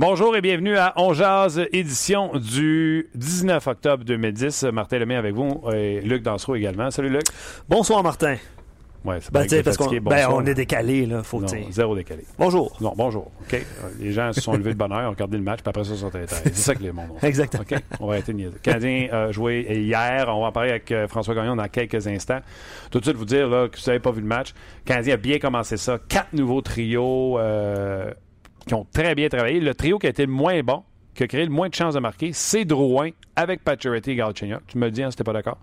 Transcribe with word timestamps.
Bonjour 0.00 0.34
et 0.34 0.40
bienvenue 0.40 0.78
à 0.78 0.94
On 0.96 1.12
Jazz, 1.12 1.60
édition 1.74 2.30
du 2.34 3.10
19 3.16 3.66
octobre 3.66 4.02
2010. 4.02 4.62
Martin 4.72 4.98
Lemay 4.98 5.14
avec 5.16 5.34
vous 5.34 5.60
et 5.74 6.00
Luc 6.00 6.22
Dansereau 6.22 6.54
également. 6.54 6.90
Salut 6.90 7.10
Luc. 7.10 7.24
Bonsoir 7.68 8.02
Martin. 8.02 8.36
Ouais, 9.04 9.18
c'est 9.20 9.30
Ben, 9.30 9.46
parce 9.62 9.76
qu'on 9.76 9.90
ben, 9.90 10.28
on 10.30 10.46
est 10.46 10.54
décalé, 10.54 11.04
là, 11.04 11.22
faut 11.22 11.38
Non, 11.40 11.44
dire. 11.46 11.66
zéro 11.70 11.94
décalé. 11.94 12.24
Bonjour. 12.38 12.74
Non, 12.80 12.94
bonjour. 12.96 13.30
OK. 13.42 13.62
Les 13.98 14.12
gens 14.12 14.32
se 14.32 14.40
sont 14.40 14.54
levés 14.54 14.72
de 14.72 14.78
bonne 14.78 14.90
heure, 14.90 15.06
ont 15.06 15.10
regardé 15.10 15.36
le 15.36 15.42
match, 15.42 15.60
puis 15.60 15.68
après 15.68 15.84
ça, 15.84 15.90
ils 15.92 15.98
sont 15.98 16.14
allés. 16.14 16.24
C'est 16.28 16.56
ça 16.56 16.74
que 16.74 16.82
les 16.82 16.92
mondes 16.92 17.10
ont. 17.10 17.26
Exactement. 17.26 17.62
OK? 17.70 17.78
On 18.00 18.06
va 18.06 18.12
arrêter 18.14 18.32
de 18.32 18.48
Canadien 18.62 19.08
a 19.12 19.32
joué 19.32 19.66
hier. 19.68 20.24
On 20.28 20.40
va 20.40 20.46
en 20.46 20.52
parler 20.52 20.70
avec 20.70 20.90
euh, 20.92 21.08
François 21.08 21.34
Gagnon 21.34 21.56
dans 21.56 21.68
quelques 21.68 22.06
instants. 22.06 22.40
Tout 22.90 23.00
de 23.00 23.04
suite, 23.04 23.18
vous 23.18 23.26
dire 23.26 23.50
là, 23.50 23.68
que 23.68 23.76
vous 23.78 23.84
n'avez 23.86 24.00
pas 24.00 24.12
vu 24.12 24.22
le 24.22 24.26
match. 24.26 24.54
Canadien 24.86 25.12
a 25.12 25.18
bien 25.18 25.38
commencé 25.38 25.76
ça. 25.76 25.98
Quatre 26.08 26.32
nouveaux 26.32 26.62
trios 26.62 27.38
euh, 27.38 28.10
qui 28.66 28.74
ont 28.74 28.86
très 28.92 29.14
bien 29.14 29.28
travaillé. 29.28 29.60
Le 29.60 29.74
trio 29.74 29.98
qui 29.98 30.06
a 30.06 30.10
été 30.10 30.26
le 30.26 30.32
moins 30.32 30.60
bon, 30.62 30.82
qui 31.14 31.24
a 31.24 31.26
créé 31.26 31.44
le 31.44 31.50
moins 31.50 31.68
de 31.68 31.74
chances 31.74 31.94
de 31.94 32.00
marquer, 32.00 32.32
c'est 32.32 32.64
Drouin 32.64 33.10
avec 33.36 33.64
Pacioretty 33.64 34.12
et 34.12 34.16
Galchenyuk. 34.16 34.66
Tu 34.66 34.78
me 34.78 34.86
le 34.86 34.90
dis, 34.90 35.02
hein, 35.02 35.10
si 35.10 35.22
pas 35.22 35.32
d'accord. 35.32 35.58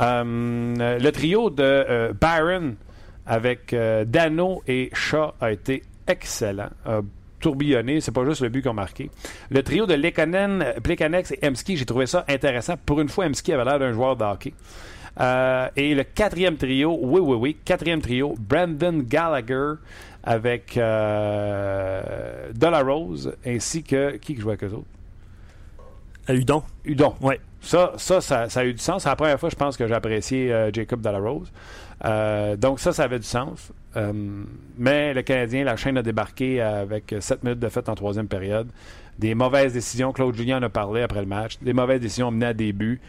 Euh, 0.00 0.98
le 0.98 1.10
trio 1.12 1.50
de 1.50 1.62
euh, 1.62 2.12
Byron 2.18 2.76
avec 3.26 3.72
euh, 3.72 4.04
Dano 4.04 4.62
et 4.66 4.90
Shaw 4.92 5.32
a 5.40 5.52
été 5.52 5.82
excellent. 6.06 6.70
Tourbillonné, 7.40 8.00
c'est 8.00 8.12
pas 8.12 8.24
juste 8.24 8.40
le 8.40 8.48
but 8.48 8.62
qu'on 8.62 8.70
a 8.70 8.74
marqué. 8.74 9.10
Le 9.50 9.62
trio 9.62 9.86
de 9.86 9.94
Lekonen, 9.94 10.74
Plekanex 10.82 11.32
et 11.32 11.46
Emski, 11.46 11.76
j'ai 11.76 11.84
trouvé 11.84 12.06
ça 12.06 12.24
intéressant. 12.28 12.74
Pour 12.86 13.00
une 13.00 13.08
fois, 13.08 13.26
Emski 13.26 13.52
avait 13.52 13.64
l'air 13.64 13.80
d'un 13.80 13.92
joueur 13.92 14.16
de 14.16 14.24
hockey. 14.24 14.54
Et 15.76 15.94
le 15.94 16.04
quatrième 16.04 16.56
trio, 16.56 16.96
oui, 17.00 17.20
oui, 17.20 17.36
oui, 17.36 17.56
quatrième 17.64 18.00
trio, 18.00 18.36
Brandon 18.38 19.02
Gallagher 19.04 19.72
avec 20.24 20.76
euh, 20.76 22.52
Rose 22.62 23.34
ainsi 23.46 23.82
que. 23.82 24.16
Qui 24.16 24.36
jouait 24.36 24.52
avec 24.52 24.64
eux 24.64 24.74
autres? 24.74 24.86
À 26.28 26.34
Udon. 26.34 26.62
Udon. 26.84 27.14
Ouais. 27.20 27.40
Ça, 27.60 27.92
ça, 27.96 28.20
ça, 28.20 28.48
ça 28.48 28.60
a 28.60 28.64
eu 28.64 28.72
du 28.72 28.78
sens. 28.82 29.02
C'est 29.02 29.08
la 29.08 29.16
première 29.16 29.38
fois, 29.38 29.48
je 29.48 29.56
pense, 29.56 29.76
que 29.76 29.86
j'ai 29.86 29.94
apprécié 29.94 30.52
euh, 30.52 30.70
Jacob 30.72 31.00
Delarose. 31.00 31.52
Euh, 32.04 32.56
donc, 32.56 32.80
ça, 32.80 32.92
ça 32.92 33.04
avait 33.04 33.18
du 33.18 33.26
sens. 33.26 33.72
Euh, 33.96 34.12
mais 34.78 35.14
le 35.14 35.22
Canadien, 35.22 35.64
la 35.64 35.76
chaîne 35.76 35.96
a 35.96 36.02
débarqué 36.02 36.60
avec 36.60 37.14
7 37.18 37.44
minutes 37.44 37.60
de 37.60 37.68
fête 37.68 37.88
en 37.88 37.94
troisième 37.94 38.28
période. 38.28 38.68
Des 39.18 39.34
mauvaises 39.34 39.72
décisions. 39.72 40.12
Claude 40.12 40.34
Julien 40.36 40.58
en 40.58 40.62
a 40.62 40.68
parlé 40.68 41.02
après 41.02 41.20
le 41.20 41.26
match. 41.26 41.58
Des 41.60 41.72
mauvaises 41.72 42.00
décisions 42.00 42.30
menées 42.30 42.46
à 42.46 42.54
des 42.54 42.72
buts. 42.72 43.00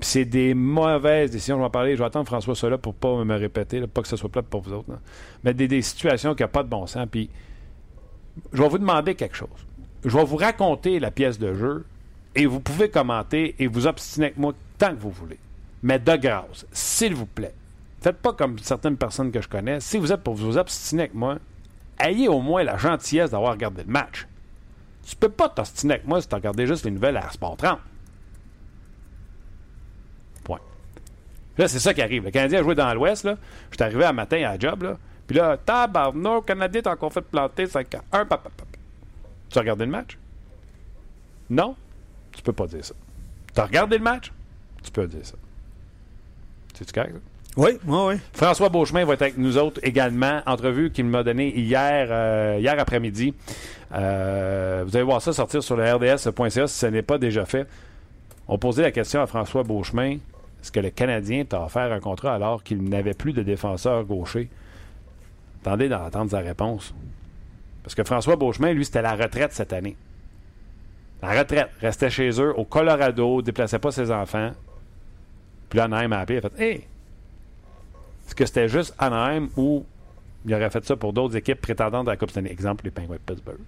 C'est 0.00 0.24
des 0.24 0.54
mauvaises 0.54 1.30
décisions. 1.30 1.56
Je 1.56 1.60
vais 1.60 1.66
en 1.66 1.70
parler. 1.70 1.94
Je 1.94 1.98
vais 1.98 2.06
attendre 2.06 2.26
François 2.26 2.54
soit 2.54 2.70
là 2.70 2.78
pour 2.78 2.94
pas 2.94 3.24
me 3.24 3.36
répéter, 3.36 3.86
pas 3.86 4.02
que 4.02 4.08
ce 4.08 4.16
soit 4.16 4.28
plate 4.28 4.46
pour 4.46 4.60
vous 4.62 4.72
autres. 4.72 4.90
Mais 5.42 5.54
des, 5.54 5.82
situations 5.82 6.34
qui 6.34 6.42
n'ont 6.42 6.48
pas 6.48 6.62
de 6.62 6.68
bon 6.68 6.86
sens. 6.86 7.06
Puis 7.10 7.30
je 8.52 8.62
vais 8.62 8.68
vous 8.68 8.78
demander 8.78 9.14
quelque 9.14 9.36
chose. 9.36 9.48
Je 10.04 10.16
vais 10.16 10.24
vous 10.24 10.36
raconter 10.36 10.98
la 11.00 11.10
pièce 11.10 11.38
de 11.38 11.54
jeu 11.54 11.84
et 12.34 12.46
vous 12.46 12.60
pouvez 12.60 12.90
commenter 12.90 13.56
et 13.58 13.66
vous 13.66 13.86
obstiner 13.86 14.26
avec 14.26 14.38
moi 14.38 14.52
tant 14.78 14.94
que 14.94 15.00
vous 15.00 15.10
voulez. 15.10 15.38
Mais 15.82 15.98
de 15.98 16.16
grâce, 16.16 16.66
s'il 16.72 17.14
vous 17.14 17.26
plaît, 17.26 17.54
faites 18.00 18.18
pas 18.18 18.32
comme 18.32 18.58
certaines 18.58 18.96
personnes 18.96 19.32
que 19.32 19.40
je 19.40 19.48
connais. 19.48 19.80
Si 19.80 19.98
vous 19.98 20.12
êtes 20.12 20.22
pour 20.22 20.34
vous 20.34 20.58
obstiner 20.58 21.04
avec 21.04 21.14
moi, 21.14 21.38
ayez 21.98 22.28
au 22.28 22.40
moins 22.40 22.62
la 22.62 22.76
gentillesse 22.76 23.30
d'avoir 23.30 23.52
regardé 23.52 23.82
le 23.84 23.90
match. 23.90 24.26
Tu 25.06 25.14
peux 25.14 25.28
pas 25.28 25.48
t'obstiner 25.48 25.94
avec 25.94 26.06
moi 26.06 26.20
si 26.20 26.28
tu 26.28 26.34
regardé 26.34 26.66
juste 26.66 26.84
les 26.84 26.90
nouvelles 26.90 27.16
à 27.16 27.30
Sport 27.30 27.56
30. 27.56 27.78
Point. 30.44 30.58
Là, 31.58 31.68
c'est 31.68 31.78
ça 31.78 31.94
qui 31.94 32.02
arrive. 32.02 32.24
Le 32.24 32.30
Canadien 32.30 32.60
a 32.60 32.62
joué 32.62 32.74
dans 32.74 32.92
l'Ouest. 32.94 33.24
là. 33.24 33.36
Je 33.70 33.76
suis 33.76 33.84
arrivé 33.84 34.04
un 34.04 34.12
matin 34.12 34.36
à 34.38 34.52
la 34.52 34.58
job. 34.58 34.82
Là. 34.82 34.98
Puis 35.26 35.36
là, 35.36 35.56
tabarnak, 35.56 36.34
le 36.34 36.40
Canadien 36.42 36.82
t'a 36.82 36.92
encore 36.92 37.12
fait 37.12 37.22
planter 37.22 37.66
5 37.66 37.94
à 37.94 37.98
1. 38.12 38.24
pap, 38.26 38.42
pap, 38.42 38.52
pap. 38.52 38.66
Tu 39.48 39.58
as 39.58 39.60
regardé 39.60 39.84
le 39.84 39.90
match? 39.90 40.18
Non? 41.48 41.76
Tu 42.32 42.42
peux 42.42 42.52
pas 42.52 42.66
dire 42.66 42.84
ça. 42.84 42.94
Tu 43.54 43.60
as 43.60 43.64
regardé 43.64 43.98
le 43.98 44.04
match? 44.04 44.32
Tu 44.82 44.90
peux 44.90 45.06
dire 45.06 45.24
ça. 45.24 45.34
C'est-tu 46.74 46.92
correct, 46.92 47.14
ça? 47.14 47.20
Oui, 47.56 47.70
oui, 47.86 47.98
oui. 48.08 48.14
François 48.34 48.68
Beauchemin 48.68 49.06
va 49.06 49.14
être 49.14 49.22
avec 49.22 49.38
nous 49.38 49.56
autres 49.56 49.80
également. 49.82 50.42
Entrevue 50.44 50.90
qu'il 50.90 51.06
m'a 51.06 51.22
donnée 51.22 51.56
hier, 51.58 52.08
euh, 52.10 52.58
hier 52.60 52.78
après-midi. 52.78 53.32
Euh, 53.94 54.84
vous 54.86 54.94
allez 54.94 55.04
voir 55.04 55.22
ça 55.22 55.32
sortir 55.32 55.62
sur 55.62 55.74
le 55.74 55.90
rds.ca 55.90 56.66
si 56.66 56.78
ce 56.78 56.86
n'est 56.86 57.02
pas 57.02 57.16
déjà 57.16 57.46
fait. 57.46 57.66
On 58.46 58.58
posait 58.58 58.82
la 58.82 58.90
question 58.90 59.22
à 59.22 59.26
François 59.26 59.62
Beauchemin 59.62 60.18
est-ce 60.60 60.72
que 60.72 60.80
le 60.80 60.90
Canadien 60.90 61.44
t'a 61.44 61.62
offert 61.62 61.92
un 61.92 62.00
contrat 62.00 62.34
alors 62.34 62.62
qu'il 62.62 62.82
n'avait 62.82 63.14
plus 63.14 63.32
de 63.32 63.42
défenseur 63.42 64.04
gaucher? 64.04 64.48
Attendez 65.62 65.88
d'entendre 65.88 66.30
sa 66.30 66.40
réponse. 66.40 66.94
Parce 67.82 67.94
que 67.94 68.04
François 68.04 68.36
Beauchemin, 68.36 68.72
lui, 68.72 68.84
c'était 68.84 69.02
la 69.02 69.14
retraite 69.14 69.52
cette 69.52 69.72
année. 69.72 69.96
La 71.22 71.38
retraite. 71.38 71.70
Restait 71.80 72.10
chez 72.10 72.30
eux 72.40 72.52
au 72.56 72.64
Colorado, 72.64 73.42
déplaçait 73.42 73.78
pas 73.78 73.90
ses 73.90 74.10
enfants. 74.10 74.50
Puis 75.68 75.76
là, 75.78 75.84
Anaheim 75.84 76.12
a 76.12 76.18
appelé, 76.20 76.38
il 76.38 76.46
a 76.46 76.50
fait 76.50 76.62
Hey, 76.62 76.84
est-ce 78.26 78.34
que 78.34 78.44
c'était 78.44 78.68
juste 78.68 78.94
Anaheim 78.98 79.48
ou 79.56 79.84
il 80.44 80.54
aurait 80.54 80.70
fait 80.70 80.84
ça 80.84 80.96
pour 80.96 81.12
d'autres 81.12 81.36
équipes 81.36 81.60
prétendantes 81.60 82.08
à 82.08 82.12
la 82.12 82.16
Coupe 82.16 82.30
Stanley? 82.30 82.50
Exemple, 82.50 82.84
les 82.84 82.90
Penguins 82.90 83.14
de 83.14 83.18
Pittsburgh. 83.18 83.60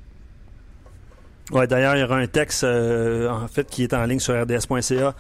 Ouais, 1.50 1.66
d'ailleurs, 1.66 1.96
il 1.96 2.00
y 2.00 2.02
aura 2.02 2.16
un 2.16 2.26
texte 2.26 2.64
euh, 2.64 3.30
en 3.30 3.48
fait 3.48 3.68
qui 3.68 3.82
est 3.82 3.94
en 3.94 4.04
ligne 4.04 4.18
sur 4.18 4.34
rds.ca 4.34 5.14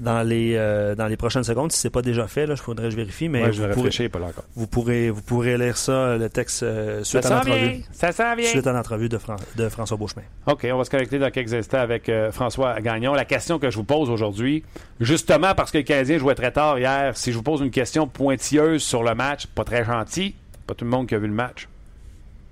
dans 0.00 0.22
les 0.22 0.54
euh, 0.56 0.94
dans 0.96 1.06
les 1.06 1.16
prochaines 1.16 1.44
secondes. 1.44 1.70
Si 1.70 1.78
c'est 1.78 1.90
pas 1.90 2.02
déjà 2.02 2.26
fait, 2.26 2.46
là, 2.46 2.54
je 2.56 2.62
faudrait 2.62 2.86
que 2.86 2.90
je 2.90 2.96
vérifie, 2.96 3.28
mais 3.28 3.44
Ouais, 3.44 3.52
je 3.52 3.60
vais 3.62 3.68
vous, 3.68 3.74
pourrez, 3.74 3.88
réfléchir, 3.90 4.10
pas 4.10 4.18
là 4.18 4.26
encore. 4.26 4.44
vous 4.56 4.66
pourrez 4.66 5.10
vous 5.10 5.22
pourrez 5.22 5.56
lire 5.58 5.76
ça, 5.76 6.16
le 6.16 6.28
texte 6.28 6.62
euh, 6.62 7.04
suite, 7.04 7.24
à 7.24 7.28
Ça 7.28 7.40
vient! 7.44 7.54
l'entrevue, 7.54 7.82
Ça 7.92 8.10
s'en 8.12 8.34
vient! 8.34 8.46
suite 8.48 8.66
à 8.66 8.72
l'entrevue 8.72 9.08
de, 9.08 9.18
Fran- 9.18 9.36
de 9.56 9.68
François 9.68 9.96
Beauchemin. 9.96 10.22
OK, 10.46 10.66
on 10.72 10.78
va 10.78 10.84
se 10.84 10.90
connecter 10.90 11.18
dans 11.18 11.30
quelques 11.30 11.52
instants 11.54 11.78
avec 11.78 12.08
euh, 12.08 12.32
François 12.32 12.80
Gagnon. 12.80 13.12
La 13.14 13.24
question 13.26 13.58
que 13.58 13.70
je 13.70 13.76
vous 13.76 13.84
pose 13.84 14.10
aujourd'hui, 14.10 14.64
justement 15.00 15.54
parce 15.54 15.70
que 15.70 15.78
le 15.78 15.84
Canadien 15.84 16.18
jouait 16.18 16.34
très 16.34 16.50
tard 16.50 16.78
hier, 16.78 17.16
si 17.16 17.30
je 17.30 17.36
vous 17.36 17.42
pose 17.44 17.60
une 17.60 17.70
question 17.70 18.06
pointilleuse 18.08 18.82
sur 18.82 19.02
le 19.02 19.14
match, 19.14 19.46
pas 19.46 19.64
très 19.64 19.84
gentil, 19.84 20.34
pas 20.66 20.74
tout 20.74 20.84
le 20.86 20.90
monde 20.90 21.06
qui 21.06 21.14
a 21.14 21.18
vu 21.18 21.26
le 21.28 21.34
match. 21.34 21.68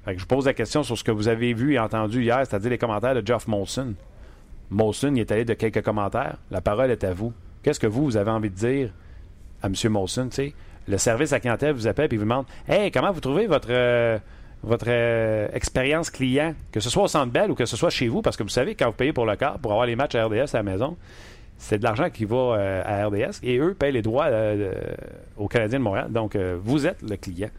Fait 0.04 0.12
que 0.12 0.19
je 0.19 0.25
vous 0.25 0.28
pose 0.28 0.47
la 0.47 0.54
question 0.54 0.82
sur 0.82 0.97
ce 0.97 1.04
que 1.04 1.10
vous 1.10 1.28
avez 1.28 1.53
vu 1.54 1.75
et 1.75 1.78
entendu 1.78 2.22
hier, 2.22 2.38
c'est-à-dire 2.47 2.70
les 2.70 2.78
commentaires 2.78 3.15
de 3.15 3.26
Geoff 3.26 3.47
Molson. 3.48 3.94
Molson, 4.71 5.15
est 5.17 5.31
allé 5.33 5.45
de 5.45 5.55
quelques 5.55 5.83
commentaires. 5.83 6.37
La 6.51 6.61
parole 6.61 6.91
est 6.91 7.05
à 7.05 7.12
vous. 7.12 7.33
Qu'est-ce 7.62 7.81
que 7.81 7.87
vous, 7.87 8.05
vous 8.05 8.17
avez 8.17 8.31
envie 8.31 8.51
de 8.51 8.55
dire 8.55 8.91
à 9.62 9.67
M. 9.67 9.75
Molson, 9.91 10.29
tu 10.29 10.34
sais? 10.37 10.55
Le 10.87 10.97
service 10.97 11.33
à 11.33 11.41
clientèle 11.41 11.75
vous 11.75 11.87
appelle 11.87 12.12
et 12.12 12.17
vous 12.17 12.23
demande 12.25 12.47
Hey, 12.67 12.91
comment 12.91 13.12
vous 13.12 13.21
trouvez 13.21 13.47
votre, 13.47 13.69
euh, 13.71 14.19
votre 14.62 14.87
euh, 14.89 15.49
expérience 15.53 16.11
client, 16.11 16.55
que 16.73 16.81
ce 16.81 16.89
soit 16.89 17.03
au 17.03 17.09
Centre 17.09 17.31
Bell 17.33 17.51
ou 17.51 17.55
que 17.55 17.67
ce 17.67 17.77
soit 17.77 17.91
chez 17.91 18.09
vous, 18.09 18.23
parce 18.23 18.37
que 18.37 18.43
vous 18.43 18.49
savez, 18.49 18.75
quand 18.75 18.87
vous 18.87 18.93
payez 18.93 19.12
pour 19.12 19.27
le 19.27 19.37
car, 19.37 19.59
pour 19.59 19.73
avoir 19.73 19.87
les 19.87 19.97
matchs 19.97 20.15
à 20.15 20.25
RDS 20.25 20.55
à 20.55 20.59
la 20.59 20.62
maison, 20.62 20.97
c'est 21.59 21.78
de 21.78 21.84
l'argent 21.84 22.09
qui 22.09 22.25
va 22.25 22.37
euh, 22.37 22.83
à 22.84 23.07
RDS 23.07 23.41
et 23.42 23.59
eux 23.59 23.75
payent 23.75 23.92
les 23.92 24.03
droits 24.03 24.27
euh, 24.27 24.72
aux 25.37 25.48
Canadiens 25.48 25.81
de 25.81 25.84
Montréal. 25.84 26.10
Donc, 26.10 26.37
euh, 26.37 26.57
vous 26.63 26.87
êtes 26.87 27.03
le 27.03 27.16
client. 27.16 27.51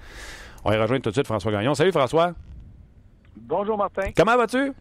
On 0.64 0.70
va 0.70 0.78
y 0.78 0.80
rejoindre 0.80 1.04
tout 1.04 1.10
de 1.10 1.16
suite 1.16 1.28
François 1.28 1.52
Gagnon. 1.52 1.76
Salut 1.76 1.92
François. 1.92 2.34
Bonjour 3.36 3.78
Martin, 3.78 4.10
Comment 4.16 4.38
vas-tu? 4.38 4.74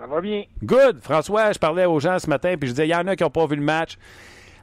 Ça 0.00 0.06
va 0.06 0.22
bien. 0.22 0.44
Good. 0.64 1.00
François, 1.02 1.52
je 1.52 1.58
parlais 1.58 1.84
aux 1.84 2.00
gens 2.00 2.18
ce 2.18 2.26
matin, 2.26 2.54
puis 2.58 2.68
je 2.68 2.72
disais, 2.72 2.86
il 2.86 2.90
y 2.90 2.94
en 2.94 3.06
a 3.06 3.14
qui 3.16 3.22
n'ont 3.22 3.28
pas 3.28 3.46
vu 3.46 3.56
le 3.56 3.62
match. 3.62 3.98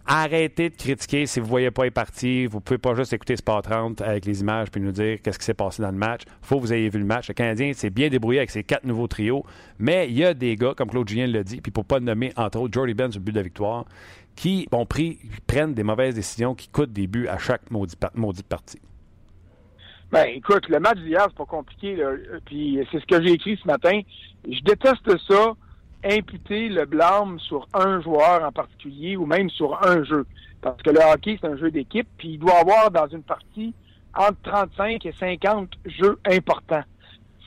Arrêtez 0.08 0.72
de 0.72 0.76
critiquer 0.76 1.28
si 1.28 1.40
vous 1.40 1.46
ne 1.46 1.50
voyez 1.50 1.70
pas 1.70 1.84
les 1.84 1.92
parties. 1.92 2.48
Vous 2.48 2.60
pouvez 2.60 2.80
pas 2.80 2.96
juste 2.96 3.14
écouter 3.14 3.36
Sport 3.36 3.62
30 3.62 4.02
avec 4.02 4.26
les 4.26 4.42
images 4.42 4.72
puis 4.72 4.82
nous 4.82 4.94
dire 4.94 5.22
qu'est-ce 5.22 5.38
qui 5.38 5.46
s'est 5.46 5.54
passé 5.54 5.84
dans 5.84 5.92
le 5.92 5.98
match. 5.98 6.22
faut 6.42 6.56
que 6.56 6.62
vous 6.62 6.74
ayez 6.74 6.90
vu 6.90 6.98
le 6.98 7.06
match. 7.06 7.28
Le 7.28 7.36
Canadien 7.36 7.72
s'est 7.74 7.92
bien 7.92 8.10
débrouillé 8.10 8.40
avec 8.40 8.50
ses 8.50 8.64
quatre 8.64 8.86
nouveaux 8.86 9.08
trios, 9.08 9.46
mais 9.78 10.08
il 10.10 10.18
y 10.18 10.26
a 10.26 10.34
des 10.34 10.56
gars, 10.56 10.74
comme 10.76 10.90
Claude 10.90 11.08
Julien 11.08 11.28
l'a 11.28 11.44
dit, 11.44 11.62
puis 11.62 11.72
pour 11.72 11.86
pas 11.86 12.00
nommer, 12.00 12.34
entre 12.36 12.60
autres, 12.60 12.74
Jordy 12.74 12.96
Ben 12.96 13.12
sur 13.12 13.20
le 13.20 13.26
but 13.26 13.34
de 13.34 13.42
victoire, 13.42 13.86
qui 14.36 14.68
ont 14.72 14.88
pris, 14.88 15.20
prennent 15.46 15.76
des 15.76 15.84
mauvaises 15.84 16.16
décisions 16.16 16.56
qui 16.56 16.70
coûtent 16.70 16.94
des 16.94 17.06
buts 17.06 17.28
à 17.28 17.38
chaque 17.38 17.70
maudite 17.70 18.48
partie. 18.48 18.80
Ben, 20.12 20.28
écoute, 20.34 20.70
le 20.70 20.80
match 20.80 21.00
d'hier, 21.00 21.26
c'est 21.28 21.38
pas 21.38 21.46
compliqué. 21.46 21.96
Là. 21.96 22.12
Puis 22.46 22.80
c'est 22.92 23.00
ce 23.00 23.06
que 23.06 23.22
j'ai 23.24 23.34
écrit 23.34 23.60
ce 23.62 23.68
matin. 23.68 24.02
Je 24.50 24.62
déteste 24.62 25.18
ça 25.28 25.54
imputer 26.04 26.70
le 26.70 26.86
blâme 26.86 27.40
sur 27.40 27.68
un 27.74 28.02
joueur 28.02 28.44
en 28.44 28.52
particulier 28.52 29.18
ou 29.18 29.26
même 29.26 29.50
sur 29.50 29.86
un 29.86 30.04
jeu. 30.04 30.26
Parce 30.62 30.82
que 30.82 30.90
le 30.90 31.00
hockey, 31.00 31.38
c'est 31.42 31.48
un 31.48 31.58
jeu 31.58 31.72
d'équipe, 31.72 32.08
puis 32.18 32.34
il 32.34 32.40
doit 32.40 32.60
avoir 32.60 32.92
dans 32.92 33.08
une 33.08 33.24
partie 33.24 33.74
entre 34.16 34.42
35 34.44 35.06
et 35.06 35.12
50 35.12 35.70
jeux 35.86 36.20
importants. 36.26 36.84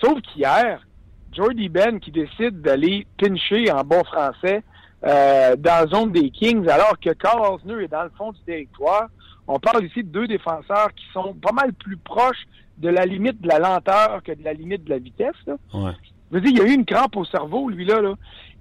Sauf 0.01 0.21
qu'hier, 0.23 0.87
Jordy 1.33 1.69
Ben 1.69 2.01
qui 2.01 2.11
décide 2.11 2.61
d'aller 2.61 3.07
pincher 3.19 3.71
en 3.71 3.83
bon 3.85 4.03
français 4.05 4.63
euh, 5.05 5.57
dans 5.57 5.85
la 5.85 5.87
zone 5.87 6.13
des 6.13 6.31
Kings 6.31 6.69
alors 6.69 6.99
que 7.01 7.11
Carl 7.11 7.55
Osner 7.55 7.85
est 7.85 7.89
dans 7.89 8.03
le 8.05 8.11
fond 8.17 8.33
du 8.33 8.41
territoire. 8.41 9.09
On 9.53 9.59
parle 9.59 9.85
ici 9.85 10.05
de 10.05 10.09
deux 10.09 10.29
défenseurs 10.29 10.95
qui 10.95 11.05
sont 11.13 11.35
pas 11.35 11.51
mal 11.51 11.73
plus 11.73 11.97
proches 11.97 12.47
de 12.79 12.89
la 12.89 13.05
limite 13.05 13.41
de 13.43 13.49
la 13.49 13.59
lenteur 13.59 14.23
que 14.23 14.31
de 14.31 14.45
la 14.45 14.53
limite 14.53 14.85
de 14.85 14.91
la 14.91 14.99
vitesse. 14.99 15.35
Là. 15.45 15.57
Ouais. 15.75 15.91
Je 16.31 16.37
veux 16.37 16.41
dire, 16.41 16.53
il 16.53 16.59
y 16.59 16.61
a 16.61 16.73
eu 16.73 16.75
une 16.75 16.85
crampe 16.85 17.17
au 17.17 17.25
cerveau, 17.25 17.69
lui, 17.69 17.85
là. 17.85 18.01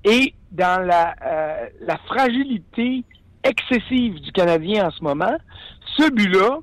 Et 0.04 0.34
dans 0.52 0.84
la, 0.84 1.16
euh, 1.24 1.68
la 1.82 1.98
fragilité 2.00 3.04
excessive 3.44 4.20
du 4.20 4.32
Canadien 4.32 4.88
en 4.88 4.92
ce 4.92 5.04
moment, 5.04 5.38
ce 5.96 6.10
but-là 6.10 6.58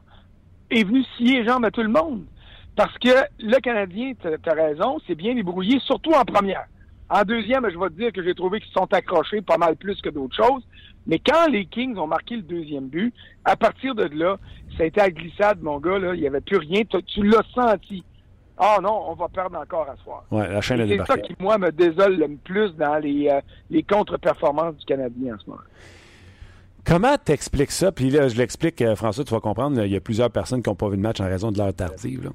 est 0.70 0.82
venu 0.82 1.04
scier 1.16 1.42
les 1.42 1.46
jambes 1.46 1.64
à 1.64 1.70
tout 1.70 1.82
le 1.82 1.88
monde. 1.88 2.24
Parce 2.74 2.98
que 2.98 3.10
le 3.38 3.60
Canadien, 3.60 4.14
tu 4.20 4.50
as 4.50 4.54
raison, 4.54 4.98
c'est 5.06 5.14
bien 5.14 5.36
débrouillé, 5.36 5.78
surtout 5.78 6.12
en 6.12 6.24
première. 6.24 6.66
En 7.08 7.22
deuxième, 7.22 7.68
je 7.70 7.78
vais 7.78 7.88
te 7.88 7.94
dire 7.94 8.12
que 8.12 8.22
j'ai 8.22 8.34
trouvé 8.34 8.60
qu'ils 8.60 8.68
se 8.68 8.74
sont 8.74 8.92
accrochés 8.92 9.40
pas 9.40 9.58
mal 9.58 9.76
plus 9.76 10.00
que 10.00 10.08
d'autres 10.08 10.34
choses. 10.36 10.66
Mais 11.06 11.20
quand 11.20 11.46
les 11.48 11.66
Kings 11.66 11.96
ont 11.98 12.08
marqué 12.08 12.36
le 12.36 12.42
deuxième 12.42 12.88
but, 12.88 13.14
à 13.44 13.56
partir 13.56 13.94
de 13.94 14.04
là, 14.04 14.38
ça 14.76 14.82
a 14.82 14.86
été 14.86 15.00
à 15.00 15.10
glissade, 15.10 15.62
mon 15.62 15.78
gars, 15.78 15.98
là, 15.98 16.14
il 16.14 16.20
n'y 16.20 16.26
avait 16.26 16.40
plus 16.40 16.58
rien. 16.58 16.82
Tu, 16.84 17.02
tu 17.04 17.22
l'as 17.22 17.44
senti. 17.54 18.02
Ah 18.58 18.78
non, 18.82 19.02
on 19.08 19.14
va 19.14 19.28
perdre 19.28 19.58
encore 19.58 19.88
à 19.88 19.96
soir. 20.02 20.24
Ouais, 20.30 20.48
la 20.48 20.60
chaîne 20.60 20.80
a 20.80 20.84
Et 20.84 20.98
C'est 20.98 21.06
ça 21.06 21.18
qui, 21.18 21.36
moi, 21.38 21.58
me 21.58 21.70
désole 21.70 22.16
le 22.16 22.36
plus 22.42 22.74
dans 22.76 22.96
les, 22.96 23.28
euh, 23.28 23.40
les 23.70 23.82
contre-performances 23.82 24.76
du 24.76 24.84
Canadien 24.86 25.34
en 25.34 25.38
ce 25.38 25.50
moment. 25.50 25.62
Comment 26.84 27.16
t'expliques 27.18 27.72
ça? 27.72 27.92
Puis 27.92 28.10
là, 28.10 28.28
je 28.28 28.36
l'explique, 28.36 28.80
euh, 28.80 28.96
François, 28.96 29.24
tu 29.24 29.34
vas 29.34 29.40
comprendre, 29.40 29.84
il 29.84 29.92
y 29.92 29.96
a 29.96 30.00
plusieurs 30.00 30.30
personnes 30.30 30.62
qui 30.62 30.70
n'ont 30.70 30.76
pas 30.76 30.88
vu 30.88 30.96
le 30.96 31.02
match 31.02 31.20
en 31.20 31.26
raison 31.26 31.52
de 31.52 31.58
l'heure 31.58 31.74
tardive. 31.74 32.24
là. 32.24 32.30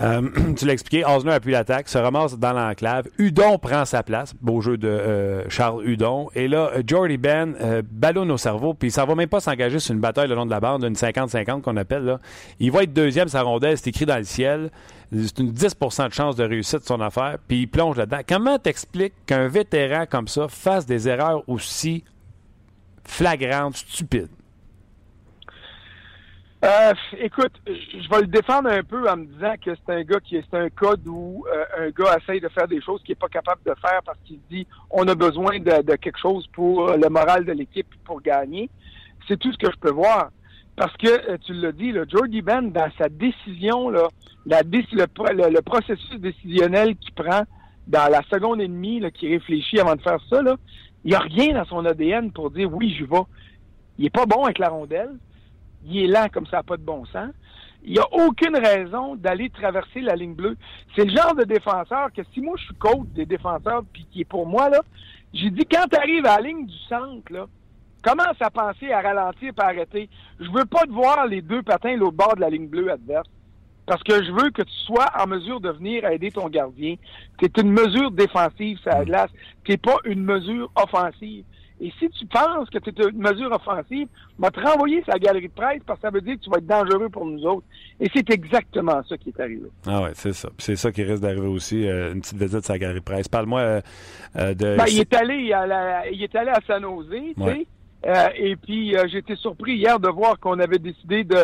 Euh, 0.00 0.28
tu 0.56 0.66
l'as 0.66 0.72
expliqué, 0.72 1.04
Osner 1.04 1.32
appuie 1.32 1.52
l'attaque, 1.52 1.88
se 1.88 1.98
ramasse 1.98 2.38
dans 2.38 2.52
l'enclave. 2.52 3.08
Hudon 3.18 3.58
prend 3.58 3.84
sa 3.84 4.02
place, 4.02 4.34
beau 4.40 4.60
jeu 4.60 4.76
de 4.76 4.88
euh, 4.88 5.48
Charles 5.48 5.86
Hudon. 5.86 6.30
Et 6.34 6.48
là, 6.48 6.70
euh, 6.74 6.82
Jordy 6.86 7.16
Ben 7.16 7.54
euh, 7.60 7.82
ballonne 7.88 8.30
au 8.30 8.36
cerveau, 8.36 8.74
puis 8.74 8.90
ça 8.90 9.04
va 9.04 9.14
même 9.14 9.28
pas 9.28 9.40
s'engager 9.40 9.78
sur 9.78 9.94
une 9.94 10.00
bataille 10.00 10.28
le 10.28 10.34
long 10.34 10.46
de 10.46 10.50
la 10.50 10.60
bande, 10.60 10.84
une 10.84 10.94
50-50 10.94 11.60
qu'on 11.60 11.76
appelle. 11.76 12.04
Là. 12.04 12.20
Il 12.58 12.72
va 12.72 12.82
être 12.82 12.92
deuxième, 12.92 13.28
sa 13.28 13.42
rondelle, 13.42 13.78
c'est 13.78 13.88
écrit 13.88 14.06
dans 14.06 14.18
le 14.18 14.24
ciel. 14.24 14.70
C'est 15.12 15.38
une 15.38 15.52
10% 15.52 16.08
de 16.08 16.12
chance 16.12 16.34
de 16.34 16.44
réussite 16.44 16.80
de 16.80 16.86
son 16.86 17.00
affaire, 17.00 17.38
puis 17.46 17.60
il 17.60 17.66
plonge 17.68 17.96
là-dedans. 17.96 18.20
Comment 18.26 18.58
t'expliques 18.58 19.14
qu'un 19.26 19.46
vétéran 19.46 20.06
comme 20.10 20.26
ça 20.26 20.48
fasse 20.48 20.86
des 20.86 21.08
erreurs 21.08 21.48
aussi 21.48 22.02
flagrantes, 23.04 23.76
stupides? 23.76 24.28
Euh, 26.64 26.94
écoute, 27.18 27.52
je 27.66 28.08
vais 28.08 28.22
le 28.22 28.26
défendre 28.26 28.70
un 28.70 28.82
peu 28.82 29.06
en 29.10 29.18
me 29.18 29.26
disant 29.26 29.52
que 29.62 29.72
c'est 29.74 29.92
un 29.92 30.02
gars 30.02 30.20
qui 30.20 30.36
est 30.36 30.54
un 30.54 30.70
code 30.70 31.06
où 31.06 31.44
euh, 31.52 31.86
un 31.86 31.90
gars 31.90 32.16
essaye 32.16 32.40
de 32.40 32.48
faire 32.48 32.66
des 32.66 32.80
choses 32.80 33.02
qu'il 33.02 33.10
n'est 33.12 33.16
pas 33.20 33.28
capable 33.28 33.60
de 33.66 33.74
faire 33.82 34.00
parce 34.02 34.16
qu'il 34.24 34.38
dit 34.50 34.66
on 34.90 35.06
a 35.08 35.14
besoin 35.14 35.58
de, 35.58 35.96
quelque 35.96 36.18
chose 36.18 36.46
pour 36.54 36.88
le 36.96 37.08
moral 37.10 37.44
de 37.44 37.52
l'équipe 37.52 37.88
pour 38.06 38.22
gagner. 38.22 38.70
C'est 39.28 39.38
tout 39.38 39.52
ce 39.52 39.58
que 39.58 39.70
je 39.70 39.76
peux 39.76 39.90
voir. 39.90 40.30
Parce 40.74 40.96
que 40.96 41.06
euh, 41.32 41.36
tu 41.44 41.52
l'as 41.52 41.72
dit, 41.72 41.92
là, 41.92 42.04
Jordy 42.08 42.40
Ben, 42.40 42.70
dans 42.70 42.90
sa 42.96 43.10
décision, 43.10 43.90
là, 43.90 44.08
la 44.46 44.62
le, 44.62 45.32
le- 45.34 45.50
le 45.52 45.62
processus 45.62 46.18
décisionnel 46.18 46.96
qu'il 46.96 47.12
prend 47.12 47.42
dans 47.86 48.10
la 48.10 48.22
seconde 48.32 48.62
et 48.62 48.68
demie, 48.68 49.02
qui 49.12 49.28
réfléchit 49.28 49.80
avant 49.80 49.96
de 49.96 50.00
faire 50.02 50.18
ça, 50.30 50.40
là, 50.40 50.56
il 51.04 51.10
n'y 51.10 51.14
a 51.14 51.20
rien 51.20 51.52
dans 51.54 51.64
son 51.66 51.84
ADN 51.84 52.32
pour 52.32 52.50
dire 52.50 52.72
oui, 52.72 52.96
je 52.98 53.04
vais. 53.04 53.22
Il 53.98 54.06
est 54.06 54.10
pas 54.10 54.24
bon 54.24 54.44
avec 54.44 54.58
la 54.58 54.70
rondelle 54.70 55.10
il 55.84 56.04
est 56.04 56.06
lent 56.06 56.28
comme 56.32 56.46
ça 56.46 56.58
n'a 56.58 56.62
pas 56.62 56.76
de 56.76 56.82
bon 56.82 57.04
sens. 57.06 57.30
Il 57.84 57.92
n'y 57.92 57.98
a 57.98 58.06
aucune 58.12 58.56
raison 58.56 59.14
d'aller 59.14 59.50
traverser 59.50 60.00
la 60.00 60.16
ligne 60.16 60.34
bleue. 60.34 60.56
C'est 60.96 61.04
le 61.04 61.14
genre 61.14 61.34
de 61.34 61.44
défenseur 61.44 62.12
que 62.12 62.22
si 62.32 62.40
moi 62.40 62.54
je 62.58 62.64
suis 62.64 62.74
coach 62.76 63.06
des 63.14 63.26
défenseurs 63.26 63.82
puis 63.92 64.06
qui 64.10 64.22
est 64.22 64.24
pour 64.24 64.46
moi 64.46 64.70
là, 64.70 64.80
j'ai 65.34 65.50
dit 65.50 65.66
quand 65.66 65.86
tu 65.90 65.96
arrives 65.96 66.24
à 66.26 66.36
la 66.36 66.48
ligne 66.48 66.66
du 66.66 66.78
centre 66.88 67.30
là, 67.30 67.46
commence 68.02 68.40
à 68.40 68.50
penser 68.50 68.92
à 68.92 69.00
ralentir 69.00 69.52
et 69.56 69.60
à 69.60 69.66
arrêter. 69.66 70.08
Je 70.40 70.50
veux 70.50 70.64
pas 70.64 70.84
te 70.84 70.92
voir 70.92 71.26
les 71.26 71.42
deux 71.42 71.62
patins 71.62 71.96
l'autre 71.96 72.16
bord 72.16 72.36
de 72.36 72.40
la 72.40 72.50
ligne 72.50 72.68
bleue 72.68 72.90
adverse. 72.90 73.28
Parce 73.86 74.02
que 74.02 74.24
je 74.24 74.32
veux 74.32 74.50
que 74.50 74.62
tu 74.62 74.74
sois 74.86 75.08
en 75.18 75.26
mesure 75.26 75.60
de 75.60 75.70
venir 75.70 76.06
aider 76.06 76.30
ton 76.30 76.48
gardien. 76.48 76.94
C'est 77.40 77.58
une 77.58 77.70
mesure 77.70 78.10
défensive, 78.10 78.78
ça 78.82 78.98
la 78.98 79.04
glace. 79.04 79.30
C'est 79.66 79.80
pas 79.80 79.96
une 80.04 80.24
mesure 80.24 80.70
offensive. 80.74 81.44
Et 81.80 81.92
si 81.98 82.08
tu 82.10 82.24
penses 82.26 82.70
que 82.70 82.78
c'est 82.84 82.98
une 82.98 83.18
mesure 83.18 83.50
offensive, 83.52 84.06
va 84.38 84.50
te 84.50 84.60
renvoyer 84.60 85.02
sa 85.04 85.18
galerie 85.18 85.48
de 85.48 85.52
presse 85.52 85.82
parce 85.84 85.98
que 85.98 86.06
ça 86.06 86.10
veut 86.10 86.20
dire 86.20 86.36
que 86.36 86.40
tu 86.40 86.50
vas 86.50 86.58
être 86.58 86.66
dangereux 86.66 87.08
pour 87.08 87.26
nous 87.26 87.44
autres. 87.44 87.66
Et 88.00 88.08
c'est 88.14 88.30
exactement 88.30 89.02
ça 89.08 89.16
qui 89.18 89.30
est 89.30 89.40
arrivé. 89.40 89.68
Ah 89.86 90.02
ouais, 90.02 90.12
c'est 90.14 90.32
ça. 90.32 90.50
C'est 90.58 90.76
ça 90.76 90.92
qui 90.92 91.02
risque 91.02 91.22
d'arriver 91.22 91.48
aussi, 91.48 91.86
euh, 91.88 92.12
une 92.12 92.20
petite 92.20 92.38
visite 92.38 92.70
à 92.70 92.74
la 92.74 92.78
galerie 92.78 93.00
de 93.00 93.04
presse. 93.04 93.28
Parle-moi 93.28 93.60
euh, 93.60 93.80
euh, 94.36 94.54
de... 94.54 94.76
Ben, 94.76 94.84
il 94.88 95.00
est 95.00 95.14
allé 95.14 95.52
à 95.52 95.66
la, 95.66 96.08
il 96.10 96.22
est 96.22 96.34
allé 96.36 96.50
à 96.50 96.60
San 96.66 96.82
Jose, 96.82 97.08
tu 97.10 97.34
sais. 97.36 97.42
Ouais. 97.42 97.66
Euh, 98.06 98.28
et 98.36 98.54
puis 98.54 98.94
euh, 98.94 99.06
j'ai 99.10 99.18
été 99.18 99.34
surpris 99.34 99.76
hier 99.76 99.98
de 99.98 100.08
voir 100.08 100.38
qu'on 100.38 100.58
avait 100.60 100.78
décidé 100.78 101.24
de, 101.24 101.38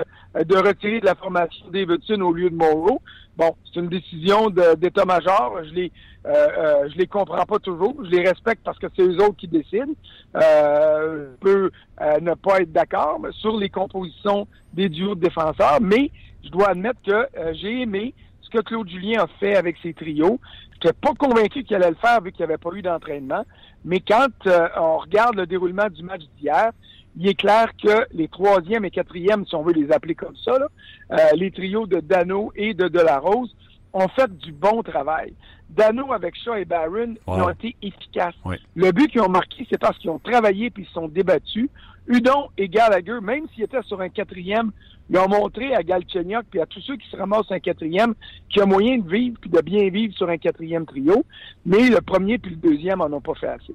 de 0.45 0.57
retirer 0.57 1.01
de 1.01 1.07
la 1.07 1.15
formation 1.15 1.65
Davidson 1.73 2.21
au 2.21 2.33
lieu 2.35 2.51
de 2.51 2.55
Monroe. 2.55 3.01
Bon, 3.37 3.57
c'est 3.65 3.81
une 3.81 3.89
décision 3.89 4.51
d'état-major. 4.51 5.61
Je 5.65 5.71
les 5.71 5.93
euh, 6.27 6.49
euh, 6.59 6.89
je 6.93 6.99
les 6.99 7.07
comprends 7.07 7.45
pas 7.47 7.59
toujours. 7.59 7.97
Je 8.05 8.11
les 8.11 8.29
respecte 8.29 8.63
parce 8.65 8.79
que 8.79 8.87
c'est 8.95 9.03
eux 9.03 9.17
autres 9.23 9.37
qui 9.37 9.49
décident. 9.49 9.93
Euh, 10.37 11.31
je 11.31 11.37
peux 11.41 11.71
euh, 12.01 12.21
ne 12.21 12.35
pas 12.35 12.61
être 12.61 12.73
d'accord 12.73 13.21
sur 13.33 13.57
les 13.57 13.71
compositions 13.71 14.47
des 14.73 14.89
duos 14.89 15.15
de 15.15 15.21
défenseurs, 15.21 15.79
mais 15.81 16.11
je 16.45 16.51
dois 16.51 16.71
admettre 16.71 17.01
que 17.03 17.13
euh, 17.13 17.53
j'ai 17.55 17.83
aimé 17.83 18.15
ce 18.43 18.51
que 18.51 18.63
Claude 18.63 18.89
Julien 18.89 19.25
a 19.25 19.27
fait 19.39 19.57
avec 19.57 19.77
ses 19.83 19.95
trios. 19.95 20.39
Je 20.73 20.89
n'étais 20.89 20.99
pas 21.01 21.15
convaincu 21.15 21.65
qu'il 21.65 21.77
allait 21.77 21.91
le 21.91 21.97
faire 21.97 22.21
vu 22.21 22.33
qu'il 22.33 22.45
n'y 22.45 22.53
avait 22.53 22.59
pas 22.59 22.71
eu 22.75 22.83
d'entraînement. 22.83 23.45
Mais 23.85 24.01
quand 24.01 24.29
euh, 24.47 24.69
on 24.77 24.99
regarde 24.99 25.37
le 25.37 25.47
déroulement 25.47 25.89
du 25.89 26.03
match 26.03 26.23
d'hier, 26.39 26.71
il 27.17 27.29
est 27.29 27.35
clair 27.35 27.69
que 27.83 28.07
les 28.13 28.29
troisième 28.29 28.85
et 28.85 28.91
quatrième, 28.91 29.45
si 29.47 29.55
on 29.55 29.63
veut 29.63 29.73
les 29.73 29.91
appeler 29.91 30.15
comme 30.15 30.37
ça, 30.37 30.59
là, 30.59 30.69
euh, 31.13 31.17
les 31.35 31.51
trios 31.51 31.87
de 31.87 32.01
Dano 32.01 32.53
et 32.55 32.73
de 32.75 32.89
Delarose 32.89 33.55
ont 33.93 34.09
fait 34.09 34.31
du 34.39 34.53
bon 34.53 34.83
travail. 34.83 35.35
Dano 35.69 36.13
avec 36.13 36.35
Shaw 36.37 36.55
et 36.55 36.65
Barron, 36.65 37.15
ils 37.15 37.31
Ouais. 37.33 37.41
ont 37.43 37.51
été 37.51 37.77
efficaces. 37.83 38.35
Le 38.75 38.93
but 38.93 39.09
qu'ils 39.11 39.21
ont 39.21 39.29
marqué, 39.29 39.67
c'est 39.71 39.79
parce 39.79 39.97
qu'ils 39.99 40.11
ont 40.11 40.19
travaillé 40.19 40.71
puis 40.71 40.83
ils 40.85 40.87
se 40.87 40.93
sont 40.93 41.09
débattus. 41.09 41.69
Udon 42.09 42.49
et 42.59 42.69
Gallagher, 42.69 43.19
même 43.23 43.47
s'ils 43.55 43.65
étaient 43.65 43.83
sur 43.83 44.01
un 44.01 44.09
quatrième, 44.09 44.73
ils 45.11 45.19
ont 45.19 45.29
montré 45.29 45.75
à 45.75 45.83
Galchenyuk 45.83 46.45
puis 46.51 46.61
à 46.61 46.67
tous 46.67 46.81
ceux 46.81 46.97
qui 46.97 47.09
se 47.09 47.17
ramassent 47.17 47.51
un 47.51 47.61
quatrième 47.61 48.15
qu'il 48.49 48.61
y 48.61 48.63
a 48.63 48.67
moyen 48.67 48.99
de 48.99 49.09
vivre 49.09 49.37
puis 49.41 49.51
de 49.51 49.61
bien 49.61 49.89
vivre 49.91 50.13
sur 50.15 50.29
un 50.29 50.39
quatrième 50.39 50.87
trio. 50.87 51.25
Mais 51.67 51.89
le 51.89 52.01
premier 52.01 52.39
puis 52.39 52.51
le 52.53 52.57
deuxième 52.57 53.01
en 53.01 53.13
ont 53.13 53.21
pas 53.21 53.35
fait 53.35 53.49
assez. 53.49 53.75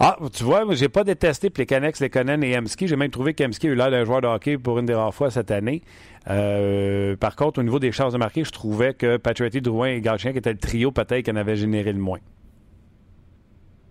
Ah, 0.00 0.16
tu 0.32 0.42
vois, 0.42 0.64
moi, 0.64 0.74
j'ai 0.74 0.88
pas 0.88 1.04
détesté 1.04 1.50
Plekanex, 1.50 2.00
Lekonen 2.00 2.42
et 2.42 2.56
Emski. 2.58 2.88
J'ai 2.88 2.96
même 2.96 3.10
trouvé 3.10 3.34
qu'Emski 3.34 3.68
a 3.68 3.70
eu 3.70 3.74
l'air 3.76 3.90
d'un 3.90 4.04
joueur 4.04 4.20
de 4.20 4.26
hockey 4.26 4.58
pour 4.58 4.78
une 4.78 4.86
des 4.86 4.94
rares 4.94 5.14
fois 5.14 5.30
cette 5.30 5.50
année. 5.50 5.82
Euh, 6.28 7.16
par 7.16 7.36
contre, 7.36 7.60
au 7.60 7.62
niveau 7.62 7.78
des 7.78 7.92
chances 7.92 8.12
de 8.12 8.18
marquer, 8.18 8.44
je 8.44 8.50
trouvais 8.50 8.94
que 8.94 9.18
Patrick 9.18 9.62
Drouin 9.62 9.88
et 9.88 10.00
Galchien, 10.00 10.32
qui 10.32 10.38
étaient 10.38 10.52
le 10.52 10.58
trio 10.58 10.90
peut-être 10.90 11.24
qui 11.24 11.30
en 11.30 11.36
avait 11.36 11.56
généré 11.56 11.92
le 11.92 12.00
moins. 12.00 12.18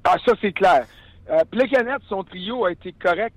Ah, 0.04 0.18
ça, 0.26 0.34
c'est 0.42 0.52
clair. 0.52 0.86
Euh, 1.30 1.40
Plekanec, 1.50 2.02
son 2.10 2.24
trio 2.24 2.66
a 2.66 2.74
été 2.74 2.94
correct 2.94 3.36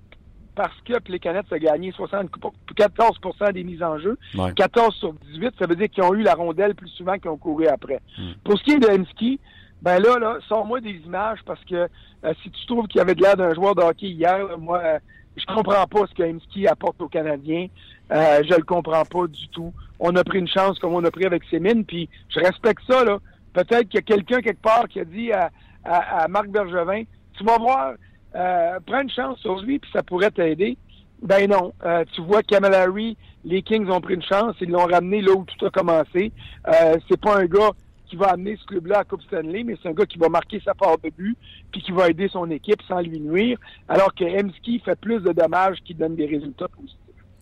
parce 0.55 0.75
que 0.81 0.99
Plekanec 0.99 1.45
a 1.51 1.59
gagné 1.59 1.91
60, 1.91 2.29
14% 2.75 3.53
des 3.53 3.63
mises 3.63 3.81
en 3.83 3.97
jeu. 3.97 4.17
Ouais. 4.35 4.51
14 4.53 4.93
sur 4.95 5.13
18, 5.13 5.53
ça 5.57 5.67
veut 5.67 5.75
dire 5.75 5.87
qu'ils 5.89 6.03
ont 6.03 6.13
eu 6.13 6.23
la 6.23 6.33
rondelle 6.33 6.75
plus 6.75 6.89
souvent 6.89 7.17
qu'ils 7.17 7.29
ont 7.29 7.37
couru 7.37 7.67
après. 7.67 8.01
Hmm. 8.17 8.31
Pour 8.43 8.57
ce 8.57 8.63
qui 8.63 8.71
est 8.71 8.79
de 8.79 8.89
Hemsky, 8.89 9.39
ben 9.81 9.99
là, 9.99 10.17
là, 10.17 10.37
sors-moi 10.47 10.81
des 10.81 11.01
images 11.05 11.39
parce 11.45 11.63
que 11.65 11.75
euh, 11.75 12.33
si 12.41 12.49
tu 12.49 12.65
trouves 12.65 12.87
qu'il 12.87 13.01
avait 13.01 13.15
de 13.15 13.21
l'air 13.21 13.37
d'un 13.37 13.53
joueur 13.53 13.75
de 13.75 13.81
hockey 13.81 14.07
hier, 14.07 14.57
moi, 14.57 14.79
euh, 14.83 14.99
je 15.35 15.45
comprends 15.45 15.85
pas 15.85 16.07
ce 16.07 16.13
que 16.15 16.23
Hemsky 16.23 16.67
apporte 16.67 17.01
aux 17.01 17.07
Canadiens. 17.07 17.67
Euh, 18.11 18.41
je 18.43 18.55
le 18.55 18.63
comprends 18.63 19.05
pas 19.05 19.27
du 19.27 19.47
tout. 19.49 19.73
On 19.99 20.15
a 20.15 20.23
pris 20.23 20.39
une 20.39 20.47
chance 20.47 20.79
comme 20.79 20.93
on 20.93 21.03
a 21.03 21.11
pris 21.11 21.25
avec 21.25 21.43
Sémine, 21.49 21.85
puis 21.85 22.09
je 22.29 22.39
respecte 22.39 22.81
ça, 22.89 23.03
là. 23.03 23.19
Peut-être 23.53 23.89
qu'il 23.89 23.95
y 23.95 23.97
a 23.97 24.01
quelqu'un 24.01 24.41
quelque 24.41 24.61
part 24.61 24.87
qui 24.87 24.99
a 24.99 25.05
dit 25.05 25.31
à, 25.31 25.49
à, 25.83 26.23
à 26.23 26.27
Marc 26.27 26.47
Bergevin, 26.49 27.03
tu 27.37 27.43
vas 27.43 27.57
voir, 27.57 27.93
euh, 28.35 28.79
prends 28.85 29.01
une 29.01 29.09
chance 29.09 29.39
sur 29.39 29.61
lui, 29.61 29.79
puis 29.79 29.89
ça 29.91 30.03
pourrait 30.03 30.31
t'aider. 30.31 30.77
Ben 31.21 31.49
non. 31.49 31.73
Euh, 31.83 32.03
tu 32.13 32.21
vois 32.21 32.41
Harry, 32.73 33.17
les 33.43 33.61
Kings 33.63 33.89
ont 33.89 34.01
pris 34.01 34.13
une 34.13 34.23
chance, 34.23 34.55
ils 34.61 34.69
l'ont 34.69 34.85
ramené 34.85 35.21
là 35.21 35.33
où 35.33 35.45
tout 35.45 35.65
a 35.65 35.69
commencé. 35.69 36.31
Euh, 36.67 36.97
c'est 37.09 37.19
pas 37.19 37.39
un 37.39 37.45
gars 37.45 37.71
qui 38.09 38.15
va 38.15 38.27
amener 38.27 38.55
ce 38.57 38.65
club-là 38.65 38.99
à 38.99 39.03
Coupe 39.03 39.21
Stanley, 39.23 39.63
mais 39.63 39.75
c'est 39.81 39.89
un 39.89 39.93
gars 39.93 40.05
qui 40.05 40.17
va 40.17 40.29
marquer 40.29 40.61
sa 40.63 40.73
part 40.73 40.97
de 41.03 41.09
but, 41.09 41.37
puis 41.71 41.81
qui 41.81 41.91
va 41.91 42.09
aider 42.09 42.27
son 42.29 42.49
équipe 42.49 42.81
sans 42.87 43.01
lui 43.01 43.19
nuire, 43.19 43.57
alors 43.87 44.13
que 44.13 44.23
Hemsky 44.23 44.79
fait 44.79 44.99
plus 44.99 45.21
de 45.21 45.31
dommages 45.31 45.77
qu'il 45.85 45.97
donne 45.97 46.15
des 46.15 46.25
résultats 46.25 46.67
positifs. 46.67 46.97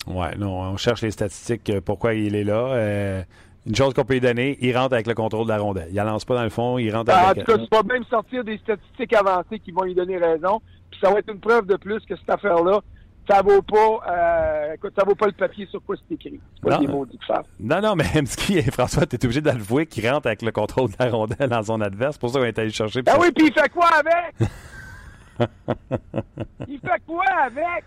Ouais, 0.08 0.36
non, 0.38 0.60
on 0.60 0.78
cherche 0.78 1.02
les 1.02 1.12
statistiques, 1.12 1.70
euh, 1.70 1.82
pourquoi 1.82 2.14
il 2.14 2.36
est 2.36 2.44
là. 2.44 2.74
Euh, 2.74 3.24
Une 3.66 3.74
chose 3.76 3.94
qu'on 3.96 4.04
peut 4.06 4.14
lui 4.14 4.22
donner, 4.22 4.58
il 4.62 4.78
rentre 4.78 4.94
avec 4.94 5.08
le 5.08 5.16
contrôle 5.16 5.46
de 5.46 5.50
la 5.52 5.58
rondelle. 5.58 5.88
Il 5.90 5.96
ne 5.96 6.04
lance 6.04 6.24
pas 6.26 6.36
dans 6.36 6.44
le 6.44 6.50
fond, 6.52 6.78
il 6.78 6.94
rentre 6.96 7.12
Ah, 7.12 7.26
en 7.26 7.30
avec... 7.30 7.46
tout 7.46 7.52
cas, 7.52 7.58
tu 7.58 7.68
vas 7.72 7.82
même 7.84 8.04
sortir 8.06 8.44
des 8.44 8.58
statistiques 8.60 9.14
avancées 9.14 9.58
qui 9.60 9.72
vont 9.72 9.82
lui 9.84 9.96
donner 9.96 10.18
raison. 10.18 10.62
Puis 10.92 11.00
ça 11.02 11.12
va 11.12 11.18
être 11.20 11.32
une 11.34 11.40
preuve 11.40 11.66
de 11.66 11.76
plus 11.76 12.00
que 12.06 12.16
cette 12.16 12.30
affaire-là, 12.30 12.82
ça 13.28 13.42
vaut 13.42 13.62
pas 13.62 14.00
euh, 14.10 14.74
écoute, 14.74 14.94
ça 14.98 15.04
vaut 15.06 15.16
pas 15.16 15.26
le 15.28 15.32
papier 15.34 15.66
sur 15.68 15.82
quoi 15.84 15.96
c'est 15.98 16.14
écrit. 16.16 16.40
Pas 16.62 16.78
Non. 16.80 16.88
mots. 16.90 17.08
Non, 17.60 17.82
non, 17.82 17.96
mais 17.96 18.06
Hemsky 18.16 18.58
et 18.60 18.72
François, 18.72 19.06
tu 19.06 19.16
es 19.16 19.26
obligé 19.26 19.42
d'avouer 19.42 19.86
qu'il 19.86 20.08
rentre 20.10 20.28
avec 20.28 20.42
le 20.42 20.52
contrôle 20.52 20.90
de 20.92 20.96
la 21.00 21.10
rondelle 21.10 21.50
dans 21.50 21.64
son 21.64 21.82
adverse. 21.82 22.16
C'est 22.16 22.20
pour 22.22 22.30
ça 22.30 22.40
qu'on 22.40 22.46
est 22.46 22.60
allé 22.60 22.70
chercher. 22.72 23.02
Ben 23.02 23.14
ça- 23.14 23.20
oui, 23.20 23.32
puis 23.36 23.48
il 23.48 23.54
fait 23.54 23.70
quoi 23.70 23.88
avec? 23.88 24.36
il 26.68 26.80
fait 26.80 27.02
quoi 27.06 27.24
avec? 27.46 27.84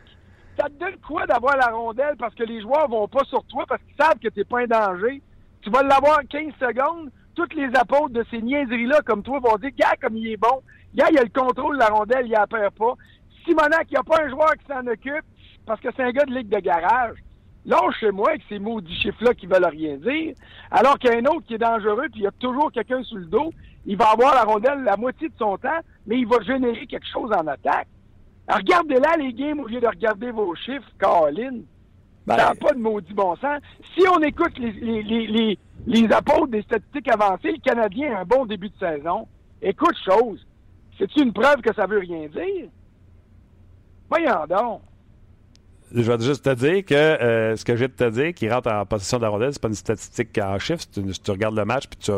Ça 0.58 0.64
te 0.64 0.72
donne 0.78 0.96
quoi 1.06 1.24
d'avoir 1.26 1.56
la 1.56 1.68
rondelle 1.68 2.16
parce 2.18 2.34
que 2.34 2.42
les 2.42 2.60
joueurs 2.60 2.88
vont 2.88 3.06
pas 3.08 3.24
sur 3.24 3.42
toi 3.44 3.64
parce 3.68 3.80
qu'ils 3.82 3.94
savent 4.04 4.18
que 4.18 4.28
t'es 4.28 4.44
pas 4.44 4.60
un 4.60 4.66
danger? 4.66 5.22
Tu 5.62 5.70
vas 5.70 5.82
l'avoir 5.82 6.20
15 6.28 6.52
secondes. 6.60 7.10
Toutes 7.34 7.54
les 7.54 7.68
apôtres 7.76 8.10
de 8.10 8.24
ces 8.32 8.42
niaiseries-là, 8.42 9.00
comme 9.06 9.22
toi, 9.22 9.38
vont 9.38 9.56
dire, 9.58 9.70
gars, 9.78 9.94
comme 10.02 10.16
il 10.16 10.32
est 10.32 10.36
bon. 10.36 10.60
Gars, 10.94 11.06
il 11.12 11.18
a 11.18 11.22
le 11.22 11.28
contrôle 11.28 11.76
de 11.76 11.80
la 11.80 11.86
rondelle, 11.88 12.26
il 12.26 12.32
la 12.32 12.46
perd 12.48 12.74
pas. 12.74 12.94
Simonac, 13.44 13.86
il 13.90 13.94
n'y 13.94 13.98
a 13.98 14.02
pas 14.02 14.22
un 14.24 14.28
joueur 14.28 14.52
qui 14.56 14.66
s'en 14.66 14.86
occupe 14.86 15.24
parce 15.66 15.80
que 15.80 15.88
c'est 15.96 16.02
un 16.02 16.10
gars 16.10 16.24
de 16.24 16.34
ligue 16.34 16.48
de 16.48 16.58
garage. 16.58 17.16
Lâche 17.64 17.98
chez 18.00 18.10
moi 18.10 18.30
avec 18.30 18.42
ces 18.48 18.58
maudits 18.58 18.94
chiffres-là 18.94 19.34
qui 19.34 19.46
veulent 19.46 19.66
rien 19.66 19.96
dire. 19.96 20.34
Alors 20.70 20.98
qu'il 20.98 21.10
y 21.10 21.14
a 21.14 21.18
un 21.18 21.24
autre 21.26 21.46
qui 21.46 21.54
est 21.54 21.58
dangereux, 21.58 22.06
puis 22.10 22.20
il 22.20 22.22
y 22.22 22.26
a 22.26 22.32
toujours 22.32 22.72
quelqu'un 22.72 23.02
sous 23.02 23.16
le 23.16 23.26
dos. 23.26 23.52
Il 23.84 23.96
va 23.96 24.10
avoir 24.10 24.34
la 24.34 24.44
rondelle 24.44 24.82
la 24.84 24.96
moitié 24.96 25.28
de 25.28 25.34
son 25.38 25.56
temps, 25.58 25.80
mais 26.06 26.18
il 26.18 26.26
va 26.26 26.40
générer 26.40 26.86
quelque 26.86 27.06
chose 27.12 27.30
en 27.32 27.46
attaque. 27.46 27.88
Alors, 28.46 28.60
regardez-là 28.60 29.16
les 29.18 29.32
games 29.34 29.60
au 29.60 29.66
lieu 29.66 29.80
de 29.80 29.86
regarder 29.86 30.30
vos 30.30 30.54
chiffres, 30.54 30.88
Caroline. 30.98 31.64
Ben, 32.26 32.36
Ça 32.36 32.48
n'a 32.48 32.54
pas 32.54 32.72
de 32.72 32.78
maudit 32.78 33.12
bon 33.12 33.36
sens. 33.36 33.60
Si 33.94 34.06
on 34.08 34.20
écoute 34.20 34.56
les, 34.58 34.72
les, 34.72 35.02
les, 35.02 35.26
les, 35.26 35.58
les 35.86 36.12
apôtres 36.12 36.48
des 36.48 36.62
statistiques 36.62 37.08
avancées, 37.08 37.52
le 37.52 37.60
Canadien 37.60 38.16
a 38.16 38.20
un 38.20 38.24
bon 38.24 38.46
début 38.46 38.70
de 38.70 38.78
saison. 38.78 39.26
Écoute 39.60 39.96
chose. 40.04 40.46
C'est-tu 40.98 41.22
une 41.22 41.32
preuve 41.32 41.60
que 41.60 41.74
ça 41.74 41.86
veut 41.86 41.98
rien 41.98 42.28
dire? 42.28 42.68
Voyons 44.10 44.46
donc. 44.48 44.80
Je 45.94 46.02
vais 46.02 46.20
juste 46.20 46.44
te 46.44 46.54
dire 46.54 46.84
que 46.84 46.94
euh, 46.94 47.56
ce 47.56 47.64
que 47.64 47.74
j'ai 47.74 47.88
de 47.88 47.92
te 47.94 48.10
dire, 48.10 48.34
qu'il 48.34 48.52
rentre 48.52 48.70
en 48.70 48.84
possession 48.84 49.16
de 49.16 49.22
la 49.22 49.30
rondelle, 49.30 49.54
c'est 49.54 49.62
pas 49.62 49.68
une 49.68 49.74
statistique 49.74 50.36
en 50.38 50.58
chiffres. 50.58 50.84
une- 50.98 51.12
tu 51.12 51.30
regardes 51.30 51.56
le 51.56 51.64
match 51.64 51.86
puis 51.88 51.98
tu 51.98 52.10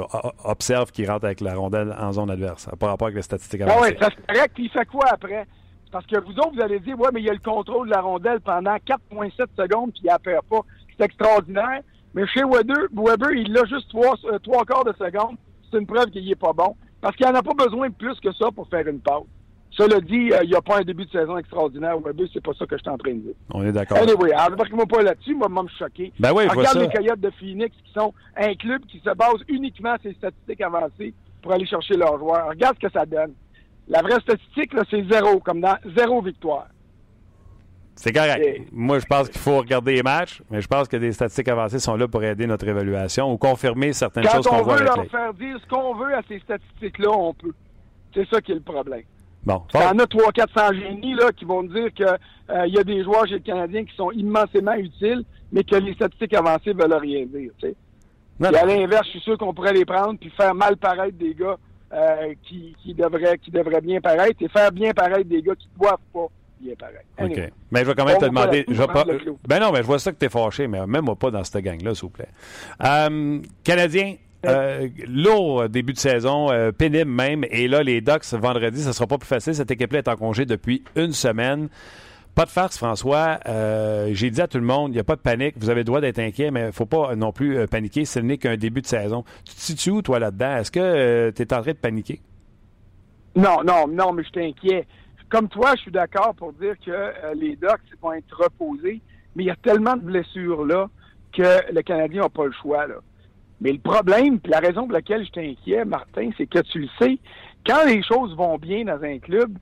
observes 0.44 0.90
qu'il 0.90 1.08
rentre 1.08 1.24
avec 1.26 1.40
la 1.40 1.54
rondelle 1.54 1.94
en 1.96 2.10
zone 2.12 2.30
adverse. 2.30 2.68
Pas 2.80 2.88
rapport 2.88 3.06
avec 3.06 3.16
les 3.16 3.22
statistiques 3.22 3.60
Ah 3.64 3.70
avancées. 3.70 3.92
ouais, 3.92 3.98
ça 4.00 4.08
c'est 4.10 4.26
correct. 4.34 4.52
Puis 4.54 4.64
il 4.64 4.70
fait 4.70 4.86
quoi 4.86 5.04
après? 5.12 5.46
Parce 5.92 6.04
que 6.06 6.16
vous 6.18 6.32
autres, 6.32 6.54
vous 6.54 6.60
allez 6.62 6.80
dire, 6.80 6.98
ouais, 6.98 7.10
mais 7.12 7.20
il 7.20 7.26
y 7.26 7.30
a 7.30 7.32
le 7.32 7.38
contrôle 7.38 7.88
de 7.88 7.92
la 7.94 8.00
rondelle 8.00 8.40
pendant 8.40 8.76
4,7 8.84 9.46
secondes, 9.56 9.92
puis 9.92 10.02
il 10.02 10.06
la 10.06 10.18
perd 10.18 10.44
pas. 10.46 10.60
C'est 10.98 11.04
extraordinaire. 11.04 11.80
Mais 12.14 12.26
chez 12.26 12.42
Weber, 12.42 12.88
Weber 12.92 13.30
il 13.32 13.52
l'a 13.52 13.64
juste 13.66 13.88
trois, 13.88 14.16
euh, 14.24 14.38
trois 14.40 14.64
quarts 14.64 14.84
de 14.84 14.92
seconde. 14.94 15.36
C'est 15.70 15.78
une 15.78 15.86
preuve 15.86 16.06
qu'il 16.10 16.28
est 16.28 16.34
pas 16.34 16.52
bon. 16.52 16.74
Parce 17.00 17.14
qu'il 17.16 17.24
n'en 17.26 17.34
a 17.36 17.42
pas 17.42 17.54
besoin 17.54 17.88
de 17.88 17.94
plus 17.94 18.18
que 18.18 18.32
ça 18.32 18.50
pour 18.54 18.68
faire 18.68 18.86
une 18.88 19.00
passe. 19.00 19.22
Cela 19.72 20.00
dit, 20.00 20.32
euh, 20.32 20.40
il 20.42 20.50
n'y 20.50 20.56
a 20.56 20.60
pas 20.60 20.78
un 20.78 20.82
début 20.82 21.04
de 21.06 21.10
saison 21.10 21.38
extraordinaire. 21.38 21.96
Weber, 22.00 22.26
c'est 22.32 22.42
pas 22.42 22.52
ça 22.58 22.66
que 22.66 22.76
je 22.76 22.82
suis 22.82 22.90
en 22.90 22.98
train 22.98 23.12
de 23.14 23.20
dire. 23.20 23.34
On 23.54 23.64
est 23.64 23.72
d'accord. 23.72 23.98
Anyway, 23.98 24.34
embarquez-moi 24.34 24.84
pas 24.86 25.02
là-dessus, 25.02 25.34
moi, 25.34 25.48
moi, 25.48 25.62
me 25.62 25.68
choquer. 25.68 26.12
Ben 26.18 26.32
oui, 26.34 26.46
Regarde 26.48 26.78
les 26.78 26.88
Coyotes 26.88 27.20
de 27.20 27.30
Phoenix 27.38 27.74
qui 27.84 27.92
sont 27.92 28.12
un 28.36 28.54
club 28.54 28.82
qui 28.86 28.98
se 28.98 29.14
base 29.14 29.36
uniquement 29.48 29.94
sur 30.00 30.10
les 30.10 30.16
statistiques 30.16 30.60
avancées 30.60 31.14
pour 31.40 31.52
aller 31.52 31.66
chercher 31.66 31.94
leurs 31.94 32.18
joueurs. 32.18 32.48
Regarde 32.48 32.76
ce 32.82 32.86
que 32.88 32.92
ça 32.92 33.06
donne. 33.06 33.32
La 33.88 34.02
vraie 34.02 34.20
statistique, 34.20 34.72
c'est 34.90 35.04
zéro, 35.10 35.38
comme 35.40 35.60
dans 35.60 35.76
zéro 35.96 36.20
victoire. 36.20 36.66
C'est 37.94 38.12
correct. 38.12 38.40
Et- 38.44 38.66
Moi, 38.72 38.98
je 38.98 39.06
pense 39.06 39.28
qu'il 39.28 39.40
faut 39.40 39.58
regarder 39.58 39.94
les 39.94 40.02
matchs, 40.02 40.42
mais 40.50 40.60
je 40.60 40.66
pense 40.68 40.88
que 40.88 40.96
des 40.96 41.12
statistiques 41.12 41.48
avancées 41.48 41.78
sont 41.78 41.96
là 41.96 42.08
pour 42.08 42.22
aider 42.24 42.46
notre 42.46 42.66
évaluation 42.66 43.30
ou 43.32 43.36
confirmer 43.36 43.92
certaines 43.92 44.24
Quand 44.24 44.36
choses 44.36 44.46
qu'on 44.46 44.56
on 44.58 44.62
voit 44.62 44.76
veut 44.76 44.80
avec 44.82 44.94
leur 44.96 45.02
les... 45.04 45.08
faire 45.10 45.34
dire 45.34 45.58
ce 45.62 45.66
qu'on 45.68 45.94
veut 45.94 46.14
à 46.14 46.22
ces 46.26 46.38
statistiques-là, 46.40 47.10
on 47.10 47.34
peut. 47.34 47.52
C'est 48.14 48.26
ça 48.28 48.40
qui 48.40 48.52
est 48.52 48.56
le 48.56 48.60
problème. 48.62 49.02
Bon. 49.44 49.62
Il 49.74 49.80
y 49.80 49.84
en 49.84 49.98
a 49.98 50.04
300-400 50.04 50.78
génies 50.78 51.14
là, 51.14 51.32
qui 51.32 51.44
vont 51.44 51.62
dire 51.62 51.92
qu'il 51.94 52.06
y 52.66 52.78
a 52.78 52.84
des 52.84 53.02
joueurs 53.02 53.26
chez 53.26 53.34
le 53.34 53.40
Canadien 53.40 53.84
qui 53.84 53.94
sont 53.96 54.10
immensément 54.10 54.74
utiles, 54.74 55.24
mais 55.52 55.64
que 55.64 55.76
les 55.76 55.94
statistiques 55.94 56.34
avancées 56.34 56.72
veulent 56.72 56.94
rien 56.94 57.24
dire. 57.26 57.50
tu 57.58 57.68
sais. 57.68 57.74
Non, 58.38 58.48
Puis 58.48 58.56
à 58.56 58.64
l'inverse, 58.64 59.06
je 59.06 59.10
suis 59.10 59.20
sûr 59.20 59.36
qu'on 59.36 59.52
pourrait 59.52 59.74
les 59.74 59.84
prendre 59.84 60.18
puis 60.18 60.30
faire 60.30 60.54
mal 60.54 60.76
paraître 60.78 61.16
des 61.18 61.34
gars 61.34 61.56
euh, 61.92 62.34
qui, 62.42 62.74
qui, 62.82 62.94
devraient, 62.94 63.36
qui 63.36 63.50
devraient 63.50 63.82
bien 63.82 64.00
paraître 64.00 64.36
et 64.40 64.48
faire 64.48 64.72
bien 64.72 64.92
paraître 64.92 65.28
des 65.28 65.42
gars 65.42 65.54
qui 65.54 65.68
ne 65.74 65.78
doivent 65.78 65.98
pas 66.12 66.26
bien 66.58 66.74
paraître. 66.78 67.04
Anyway. 67.18 67.46
OK. 67.46 67.52
Mais 67.70 67.80
je 67.80 67.84
vais 67.84 67.94
quand 67.94 68.04
même 68.06 68.16
On 68.16 68.20
te 68.20 68.24
demander. 68.26 68.64
Je 68.68 68.82
pas... 68.84 69.04
Ben 69.46 69.60
non, 69.60 69.72
mais 69.72 69.78
je 69.78 69.86
vois 69.86 69.98
ça 69.98 70.10
que 70.12 70.18
tu 70.18 70.24
es 70.24 70.28
fâché, 70.30 70.68
mais 70.68 70.86
même 70.86 71.04
moi 71.04 71.16
pas 71.16 71.30
dans 71.30 71.44
cette 71.44 71.62
gang-là, 71.62 71.94
s'il 71.94 72.02
vous 72.04 72.10
plaît. 72.10 72.28
Euh, 72.82 73.40
Canadien, 73.62 74.14
euh, 74.46 74.88
lourd 75.06 75.68
début 75.68 75.92
de 75.92 75.98
saison, 75.98 76.50
euh, 76.50 76.72
pénible 76.72 77.10
même. 77.10 77.44
Et 77.50 77.68
là, 77.68 77.82
les 77.82 78.00
Ducks, 78.00 78.24
vendredi, 78.32 78.82
ça 78.82 78.92
sera 78.92 79.06
pas 79.06 79.18
plus 79.18 79.26
facile. 79.26 79.54
Cette 79.54 79.70
équipe-là 79.70 79.98
est 79.98 80.08
en 80.08 80.16
congé 80.16 80.46
depuis 80.46 80.82
une 80.96 81.12
semaine. 81.12 81.68
Pas 82.34 82.44
de 82.44 82.50
farce, 82.50 82.78
François. 82.78 83.40
Euh, 83.46 84.10
J'ai 84.12 84.30
dit 84.30 84.40
à 84.40 84.46
tout 84.46 84.58
le 84.58 84.64
monde, 84.64 84.92
il 84.92 84.94
n'y 84.94 85.00
a 85.00 85.04
pas 85.04 85.16
de 85.16 85.20
panique. 85.20 85.54
Vous 85.58 85.68
avez 85.68 85.80
le 85.80 85.84
droit 85.84 86.00
d'être 86.00 86.20
inquiet, 86.20 86.50
mais 86.50 86.60
il 86.60 86.66
ne 86.66 86.70
faut 86.70 86.86
pas 86.86 87.14
non 87.16 87.32
plus 87.32 87.66
paniquer. 87.66 88.04
Ce 88.04 88.18
n'est 88.20 88.38
qu'un 88.38 88.56
début 88.56 88.80
de 88.80 88.86
saison. 88.86 89.24
Tu 89.44 89.54
te 89.54 89.60
situes 89.60 89.90
où, 89.90 90.02
toi, 90.02 90.18
là-dedans? 90.18 90.56
Est-ce 90.56 90.70
que 90.70 91.30
tu 91.30 91.42
es 91.42 91.52
en 91.52 91.60
train 91.60 91.72
de 91.72 91.76
paniquer? 91.76 92.20
Non, 93.36 93.62
non, 93.64 93.86
non, 93.88 94.12
mais 94.12 94.22
je 94.22 94.40
inquiet. 94.40 94.86
Comme 95.28 95.48
toi, 95.48 95.74
je 95.76 95.82
suis 95.82 95.92
d'accord 95.92 96.34
pour 96.34 96.52
dire 96.54 96.74
que 96.84 97.34
les 97.34 97.56
Ducks 97.56 97.80
vont 98.00 98.12
être 98.12 98.36
reposés, 98.36 99.00
mais 99.36 99.44
il 99.44 99.46
y 99.46 99.50
a 99.50 99.56
tellement 99.56 99.96
de 99.96 100.02
blessures 100.02 100.64
là 100.64 100.88
que 101.32 101.72
le 101.72 101.82
Canadien 101.82 102.22
n'a 102.22 102.28
pas 102.28 102.46
le 102.46 102.52
choix. 102.60 102.86
Là. 102.86 102.96
Mais 103.60 103.72
le 103.72 103.78
problème, 103.78 104.40
puis 104.40 104.50
la 104.50 104.60
raison 104.60 104.84
pour 104.84 104.92
laquelle 104.92 105.24
je 105.24 105.40
inquiet, 105.40 105.84
Martin, 105.84 106.30
c'est 106.38 106.46
que 106.46 106.60
tu 106.60 106.80
le 106.80 106.88
sais, 106.98 107.18
quand 107.66 107.84
les 107.86 108.02
choses 108.02 108.34
vont 108.34 108.56
bien 108.56 108.84
dans 108.84 109.02
un 109.02 109.18
club, 109.18 109.56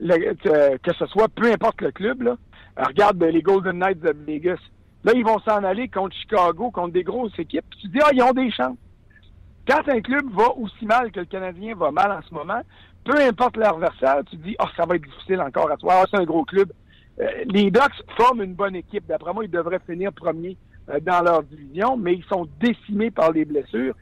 que, 0.00 0.92
ce 0.98 1.06
soit 1.06 1.28
peu 1.28 1.52
importe 1.52 1.80
le 1.82 1.92
club, 1.92 2.22
là, 2.22 2.36
euh, 2.78 2.84
regarde 2.84 3.22
les 3.22 3.42
Golden 3.42 3.78
Knights 3.78 4.00
de 4.00 4.14
Vegas. 4.26 4.58
Là, 5.04 5.12
ils 5.14 5.24
vont 5.24 5.38
s'en 5.40 5.62
aller 5.64 5.88
contre 5.88 6.16
Chicago, 6.16 6.70
contre 6.70 6.92
des 6.92 7.02
grosses 7.02 7.38
équipes. 7.38 7.64
Tu 7.80 7.88
te 7.88 7.92
dis, 7.92 7.98
ah, 8.02 8.10
ils 8.12 8.22
ont 8.22 8.32
des 8.32 8.50
chances. 8.50 8.76
Quand 9.68 9.88
un 9.88 10.00
club 10.00 10.24
va 10.32 10.50
aussi 10.56 10.86
mal 10.86 11.12
que 11.12 11.20
le 11.20 11.26
Canadien 11.26 11.74
va 11.74 11.90
mal 11.90 12.10
en 12.10 12.22
ce 12.22 12.32
moment, 12.32 12.62
peu 13.04 13.20
importe 13.20 13.56
l'adversaire, 13.56 14.20
tu 14.30 14.36
te 14.36 14.42
dis, 14.42 14.56
ah, 14.58 14.68
ça 14.76 14.86
va 14.86 14.96
être 14.96 15.04
difficile 15.04 15.40
encore 15.40 15.70
à 15.70 15.76
toi. 15.76 15.94
Ah, 15.96 16.04
c'est 16.10 16.18
un 16.18 16.24
gros 16.24 16.44
club. 16.44 16.72
Euh, 17.20 17.26
les 17.46 17.70
Ducks 17.70 18.02
forment 18.16 18.42
une 18.42 18.54
bonne 18.54 18.76
équipe. 18.76 19.06
D'après 19.06 19.34
moi, 19.34 19.44
ils 19.44 19.50
devraient 19.50 19.80
finir 19.86 20.12
premier 20.12 20.56
dans 21.02 21.22
leur 21.22 21.42
division, 21.44 21.96
mais 21.96 22.14
ils 22.14 22.24
sont 22.24 22.48
décimés 22.60 23.10
par 23.10 23.32
les 23.32 23.44
blessures. 23.44 23.94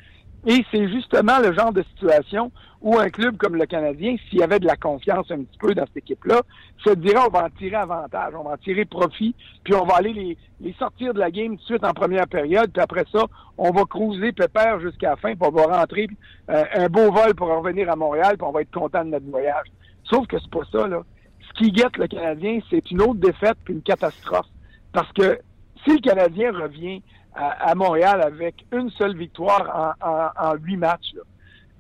Et 0.47 0.65
c'est 0.71 0.89
justement 0.89 1.39
le 1.39 1.53
genre 1.53 1.73
de 1.73 1.83
situation 1.83 2.51
où 2.81 2.99
un 2.99 3.11
club 3.11 3.37
comme 3.37 3.57
le 3.57 3.67
Canadien, 3.67 4.17
s'il 4.29 4.39
y 4.39 4.43
avait 4.43 4.59
de 4.59 4.67
la 4.67 4.77
confiance 4.77 5.31
un 5.31 5.43
petit 5.43 5.59
peu 5.59 5.75
dans 5.75 5.85
cette 5.85 5.99
équipe-là, 5.99 6.41
se 6.83 6.95
dirait 6.95 7.21
on 7.27 7.31
va 7.31 7.45
en 7.45 7.51
tirer 7.51 7.77
avantage, 7.77 8.33
on 8.35 8.45
va 8.45 8.53
en 8.53 8.57
tirer 8.57 8.87
profit, 8.87 9.35
puis 9.65 9.75
on 9.75 9.85
va 9.85 9.97
aller 9.97 10.15
les, 10.15 10.39
les 10.63 10.73
sortir 10.79 11.13
de 11.13 11.19
la 11.19 11.31
game 11.31 11.57
tout 11.59 11.63
de 11.63 11.63
suite 11.63 11.85
en 11.85 11.93
première 11.93 12.27
période, 12.27 12.71
puis 12.73 12.83
après 12.83 13.05
ça, 13.13 13.27
on 13.59 13.71
va 13.71 13.85
cruiser 13.85 14.33
pépère 14.33 14.81
jusqu'à 14.81 15.11
la 15.11 15.17
fin, 15.17 15.35
puis 15.35 15.47
on 15.47 15.51
va 15.51 15.79
rentrer 15.79 16.09
euh, 16.49 16.65
un 16.75 16.89
beau 16.89 17.13
vol 17.13 17.35
pour 17.35 17.49
revenir 17.49 17.91
à 17.91 17.97
Montréal, 17.97 18.39
puis 18.39 18.47
on 18.49 18.53
va 18.53 18.63
être 18.63 18.73
content 18.73 19.05
de 19.05 19.11
notre 19.11 19.31
voyage. 19.31 19.67
Sauf 20.05 20.27
que 20.27 20.39
c'est 20.39 20.51
pas 20.51 20.65
ça, 20.73 20.89
là. 20.89 21.03
Ce 21.49 21.63
qui 21.63 21.73
guette 21.73 21.97
le 21.99 22.07
Canadien, 22.07 22.61
c'est 22.71 22.91
une 22.91 23.03
autre 23.03 23.21
défaite 23.21 23.59
puis 23.65 23.75
une 23.75 23.83
catastrophe. 23.83 24.47
Parce 24.93 25.13
que 25.13 25.39
si 25.85 25.93
le 25.93 26.01
Canadien 26.01 26.53
revient 26.53 27.03
à, 27.35 27.75
Montréal 27.75 28.21
avec 28.23 28.67
une 28.73 28.91
seule 28.91 29.17
victoire 29.17 29.97
en, 30.01 30.51
en, 30.51 30.55
huit 30.57 30.77
matchs, 30.77 31.15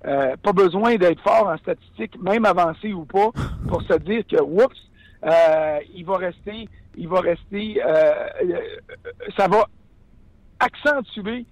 euh, 0.06 0.36
pas 0.42 0.52
besoin 0.52 0.96
d'être 0.96 1.20
fort 1.20 1.48
en 1.48 1.56
statistique, 1.58 2.20
même 2.22 2.44
avancé 2.44 2.92
ou 2.92 3.04
pas, 3.04 3.30
pour 3.68 3.82
se 3.82 3.98
dire 3.98 4.22
que 4.26 4.40
oups, 4.40 4.76
euh, 5.24 5.78
il 5.94 6.04
va 6.04 6.16
rester, 6.16 6.68
il 6.96 7.08
va 7.08 7.20
rester, 7.20 7.82
euh, 7.84 8.12
euh, 8.42 8.60
ça 9.36 9.48
va 9.48 9.66
accentuer 10.58 11.44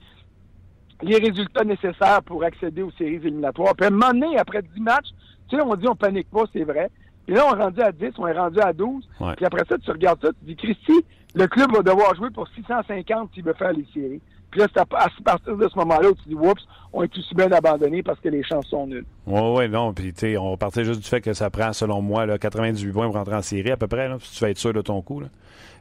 les 1.02 1.16
résultats 1.16 1.64
nécessaires 1.64 2.22
pour 2.24 2.42
accéder 2.44 2.82
aux 2.82 2.90
séries 2.92 3.16
éliminatoires. 3.16 3.74
Puis 3.76 3.84
à 3.84 3.88
un 3.88 3.90
moment 3.90 4.12
donné, 4.12 4.38
après 4.38 4.62
10 4.62 4.80
matchs, 4.80 5.08
tu 5.48 5.56
sais, 5.56 5.62
on 5.62 5.74
dit 5.76 5.86
on 5.86 5.96
panique 5.96 6.30
pas, 6.30 6.44
c'est 6.52 6.64
vrai. 6.64 6.90
Et 7.28 7.32
là, 7.32 7.46
on 7.46 7.56
est 7.56 7.62
rendu 7.62 7.80
à 7.82 7.92
10, 7.92 8.12
on 8.18 8.26
est 8.26 8.38
rendu 8.38 8.58
à 8.60 8.72
12. 8.72 9.06
Ouais. 9.20 9.34
Puis 9.36 9.44
après 9.44 9.64
ça, 9.68 9.76
tu 9.78 9.90
regardes 9.90 10.20
ça, 10.22 10.30
tu 10.32 10.46
dis, 10.46 10.56
Christy, 10.56 11.04
le 11.34 11.46
club 11.46 11.70
va 11.72 11.82
devoir 11.82 12.14
jouer 12.14 12.30
pour 12.30 12.48
650 12.48 13.30
s'il 13.34 13.44
veut 13.44 13.52
faire 13.52 13.72
les 13.72 13.86
séries. 13.92 14.22
Puis 14.50 14.60
là, 14.60 14.66
c'est 14.72 14.80
à, 14.80 14.86
partir 14.86 15.56
de 15.56 15.68
ce 15.68 15.78
moment-là 15.78 16.08
où 16.10 16.14
tu 16.14 16.28
dis, 16.28 16.34
oups, 16.34 16.62
on 16.92 17.02
est 17.02 17.18
aussi 17.18 17.34
bien 17.34 17.50
abandonné 17.52 18.02
parce 18.02 18.18
que 18.20 18.28
les 18.28 18.42
chances 18.42 18.66
sont 18.66 18.86
nulles. 18.86 19.04
Oui, 19.26 19.40
oui, 19.56 19.68
non. 19.68 19.92
Puis, 19.92 20.12
tu 20.12 20.20
sais, 20.20 20.36
on 20.38 20.56
partait 20.56 20.84
juste 20.84 21.00
du 21.00 21.06
fait 21.08 21.20
que 21.20 21.34
ça 21.34 21.50
prend, 21.50 21.72
selon 21.72 22.00
moi, 22.00 22.24
là, 22.24 22.38
98 22.38 22.92
points 22.92 23.06
pour 23.06 23.14
rentrer 23.16 23.34
en 23.34 23.42
série, 23.42 23.70
à 23.70 23.76
peu 23.76 23.86
près, 23.88 24.08
là, 24.08 24.16
si 24.20 24.36
tu 24.38 24.44
vas 24.44 24.50
être 24.50 24.58
sûr 24.58 24.72
de 24.72 24.80
ton 24.80 25.02
coup. 25.02 25.20
Là. 25.20 25.26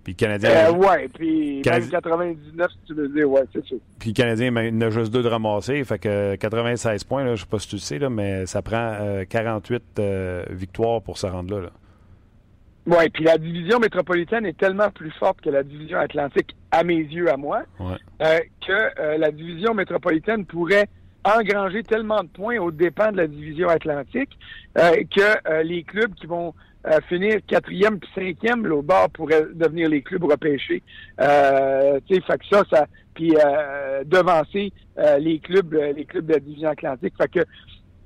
Puis 0.04 0.14
le 0.14 0.18
Canadien, 0.18 0.50
Euh, 0.52 0.72
ouais, 0.74 1.08
puis 1.14 1.62
Canadi- 1.62 1.92
même 1.92 2.02
99, 2.02 2.68
si 2.72 2.78
tu 2.88 2.94
veux 2.94 3.10
dire, 3.10 3.30
ouais, 3.30 3.42
c'est 3.54 3.66
sûr. 3.66 3.78
puis 4.00 4.10
le 4.12 4.14
Canadien 4.14 4.52
ben, 4.54 4.62
il 4.64 4.78
en 4.78 4.88
a 4.88 4.90
juste 4.90 5.12
deux 5.12 5.22
de 5.24 5.28
ramasser. 5.28 5.84
Fait 5.84 6.00
que 6.00 6.36
96 6.36 7.04
points, 7.04 7.26
là, 7.26 7.36
je 7.36 7.42
sais 7.42 7.48
pas 7.50 7.60
si 7.60 7.68
tu 7.68 7.76
le 7.76 7.82
sais, 7.82 8.00
là, 8.00 8.10
mais 8.10 8.46
ça 8.46 8.62
prend 8.62 8.78
euh, 9.02 9.26
48 9.28 9.84
euh, 10.00 10.44
victoires 10.50 11.02
pour 11.02 11.18
se 11.18 11.28
rendre 11.28 11.54
là. 11.56 11.62
là. 11.64 11.70
Oui, 12.88 13.10
puis 13.10 13.26
la 13.26 13.38
division 13.38 13.80
métropolitaine 13.80 14.46
est 14.46 14.58
tellement 14.58 14.90
plus 14.90 15.12
forte 15.12 15.42
que 15.42 15.50
la 15.50 15.62
division 15.62 16.00
atlantique, 16.00 16.56
à 16.72 16.86
mes 16.86 16.96
yeux, 16.96 17.30
à 17.30 17.36
moi, 17.36 17.64
euh, 17.82 18.40
que 18.66 18.72
euh, 18.72 19.18
la 19.18 19.30
division 19.32 19.74
métropolitaine 19.74 20.46
pourrait 20.46 20.88
engranger 21.26 21.84
tellement 21.84 22.24
de 22.24 22.30
points 22.30 22.58
aux 22.60 22.72
dépens 22.72 23.12
de 23.12 23.18
la 23.18 23.28
division 23.28 23.68
atlantique 23.68 24.30
euh, 24.78 25.04
que 25.14 25.64
les 25.64 25.84
clubs 25.84 26.14
qui 26.16 26.28
vont 26.28 26.54
finir 27.10 27.42
quatrième 27.46 28.00
puis 28.00 28.10
cinquième, 28.16 28.66
là, 28.66 28.76
au 28.76 28.82
bord 28.82 29.10
pourraient 29.10 29.48
devenir 29.54 29.90
les 29.90 30.02
clubs 30.02 30.24
repêchés. 30.24 30.82
Euh, 31.20 32.00
tu 32.08 32.16
sais, 32.16 32.22
fait 32.22 32.38
que 32.38 32.46
ça, 32.50 32.64
ça, 32.72 32.88
puis 33.14 33.34
devancer 34.06 34.72
les 35.20 35.40
clubs, 35.40 35.74
les 35.74 36.06
clubs 36.06 36.26
de 36.26 36.34
la 36.34 36.40
division 36.40 36.70
atlantique. 36.70 37.16
Fait 37.18 37.30
que 37.30 37.46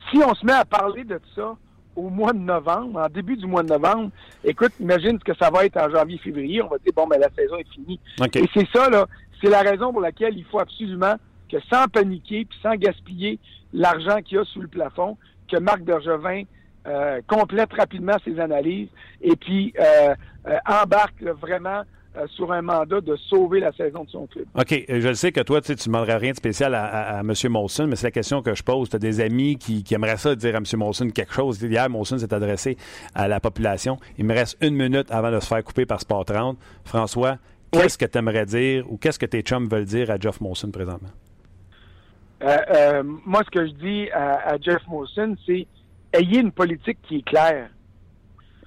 si 0.09 0.17
on 0.17 0.33
se 0.33 0.43
met 0.43 0.53
à 0.53 0.65
parler 0.65 1.03
de 1.03 1.19
ça 1.35 1.55
au 1.95 2.09
mois 2.09 2.33
de 2.33 2.39
novembre, 2.39 2.99
en 2.99 3.09
début 3.09 3.35
du 3.35 3.45
mois 3.45 3.63
de 3.63 3.69
novembre, 3.69 4.11
écoute, 4.43 4.71
imagine 4.79 5.19
ce 5.19 5.23
que 5.23 5.37
ça 5.37 5.49
va 5.49 5.65
être 5.65 5.77
en 5.77 5.89
janvier, 5.89 6.17
février. 6.17 6.61
On 6.61 6.67
va 6.67 6.77
dire, 6.77 6.93
bon, 6.95 7.07
ben, 7.07 7.19
la 7.19 7.29
saison 7.35 7.57
est 7.57 7.67
finie. 7.73 7.99
Et 8.35 8.49
c'est 8.53 8.67
ça, 8.73 8.89
là, 8.89 9.07
c'est 9.41 9.49
la 9.49 9.61
raison 9.61 9.91
pour 9.91 10.01
laquelle 10.01 10.37
il 10.37 10.45
faut 10.45 10.59
absolument 10.59 11.15
que 11.51 11.57
sans 11.69 11.87
paniquer 11.87 12.45
puis 12.45 12.57
sans 12.61 12.75
gaspiller 12.75 13.39
l'argent 13.73 14.21
qu'il 14.21 14.37
y 14.37 14.39
a 14.39 14.45
sous 14.45 14.61
le 14.61 14.67
plafond, 14.67 15.17
que 15.49 15.57
Marc 15.57 15.81
Bergevin 15.81 16.43
euh, 16.87 17.21
complète 17.27 17.73
rapidement 17.73 18.15
ses 18.25 18.39
analyses 18.39 18.89
et 19.21 19.35
puis 19.35 19.73
euh, 19.79 20.15
euh, 20.47 20.57
embarque 20.65 21.21
vraiment 21.21 21.83
euh, 22.17 22.27
sur 22.35 22.51
un 22.51 22.61
mandat 22.61 22.99
de 22.99 23.15
sauver 23.15 23.61
la 23.61 23.71
saison 23.71 24.03
de 24.03 24.09
son 24.09 24.27
club. 24.27 24.45
OK. 24.55 24.83
Je 24.89 25.13
sais 25.13 25.31
que 25.31 25.39
toi, 25.41 25.61
tu 25.61 25.71
ne 25.71 25.77
demanderais 25.77 26.17
rien 26.17 26.31
de 26.31 26.35
spécial 26.35 26.75
à, 26.75 27.21
M. 27.21 27.33
Molson, 27.49 27.87
mais 27.87 27.95
c'est 27.95 28.07
la 28.07 28.11
question 28.11 28.41
que 28.41 28.53
je 28.53 28.63
pose. 28.63 28.89
Tu 28.89 28.97
as 28.97 28.99
des 28.99 29.21
amis 29.21 29.57
qui, 29.57 29.83
aimeraient 29.91 30.17
ça 30.17 30.35
dire 30.35 30.55
à 30.55 30.57
M. 30.57 30.65
Molson 30.75 31.09
quelque 31.09 31.33
chose? 31.33 31.61
Hier, 31.61 31.89
Molson 31.89 32.17
s'est 32.17 32.33
adressé 32.33 32.77
à 33.15 33.27
la 33.27 33.39
population. 33.39 33.97
Il 34.17 34.25
me 34.25 34.33
reste 34.33 34.57
une 34.61 34.75
minute 34.75 35.09
avant 35.09 35.31
de 35.31 35.39
se 35.39 35.47
faire 35.47 35.63
couper 35.63 35.85
par 35.85 36.01
Sport 36.01 36.25
30. 36.25 36.57
François, 36.83 37.37
qu'est-ce 37.71 37.97
que 37.97 38.05
tu 38.05 38.17
aimerais 38.17 38.45
dire 38.45 38.91
ou 38.91 38.97
qu'est-ce 38.97 39.19
que 39.19 39.25
tes 39.25 39.41
chums 39.41 39.69
veulent 39.69 39.85
dire 39.85 40.11
à 40.11 40.17
Jeff 40.17 40.41
Molson 40.41 40.69
présentement? 40.69 41.11
Euh, 42.43 42.57
euh, 42.71 43.03
moi, 43.25 43.41
ce 43.45 43.51
que 43.51 43.67
je 43.67 43.71
dis 43.73 44.11
à 44.11 44.57
Jeff 44.59 44.81
Molson, 44.87 45.35
c'est 45.45 45.65
ayez 46.13 46.39
une 46.39 46.51
politique 46.51 46.97
qui 47.03 47.17
est 47.17 47.25
claire. 47.25 47.69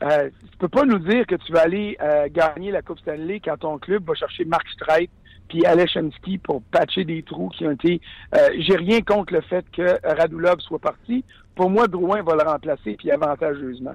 Euh, 0.02 0.28
tu 0.50 0.58
peux 0.58 0.68
pas 0.68 0.84
nous 0.84 0.98
dire 0.98 1.26
que 1.26 1.36
tu 1.36 1.52
vas 1.52 1.62
aller 1.62 1.96
euh, 2.02 2.28
gagner 2.30 2.70
la 2.70 2.82
Coupe 2.82 2.98
Stanley 2.98 3.40
quand 3.40 3.56
ton 3.58 3.78
club 3.78 4.04
va 4.06 4.14
chercher 4.14 4.44
Mark 4.44 4.66
Streit 4.70 5.08
puis 5.48 5.64
Aleshensky 5.66 6.38
pour 6.38 6.62
patcher 6.62 7.04
des 7.04 7.22
trous 7.22 7.50
qui 7.50 7.66
ont 7.66 7.72
été. 7.72 8.00
Euh, 8.34 8.48
J'ai 8.58 8.76
rien 8.76 9.00
contre 9.02 9.34
le 9.34 9.40
fait 9.42 9.64
que 9.70 9.98
Radulov 10.04 10.60
soit 10.60 10.78
parti. 10.78 11.24
Pour 11.54 11.70
moi, 11.70 11.86
Drouin 11.86 12.22
va 12.22 12.34
le 12.34 12.42
remplacer 12.42 12.96
puis 12.96 13.10
avantageusement. 13.10 13.94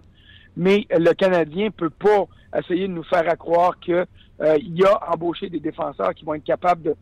Mais 0.56 0.88
le 0.91 1.13
Canadien 1.13 1.70
peut 1.72 1.89
pas 1.89 2.25
essayer 2.58 2.88
de 2.88 2.94
nous 2.94 3.03
faire 3.03 3.25
croire 3.38 3.79
qu'il 3.79 4.06
euh, 4.41 4.86
a 4.86 5.13
embauché 5.13 5.50
des 5.50 5.60
défenseurs 5.60 6.13
qui 6.13 6.25
vont 6.25 6.34
être 6.34 6.44
capables 6.44 6.82
de 6.82 6.96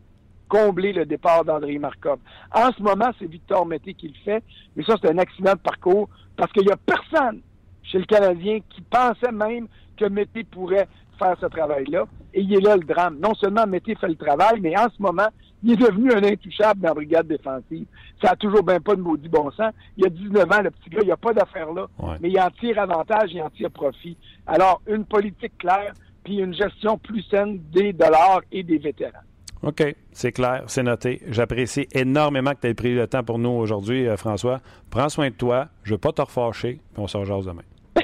combler 0.48 0.92
le 0.92 1.04
départ 1.04 1.44
d'André 1.44 1.78
Markov. 1.78 2.18
En 2.52 2.72
ce 2.72 2.82
moment, 2.82 3.10
c'est 3.18 3.26
Victor 3.26 3.66
Mété 3.66 3.94
qui 3.94 4.08
le 4.08 4.14
fait, 4.24 4.42
mais 4.76 4.84
ça, 4.84 4.94
c'est 5.00 5.10
un 5.10 5.18
accident 5.18 5.52
de 5.52 5.58
parcours 5.58 6.08
parce 6.36 6.50
qu'il 6.52 6.66
y 6.66 6.70
a 6.70 6.76
personne 6.76 7.40
chez 7.82 7.98
le 7.98 8.04
Canadien 8.04 8.58
qui 8.68 8.80
pensait 8.82 9.32
même 9.32 9.66
que 9.96 10.04
Mété 10.06 10.44
pourrait 10.44 10.88
faire 11.18 11.36
ce 11.40 11.46
travail-là. 11.46 12.04
Et 12.34 12.42
il 12.42 12.54
est 12.54 12.60
là 12.60 12.76
le 12.76 12.84
drame. 12.84 13.18
Non 13.18 13.34
seulement 13.34 13.66
Mété 13.66 13.94
fait 13.94 14.08
le 14.08 14.16
travail, 14.16 14.60
mais 14.60 14.78
en 14.78 14.88
ce 14.88 15.02
moment, 15.02 15.28
il 15.62 15.72
est 15.72 15.76
devenu 15.76 16.12
un 16.12 16.22
intouchable 16.22 16.80
dans 16.80 16.88
la 16.88 16.94
brigade 16.94 17.26
défensive. 17.26 17.86
Ça 18.22 18.30
a 18.32 18.36
toujours 18.36 18.62
bien 18.62 18.80
pas 18.80 18.94
de 18.94 19.00
maudit 19.00 19.28
bon 19.28 19.50
sens. 19.50 19.72
Il 19.96 20.06
a 20.06 20.08
19 20.08 20.52
ans, 20.52 20.62
le 20.62 20.70
petit 20.70 20.90
gars, 20.90 21.00
il 21.02 21.06
n'y 21.06 21.12
a 21.12 21.16
pas 21.16 21.32
d'affaire 21.32 21.72
là. 21.72 21.86
Mais 22.20 22.30
il 22.30 22.40
en 22.40 22.50
tire 22.50 22.78
avantage, 22.78 23.30
il 23.32 23.42
en 23.42 23.50
tire 23.50 23.70
profit. 23.70 24.16
Alors, 24.46 24.80
une 24.86 25.04
politique 25.04 25.58
claire, 25.58 25.92
puis 26.22 26.36
une 26.38 26.54
gestion 26.54 26.98
plus 26.98 27.22
saine 27.22 27.60
des 27.72 27.92
dollars 27.92 28.42
et 28.52 28.62
des 28.62 28.78
vétérans. 28.78 29.18
OK, 29.62 29.82
c'est 30.12 30.32
clair, 30.32 30.62
c'est 30.68 30.82
noté. 30.82 31.20
J'apprécie 31.28 31.88
énormément 31.92 32.52
que 32.52 32.60
tu 32.60 32.66
aies 32.68 32.74
pris 32.74 32.94
le 32.94 33.06
temps 33.06 33.24
pour 33.24 33.38
nous 33.38 33.50
aujourd'hui, 33.50 34.06
euh, 34.06 34.16
François. 34.16 34.60
Prends 34.90 35.08
soin 35.08 35.30
de 35.30 35.34
toi. 35.34 35.68
Je 35.82 35.90
ne 35.90 35.94
veux 35.94 36.00
pas 36.00 36.12
te 36.12 36.22
refâcher, 36.22 36.80
puis 36.92 37.02
on 37.02 37.08
se 37.08 37.16
rejoint 37.16 37.40
demain. 37.40 37.62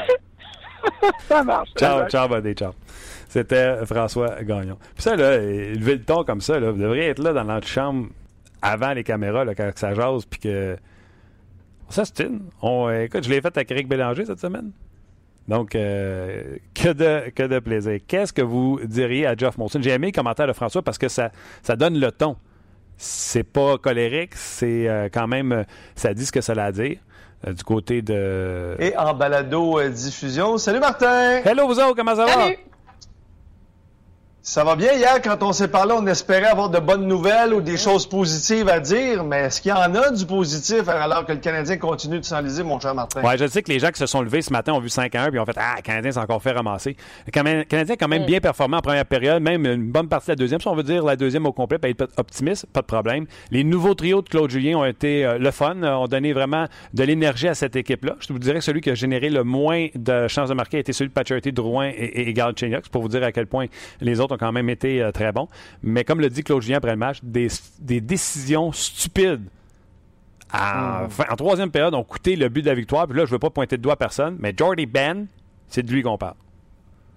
ça 1.29 1.45
marche. 1.45 1.71
Ciao, 1.77 2.09
ciao, 2.09 2.29
buddy, 2.29 2.55
ciao. 2.55 2.73
C'était 3.29 3.85
François 3.87 4.43
Gagnon. 4.43 4.79
Puis 4.95 5.03
ça, 5.03 5.17
là, 5.17 5.39
lever 5.39 5.97
le 5.97 6.03
ton 6.03 6.25
comme 6.25 6.41
ça, 6.41 6.59
là, 6.59 6.73
vous 6.73 6.81
devriez 6.81 7.07
être 7.07 7.21
là 7.21 7.33
dans 7.33 7.45
l'antichambre 7.45 8.09
avant 8.61 8.93
les 8.93 9.05
caméras, 9.05 9.45
là, 9.45 9.55
quand 9.55 9.71
ça 9.77 9.95
jase, 9.95 10.25
puis 10.25 10.41
que. 10.41 10.77
Ça, 11.89 12.05
c'est 12.05 12.25
une. 12.25 12.45
On, 12.63 12.91
écoute, 12.91 13.25
je 13.25 13.31
l'ai 13.31 13.41
fait 13.41 13.57
avec 13.57 13.71
Eric 13.71 13.89
Bélanger 13.89 14.25
cette 14.25 14.41
semaine. 14.41 14.73
Donc, 15.49 15.75
euh, 15.75 16.57
que, 16.75 16.93
de, 16.93 17.31
que 17.31 17.43
de 17.43 17.59
plaisir. 17.59 17.99
Qu'est-ce 18.07 18.33
que 18.33 18.43
vous 18.43 18.81
diriez 18.85 19.27
à 19.27 19.37
Jeff 19.37 19.59
Molson? 19.59 19.81
J'ai 19.83 19.91
aimé 19.91 20.09
le 20.09 20.13
commentaire 20.13 20.47
de 20.47 20.53
François 20.53 20.83
parce 20.83 20.99
que 20.99 21.09
ça, 21.09 21.31
ça 21.63 21.77
donne 21.77 21.99
le 21.99 22.11
ton. 22.13 22.37
C'est 22.97 23.43
pas 23.43 23.77
colérique, 23.77 24.35
c'est 24.35 24.89
euh, 24.89 25.09
quand 25.13 25.27
même, 25.27 25.65
ça 25.97 26.15
dit 26.15 26.25
ce 26.25 26.33
que 26.33 26.41
ça 26.41 26.53
a 26.53 26.65
à 26.65 26.73
dire. 26.73 26.99
Euh, 27.47 27.53
du 27.53 27.63
côté 27.65 28.01
de. 28.03 28.77
Et 28.79 28.97
en 28.97 29.13
balado-diffusion. 29.15 30.57
Salut 30.57 30.81
Martin! 30.81 31.43
Hello 31.45 31.67
vous 31.67 31.79
autres, 31.79 31.95
comment 31.95 32.15
ça 32.15 32.25
va? 32.25 32.49
Ça 34.47 34.63
va 34.63 34.77
bien. 34.77 34.93
Hier, 34.93 35.23
quand 35.23 35.43
on 35.43 35.55
s'est 35.55 35.69
parlé, 35.69 35.95
on 35.97 36.07
espérait 36.07 36.49
avoir 36.49 36.69
de 36.69 36.79
bonnes 36.79 37.07
nouvelles 37.07 37.55
ou 37.55 37.63
des 37.63 37.79
choses 37.79 38.07
positives 38.07 38.69
à 38.69 38.79
dire, 38.79 39.25
mais 39.25 39.45
est-ce 39.45 39.63
qu'il 39.63 39.71
y 39.71 39.73
en 39.73 39.95
a 39.95 40.11
du 40.11 40.27
positif 40.27 40.87
alors 40.87 41.25
que 41.25 41.33
le 41.33 41.39
Canadien 41.39 41.79
continue 41.79 42.21
de 42.21 42.27
s'enliser, 42.27 42.63
mon 42.63 42.79
cher 42.79 42.95
Martin? 42.95 43.23
Oui, 43.25 43.39
je 43.39 43.47
sais 43.47 43.63
que 43.63 43.73
les 43.73 43.79
gens 43.79 43.89
qui 43.89 43.99
se 43.99 44.05
sont 44.05 44.21
levés 44.21 44.43
ce 44.43 44.53
matin 44.53 44.75
ont 44.75 44.81
vu 44.81 44.91
5 44.91 45.15
à 45.15 45.23
1 45.23 45.31
puis 45.31 45.39
ont 45.39 45.47
fait 45.47 45.57
Ah, 45.57 45.77
le 45.79 45.83
Canadien 45.83 46.13
s'est 46.13 46.19
encore 46.19 46.43
fait 46.43 46.51
ramasser. 46.51 46.95
Le 47.27 47.31
Canadien 47.33 47.95
a 47.95 47.97
quand 47.97 48.09
même 48.09 48.27
bien 48.27 48.39
performé 48.39 48.77
en 48.77 48.83
première 48.83 49.07
période, 49.07 49.43
même 49.43 49.65
une 49.65 49.91
bonne 49.91 50.09
partie 50.09 50.27
de 50.27 50.33
la 50.33 50.37
deuxième. 50.37 50.61
Si 50.61 50.69
on 50.69 50.75
veut 50.75 50.83
dire 50.83 51.03
la 51.07 51.17
deuxième 51.17 51.47
au 51.47 51.53
complet, 51.53 51.79
pour 51.79 51.89
être 51.89 52.09
optimiste, 52.19 52.67
pas 52.67 52.83
de 52.83 52.87
problème. 52.87 53.25
Les 53.51 53.65
nouveaux 53.65 53.95
trios 53.95 54.21
de 54.21 54.29
Claude 54.29 54.51
Julien 54.51 54.77
ont 54.77 54.85
été 54.85 55.25
euh, 55.25 55.39
le 55.39 55.51
fun, 55.53 55.83
euh, 55.83 55.95
ont 55.95 56.07
donné 56.07 56.35
vraiment 56.35 56.67
de 56.93 57.03
l'énergie 57.03 57.49
à 57.49 57.55
cette 57.55 57.77
équipe-là. 57.77 58.17
Je 58.21 58.31
vous 58.31 58.39
dirais 58.39 58.59
que 58.59 58.65
celui 58.65 58.83
qui 58.83 58.91
a 58.91 58.95
généré 58.95 59.31
le 59.31 59.43
moins 59.43 59.87
de 59.95 60.29
chances 60.29 60.51
de 60.51 60.55
marquer 60.55 60.77
a 60.77 60.81
été 60.81 60.93
celui 60.93 61.09
de 61.09 61.15
Paturity, 61.15 61.51
Drouin 61.51 61.89
et, 61.89 62.29
et, 62.29 62.35
pour 62.93 63.01
vous 63.01 63.09
dire 63.09 63.23
à 63.23 63.33
quel 63.33 63.47
point 63.47 63.69
les 64.03 64.21
autres 64.21 64.34
ont 64.35 64.39
quand 64.39 64.53
même 64.53 64.69
été 64.69 65.03
euh, 65.03 65.13
très 65.13 65.33
bons. 65.33 65.49
Mais 65.83 66.05
comme 66.05 66.21
le 66.21 66.29
dit 66.29 66.43
Claude 66.43 66.63
Julien 66.63 66.79
après 66.79 66.93
le 66.93 66.97
match, 66.97 67.19
des, 67.23 67.49
décisions 68.01 68.73
stupides 68.73 69.49
hmm. 70.53 70.57
en 71.31 71.37
troisième 71.37 71.71
période 71.71 71.95
ont 71.95 72.05
coûté 72.05 72.37
le 72.37 72.49
but 72.49 72.63
de 72.63 72.69
la 72.69 72.75
victoire. 72.75 73.07
Puis 73.07 73.17
là, 73.17 73.25
je 73.25 73.31
ne 73.31 73.35
veux 73.35 73.39
pas 73.39 73.51
pointer 73.51 73.77
de 73.77 73.83
doigt 73.83 73.95
à 73.95 73.97
personne, 73.97 74.37
mais 74.39 74.55
Jordy 74.57 74.87
Ben, 74.87 75.27
c'est 75.69 75.83
de 75.83 75.91
lui 75.91 76.03
qu'on 76.03 76.19
parle. 76.19 76.35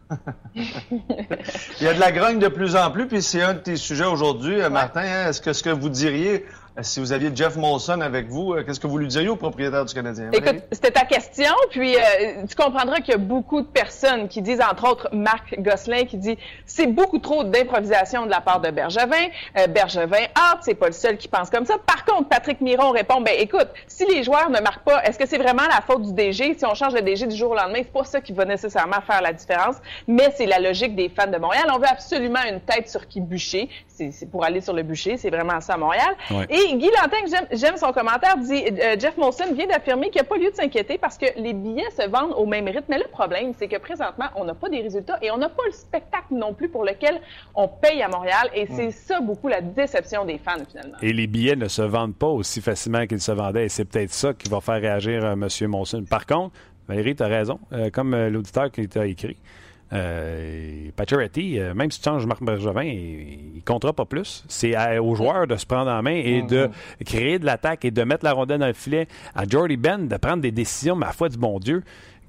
Il 0.56 1.84
y 1.84 1.88
a 1.88 1.94
de 1.94 2.00
la 2.00 2.12
grogne 2.12 2.40
de 2.40 2.48
plus 2.48 2.76
en 2.76 2.92
plus, 2.92 3.08
puis 3.08 3.22
c'est 3.22 3.42
un 3.42 3.54
de 3.54 3.60
tes 3.60 3.76
sujets 3.76 4.06
aujourd'hui, 4.06 4.62
euh, 4.62 4.70
Martin. 4.70 5.02
Hein. 5.02 5.30
Est-ce 5.30 5.42
que 5.42 5.54
ce 5.54 5.64
que 5.64 5.70
vous 5.70 5.90
diriez 5.90 6.46
si 6.82 7.00
vous 7.00 7.12
aviez 7.12 7.32
Jeff 7.34 7.56
Molson 7.56 8.02
avec 8.02 8.28
vous, 8.28 8.54
euh, 8.54 8.64
qu'est-ce 8.64 8.80
que 8.80 8.88
vous 8.88 8.98
lui 8.98 9.08
diriez 9.08 9.30
au 9.30 9.36
propriétaire 9.36 9.86
du 9.86 9.94
Canadien? 9.94 10.30
Écoute, 10.32 10.64
c'était 10.72 10.92
ta 10.92 11.06
question, 11.06 11.54
puis 11.72 11.96
euh, 11.96 12.46
tu 12.48 12.56
comprendras 12.56 12.98
qu'il 12.98 13.12
y 13.12 13.16
a 13.16 13.18
beaucoup 13.18 13.62
de 13.62 13.68
personnes 13.68 14.28
qui 14.28 14.42
disent, 14.42 14.62
entre 14.62 14.90
autres 14.90 15.10
Marc 15.12 15.60
Gosselin, 15.60 16.06
qui 16.06 16.18
dit 16.18 16.38
c'est 16.66 16.88
beaucoup 16.88 17.20
trop 17.20 17.44
d'improvisation 17.44 18.26
de 18.26 18.32
la 18.32 18.42
part 18.42 18.62
de 18.62 18.70
Bergevin. 18.70 19.28
Bergevin, 19.70 20.26
ah, 20.36 20.60
c'est 20.62 20.76
pas 20.76 20.88
le 20.88 20.94
seul 20.94 21.18
qui 21.18 21.28
pense 21.28 21.50
comme 21.50 21.66
ça. 21.66 21.76
Par 21.86 22.06
contre, 22.06 22.30
Patrick 22.30 22.62
Miron 22.62 22.92
répond, 22.92 23.22
ben 23.22 23.34
écoute, 23.38 23.68
si 23.88 24.06
les 24.06 24.24
joueurs 24.24 24.50
ne 24.50 24.60
marquent 24.60 24.84
pas, 24.84 25.04
est-ce 25.04 25.18
que 25.18 25.26
c'est 25.26 25.38
vraiment 25.38 25.64
la 25.70 25.82
faute 25.82 26.04
du 26.04 26.14
DG? 26.14 26.56
Si 26.58 26.66
on 26.66 26.76
change 26.76 26.94
le 26.94 27.02
DG 27.02 27.26
du 27.28 27.36
jour 27.36 27.52
au 27.52 27.56
lendemain, 27.56 27.80
c'est 27.80 27.92
pas 27.92 28.04
ça 28.04 28.22
qui 28.22 28.34
va 28.34 28.46
nécessairement 28.46 29.02
faire 29.06 29.22
la 29.22 29.34
différence, 29.34 29.76
mais 30.08 30.34
c'est 30.36 30.46
la 30.46 30.60
logique 30.60 30.96
des 30.96 31.10
fans 31.10 31.28
de 31.28 31.38
Montréal. 31.38 31.66
On 31.74 31.80
veut 31.80 31.88
absolument 31.90 32.44
une 32.50 32.62
tête 32.62 32.90
sur 32.90 33.08
qui 33.08 33.22
bûcher. 33.22 33.70
C'est 33.88 34.30
pour 34.30 34.46
aller 34.46 34.62
sur 34.62 34.74
le 34.74 34.84
bûcher, 34.84 35.18
c'est 35.18 35.32
vraiment 35.32 35.60
ça 35.60 35.74
à 35.74 35.78
Montréal. 35.78 36.16
Guy 36.76 36.90
Lantin, 36.90 37.46
j'aime 37.52 37.78
son 37.78 37.92
commentaire, 37.94 38.38
dit 38.38 38.64
euh, 38.66 38.96
Jeff 39.00 39.16
Molson 39.18 39.54
vient 39.54 39.68
d'affirmer 39.68 40.10
qu'il 40.10 40.22
n'y 40.22 40.28
a 40.28 40.30
pas 40.30 40.38
lieu 40.38 40.52
de 40.52 40.56
s'inquiéter 40.56 40.98
parce 40.98 41.18
que 41.18 41.26
les 41.38 41.54
billets 41.54 41.90
se 41.92 42.08
vendent 42.10 42.34
au 42.36 42.46
même 42.46 42.66
rythme. 42.66 42.86
Mais 42.90 42.98
le 42.98 43.08
problème, 43.10 43.54
c'est 43.58 43.68
que 43.68 43.78
présentement, 43.78 44.26
on 44.36 44.44
n'a 44.44 44.54
pas 44.54 44.68
des 44.70 44.82
résultats 44.82 45.18
et 45.22 45.32
on 45.32 45.38
n'a 45.38 45.50
pas 45.50 45.64
le 45.66 45.72
spectacle 45.72 46.34
non 46.34 46.54
plus 46.54 46.68
pour 46.68 46.84
lequel 46.84 47.22
on 47.56 47.68
paye 47.68 48.02
à 48.02 48.10
Montréal. 48.10 48.50
Et 48.54 48.68
c'est 48.68 48.92
ça 48.92 49.22
beaucoup 49.22 49.48
la 49.48 49.62
déception 49.62 50.26
des 50.26 50.38
fans, 50.38 50.64
finalement. 50.70 50.98
Et 51.02 51.14
les 51.14 51.28
billets 51.28 51.56
ne 51.56 51.68
se 51.68 51.82
vendent 51.82 52.16
pas 52.16 52.28
aussi 52.28 52.62
facilement 52.62 53.06
qu'ils 53.08 53.22
se 53.22 53.32
vendaient. 53.32 53.66
Et 53.66 53.70
c'est 53.70 53.86
peut-être 53.86 54.14
ça 54.14 54.34
qui 54.34 54.50
va 54.50 54.60
faire 54.60 54.82
réagir 54.82 55.24
euh, 55.24 55.34
M. 55.34 55.48
Molson. 55.70 56.04
Par 56.10 56.26
contre, 56.26 56.54
Valérie, 56.88 57.16
tu 57.16 57.24
as 57.24 57.28
raison. 57.28 57.60
Euh, 57.72 57.90
comme 57.90 58.16
l'auditeur 58.16 58.72
qui 58.72 58.88
t'a 58.88 59.06
écrit, 59.06 59.38
euh, 59.94 60.90
euh, 61.00 61.74
même 61.74 61.92
si 61.92 62.00
tu 62.00 62.04
changes 62.04 62.26
Marc 62.26 62.44
Bergevin, 62.44 62.84
il, 62.84 63.56
ne 63.56 63.62
comptera 63.62 63.94
pas 63.94 64.06
plus. 64.06 64.44
C'est 64.48 64.76
aux 65.00 65.16
joueurs 65.16 65.48
de 65.48 65.56
se 65.56 65.66
prendre 65.66 65.90
en 65.90 66.02
main 66.02 66.16
et 66.16 66.42
de 66.42 66.68
mm-hmm. 66.68 67.04
créer 67.06 67.40
de 67.40 67.46
l'attaque 67.46 67.86
et 67.86 67.92
de 67.92 68.04
mettre 68.04 68.26
la 68.26 68.34
rondelle 68.34 68.60
dans 68.60 68.68
le 68.68 68.74
filet. 68.74 69.08
À 69.36 69.46
Jordy 69.48 69.78
Ben 69.78 70.08
de 70.08 70.18
prendre 70.18 70.42
des 70.42 70.52
décisions, 70.52 70.96
ma 70.96 71.12
foi 71.12 71.30
du 71.30 71.38
bon 71.38 71.60
Dieu, 71.60 71.84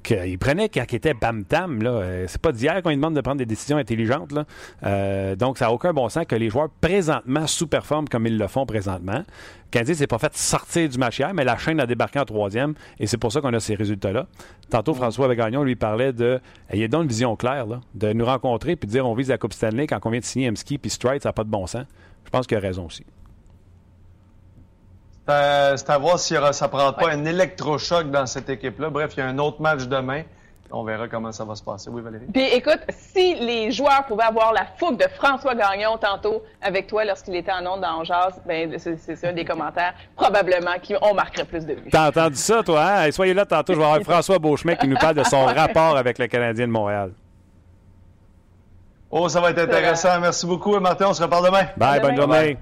qu'il 0.09 0.39
prenait 0.39 0.71
quand 0.71 0.85
il 0.91 0.97
était 0.97 1.13
bam-tam. 1.13 1.83
Là. 1.83 1.91
Euh, 1.91 2.25
c'est 2.29 2.41
pas 2.41 2.53
d'hier 2.53 2.83
qu'on 2.83 2.89
lui 2.89 2.97
demande 2.97 3.15
de 3.15 3.21
prendre 3.21 3.37
des 3.37 3.47
décisions 3.47 3.77
intelligentes. 3.77 4.33
Là. 4.33 4.45
Euh, 4.85 5.37
donc, 5.37 5.59
ça 5.59 5.67
n'a 5.67 5.73
aucun 5.73 5.93
bon 5.93 6.09
sens 6.09 6.25
que 6.27 6.35
les 6.35 6.49
joueurs 6.49 6.71
présentement 6.81 7.47
sous-performent 7.47 8.09
comme 8.09 8.27
ils 8.27 8.39
le 8.39 8.47
font 8.47 8.65
présentement. 8.65 9.23
Canadien 9.71 9.95
s'est 9.95 10.07
pas 10.07 10.19
fait 10.19 10.35
sortir 10.35 10.89
du 10.89 10.97
match 10.97 11.19
hier, 11.19 11.35
mais 11.35 11.45
la 11.45 11.59
chaîne 11.59 11.79
a 11.79 11.87
débarqué 11.87 12.19
en 12.19 12.25
troisième 12.25 12.73
et 12.99 13.07
c'est 13.07 13.19
pour 13.19 13.33
ça 13.33 13.43
qu'on 13.43 13.53
a 13.53 13.61
ces 13.61 13.75
résultats-là. 13.75 14.27
Tantôt, 14.71 14.95
François 14.95 15.35
Gagnon 15.35 15.63
lui 15.63 15.77
parlait 15.77 16.15
de. 16.15 16.41
Il 16.73 16.79
y 16.79 16.85
a 16.85 16.89
donc 16.89 17.03
une 17.03 17.09
vision 17.09 17.37
claire, 17.37 17.67
là, 17.67 17.81
de 17.95 18.15
nous 18.15 18.25
rencontrer 18.25 18.77
puis 18.77 18.87
de 18.87 18.93
dire 18.93 19.07
on 19.07 19.15
vise 19.15 19.29
la 19.29 19.37
Coupe 19.37 19.53
Stanley 19.53 19.87
quand 19.87 19.99
on 20.05 20.11
vient 20.11 20.21
de 20.21 20.25
signer 20.25 20.51
Mski 20.51 20.79
puis 20.79 20.91
Stride, 20.91 21.23
ça 21.23 21.29
n'a 21.29 21.33
pas 21.35 21.45
de 21.45 21.51
bon 21.51 21.67
sens. 21.67 21.85
Je 22.25 22.31
pense 22.31 22.47
qu'il 22.47 22.57
a 22.57 22.61
raison 22.61 22.87
aussi. 22.87 23.05
C'est 25.29 25.91
à 25.91 25.99
voir 25.99 26.19
si 26.19 26.35
ça 26.53 26.65
ne 26.67 26.71
prend 26.71 26.93
pas 26.95 27.11
un 27.11 27.27
électrochoc 27.27 28.11
dans 28.11 28.25
cette 28.25 28.49
équipe-là. 28.49 28.89
Bref, 28.89 29.13
il 29.17 29.21
y 29.21 29.23
a 29.23 29.27
un 29.27 29.39
autre 29.39 29.61
match 29.61 29.83
demain. 29.83 30.23
On 30.71 30.85
verra 30.85 31.09
comment 31.09 31.33
ça 31.33 31.45
va 31.45 31.55
se 31.55 31.63
passer. 31.63 31.91
Oui, 31.91 32.01
Valérie? 32.01 32.27
Puis 32.33 32.45
écoute, 32.45 32.81
si 32.91 33.35
les 33.35 33.71
joueurs 33.71 34.05
pouvaient 34.07 34.25
avoir 34.25 34.53
la 34.53 34.67
fougue 34.79 34.99
de 34.99 35.07
François 35.17 35.55
Gagnon 35.55 35.99
tantôt 35.99 36.43
avec 36.63 36.87
toi 36.87 37.05
lorsqu'il 37.05 37.37
était 37.37 37.53
en 37.53 37.65
ondes 37.67 37.81
dans 37.81 38.05
Jazz, 38.05 38.41
ben 38.47 38.75
c'est 38.79 39.25
un 39.27 39.33
des 39.33 39.45
commentaires 39.45 39.95
probablement 40.17 40.79
qui 40.83 40.95
on 41.01 41.15
marquerait 41.15 41.47
plus 41.47 41.65
de 41.65 41.75
vues. 41.75 41.91
T'as 41.91 42.09
entendu 42.09 42.37
ça, 42.37 42.63
toi? 42.63 42.83
Hein? 42.83 43.11
soyez 43.13 43.33
là 43.33 43.47
tantôt, 43.47 43.75
je 43.75 43.79
vais 43.79 43.85
avoir 43.85 44.01
François 44.05 44.39
Beauchemin 44.39 44.77
qui 44.77 44.89
nous 44.89 44.97
parle 44.97 45.15
de 45.17 45.25
son 45.25 45.45
rapport 45.45 45.97
avec 45.97 46.19
le 46.19 46.27
Canadien 46.27 46.67
de 46.67 46.73
Montréal. 46.73 47.13
Oh, 49.11 49.29
ça 49.29 49.41
va 49.41 49.51
être 49.51 49.61
intéressant. 49.61 50.21
Merci 50.21 50.47
beaucoup, 50.47 50.79
Martin. 50.81 51.07
On 51.09 51.15
se 51.15 51.23
reparle 51.23 51.47
demain. 51.47 51.65
Bye, 51.79 52.01
bonne 52.01 52.17
journée. 52.17 52.59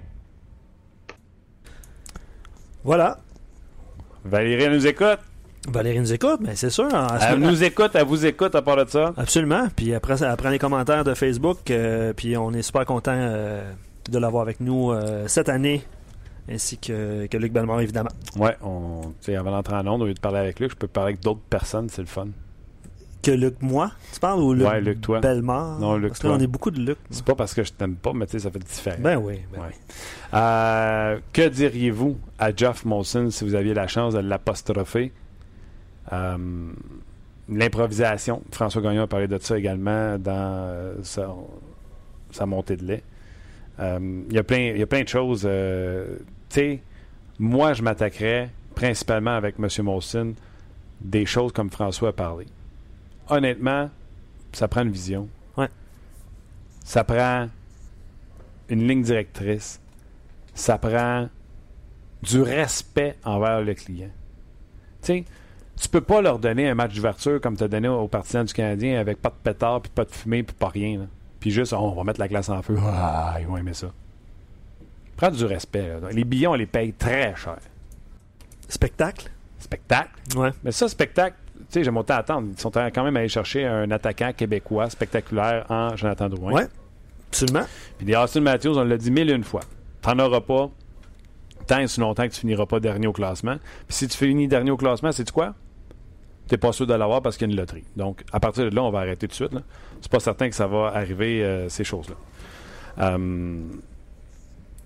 Voilà. 2.87 3.19
Valérie 4.25 4.71
nous 4.71 4.87
écoute? 4.87 5.19
Valérie 5.69 5.99
nous 5.99 6.13
écoute, 6.13 6.39
mais 6.41 6.55
c'est 6.55 6.71
sûr. 6.71 6.89
Elle 7.21 7.41
nous 7.41 7.65
écoute, 7.65 7.91
elle 7.95 8.07
vous 8.07 8.25
écoute 8.25 8.55
à 8.55 8.63
part 8.63 8.77
de 8.77 8.89
ça? 8.89 9.13
Absolument. 9.17 9.67
Puis 9.75 9.93
après, 9.93 10.23
après 10.23 10.53
les 10.53 10.61
commentaires 10.61 11.03
de 11.03 11.13
Facebook, 11.15 11.69
euh, 11.69 12.13
puis 12.13 12.37
on 12.37 12.53
est 12.53 12.63
super 12.63 12.87
content 12.87 13.11
euh, 13.17 13.69
de 14.09 14.19
l'avoir 14.21 14.43
avec 14.43 14.61
nous 14.61 14.93
euh, 14.93 15.25
cette 15.27 15.49
année, 15.49 15.83
ainsi 16.49 16.79
que, 16.79 17.27
que 17.27 17.37
Luc 17.37 17.53
Bellemare, 17.53 17.81
évidemment. 17.81 18.13
Ouais, 18.37 18.57
on, 18.63 19.01
avant 19.35 19.51
d'entrer 19.51 19.75
en 19.75 19.87
onde, 19.89 20.03
au 20.03 20.07
lieu 20.07 20.15
de 20.15 20.21
parler 20.21 20.39
avec 20.39 20.61
Luc, 20.61 20.71
je 20.71 20.77
peux 20.77 20.87
parler 20.87 21.15
avec 21.15 21.23
d'autres 21.23 21.43
personnes, 21.51 21.89
c'est 21.89 22.03
le 22.03 22.07
fun 22.07 22.29
que 23.27 23.33
Luc 23.33 23.61
moi, 23.61 23.91
tu 24.13 24.21
parles, 24.21 24.41
ou 24.41 24.55
Luc, 24.55 24.69
ouais, 24.69 24.81
Luc 24.81 25.01
toi. 25.01 25.21
Bellemare? 25.21 25.81
Non, 25.81 25.97
Luc 25.97 26.11
Parce 26.11 26.21
qu'on 26.21 26.39
est 26.39 26.47
beaucoup 26.47 26.71
de 26.71 26.81
Luc. 26.81 26.97
C'est 27.11 27.25
pas 27.25 27.35
parce 27.35 27.55
que 27.55 27.65
je 27.65 27.73
t'aime 27.73 27.97
pas, 27.97 28.13
mais 28.13 28.27
tu 28.27 28.33
sais, 28.33 28.39
ça 28.39 28.53
fait 28.53 28.61
différent. 28.61 28.99
Ben 29.01 29.17
oui. 29.17 29.41
Ben 29.53 29.63
euh, 30.35 31.19
que 31.33 31.49
diriez-vous 31.49 32.17
à 32.39 32.55
Jeff 32.55 32.85
Molson 32.85 33.31
si 33.31 33.43
vous 33.45 33.57
aviez 33.57 33.75
la 33.75 33.89
chance 33.89 34.15
de 34.15 34.21
l'apostropher? 34.21 35.13
Euh, 36.13 36.39
l'improvisation. 37.49 38.43
François 38.53 38.81
Gagnon 38.81 39.03
a 39.03 39.07
parlé 39.09 39.27
de 39.27 39.39
ça 39.39 39.59
également 39.59 40.19
dans 40.19 40.33
euh, 40.33 40.95
sa, 41.03 42.47
montée 42.47 42.77
de 42.77 42.85
lait. 42.85 43.03
Il 43.81 44.33
y, 44.33 44.39
a 44.39 44.45
plein, 44.45 44.59
y 44.59 44.83
a 44.83 44.87
plein 44.87 45.03
de 45.03 45.09
choses. 45.09 45.43
tu 45.43 45.49
sais, 46.49 46.81
moi, 47.41 47.73
je 47.73 47.83
m'attaquerais 47.83 48.51
principalement 48.77 49.35
avec 49.35 49.57
M. 49.59 49.69
Molson 49.85 50.35
des 51.01 51.27
choses 51.27 51.53
comme 51.53 51.71
François 51.71 52.11
a 52.11 52.13
parlé 52.13 52.47
honnêtement, 53.29 53.91
ça 54.53 54.69
prend 54.69 54.83
une 54.83 54.91
vision. 54.91 55.29
Ouais. 55.57 55.69
Ça 56.85 57.05
prend 57.05 57.49
une 58.69 58.87
ligne 58.87 59.03
directrice. 59.03 59.81
Ça 60.55 60.79
prend 60.79 61.29
du 62.23 62.41
respect 62.41 63.17
envers 63.25 63.61
le 63.63 63.75
client. 63.75 64.11
Tu 65.03 65.07
sais, 65.07 65.25
tu 65.81 65.89
peux 65.89 66.01
pas 66.01 66.23
leur 66.23 66.39
donner 66.39 66.69
un 66.69 66.75
match 66.75 66.95
d'ouverture 66.95 67.41
comme 67.41 67.57
tu 67.57 67.65
as 67.65 67.69
donné 67.69 67.89
aux 67.89 68.09
partisans 68.09 68.45
du 68.45 68.55
Canadien 68.55 68.99
avec 68.99 69.21
pas 69.21 69.29
de 69.29 69.35
pétard, 69.43 69.83
puis 69.83 69.93
pas 69.95 70.05
de 70.05 70.11
fumée, 70.11 70.43
puis 70.43 70.57
pas 70.57 70.69
rien. 70.69 71.07
Puis 71.39 71.51
juste, 71.51 71.75
on 71.75 71.91
va 71.91 72.05
mettre 72.05 72.21
la 72.21 72.29
glace 72.29 72.49
en 72.49 72.63
feu. 72.63 72.77
Ah, 72.81 73.37
ils 73.39 73.47
vont 73.47 73.59
aimer 73.59 73.75
ça. 73.75 73.93
Prends 75.17 75.31
du 75.31 75.45
respect. 75.45 75.99
Les 76.13 76.25
billets, 76.25 76.47
on 76.47 76.55
les 76.55 76.67
paye 76.67 76.93
très 76.93 77.37
cher. 77.37 77.59
Spectacle? 78.69 79.31
Spectacle? 79.59 80.11
Ouais. 80.35 80.51
Mais 80.65 80.73
ça, 80.73 80.89
spectacle, 80.89 81.37
tu 81.69 81.75
sais, 81.75 81.85
j'aime 81.85 81.97
autant 81.97 82.15
attendre. 82.15 82.49
Ils 82.53 82.61
sont 82.61 82.71
quand 82.71 83.05
même 83.05 83.17
allés 83.17 83.29
chercher 83.29 83.67
un 83.67 83.91
attaquant 83.91 84.33
québécois 84.33 84.89
spectaculaire 84.89 85.67
en 85.69 85.97
Jonathan 85.97 86.29
Drouin. 86.29 86.53
Oui, 86.53 86.63
absolument. 87.29 87.67
Puis 87.99 88.07
des 88.07 88.15
Austin 88.15 88.41
Matthews, 88.41 88.79
on 88.79 88.85
l'a 88.85 88.97
dit 88.97 89.11
mille 89.11 89.31
et 89.31 89.35
une 89.35 89.45
fois. 89.45 89.63
T'en 90.01 90.19
auras 90.19 90.41
pas 90.41 90.71
tant 91.67 91.81
et 91.81 91.89
si 91.89 92.01
longtemps 92.01 92.27
que 92.27 92.33
tu 92.33 92.41
finiras 92.41 92.67
pas 92.67 92.81
dernier 92.81 93.07
au 93.07 93.13
classement. 93.13 93.57
Puis 93.89 93.97
si 93.97 94.09
tu 94.09 94.17
finis 94.17 94.49
dernier 94.49 94.71
au 94.71 94.77
classement, 94.77 95.13
c'est 95.13 95.29
quoi? 95.31 95.55
T'es 96.49 96.57
pas 96.57 96.73
sûr 96.73 96.87
de 96.87 96.95
l'avoir 96.95 97.23
parce 97.23 97.37
qu'il 97.37 97.49
y 97.49 97.51
a 97.51 97.53
une 97.53 97.59
loterie. 97.59 97.85
Donc, 97.97 98.23
à 98.33 98.39
partir 98.39 98.65
de 98.65 98.75
là, 98.75 98.83
on 98.85 98.91
va 98.91 99.01
arrêter 99.01 99.27
tout 99.27 99.33
de 99.33 99.49
suite. 99.49 99.65
C'est 100.01 100.11
pas 100.11 100.21
certain 100.21 100.49
que 100.49 100.55
ça 100.55 100.69
va 100.69 100.93
arriver, 100.95 101.43
euh, 101.43 101.69
ces 101.69 101.83
choses-là. 101.83 102.15
Euh, 102.99 103.59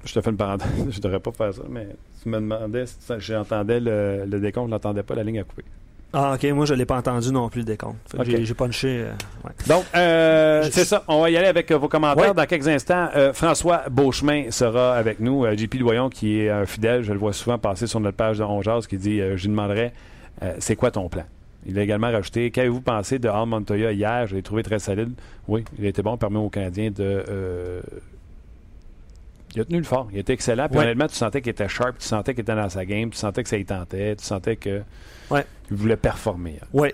je 0.05 0.15
te 0.15 0.21
fais 0.23 0.31
une 0.31 0.39
parenthèse. 0.39 0.71
je 0.91 1.01
devrais 1.01 1.21
pas 1.21 1.33
faire 1.33 1.53
ça, 1.53 1.63
mais 1.69 1.89
tu 2.23 2.31
me 2.31 2.37
demandais 2.37 2.87
si 2.87 2.97
j'entendais 3.19 3.79
le, 3.79 4.25
le 4.27 4.41
décompte, 4.41 4.69
je 4.69 4.71
n'entendais 4.71 5.03
pas, 5.03 5.15
la 5.15 5.23
ligne 5.23 5.41
à 5.41 5.45
couper. 5.45 5.65
Ah, 6.13 6.35
ok, 6.35 6.45
moi 6.53 6.67
je 6.67 6.75
l'ai 6.75 6.87
pas 6.87 6.97
entendu 6.97 7.31
non 7.31 7.49
plus 7.49 7.61
le 7.61 7.67
décompte. 7.67 8.17
J'ai 8.25 8.55
punché. 8.55 9.05
Euh, 9.05 9.13
Donc, 9.69 9.85
euh, 9.95 10.69
c'est 10.71 10.85
ça. 10.85 11.05
On 11.07 11.21
va 11.21 11.31
y 11.31 11.37
aller 11.37 11.47
avec 11.47 11.71
euh, 11.71 11.79
vos 11.79 11.89
commentaires 11.89 12.35
dans 12.35 12.47
quelques 12.47 12.69
instants. 12.69 13.09
François 13.33 13.85
Beauchemin 13.91 14.51
sera 14.51 14.95
avec 14.97 15.21
nous. 15.21 15.47
JP 15.57 15.77
Doyon, 15.79 16.09
qui 16.11 16.41
est 16.41 16.51
un 16.51 16.67
fidèle, 16.67 17.03
je 17.03 17.13
le 17.13 17.19
vois 17.19 17.33
souvent 17.33 17.59
passer 17.59 17.87
sur 17.87 18.01
notre 18.01 18.17
page 18.17 18.39
de 18.39 18.45
Ongeaz, 18.45 18.87
qui 18.89 18.97
dit 18.97 19.19
Je 19.19 19.43
lui 19.43 19.49
demanderai 19.49 19.93
c'est 20.59 20.77
quoi 20.77 20.91
ton 20.91 21.09
plan? 21.09 21.25
Il 21.67 21.79
a 21.79 21.83
également 21.83 22.11
rajouté 22.11 22.51
Qu'avez-vous 22.51 22.81
pensé 22.81 23.19
de 23.19 23.29
Al 23.29 23.47
Montoya 23.47 23.93
hier? 23.93 24.27
Je 24.27 24.35
l'ai 24.35 24.43
trouvé 24.43 24.63
très 24.63 24.79
solide. 24.79 25.13
Oui, 25.47 25.63
il 25.79 25.85
a 25.85 25.89
été 25.89 26.03
bon, 26.03 26.17
permet 26.17 26.39
aux 26.39 26.49
Canadiens 26.49 26.91
de 26.91 27.83
il 29.55 29.61
a 29.61 29.65
tenu 29.65 29.79
le 29.79 29.85
fort. 29.85 30.09
Il 30.13 30.19
était 30.19 30.33
excellent. 30.33 30.69
Puis 30.69 30.79
honnêtement, 30.79 31.07
tu 31.07 31.15
sentais 31.15 31.41
qu'il 31.41 31.51
était 31.51 31.69
sharp, 31.69 31.99
tu 31.99 32.07
sentais 32.07 32.35
qu'il 32.35 32.43
était 32.43 32.55
dans 32.55 32.69
sa 32.69 32.85
game, 32.85 33.11
tu 33.11 33.19
sentais 33.19 33.43
que 33.43 33.49
ça 33.49 33.57
y 33.57 33.65
tentait, 33.65 34.17
tu 34.17 34.25
sentais 34.25 34.57
que 34.57 34.83
ouais. 35.31 35.45
il 35.71 35.77
voulait 35.77 35.97
performer. 35.97 36.59
Oui. 36.73 36.89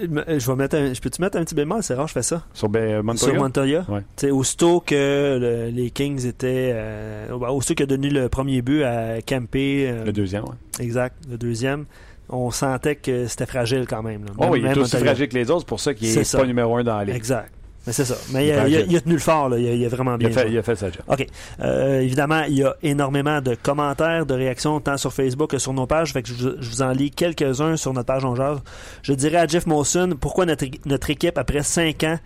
Je 0.00 0.06
vais 0.46 0.54
mettre 0.54 0.76
je 0.94 1.00
peux-tu 1.00 1.20
mettre 1.20 1.38
un 1.38 1.44
petit 1.44 1.56
bémol? 1.56 1.82
C'est 1.82 1.94
rare, 1.94 2.06
je 2.06 2.12
fais 2.12 2.22
ça. 2.22 2.44
Sur 2.54 2.68
ben, 2.68 3.02
Montoya? 3.02 3.32
Sur 3.32 3.42
Montoya. 3.42 3.86
Ouais. 3.88 4.30
Aussitôt 4.30 4.80
que 4.80 5.70
les 5.72 5.90
Kings 5.90 6.24
étaient. 6.24 6.72
Euh, 6.72 7.32
aussitôt 7.32 7.74
qu'il 7.74 7.82
a 7.84 7.86
donné 7.86 8.10
le 8.10 8.28
premier 8.28 8.62
but 8.62 8.84
à 8.84 9.20
Campé. 9.22 9.88
Euh, 9.88 10.04
le 10.04 10.12
deuxième, 10.12 10.44
oui. 10.44 10.54
Exact, 10.78 11.16
le 11.28 11.36
deuxième. 11.36 11.86
On 12.28 12.50
sentait 12.50 12.94
que 12.94 13.26
c'était 13.26 13.46
fragile 13.46 13.86
quand 13.88 14.02
même. 14.02 14.26
oh, 14.36 14.48
oui, 14.50 14.60
il 14.60 14.66
est 14.66 14.78
aussi 14.78 14.98
fragile 14.98 15.28
que 15.28 15.34
les 15.34 15.50
autres, 15.50 15.60
c'est 15.60 15.68
pour 15.68 15.80
ça 15.80 15.94
qu'il 15.94 16.14
n'est 16.14 16.22
pas 16.22 16.44
numéro 16.44 16.76
un 16.76 16.84
dans 16.84 16.98
la 16.98 17.06
ligue. 17.06 17.16
Exact. 17.16 17.52
Mais 17.88 17.94
c'est 17.94 18.04
ça. 18.04 18.16
Mais 18.34 18.48
il, 18.48 18.96
a, 18.96 19.00
tenu 19.00 19.14
le 19.14 19.18
fort, 19.18 19.48
là. 19.48 19.58
Il, 19.58 19.82
a, 19.82 19.88
vraiment 19.88 20.18
bien. 20.18 20.28
Il 20.28 20.38
a 20.38 20.42
fait, 20.42 20.50
il 20.50 20.58
a 20.58 20.62
fait 20.62 20.76
ça 20.76 20.90
job. 20.90 21.00
OK. 21.08 21.26
Euh, 21.60 22.00
évidemment, 22.00 22.42
il 22.46 22.58
y 22.58 22.62
a 22.62 22.76
énormément 22.82 23.40
de 23.40 23.54
commentaires, 23.54 24.26
de 24.26 24.34
réactions, 24.34 24.78
tant 24.78 24.98
sur 24.98 25.10
Facebook 25.10 25.52
que 25.52 25.58
sur 25.58 25.72
nos 25.72 25.86
pages. 25.86 26.12
Fait 26.12 26.22
que 26.22 26.28
je, 26.28 26.50
vous 26.60 26.82
en 26.82 26.90
lis 26.90 27.10
quelques-uns 27.10 27.78
sur 27.78 27.94
notre 27.94 28.04
page 28.04 28.26
On 28.26 28.34
Je 29.00 29.12
dirais 29.14 29.38
à 29.38 29.46
Jeff 29.46 29.64
Molson 29.64 30.18
pourquoi 30.20 30.44
notre, 30.44 30.66
notre 30.84 31.08
équipe, 31.08 31.38
après 31.38 31.62
cinq 31.62 32.04
ans 32.04 32.18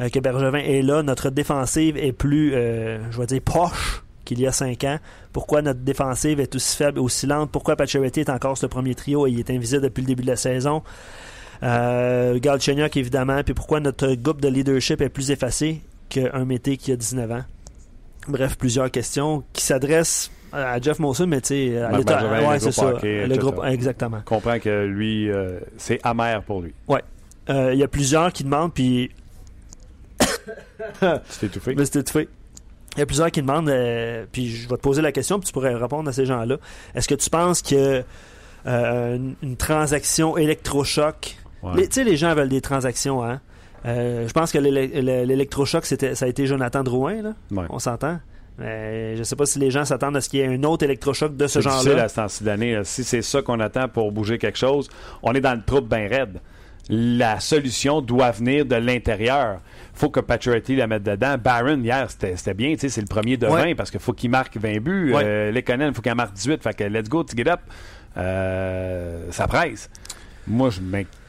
euh, 0.00 0.08
que 0.08 0.20
Bergevin 0.20 0.56
est 0.56 0.80
là, 0.80 1.02
notre 1.02 1.28
défensive 1.28 1.98
est 1.98 2.12
plus, 2.12 2.54
euh, 2.54 2.98
je 3.10 3.20
vais 3.20 3.26
dire, 3.26 3.42
poche 3.42 4.02
qu'il 4.24 4.40
y 4.40 4.46
a 4.46 4.52
cinq 4.52 4.84
ans? 4.84 5.00
Pourquoi 5.34 5.60
notre 5.60 5.80
défensive 5.80 6.40
est 6.40 6.54
aussi 6.54 6.78
faible 6.78 6.96
et 6.96 7.02
aussi 7.02 7.26
lente? 7.26 7.50
Pourquoi 7.50 7.76
Pacioretty 7.76 8.20
est 8.20 8.30
encore 8.30 8.56
ce 8.56 8.64
premier 8.64 8.94
trio 8.94 9.26
et 9.26 9.32
il 9.32 9.38
est 9.38 9.50
invisible 9.50 9.82
depuis 9.82 10.00
le 10.00 10.06
début 10.06 10.22
de 10.22 10.28
la 10.28 10.36
saison? 10.36 10.82
Euh, 11.62 12.38
Galchenyuk, 12.38 12.96
évidemment. 12.96 13.42
Puis 13.42 13.54
pourquoi 13.54 13.80
notre 13.80 14.14
groupe 14.14 14.40
de 14.40 14.48
leadership 14.48 15.00
est 15.00 15.08
plus 15.08 15.30
effacé 15.30 15.80
qu'un 16.08 16.44
métier 16.44 16.76
qui 16.76 16.92
a 16.92 16.96
19 16.96 17.30
ans? 17.30 17.44
Bref, 18.28 18.56
plusieurs 18.56 18.90
questions 18.90 19.44
qui 19.52 19.64
s'adressent 19.64 20.30
à 20.52 20.80
Jeff 20.80 20.98
Molson, 20.98 21.26
mais 21.26 21.40
tu 21.40 21.48
sais, 21.48 21.78
à 21.78 21.96
l'état. 21.96 22.24
Ouais, 22.26 22.58
c'est 22.58 22.72
ça. 22.72 22.92
le 23.02 23.36
groupe, 23.36 23.60
exactement. 23.64 24.20
comprend 24.24 24.58
que 24.58 24.84
lui, 24.84 25.30
euh, 25.30 25.60
c'est 25.76 26.00
amer 26.02 26.42
pour 26.42 26.60
lui. 26.60 26.74
Ouais. 26.88 27.02
Euh, 27.48 27.72
il 27.72 27.78
y 27.78 27.82
a 27.82 27.88
plusieurs 27.88 28.32
qui 28.32 28.44
demandent, 28.44 28.72
puis. 28.72 29.10
c'est 31.28 31.46
étouffé. 31.46 31.74
Mais 31.74 31.84
c'est 31.84 32.00
étouffé. 32.00 32.28
Il 32.96 32.98
y 32.98 33.02
a 33.02 33.06
plusieurs 33.06 33.30
qui 33.30 33.40
demandent, 33.40 33.68
euh, 33.68 34.26
puis 34.30 34.48
je 34.50 34.68
vais 34.68 34.76
te 34.76 34.82
poser 34.82 35.00
la 35.02 35.12
question, 35.12 35.38
puis 35.38 35.46
tu 35.46 35.52
pourrais 35.52 35.74
répondre 35.74 36.08
à 36.08 36.12
ces 36.12 36.26
gens-là. 36.26 36.56
Est-ce 36.94 37.08
que 37.08 37.14
tu 37.14 37.30
penses 37.30 37.62
que 37.62 38.02
une, 38.66 39.36
une, 39.42 39.56
transaction 39.56 40.36
électrochoc 40.36 41.36
tu 41.62 41.86
sais, 41.90 42.04
les 42.04 42.16
gens 42.16 42.34
veulent 42.34 42.48
des 42.48 42.60
transactions, 42.60 43.24
hein. 43.24 43.40
Euh, 43.86 44.28
je 44.28 44.32
pense 44.32 44.52
que 44.52 44.58
l'électrochoc, 44.58 45.86
ça 45.86 45.96
a 45.96 46.28
été 46.28 46.46
Jonathan 46.46 46.82
Drouin, 46.82 47.22
là. 47.22 47.34
On 47.70 47.78
s'entend. 47.78 48.18
Mais 48.58 49.16
je 49.16 49.22
sais 49.22 49.36
pas 49.36 49.46
si 49.46 49.58
les 49.58 49.70
gens 49.70 49.86
s'attendent 49.86 50.16
à 50.16 50.20
ce 50.20 50.28
qu'il 50.28 50.40
y 50.40 50.42
ait 50.42 50.46
un 50.46 50.62
autre 50.64 50.84
électrochoc 50.84 51.34
de 51.34 51.46
ce 51.46 51.60
genre-là. 51.60 52.08
C'est 52.08 52.44
d'année. 52.44 52.78
Si 52.84 53.04
c'est 53.04 53.22
ça 53.22 53.40
qu'on 53.40 53.58
attend 53.58 53.88
pour 53.88 54.12
bouger 54.12 54.38
quelque 54.38 54.58
chose, 54.58 54.88
on 55.22 55.32
est 55.32 55.40
dans 55.40 55.54
le 55.54 55.62
trouble 55.62 55.88
bien 55.88 56.08
raide. 56.08 56.40
La 56.90 57.40
solution 57.40 58.02
doit 58.02 58.32
venir 58.32 58.66
de 58.66 58.74
l'intérieur. 58.74 59.60
faut 59.94 60.10
que 60.10 60.20
Patriotty 60.20 60.76
la 60.76 60.88
mette 60.88 61.04
dedans. 61.04 61.36
Barron, 61.42 61.80
hier, 61.80 62.08
c'était 62.10 62.54
bien. 62.54 62.74
C'est 62.76 63.00
le 63.00 63.06
premier 63.06 63.36
de 63.36 63.46
20 63.46 63.76
parce 63.76 63.90
qu'il 63.90 64.00
faut 64.00 64.12
qu'il 64.12 64.30
marque 64.30 64.56
20 64.56 64.80
buts. 64.80 65.14
Ouais. 65.14 65.22
Euh, 65.24 65.52
il 65.54 65.94
faut 65.94 66.02
qu'il 66.02 66.14
marque 66.14 66.34
18. 66.34 66.62
Fait 66.62 66.74
que 66.74 66.84
let's 66.84 67.08
go, 67.08 67.22
to 67.22 67.36
get 67.36 67.48
up. 67.48 67.60
Euh, 68.16 69.30
ça 69.30 69.46
presse. 69.46 69.88
Moi, 70.46 70.70
je 70.70 70.80
m'inquiète 70.80 71.19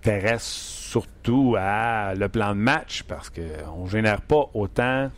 m'intéresse 0.00 0.44
surtout 0.44 1.56
à 1.58 2.14
le 2.14 2.28
plan 2.28 2.50
de 2.50 2.60
match 2.60 3.02
parce 3.04 3.30
qu'on 3.30 3.84
ne 3.84 3.88
génère 3.88 4.20
pas 4.22 4.48
autant. 4.54 5.10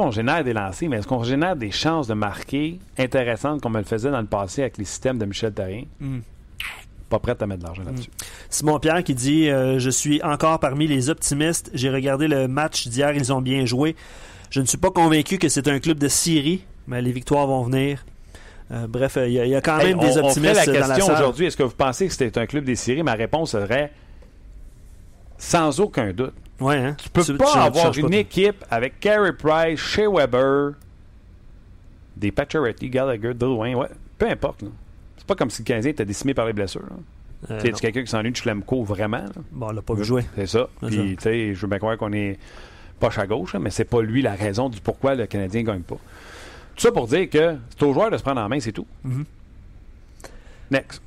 On 0.00 0.12
génère 0.12 0.44
des 0.44 0.52
lancers, 0.52 0.88
mais 0.88 0.98
est-ce 0.98 1.08
qu'on 1.08 1.24
génère 1.24 1.56
des 1.56 1.72
chances 1.72 2.06
de 2.06 2.14
marquer 2.14 2.78
intéressantes 2.98 3.60
comme 3.60 3.74
on 3.74 3.78
le 3.78 3.84
faisait 3.84 4.12
dans 4.12 4.20
le 4.20 4.28
passé 4.28 4.60
avec 4.62 4.78
les 4.78 4.84
systèmes 4.84 5.18
de 5.18 5.24
Michel 5.24 5.52
Therrien? 5.52 5.86
Mm. 5.98 6.18
Pas 7.08 7.18
prête 7.18 7.42
à 7.42 7.48
mettre 7.48 7.62
de 7.62 7.66
l'argent 7.66 7.82
là-dessus. 7.82 8.10
Simon 8.48 8.78
Pierre 8.78 9.02
qui 9.02 9.16
dit 9.16 9.50
euh, 9.50 9.80
Je 9.80 9.90
suis 9.90 10.22
encore 10.22 10.60
parmi 10.60 10.86
les 10.86 11.10
optimistes. 11.10 11.72
J'ai 11.74 11.90
regardé 11.90 12.28
le 12.28 12.46
match 12.46 12.86
d'hier, 12.86 13.10
ils 13.12 13.32
ont 13.32 13.42
bien 13.42 13.66
joué. 13.66 13.96
Je 14.50 14.60
ne 14.60 14.66
suis 14.66 14.78
pas 14.78 14.92
convaincu 14.92 15.36
que 15.38 15.48
c'est 15.48 15.66
un 15.66 15.80
club 15.80 15.98
de 15.98 16.06
Syrie, 16.06 16.62
mais 16.86 17.02
les 17.02 17.10
victoires 17.10 17.48
vont 17.48 17.64
venir. 17.64 18.04
Euh, 18.70 18.86
bref, 18.86 19.18
il 19.26 19.32
y, 19.32 19.40
a- 19.40 19.46
il 19.46 19.50
y 19.50 19.54
a 19.54 19.60
quand 19.62 19.78
Hey, 19.78 19.94
même 19.94 19.98
des 19.98 20.18
on, 20.18 20.24
on 20.24 20.28
optimistes 20.28 20.54
la 20.66 20.66
dans 20.66 20.86
la 20.88 20.94
question 20.96 21.14
aujourd'hui. 21.14 21.46
Est-ce 21.46 21.56
que 21.56 21.62
vous 21.62 21.70
pensez 21.74 22.06
que 22.06 22.12
c'était 22.12 22.38
un 22.38 22.46
club 22.46 22.64
des 22.64 22.76
séries? 22.76 23.02
Ma 23.02 23.14
réponse 23.14 23.52
serait 23.52 23.90
sans 25.38 25.80
aucun 25.80 26.12
doute. 26.12 26.34
Ouais, 26.60 26.76
hein? 26.76 26.96
Tu 26.98 27.08
peux 27.08 27.22
pas 27.36 27.52
tu 27.52 27.58
avoir 27.58 27.96
une 27.96 28.10
pas, 28.10 28.16
équipe 28.16 28.64
avec 28.70 28.98
Carey 29.00 29.32
Price, 29.32 29.78
Shea 29.78 30.08
Weber, 30.10 30.72
des 32.16 32.32
Pacioretty, 32.32 32.90
Gallagher, 32.90 33.32
Drouin, 33.34 33.74
ouais, 33.74 33.86
peu 34.18 34.28
importe. 34.28 34.62
là. 34.62 34.68
C'est 35.16 35.26
pas 35.26 35.36
comme 35.36 35.50
si 35.50 35.62
le 35.62 35.66
Canadien 35.66 35.92
était 35.92 36.04
décimé 36.04 36.34
par 36.34 36.46
les 36.46 36.52
blessures. 36.52 36.82
Euh, 37.50 37.60
Tu 37.62 37.70
quelqu'un 37.72 38.02
qui 38.02 38.08
s'ennuie 38.10 38.32
de 38.32 38.36
Schlemko 38.36 38.82
vraiment. 38.82 39.18
là? 39.18 39.28
Bon, 39.52 39.68
on 39.68 39.72
l'a 39.72 39.82
pas 39.82 39.94
vu 39.94 40.02
jouer. 40.04 40.24
C'est 40.34 40.46
ça. 40.48 40.68
C'est 40.82 40.88
Puis, 40.88 41.16
tu 41.16 41.22
sais, 41.22 41.54
je 41.54 41.60
veux 41.60 41.68
bien 41.68 41.78
croire 41.78 41.96
qu'on 41.96 42.12
est 42.12 42.36
poche 42.98 43.18
à 43.18 43.26
gauche, 43.28 43.54
là, 43.54 43.60
mais 43.60 43.70
c'est 43.70 43.84
pas 43.84 44.02
lui 44.02 44.22
la 44.22 44.34
raison 44.34 44.68
du 44.68 44.80
pourquoi 44.80 45.14
le 45.14 45.26
Canadien 45.26 45.62
gagne 45.62 45.82
pas. 45.82 45.98
Tout 46.78 46.82
ça 46.86 46.92
pour 46.92 47.08
dire 47.08 47.28
que 47.28 47.56
c'est 47.76 47.82
aux 47.84 47.92
joueurs 47.92 48.08
de 48.10 48.16
se 48.16 48.22
prendre 48.22 48.40
en 48.40 48.48
main, 48.48 48.60
c'est 48.60 48.70
tout. 48.70 48.86
Mhm. 49.02 49.24
Next. 50.70 51.02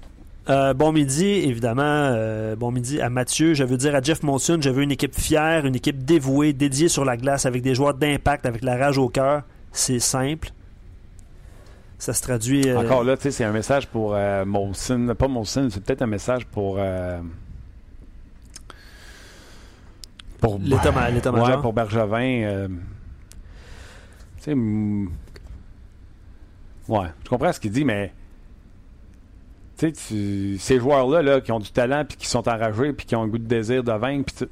Euh, 0.50 0.74
bon 0.74 0.92
midi, 0.92 1.26
évidemment. 1.26 1.82
euh, 1.86 2.58
bon 2.58 2.72
midi 2.72 3.00
à 3.00 3.10
Mathieu. 3.10 3.54
Je 3.54 3.64
veux 3.64 3.78
dire 3.78 3.96
à 3.96 4.02
Jeff 4.02 4.22
Monson, 4.22 4.58
je 4.60 4.70
veux 4.70 4.84
une 4.84 4.92
équipe 4.92 5.16
fière, 5.18 5.66
une 5.66 5.76
équipe 5.76 6.04
dévouée, 6.04 6.52
dédiée 6.52 6.90
sur 6.90 7.06
la 7.06 7.16
glace, 7.16 7.46
avec 7.46 7.62
des 7.62 7.74
joueurs 7.74 7.94
d'impact, 7.94 8.46
avec 8.46 8.64
la 8.64 8.76
rage 8.76 8.98
au 8.98 9.08
cœur. 9.08 9.44
C'est 9.72 10.00
simple. 10.00 10.50
Ça 12.00 12.12
se 12.14 12.22
traduit. 12.22 12.68
euh, 12.68 12.80
Encore 12.80 13.06
là, 13.06 13.16
tu 13.16 13.24
sais, 13.24 13.32
c'est 13.32 13.44
un 13.46 13.52
message 13.54 13.88
pour 13.88 14.14
euh, 14.14 14.44
Molson. 14.44 15.16
Pas 15.18 15.28
Molson, 15.30 15.70
c'est 15.72 15.82
peut-être 15.82 16.02
un 16.02 16.08
message 16.08 16.46
pour. 16.48 16.80
pour 20.42 20.60
L'état. 20.60 20.92
Ouais, 21.32 21.62
pour 21.62 21.72
Bergevin. 21.72 22.68
tu 24.38 24.44
sais. 24.44 24.56
Ouais, 26.92 27.08
je 27.24 27.30
comprends 27.30 27.52
ce 27.52 27.60
qu'il 27.60 27.72
dit, 27.72 27.86
mais. 27.86 28.14
Tu 29.78 29.92
sais, 29.96 30.58
ces 30.60 30.80
joueurs-là 30.80 31.24
là, 31.24 31.42
qui 31.42 31.52
ont 31.52 31.60
du 31.60 31.72
talent, 31.72 32.06
puis 32.08 32.18
qui 32.18 32.28
sont 32.28 32.48
enragés, 32.48 32.94
puis 32.94 33.08
qui 33.08 33.16
ont 33.16 33.24
un 33.24 33.28
goût 33.28 33.40
de 33.40 33.48
désir 33.48 33.84
de 33.84 33.92
vaincre, 33.92 34.32
puis 34.32 34.48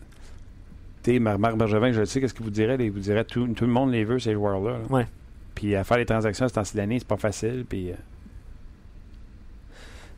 tu 1.04 1.19
Marc 1.19 1.56
Bergevin, 1.56 1.91
je 1.91 2.04
sais, 2.04 2.19
qu'est-ce 2.19 2.34
qu'il 2.34 2.43
vous 2.43 2.52
dirait? 2.52 2.78
Il 2.80 2.91
vous 2.91 2.99
dirait 2.99 3.23
tout, 3.23 3.47
tout 3.47 3.65
le 3.65 3.71
monde 3.71 3.91
les 3.91 4.04
veut, 4.04 4.19
ces 4.19 4.34
joueurs-là. 4.34 4.71
là. 4.71 4.80
Ouais. 4.89 5.08
Puis 5.56 5.75
à 5.75 5.84
faire 5.84 5.97
les 5.97 6.06
transactions 6.06 6.45
à 6.45 6.49
ce 6.49 6.54
temps-ci 6.54 6.71
c'est 6.75 7.08
pas 7.08 7.17
facile. 7.17 7.65
Puis. 7.67 7.91
euh, 7.91 7.95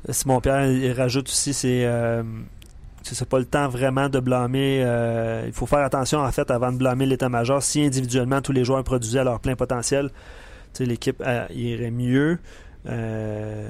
Simon 0.10 0.42
Pierre 0.42 0.66
il 0.66 0.92
rajoute 0.94 1.28
aussi 1.28 1.54
c'est 1.54 1.86
euh, 1.86 2.24
c'est 3.04 3.28
pas 3.28 3.40
le 3.40 3.46
temps 3.46 3.68
vraiment 3.68 4.10
de 4.10 4.20
blâmer 4.20 4.82
euh, 4.84 5.44
il 5.46 5.54
faut 5.54 5.68
faire 5.68 5.86
attention 5.86 6.20
en 6.20 6.32
fait 6.32 6.50
avant 6.50 6.72
de 6.72 6.78
blâmer 6.78 7.06
l'état-major 7.06 7.62
si 7.62 7.84
individuellement 7.84 8.42
tous 8.42 8.52
les 8.52 8.64
joueurs 8.64 8.84
produisaient 8.84 9.20
à 9.20 9.24
leur 9.24 9.40
plein 9.40 9.56
potentiel 9.56 10.10
l'équipe 10.80 11.22
irait 11.54 11.92
mieux 11.92 12.40
Euh, 12.90 13.70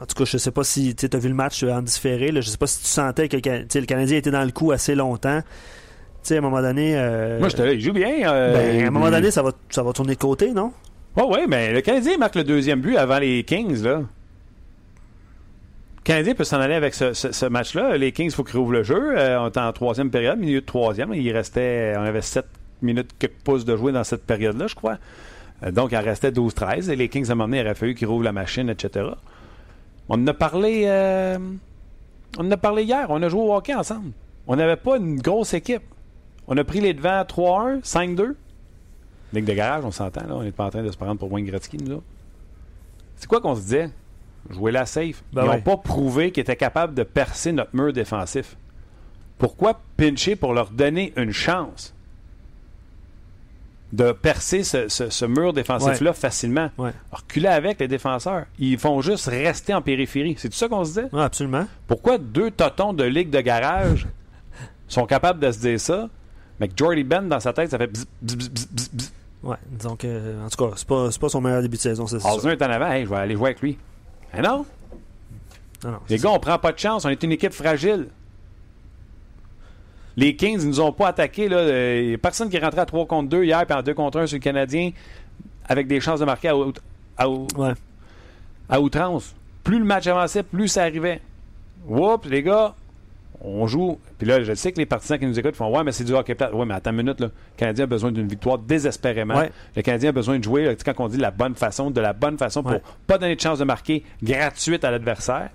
en 0.00 0.04
tout 0.06 0.16
cas 0.16 0.24
je 0.24 0.36
sais 0.36 0.50
pas 0.50 0.64
si 0.64 0.96
tu 0.96 1.06
as 1.12 1.18
vu 1.18 1.28
le 1.28 1.34
match 1.34 1.62
en 1.62 1.80
différé 1.82 2.32
là, 2.32 2.40
je 2.40 2.48
sais 2.50 2.58
pas 2.58 2.66
si 2.66 2.80
tu 2.80 2.86
sentais 2.88 3.28
que 3.28 3.36
le 3.36 3.86
Canadien 3.86 4.16
était 4.18 4.32
dans 4.32 4.44
le 4.44 4.50
coup 4.50 4.72
assez 4.72 4.96
longtemps 4.96 5.42
à 6.28 6.34
un 6.34 6.40
moment 6.40 6.60
donné 6.60 6.98
euh, 6.98 7.38
Moi, 7.38 7.48
j'étais 7.50 7.64
là, 7.64 7.72
il 7.72 7.80
joue 7.80 7.92
bien. 7.92 8.28
euh, 8.28 8.52
ben, 8.52 8.84
à 8.84 8.88
un 8.88 8.90
moment 8.90 9.10
donné 9.12 9.30
ça 9.30 9.42
va, 9.44 9.52
ça 9.70 9.84
va 9.84 9.92
tourner 9.92 10.14
de 10.14 10.18
côté 10.18 10.50
non? 10.52 10.72
Ouais, 11.16 11.22
ouais, 11.24 11.46
mais 11.46 11.72
le 11.72 11.80
Canadien 11.82 12.18
marque 12.18 12.34
le 12.34 12.42
deuxième 12.44 12.80
but 12.80 12.96
avant 12.96 13.20
les 13.20 13.44
Kings, 13.44 13.80
là. 13.84 13.98
Le 14.00 14.06
Canadien 16.02 16.34
peut 16.34 16.42
s'en 16.44 16.60
aller 16.60 16.74
avec 16.74 16.94
ce, 16.94 17.12
ce- 17.14 17.32
ce 17.32 17.46
match-là. 17.46 17.96
Les 17.96 18.12
Kings, 18.12 18.26
il 18.26 18.32
faut 18.34 18.44
qu'ils 18.44 18.58
rouvrent 18.58 18.72
le 18.72 18.82
jeu. 18.82 19.16
Euh, 19.16 19.40
on 19.40 19.48
était 19.48 19.60
en 19.60 19.72
troisième 19.72 20.10
période, 20.10 20.38
milieu 20.38 20.60
de 20.60 20.66
troisième. 20.66 21.12
Il 21.14 21.30
restait, 21.32 21.94
on 21.96 22.02
avait 22.02 22.22
7 22.22 22.44
minutes, 22.82 23.10
quelques 23.18 23.38
pouces 23.44 23.64
de 23.64 23.76
jouer 23.76 23.92
dans 23.92 24.04
cette 24.04 24.24
période-là, 24.24 24.66
je 24.68 24.74
crois. 24.74 24.98
Euh, 25.62 25.70
donc, 25.70 25.92
il 25.92 25.96
en 25.96 26.02
restait 26.02 26.30
12-13. 26.30 26.90
Et 26.90 26.96
les 26.96 27.08
Kings, 27.08 27.28
à 27.28 27.32
un 27.32 27.34
moment 27.34 27.48
donné, 27.48 27.60
il 27.60 27.66
aurait 27.66 27.74
fallu 27.74 27.94
qu'ils 27.94 28.06
rouvrent 28.06 28.24
la 28.24 28.32
machine, 28.32 28.68
etc. 28.68 29.06
On 30.08 30.14
en 30.22 30.26
a 30.26 30.34
parlé, 30.34 30.84
euh, 30.86 31.38
on 32.38 32.46
en 32.46 32.50
a 32.50 32.56
parlé 32.56 32.84
hier. 32.84 33.06
On 33.08 33.22
a 33.22 33.28
joué 33.28 33.40
au 33.40 33.54
hockey 33.54 33.74
ensemble. 33.74 34.12
On 34.46 34.56
n'avait 34.56 34.76
pas 34.76 34.96
une 34.98 35.20
grosse 35.20 35.54
équipe. 35.54 35.82
On 36.46 36.56
a 36.56 36.64
pris 36.64 36.80
les 36.80 36.94
devants 36.94 37.22
3-1, 37.22 37.82
5-2. 37.82 38.34
Ligue 39.32 39.44
de 39.44 39.52
garage, 39.54 39.84
on 39.84 39.90
s'entend, 39.90 40.26
là. 40.28 40.36
On 40.36 40.42
n'est 40.42 40.52
pas 40.52 40.66
en 40.66 40.70
train 40.70 40.82
de 40.82 40.90
se 40.90 40.96
prendre 40.96 41.18
pour 41.18 41.32
Wayne 41.32 41.46
Gretzky, 41.46 41.78
nous 41.78 41.96
autres. 41.96 42.04
C'est 43.16 43.26
quoi 43.26 43.40
qu'on 43.40 43.56
se 43.56 43.62
disait? 43.62 43.90
Jouer 44.50 44.70
la 44.70 44.86
safe. 44.86 45.24
Ben 45.32 45.42
Ils 45.42 45.46
n'ont 45.46 45.52
ouais. 45.54 45.60
pas 45.62 45.76
prouvé 45.76 46.30
qu'ils 46.30 46.42
étaient 46.42 46.54
capables 46.54 46.94
de 46.94 47.02
percer 47.02 47.50
notre 47.50 47.74
mur 47.74 47.92
défensif. 47.92 48.56
Pourquoi 49.38 49.80
pincher 49.96 50.36
pour 50.36 50.54
leur 50.54 50.70
donner 50.70 51.12
une 51.16 51.32
chance? 51.32 51.92
De 53.92 54.12
percer 54.12 54.64
ce, 54.64 54.88
ce- 54.88 55.10
ce 55.10 55.24
mur 55.24 55.52
défensif-là 55.52 56.12
facilement? 56.12 56.70
Ouais. 56.76 56.90
Reculer 57.12 57.48
avec 57.48 57.78
les 57.80 57.88
défenseurs. 57.88 58.46
Ils 58.58 58.78
font 58.78 59.00
juste 59.00 59.26
rester 59.26 59.72
en 59.74 59.82
périphérie. 59.82 60.34
C'est 60.38 60.48
tout 60.48 60.56
ça 60.56 60.68
qu'on 60.68 60.84
se 60.84 60.90
disait? 60.90 61.08
Ouais, 61.12 61.22
absolument 61.22 61.66
Pourquoi 61.86 62.18
deux 62.18 62.50
totons 62.50 62.92
de 62.92 63.04
ligue 63.04 63.30
de 63.30 63.40
garage 63.40 64.06
sont 64.88 65.06
capables 65.06 65.38
de 65.40 65.50
se 65.52 65.58
dire 65.60 65.80
ça, 65.80 66.08
mais 66.58 66.68
que 66.68 66.74
Jordy 66.76 67.04
Ben, 67.04 67.22
dans 67.28 67.40
sa 67.40 67.52
tête, 67.52 67.70
ça 67.70 67.78
fait 67.78 67.86
bzz, 67.86 68.06
ouais 69.42 69.56
disons 69.70 69.94
que 69.96 70.44
en 70.44 70.48
tout 70.48 70.64
cas 70.68 70.74
c'est 70.76 70.86
pas, 70.88 71.10
c'est 71.12 71.20
pas 71.20 71.28
son 71.28 71.40
meilleur 71.40 71.62
début 71.62 71.76
de 71.76 71.82
saison 71.82 72.06
c'est 72.06 72.18
ça 72.18 72.34
Osner 72.34 72.52
est 72.52 72.62
en 72.62 72.70
avant, 72.70 72.90
hey, 72.90 73.04
je 73.04 73.10
vais 73.10 73.16
aller 73.16 73.34
jouer 73.34 73.50
avec 73.50 73.60
lui. 73.60 73.78
Mais 74.34 74.40
non, 74.42 74.64
Non, 75.84 75.90
non, 75.92 75.98
les 76.08 76.18
gars, 76.18 76.30
on 76.30 76.40
prend 76.40 76.58
pas 76.58 76.72
de 76.72 76.78
chance, 76.78 77.04
on 77.04 77.08
est 77.10 77.22
une 77.22 77.32
équipe 77.32 77.52
fragile. 77.52 78.08
Les 80.16 80.34
Kings, 80.36 80.60
ils 80.62 80.68
nous 80.68 80.80
ont 80.80 80.92
pas 80.92 81.08
attaqué. 81.08 81.48
Là. 81.48 81.96
Il 81.98 82.14
a 82.14 82.18
personne 82.18 82.48
qui 82.48 82.56
est 82.56 82.60
rentré 82.64 82.80
à 82.80 82.86
3 82.86 83.06
contre 83.06 83.28
2 83.28 83.44
hier, 83.44 83.64
puis 83.66 83.76
en 83.76 83.82
2 83.82 83.92
contre 83.94 84.18
1 84.20 84.26
sur 84.26 84.36
le 84.36 84.42
Canadien, 84.42 84.90
avec 85.68 85.86
des 85.86 86.00
chances 86.00 86.20
de 86.20 86.24
marquer 86.24 86.48
à, 86.48 86.56
out- 86.56 86.80
à 87.18 87.28
out- 87.28 87.52
Ouais. 87.56 87.72
à 88.68 88.80
outrance. 88.80 89.34
Plus 89.62 89.78
le 89.78 89.84
match 89.84 90.06
avançait, 90.06 90.42
plus 90.42 90.68
ça 90.68 90.82
arrivait. 90.82 91.20
Oups, 91.88 92.26
les 92.28 92.42
gars, 92.42 92.74
on 93.42 93.66
joue. 93.66 93.98
Puis 94.18 94.26
là, 94.26 94.42
je 94.42 94.54
sais 94.54 94.72
que 94.72 94.78
les 94.78 94.86
partisans 94.86 95.18
qui 95.18 95.26
nous 95.26 95.38
écoutent 95.38 95.56
font 95.56 95.68
Ouais, 95.76 95.84
mais 95.84 95.92
c'est 95.92 96.04
du 96.04 96.12
hockey 96.14 96.34
plate. 96.34 96.52
Ouais, 96.54 96.64
mais 96.64 96.74
attends 96.74 96.90
une 96.92 96.96
minute, 96.98 97.20
là. 97.20 97.26
Le 97.26 97.58
Canadien 97.58 97.84
a 97.84 97.86
besoin 97.86 98.10
d'une 98.10 98.26
victoire 98.28 98.58
désespérément. 98.58 99.36
Ouais. 99.36 99.50
Le 99.76 99.82
Canadien 99.82 100.08
a 100.08 100.12
besoin 100.12 100.38
de 100.38 100.44
jouer, 100.44 100.64
là, 100.64 100.74
quand 100.76 100.94
on 101.04 101.08
dit 101.08 101.18
la 101.18 101.30
bonne 101.30 101.54
façon, 101.54 101.90
de 101.90 102.00
la 102.00 102.12
bonne 102.14 102.38
façon 102.38 102.62
pour 102.62 102.72
Ouais. 102.72 102.82
pas 103.06 103.18
donner 103.18 103.36
de 103.36 103.40
chance 103.40 103.58
de 103.58 103.64
marquer 103.64 104.02
gratuite 104.22 104.82
à 104.84 104.90
l'adversaire. 104.90 105.50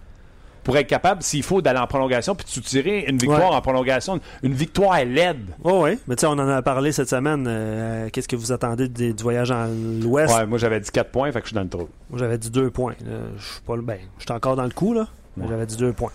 Pour 0.71 0.77
être 0.79 0.87
capable, 0.87 1.21
s'il 1.21 1.43
faut, 1.43 1.61
d'aller 1.61 1.79
en 1.79 1.87
prolongation 1.87 2.33
puis 2.33 2.45
de 2.45 2.49
soutirer 2.49 3.03
une 3.09 3.17
victoire 3.17 3.49
Ouais. 3.51 3.55
en 3.57 3.61
prolongation. 3.61 4.19
Une 4.41 4.53
victoire 4.53 5.03
l'aide. 5.03 5.49
Oh 5.65 5.81
oui, 5.83 5.99
mais 6.07 6.15
tu 6.15 6.21
sais, 6.21 6.27
on 6.27 6.31
en 6.31 6.47
a 6.47 6.61
parlé 6.61 6.93
cette 6.93 7.09
semaine. 7.09 7.45
euh, 7.45 8.07
Qu'est-ce 8.13 8.27
que 8.29 8.37
vous 8.37 8.53
attendez 8.53 8.87
du 8.87 9.13
voyage 9.21 9.51
en 9.51 9.67
l'Ouest? 10.01 10.33
Ouais, 10.33 10.45
moi 10.45 10.57
j'avais 10.57 10.79
dit 10.79 10.89
4 10.91 11.11
points, 11.11 11.29
fait 11.33 11.39
que 11.41 11.45
je 11.45 11.49
suis 11.49 11.55
dans 11.55 11.63
le 11.63 11.69
trou. 11.69 11.89
Moi, 12.09 12.19
j'avais 12.19 12.37
dit 12.37 12.49
deux 12.49 12.69
points. 12.69 12.93
là. 13.05 13.17
Je 13.37 13.43
suis 13.43 13.61
pas 13.61 13.75
le 13.75 13.81
ben, 13.81 13.97
je 14.17 14.23
suis 14.23 14.31
encore 14.31 14.55
dans 14.55 14.63
le 14.63 14.69
coup, 14.71 14.93
là. 14.93 15.07
Ouais. 15.37 15.45
J'avais 15.49 15.65
dit 15.65 15.75
deux 15.77 15.91
points. 15.93 16.11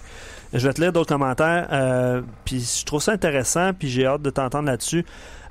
Je 0.52 0.66
vais 0.66 0.72
te 0.72 0.80
lire 0.80 0.92
d'autres 0.92 1.12
commentaires. 1.12 1.68
euh, 1.72 2.22
puis 2.46 2.60
je 2.80 2.84
trouve 2.86 3.02
ça 3.02 3.12
intéressant, 3.12 3.72
puis 3.78 3.88
j'ai 3.88 4.06
hâte 4.06 4.22
de 4.22 4.30
t'entendre 4.30 4.66
là-dessus. 4.66 5.04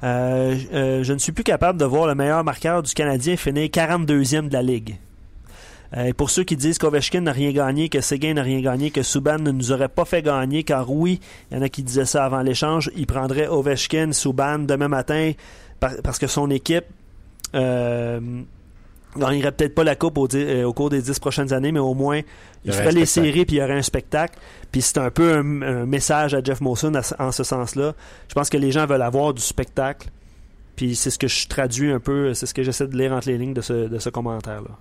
Euh, 0.03 0.55
je 1.03 1.13
ne 1.13 1.17
suis 1.19 1.31
plus 1.31 1.43
capable 1.43 1.79
de 1.79 1.85
voir 1.85 2.07
le 2.07 2.15
meilleur 2.15 2.43
marqueur 2.43 2.81
du 2.83 2.93
Canadien 2.93 3.35
finir 3.37 3.65
42e 3.69 4.47
de 4.49 4.53
la 4.53 4.61
Ligue. 4.61 4.97
Euh, 5.95 6.05
et 6.05 6.13
pour 6.13 6.29
ceux 6.29 6.43
qui 6.43 6.55
disent 6.57 6.77
qu'Ovechkin 6.77 7.21
n'a 7.21 7.31
rien 7.31 7.51
gagné, 7.51 7.87
que 7.89 8.01
Seguin 8.01 8.33
n'a 8.33 8.41
rien 8.43 8.59
gagné, 8.61 8.91
que 8.91 9.01
Subban 9.03 9.37
ne 9.39 9.51
nous 9.51 9.71
aurait 9.71 9.87
pas 9.89 10.03
fait 10.05 10.21
gagner, 10.21 10.63
car 10.63 10.91
oui, 10.91 11.19
il 11.51 11.57
y 11.57 11.59
en 11.59 11.63
a 11.63 11.69
qui 11.69 11.83
disaient 11.83 12.05
ça 12.05 12.25
avant 12.25 12.41
l'échange, 12.41 12.91
il 12.97 13.07
prendrait 13.07 13.47
Ovechkin, 13.47 14.11
Subban 14.11 14.59
demain 14.59 14.87
matin 14.89 15.31
par- 15.79 15.95
parce 16.03 16.19
que 16.19 16.27
son 16.27 16.49
équipe 16.49 16.85
euh, 17.53 18.19
gagnerait 19.17 19.51
peut-être 19.53 19.75
pas 19.75 19.83
la 19.85 19.95
coupe 19.95 20.17
au, 20.17 20.27
euh, 20.35 20.63
au 20.65 20.73
cours 20.73 20.89
des 20.89 21.01
dix 21.01 21.17
prochaines 21.19 21.53
années, 21.53 21.71
mais 21.71 21.79
au 21.79 21.93
moins 21.93 22.19
Il 22.65 22.71
ferait 22.73 22.91
les 22.91 23.05
séries 23.05 23.45
puis 23.45 23.55
il 23.57 23.59
y 23.59 23.63
aurait 23.63 23.77
un 23.77 23.81
spectacle. 23.81 24.37
Puis 24.71 24.81
c'est 24.81 24.97
un 24.97 25.11
peu 25.11 25.33
un, 25.35 25.61
un 25.61 25.85
message 25.85 26.33
à 26.33 26.43
Jeff 26.43 26.59
Molson 26.59 26.91
en 27.19 27.31
ce 27.31 27.43
sens-là. 27.43 27.93
Je 28.27 28.33
pense 28.33 28.49
que 28.49 28.57
les 28.57 28.71
gens 28.71 28.85
veulent 28.85 29.01
avoir 29.03 29.33
du 29.33 29.41
spectacle. 29.41 30.09
Puis 30.75 30.95
c'est 30.95 31.09
ce 31.11 31.17
que 31.19 31.27
je 31.29 31.47
traduis 31.47 31.91
un 31.91 31.99
peu, 32.01 32.33
c'est 32.33 32.47
ce 32.47 32.53
que 32.53 32.63
j'essaie 32.63 32.87
de 32.87 32.97
lire 32.97 33.13
entre 33.13 33.29
les 33.29 33.37
lignes 33.37 33.53
de 33.53 33.61
ce, 33.61 33.87
de 33.87 33.97
ce 33.99 34.09
commentaire-là. 34.09 34.71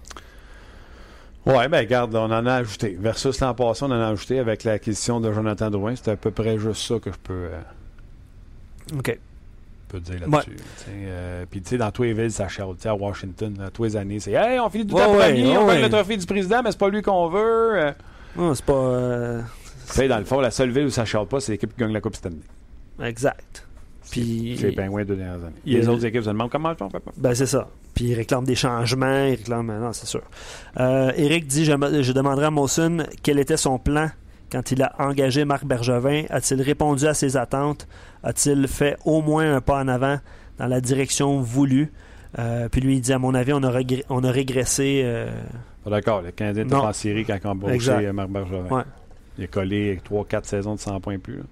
Ouais, 1.46 1.68
ben 1.68 1.78
regarde, 1.80 2.14
on 2.14 2.30
en 2.30 2.46
a 2.46 2.54
ajouté. 2.54 2.96
Versus 2.98 3.38
l'an 3.40 3.54
passé, 3.54 3.84
on 3.84 3.90
en 3.90 4.00
a 4.00 4.08
ajouté 4.08 4.38
avec 4.38 4.64
l'acquisition 4.64 5.20
de 5.20 5.30
Jonathan 5.32 5.70
Drouin. 5.70 5.94
C'était 5.94 6.12
à 6.12 6.16
peu 6.16 6.30
près 6.30 6.58
juste 6.58 6.82
ça 6.86 6.98
que 6.98 7.12
je 7.12 7.18
peux, 7.22 7.32
euh, 7.52 8.98
OK. 8.98 9.18
peux 9.88 10.00
dire 10.00 10.20
là-dessus. 10.26 10.56
Tu 10.56 10.90
euh, 10.90 11.44
Puis 11.50 11.60
tu 11.60 11.70
sais, 11.70 11.76
dans 11.78 11.90
tous 11.90 12.04
les 12.04 12.14
villes, 12.14 12.32
ça. 12.32 12.46
Tu 12.46 12.62
sais, 12.78 12.88
à 12.88 12.94
Washington, 12.94 13.54
là, 13.58 13.70
tous 13.70 13.84
les 13.84 13.96
années, 13.96 14.20
c'est 14.20 14.32
Hey, 14.32 14.58
on 14.58 14.70
finit 14.70 14.86
tout 14.86 14.94
Ouais, 14.96 15.02
à 15.02 15.10
ouais, 15.10 15.32
premier, 15.32 15.56
on 15.58 15.66
gagne 15.66 15.82
le 15.82 15.90
trophée 15.90 16.16
du 16.16 16.24
président, 16.26 16.62
mais 16.64 16.70
c'est 16.72 16.78
pas 16.78 16.88
lui 16.88 17.02
qu'on 17.02 17.28
veut. 17.28 17.78
Euh, 17.78 17.92
Non, 18.36 18.54
c'est 18.54 18.64
pas. 18.64 18.72
euh, 18.72 19.42
sais, 19.86 20.08
dans 20.08 20.18
le 20.18 20.24
fond, 20.24 20.40
la 20.40 20.50
seule 20.50 20.70
ville 20.70 20.86
où 20.86 20.90
ça 20.90 21.04
chiale 21.04 21.26
pas, 21.26 21.40
c'est 21.40 21.52
l'équipe 21.52 21.72
qui 21.74 21.80
gagne 21.80 21.92
la 21.92 22.00
Coupe 22.00 22.16
Stanley. 22.16 22.38
Exact. 23.02 23.66
Puis, 24.10 24.56
C'est 24.58 24.68
les 24.70 24.76
Penguins 24.76 25.04
de 25.04 25.14
dernières 25.14 25.44
années. 25.44 25.60
Les 25.64 25.88
autres 25.88 26.04
équipes 26.06 26.22
se 26.22 26.28
demandent 26.30 26.50
comment 26.50 26.70
ils 26.70 26.76
font. 26.76 26.88
papa. 26.88 27.10
Ben, 27.16 27.34
c'est 27.34 27.46
ça. 27.46 27.68
Puis 27.94 28.06
il 28.06 28.14
réclame 28.14 28.44
des 28.44 28.54
changements, 28.56 29.24
il 29.26 29.36
réclame. 29.36 29.66
Non, 29.66 29.92
c'est 29.92 30.06
sûr. 30.06 30.22
Euh, 30.80 31.12
Eric 31.16 31.46
dit 31.46 31.64
je, 31.64 32.12
demanderai 32.12 32.46
à 32.46 32.50
Mawson 32.50 33.04
quel 33.22 33.38
était 33.38 33.56
son 33.56 33.78
plan 33.78 34.10
quand 34.50 34.70
il 34.72 34.82
a 34.82 34.94
engagé 34.98 35.44
Marc 35.44 35.64
Bergevin. 35.64 36.24
A-t-il 36.30 36.60
répondu 36.62 37.06
à 37.06 37.14
ses 37.14 37.36
attentes? 37.36 37.86
A-t-il 38.22 38.66
fait 38.68 38.96
au 39.04 39.22
moins 39.22 39.54
un 39.56 39.60
pas 39.60 39.80
en 39.80 39.88
avant 39.88 40.18
dans 40.58 40.66
la 40.66 40.80
direction 40.80 41.40
voulue? 41.40 41.92
Euh, 42.38 42.68
Puis 42.68 42.80
lui, 42.80 42.96
il 42.96 43.00
dit 43.00 43.12
à 43.12 43.18
mon 43.18 43.32
avis, 43.34 43.52
on 43.52 43.62
a, 43.62 43.70
regré- 43.70 44.04
on 44.08 44.24
a 44.24 44.30
régressé. 44.30 45.02
euh, 45.04 45.30
Pas 45.84 45.90
D'accord, 45.90 46.20
le 46.22 46.32
Canadien 46.32 46.64
était 46.64 46.74
en 46.74 46.92
série 46.92 47.24
quand 47.24 47.36
il 47.40 47.46
a 47.46 47.50
embauché 47.50 47.90
euh, 47.90 48.12
Marc 48.12 48.28
Bergevin. 48.30 48.68
Ouais. 48.76 48.82
Il 49.38 49.44
a 49.44 49.46
collé 49.46 50.00
3-4 50.10 50.44
saisons 50.44 50.74
de 50.74 50.80
100 50.80 51.00
points 51.00 51.18
plus. 51.18 51.36
là. 51.38 51.42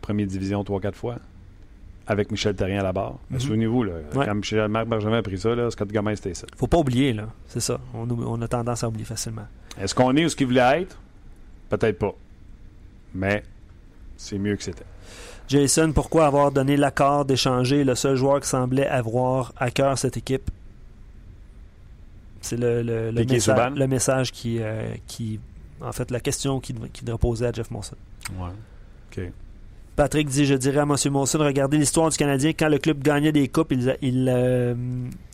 Première 0.00 0.26
division 0.26 0.62
3-4 0.62 0.94
fois. 0.94 1.16
Avec 2.10 2.32
Michel 2.32 2.56
Terrien 2.56 2.80
à 2.80 2.82
la 2.82 2.92
barre. 2.92 3.18
Mhm. 3.30 3.38
Souvenez-vous, 3.38 3.84
Ouais. 3.84 4.02
quand 4.12 4.34
Michel, 4.34 4.66
Marc 4.66 4.88
Bergevin 4.88 5.18
a 5.18 5.22
pris 5.22 5.38
ça, 5.38 5.54
là, 5.54 5.70
Scott 5.70 5.92
Gomez 5.92 6.16
c'était 6.16 6.34
ça. 6.34 6.44
faut 6.56 6.66
pas 6.66 6.78
oublier, 6.78 7.12
là. 7.12 7.28
C'est 7.46 7.60
ça. 7.60 7.78
On, 7.94 8.42
a 8.42 8.48
tendance 8.48 8.82
à 8.82 8.88
oublier 8.88 9.04
facilement. 9.04 9.46
Est-ce 9.80 9.94
qu'on 9.94 10.16
est 10.16 10.24
où 10.24 10.28
ce 10.28 10.34
qu'il 10.34 10.48
voulait 10.48 10.82
être? 10.82 10.98
Peut-être 11.68 12.00
pas. 12.00 12.12
Mais 13.14 13.44
c'est 14.16 14.38
mieux 14.38 14.56
que 14.56 14.64
c'était. 14.64 14.82
Jason, 15.46 15.92
pourquoi 15.92 16.26
avoir 16.26 16.50
donné 16.50 16.76
l'accord 16.76 17.24
d'échanger 17.24 17.84
le 17.84 17.94
seul 17.94 18.16
joueur 18.16 18.40
qui 18.40 18.48
semblait 18.48 18.88
avoir 18.88 19.52
à 19.56 19.70
cœur 19.70 19.96
cette 19.96 20.16
équipe? 20.16 20.50
C'est 22.40 22.56
le, 22.56 22.82
le, 22.82 23.10
le 23.12 23.24
message, 23.24 23.72
le 23.76 23.86
message 23.86 24.32
qui, 24.32 24.58
euh, 24.60 24.94
qui. 25.06 25.38
En 25.80 25.92
fait, 25.92 26.10
la 26.10 26.18
question 26.18 26.58
qui, 26.58 26.74
qui 26.92 27.04
devrait 27.04 27.18
poser 27.18 27.46
à 27.46 27.52
Jeff 27.52 27.70
Monson. 27.70 27.94
Ouais. 28.36 28.48
OK. 29.16 29.30
Patrick 30.00 30.28
dit 30.28 30.46
Je 30.46 30.54
dirais 30.54 30.78
à 30.78 30.84
M. 30.84 30.96
Monson, 31.10 31.38
regardez 31.40 31.76
l'histoire 31.76 32.08
du 32.08 32.16
Canadien. 32.16 32.52
Quand 32.58 32.70
le 32.70 32.78
club 32.78 33.02
gagnait 33.02 33.32
des 33.32 33.48
coupes, 33.48 33.70
il, 33.70 33.98
il, 34.00 34.30
euh, 34.34 34.74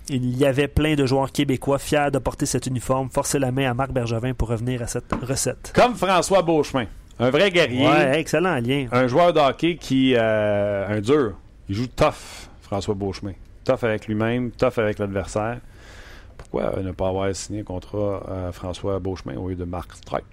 il 0.09 0.37
y 0.37 0.45
avait 0.45 0.67
plein 0.67 0.97
de 0.97 1.07
joueurs 1.07 1.31
québécois 1.31 1.79
fiers 1.79 2.11
de 2.13 2.19
porter 2.19 2.47
cet 2.47 2.67
uniforme. 2.67 3.09
Forcer 3.09 3.39
la 3.39 3.53
main 3.53 3.71
à 3.71 3.75
Marc 3.75 3.93
Bergevin 3.93 4.35
pour 4.35 4.49
revenir 4.49 4.83
à 4.83 4.89
cette 4.89 5.15
recette. 5.23 5.73
Comme 5.73 5.95
François 5.95 6.43
Beauchemin. 6.43 6.87
Un 7.21 7.31
vrai 7.31 7.53
guerrier. 7.53 7.87
Ouais, 7.87 8.19
excellent 8.19 8.57
lien. 8.57 8.89
Un 8.91 9.07
joueur 9.07 9.33
de 9.33 9.39
hockey 9.39 9.77
qui. 9.77 10.15
euh, 10.17 10.89
un 10.89 11.01
dur. 11.01 11.35
Il 11.69 11.77
joue 11.77 11.87
tough, 11.87 12.49
François 12.63 12.97
Beauchemin. 12.97 13.35
Tough 13.65 13.85
avec 13.85 14.09
lui-même, 14.09 14.51
tough 14.51 14.79
avec 14.79 14.99
l'adversaire. 14.99 15.61
Pourquoi 16.37 16.75
ne 16.83 16.91
pas 16.91 17.07
avoir 17.07 17.33
signé 17.37 17.61
un 17.61 17.63
contrat 17.63 18.49
à 18.49 18.51
François 18.51 18.99
Beauchemin 18.99 19.37
au 19.37 19.49
lieu 19.49 19.55
de 19.55 19.65
Marc 19.65 19.93
Streit? 19.93 20.25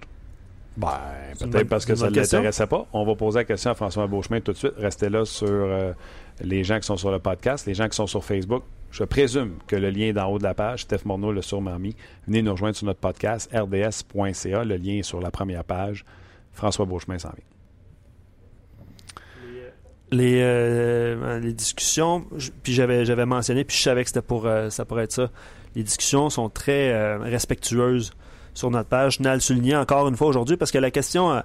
Ben, 0.76 0.98
peut-être 1.38 1.68
parce 1.68 1.86
que 1.86 1.94
ça 1.94 2.10
ne 2.10 2.16
l'intéressait 2.16 2.66
pas. 2.66 2.86
On 2.92 3.04
va 3.04 3.14
poser 3.14 3.40
la 3.40 3.44
question 3.44 3.70
à 3.70 3.74
François 3.74 4.06
Beauchemin 4.06 4.40
tout 4.40 4.52
de 4.52 4.56
suite. 4.56 4.74
Restez 4.76 5.08
là 5.08 5.24
sur 5.24 5.48
euh, 5.48 5.92
les 6.40 6.64
gens 6.64 6.80
qui 6.80 6.86
sont 6.86 6.96
sur 6.96 7.10
le 7.10 7.20
podcast, 7.20 7.66
les 7.66 7.74
gens 7.74 7.88
qui 7.88 7.96
sont 7.96 8.06
sur 8.06 8.24
Facebook. 8.24 8.64
Je 8.90 9.04
présume 9.04 9.54
que 9.66 9.76
le 9.76 9.90
lien 9.90 10.06
est 10.06 10.12
d'en 10.12 10.26
haut 10.30 10.38
de 10.38 10.44
la 10.44 10.54
page. 10.54 10.82
Steph 10.82 11.00
Morneau 11.04 11.32
l'a 11.32 11.42
sûrement 11.42 11.78
mis. 11.78 11.96
Venez 12.26 12.42
nous 12.42 12.52
rejoindre 12.52 12.76
sur 12.76 12.86
notre 12.86 13.00
podcast, 13.00 13.50
rds.ca. 13.52 14.64
Le 14.64 14.76
lien 14.76 14.94
est 14.94 15.02
sur 15.02 15.20
la 15.20 15.30
première 15.30 15.64
page. 15.64 16.04
François 16.52 16.86
Beauchemin 16.86 17.18
s'en 17.18 17.30
vient. 17.30 17.44
les, 20.14 20.40
euh, 20.42 21.40
les 21.40 21.52
discussions, 21.52 22.24
puis 22.62 22.72
j'avais, 22.72 23.04
j'avais 23.04 23.26
mentionné, 23.26 23.64
puis 23.64 23.76
je 23.76 23.82
savais 23.82 24.02
que 24.02 24.08
c'était 24.08 24.22
pour, 24.22 24.46
euh, 24.46 24.70
ça 24.70 24.84
pourrait 24.84 25.04
être 25.04 25.12
ça. 25.12 25.30
Les 25.74 25.82
discussions 25.82 26.30
sont 26.30 26.48
très 26.48 26.92
euh, 26.92 27.18
respectueuses 27.18 28.12
sur 28.54 28.70
notre 28.70 28.88
page. 28.88 29.12
Je 29.14 29.18
tenais 29.18 29.30
à 29.30 29.34
le 29.34 29.40
souligner 29.40 29.76
encore 29.76 30.08
une 30.08 30.16
fois 30.16 30.28
aujourd'hui 30.28 30.56
parce 30.56 30.70
que 30.70 30.78
la 30.78 30.90
question, 30.90 31.32
euh, 31.32 31.40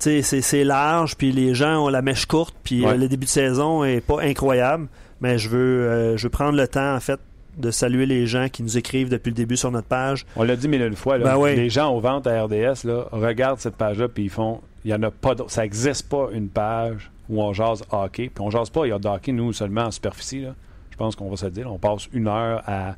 tu 0.00 0.22
sais, 0.22 0.40
c'est, 0.40 0.64
large, 0.64 1.16
puis 1.16 1.30
les 1.32 1.54
gens 1.54 1.84
ont 1.84 1.88
la 1.88 2.02
mèche 2.02 2.26
courte, 2.26 2.54
puis 2.64 2.84
Ouais. 2.84 2.92
euh, 2.92 2.96
le 2.96 3.08
début 3.08 3.26
de 3.26 3.30
saison 3.30 3.84
est 3.84 4.00
pas 4.00 4.20
incroyable, 4.22 4.88
mais 5.20 5.38
je 5.38 5.48
veux, 5.48 5.58
euh, 5.88 6.16
je 6.16 6.24
veux 6.24 6.30
prendre 6.30 6.56
le 6.56 6.66
temps, 6.66 6.94
en 6.94 7.00
fait, 7.00 7.20
de 7.56 7.70
saluer 7.70 8.04
les 8.06 8.26
gens 8.26 8.48
qui 8.48 8.64
nous 8.64 8.76
écrivent 8.76 9.08
depuis 9.08 9.30
le 9.30 9.36
début 9.36 9.56
sur 9.56 9.70
notre 9.70 9.86
page. 9.86 10.26
On 10.34 10.42
l'a 10.42 10.56
dit 10.56 10.66
mille 10.66 10.82
une 10.82 10.96
fois, 10.96 11.18
là, 11.18 11.24
Ben 11.24 11.36
oui. 11.38 11.54
les 11.54 11.70
gens 11.70 11.94
aux 11.94 12.00
ventes 12.00 12.26
à 12.26 12.42
RDS 12.42 12.82
là, 12.84 13.06
regardent 13.12 13.60
cette 13.60 13.76
page-là 13.76 14.08
puis 14.08 14.24
ils 14.24 14.30
font 14.30 14.60
il 14.84 14.90
y 14.90 14.94
en 14.94 15.02
a 15.04 15.10
pas. 15.12 15.34
Ça 15.46 15.62
n'existe 15.62 16.08
pas 16.08 16.28
une 16.32 16.48
page 16.48 17.10
où 17.30 17.40
on 17.40 17.52
jase 17.54 17.82
hockey. 17.90 18.28
Puis 18.34 18.44
on 18.44 18.50
jase 18.50 18.68
pas, 18.70 18.84
il 18.86 18.90
y 18.90 18.92
a 18.92 18.98
de 18.98 19.08
hockey, 19.08 19.32
nous, 19.32 19.52
seulement 19.52 19.82
en 19.84 19.90
superficie. 19.90 20.40
Là. 20.40 20.54
Je 20.90 20.96
pense 20.96 21.16
qu'on 21.16 21.30
va 21.30 21.36
se 21.36 21.44
le 21.46 21.52
dire. 21.52 21.72
On 21.72 21.78
passe 21.78 22.06
une 22.12 22.26
heure 22.28 22.62
à 22.66 22.96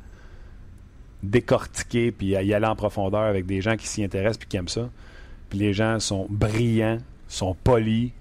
décortiquer 1.23 2.11
puis 2.11 2.35
à 2.35 2.43
y 2.43 2.53
aller 2.53 2.65
en 2.67 2.75
profondeur 2.75 3.21
avec 3.23 3.45
des 3.45 3.61
gens 3.61 3.75
qui 3.75 3.87
s'y 3.87 4.03
intéressent 4.03 4.37
puis 4.37 4.47
qui 4.47 4.57
aiment 4.57 4.67
ça. 4.67 4.89
Puis 5.49 5.59
les 5.59 5.73
gens 5.73 5.99
sont 5.99 6.27
brillants, 6.29 6.99
sont 7.27 7.55
polis 7.63 8.11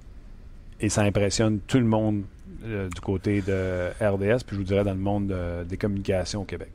et 0.81 0.89
ça 0.89 1.03
impressionne 1.03 1.59
tout 1.67 1.79
le 1.79 1.85
monde 1.85 2.23
euh, 2.65 2.89
du 2.89 3.01
côté 3.01 3.43
de 3.43 3.89
RDS, 4.01 4.45
puis 4.47 4.53
je 4.53 4.57
vous 4.57 4.65
dirais 4.65 4.85
dans 4.85 4.93
le 4.95 4.99
monde 5.01 5.35
des 5.69 5.77
communications 5.77 6.43
au 6.43 6.45
Québec. 6.45 6.69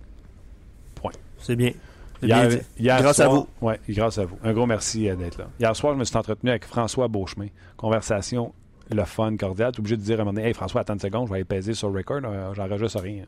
C'est 1.39 1.55
bien. 1.55 1.71
C'est 2.19 2.27
Hier- 2.27 2.47
bien 2.47 2.49
dit. 2.57 2.61
hier 2.77 3.01
Grâce 3.01 3.19
à 3.19 3.27
vous. 3.27 3.47
Oui, 3.61 3.73
grâce 3.89 4.19
à 4.19 4.25
vous. 4.25 4.37
Un 4.43 4.53
gros 4.53 4.67
merci 4.67 5.09
euh, 5.09 5.15
d'être 5.15 5.39
là. 5.39 5.47
Hier 5.59 5.75
soir, 5.75 5.93
je 5.93 5.97
me 5.99 6.03
suis 6.03 6.15
entretenu 6.15 6.51
avec 6.51 6.65
François 6.65 7.07
Beauchemin. 7.07 7.47
Conversation, 7.77 8.53
le 8.91 9.03
fun, 9.05 9.35
cordial. 9.37 9.71
Tu 9.71 9.77
es 9.77 9.79
obligé 9.79 9.97
de 9.97 10.03
dire 10.03 10.19
à 10.19 10.21
un 10.21 10.25
moment 10.25 10.35
donné, 10.35 10.47
Hey 10.49 10.53
François, 10.53 10.81
attends 10.81 10.93
une 10.93 10.99
seconde, 10.99 11.25
je 11.25 11.31
vais 11.31 11.37
aller 11.37 11.45
peser 11.45 11.73
sur 11.73 11.89
le 11.89 11.97
record. 11.97 12.19
Euh, 12.25 12.53
J'enregistre 12.53 12.99
rien. 13.01 13.23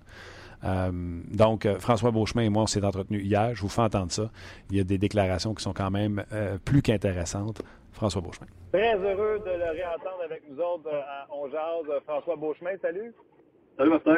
Euh, 0.63 0.91
donc, 1.32 1.65
euh, 1.65 1.80
François 1.80 2.12
Beauchemin 2.12 2.43
et 2.43 2.49
moi, 2.49 2.63
on 2.63 2.67
s'est 2.67 2.84
entretenus 2.84 3.23
hier. 3.23 3.54
Je 3.54 3.62
vous 3.62 3.69
fais 3.69 3.82
entendre 3.82 4.12
ça. 4.12 4.30
Il 4.69 4.78
y 4.78 4.80
a 4.80 4.84
des 4.84 4.97
déclarations 4.97 5.54
qui 5.54 5.63
sont 5.63 5.73
quand 5.73 5.91
même 5.91 6.23
euh, 6.32 6.58
plus 6.63 6.82
qu'intéressantes. 6.82 7.62
François 7.91 8.21
Beauchemin. 8.21 8.47
Très 8.71 8.95
heureux 8.95 9.39
de 9.45 9.52
le 9.52 9.71
réentendre 9.71 10.21
avec 10.26 10.41
nous 10.49 10.60
autres 10.60 10.89
à 10.91 11.28
On 11.32 11.49
Jase. 11.49 12.02
François 12.06 12.36
Beauchemin, 12.36 12.78
salut. 12.82 13.13
Salut 13.78 13.91
Martin. 13.91 14.17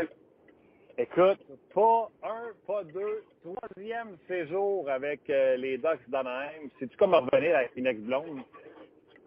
Écoute, 0.97 1.39
pas 1.73 2.10
un, 2.23 2.53
pas 2.65 2.84
deux, 2.86 3.23
troisième 3.43 4.15
séjour 4.29 4.89
avec 4.89 5.19
les 5.27 5.77
Ducks 5.77 6.10
d'Anaheim. 6.10 6.69
C'est-tu 6.79 6.95
comme 6.95 7.13
revenir 7.15 7.58
avec 7.58 7.71
une 7.75 7.88
ex-blonde? 7.88 8.39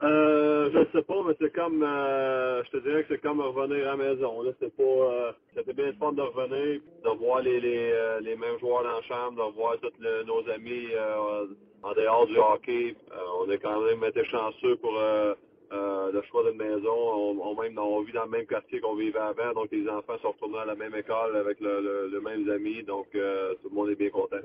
Euh, 0.00 0.70
je 0.72 0.96
sais 0.96 1.02
pas, 1.02 1.22
mais 1.26 1.34
c'est 1.40 1.52
comme, 1.52 1.82
euh, 1.82 2.62
je 2.64 2.70
te 2.70 2.76
dirais 2.78 3.02
que 3.02 3.14
c'est 3.14 3.20
comme 3.20 3.40
revenir 3.40 3.88
à 3.88 3.96
la 3.96 3.96
maison. 3.96 4.42
Là, 4.42 4.52
c'est 4.60 4.74
pas, 4.76 4.82
euh, 4.84 5.32
c'était 5.56 5.72
bien 5.72 5.86
le 5.86 5.92
fun 5.94 6.12
de 6.12 6.22
revenir, 6.22 6.80
de 7.04 7.10
voir 7.18 7.42
euh, 7.44 8.20
les 8.20 8.36
mêmes 8.36 8.58
joueurs 8.60 8.84
dans 8.84 8.92
la 8.92 9.02
chambre, 9.02 9.44
de 9.48 9.54
voir 9.56 9.74
tous 9.80 9.92
nos 10.24 10.48
amis 10.50 10.86
euh, 10.94 11.46
en 11.82 11.92
dehors 11.94 12.26
du 12.28 12.38
hockey. 12.38 12.94
Euh, 13.12 13.16
on 13.40 13.50
a 13.50 13.56
quand 13.56 13.80
même 13.80 14.04
été 14.04 14.24
chanceux 14.26 14.76
pour 14.76 14.96
euh, 14.96 15.34
euh, 15.72 16.12
le 16.12 16.22
choix 16.30 16.44
d'une 16.48 16.58
maison. 16.58 16.94
On, 17.42 17.54
même 17.60 17.72
vit 18.04 18.12
dans 18.12 18.24
le 18.24 18.30
même 18.30 18.46
quartier 18.46 18.78
qu'on 18.80 18.94
vivait 18.94 19.18
avant, 19.18 19.52
donc 19.52 19.68
les 19.72 19.88
enfants 19.88 20.16
sont 20.22 20.30
retournés 20.30 20.58
à 20.58 20.64
la 20.64 20.74
même 20.76 20.94
école 20.94 21.36
avec 21.36 21.58
le, 21.58 21.80
le, 21.80 22.08
le 22.12 22.20
mêmes 22.20 22.48
amis, 22.50 22.84
donc 22.84 23.08
euh, 23.16 23.54
tout 23.62 23.68
le 23.68 23.74
monde 23.74 23.90
est 23.90 23.96
bien 23.96 24.10
content. 24.10 24.36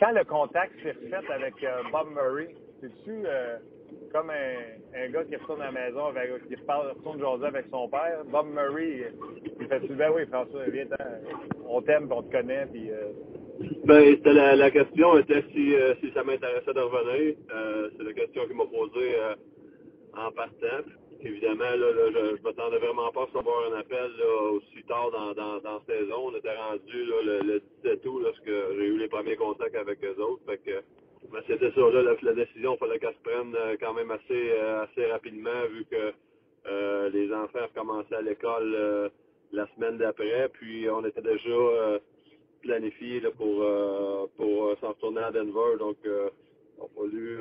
Quand 0.00 0.12
le 0.12 0.24
contact 0.24 0.72
s'est 0.82 0.94
fait 0.94 1.30
avec 1.30 1.62
euh, 1.62 1.82
Bob 1.92 2.08
Murray, 2.08 2.54
c'est-tu 2.80 3.22
euh, 3.26 3.58
comme 4.14 4.30
un, 4.30 5.02
un 5.04 5.08
gars 5.10 5.24
qui 5.24 5.34
retourne 5.34 5.60
à 5.60 5.72
la 5.72 5.72
maison, 5.72 6.06
avec, 6.06 6.46
qui 6.46 6.54
reparle, 6.54 6.90
retourne 6.96 7.18
jaser 7.18 7.46
avec 7.46 7.66
son 7.70 7.88
père? 7.88 8.22
Bob 8.30 8.46
Murray, 8.46 9.12
il 9.60 9.66
fait 9.66 9.80
ben 9.88 10.12
oui, 10.14 10.22
François, 10.26 10.62
viens 10.68 10.86
on 11.68 11.82
t'aime, 11.82 12.08
on 12.12 12.22
te 12.22 12.30
connaît, 12.30 12.66
puis... 12.66 12.90
euh, 12.92 13.10
Ben, 13.84 14.14
c'était 14.14 14.32
la, 14.32 14.54
la 14.54 14.70
question 14.70 15.18
était 15.18 15.42
si, 15.52 15.74
euh, 15.74 15.94
si 16.00 16.12
ça 16.12 16.22
m'intéressait 16.22 16.72
de 16.72 16.80
revenir. 16.80 17.34
Euh, 17.52 17.90
c'est 17.96 18.04
la 18.04 18.12
question 18.12 18.46
qu'il 18.46 18.56
m'a 18.56 18.66
posée 18.66 19.14
euh, 19.18 19.34
en 20.16 20.30
partant. 20.30 20.86
Évidemment, 21.20 21.64
là, 21.64 21.76
là, 21.76 22.06
je, 22.14 22.36
je 22.36 22.42
m'attendais 22.42 22.78
vraiment 22.78 23.10
pas 23.10 23.22
à 23.22 23.24
recevoir 23.24 23.72
un 23.72 23.80
appel 23.80 24.10
là, 24.18 24.50
aussi 24.52 24.84
tard 24.86 25.10
dans, 25.10 25.34
la 25.34 25.80
saison. 25.88 26.30
On 26.30 26.36
était 26.36 26.54
rendu 26.54 27.04
là, 27.04 27.16
le, 27.24 27.38
le 27.54 27.62
17 27.82 28.06
août 28.06 28.20
lorsque 28.22 28.44
j'ai 28.46 28.86
eu 28.86 28.98
les 28.98 29.08
premiers 29.08 29.36
contacts 29.36 29.74
avec 29.74 30.04
eux 30.04 30.20
autres. 30.22 30.42
Fait 30.46 30.58
que, 30.58 30.82
ben, 31.32 31.40
c'était 31.46 31.70
ça, 31.70 31.80
là, 31.80 32.16
la, 32.22 32.32
décision, 32.32 32.74
il 32.74 32.78
fallait 32.78 32.98
qu'elle 32.98 33.14
se 33.14 33.22
prenne 33.22 33.54
euh, 33.54 33.76
quand 33.80 33.94
même 33.94 34.10
assez, 34.10 34.52
euh, 34.52 34.82
assez 34.82 35.06
rapidement 35.06 35.66
vu 35.70 35.84
que 35.90 36.12
euh, 36.66 37.10
les 37.10 37.32
enfants 37.32 37.66
recommençaient 37.74 38.16
à 38.16 38.22
l'école 38.22 39.10
la 39.52 39.66
semaine 39.74 39.98
d'après. 39.98 40.48
Puis 40.52 40.88
on 40.90 41.04
était 41.04 41.22
déjà 41.22 42.00
planifié 42.62 43.20
là, 43.20 43.30
pour, 43.30 43.66
pour 44.36 44.76
s'en 44.80 44.88
retourner 44.88 45.20
à 45.20 45.30
Denver. 45.30 45.76
Donc, 45.78 45.96
il 46.04 46.10
a 46.10 46.86
fallu 46.96 47.38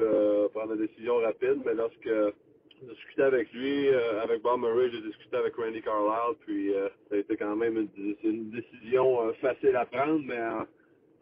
prendre 0.54 0.74
une 0.74 0.86
décision 0.86 1.18
rapide. 1.18 1.62
Mais 1.66 1.74
lorsque 1.74 2.04
j'ai 2.04 2.88
discuté 2.88 3.24
avec 3.24 3.52
lui, 3.54 3.88
avec 4.22 4.42
Bob 4.42 4.60
Murray, 4.60 4.90
j'ai 4.92 5.02
discuté 5.02 5.38
avec 5.38 5.56
Randy 5.56 5.82
Carlisle, 5.82 6.36
puis 6.46 6.74
ça 7.10 7.16
a 7.16 7.18
été 7.18 7.38
quand 7.38 7.56
même 7.56 7.78
une, 7.78 8.16
une 8.26 8.50
décision 8.52 9.34
facile 9.36 9.78
à 9.78 9.86
prendre, 9.86 10.22
mais 10.26 10.42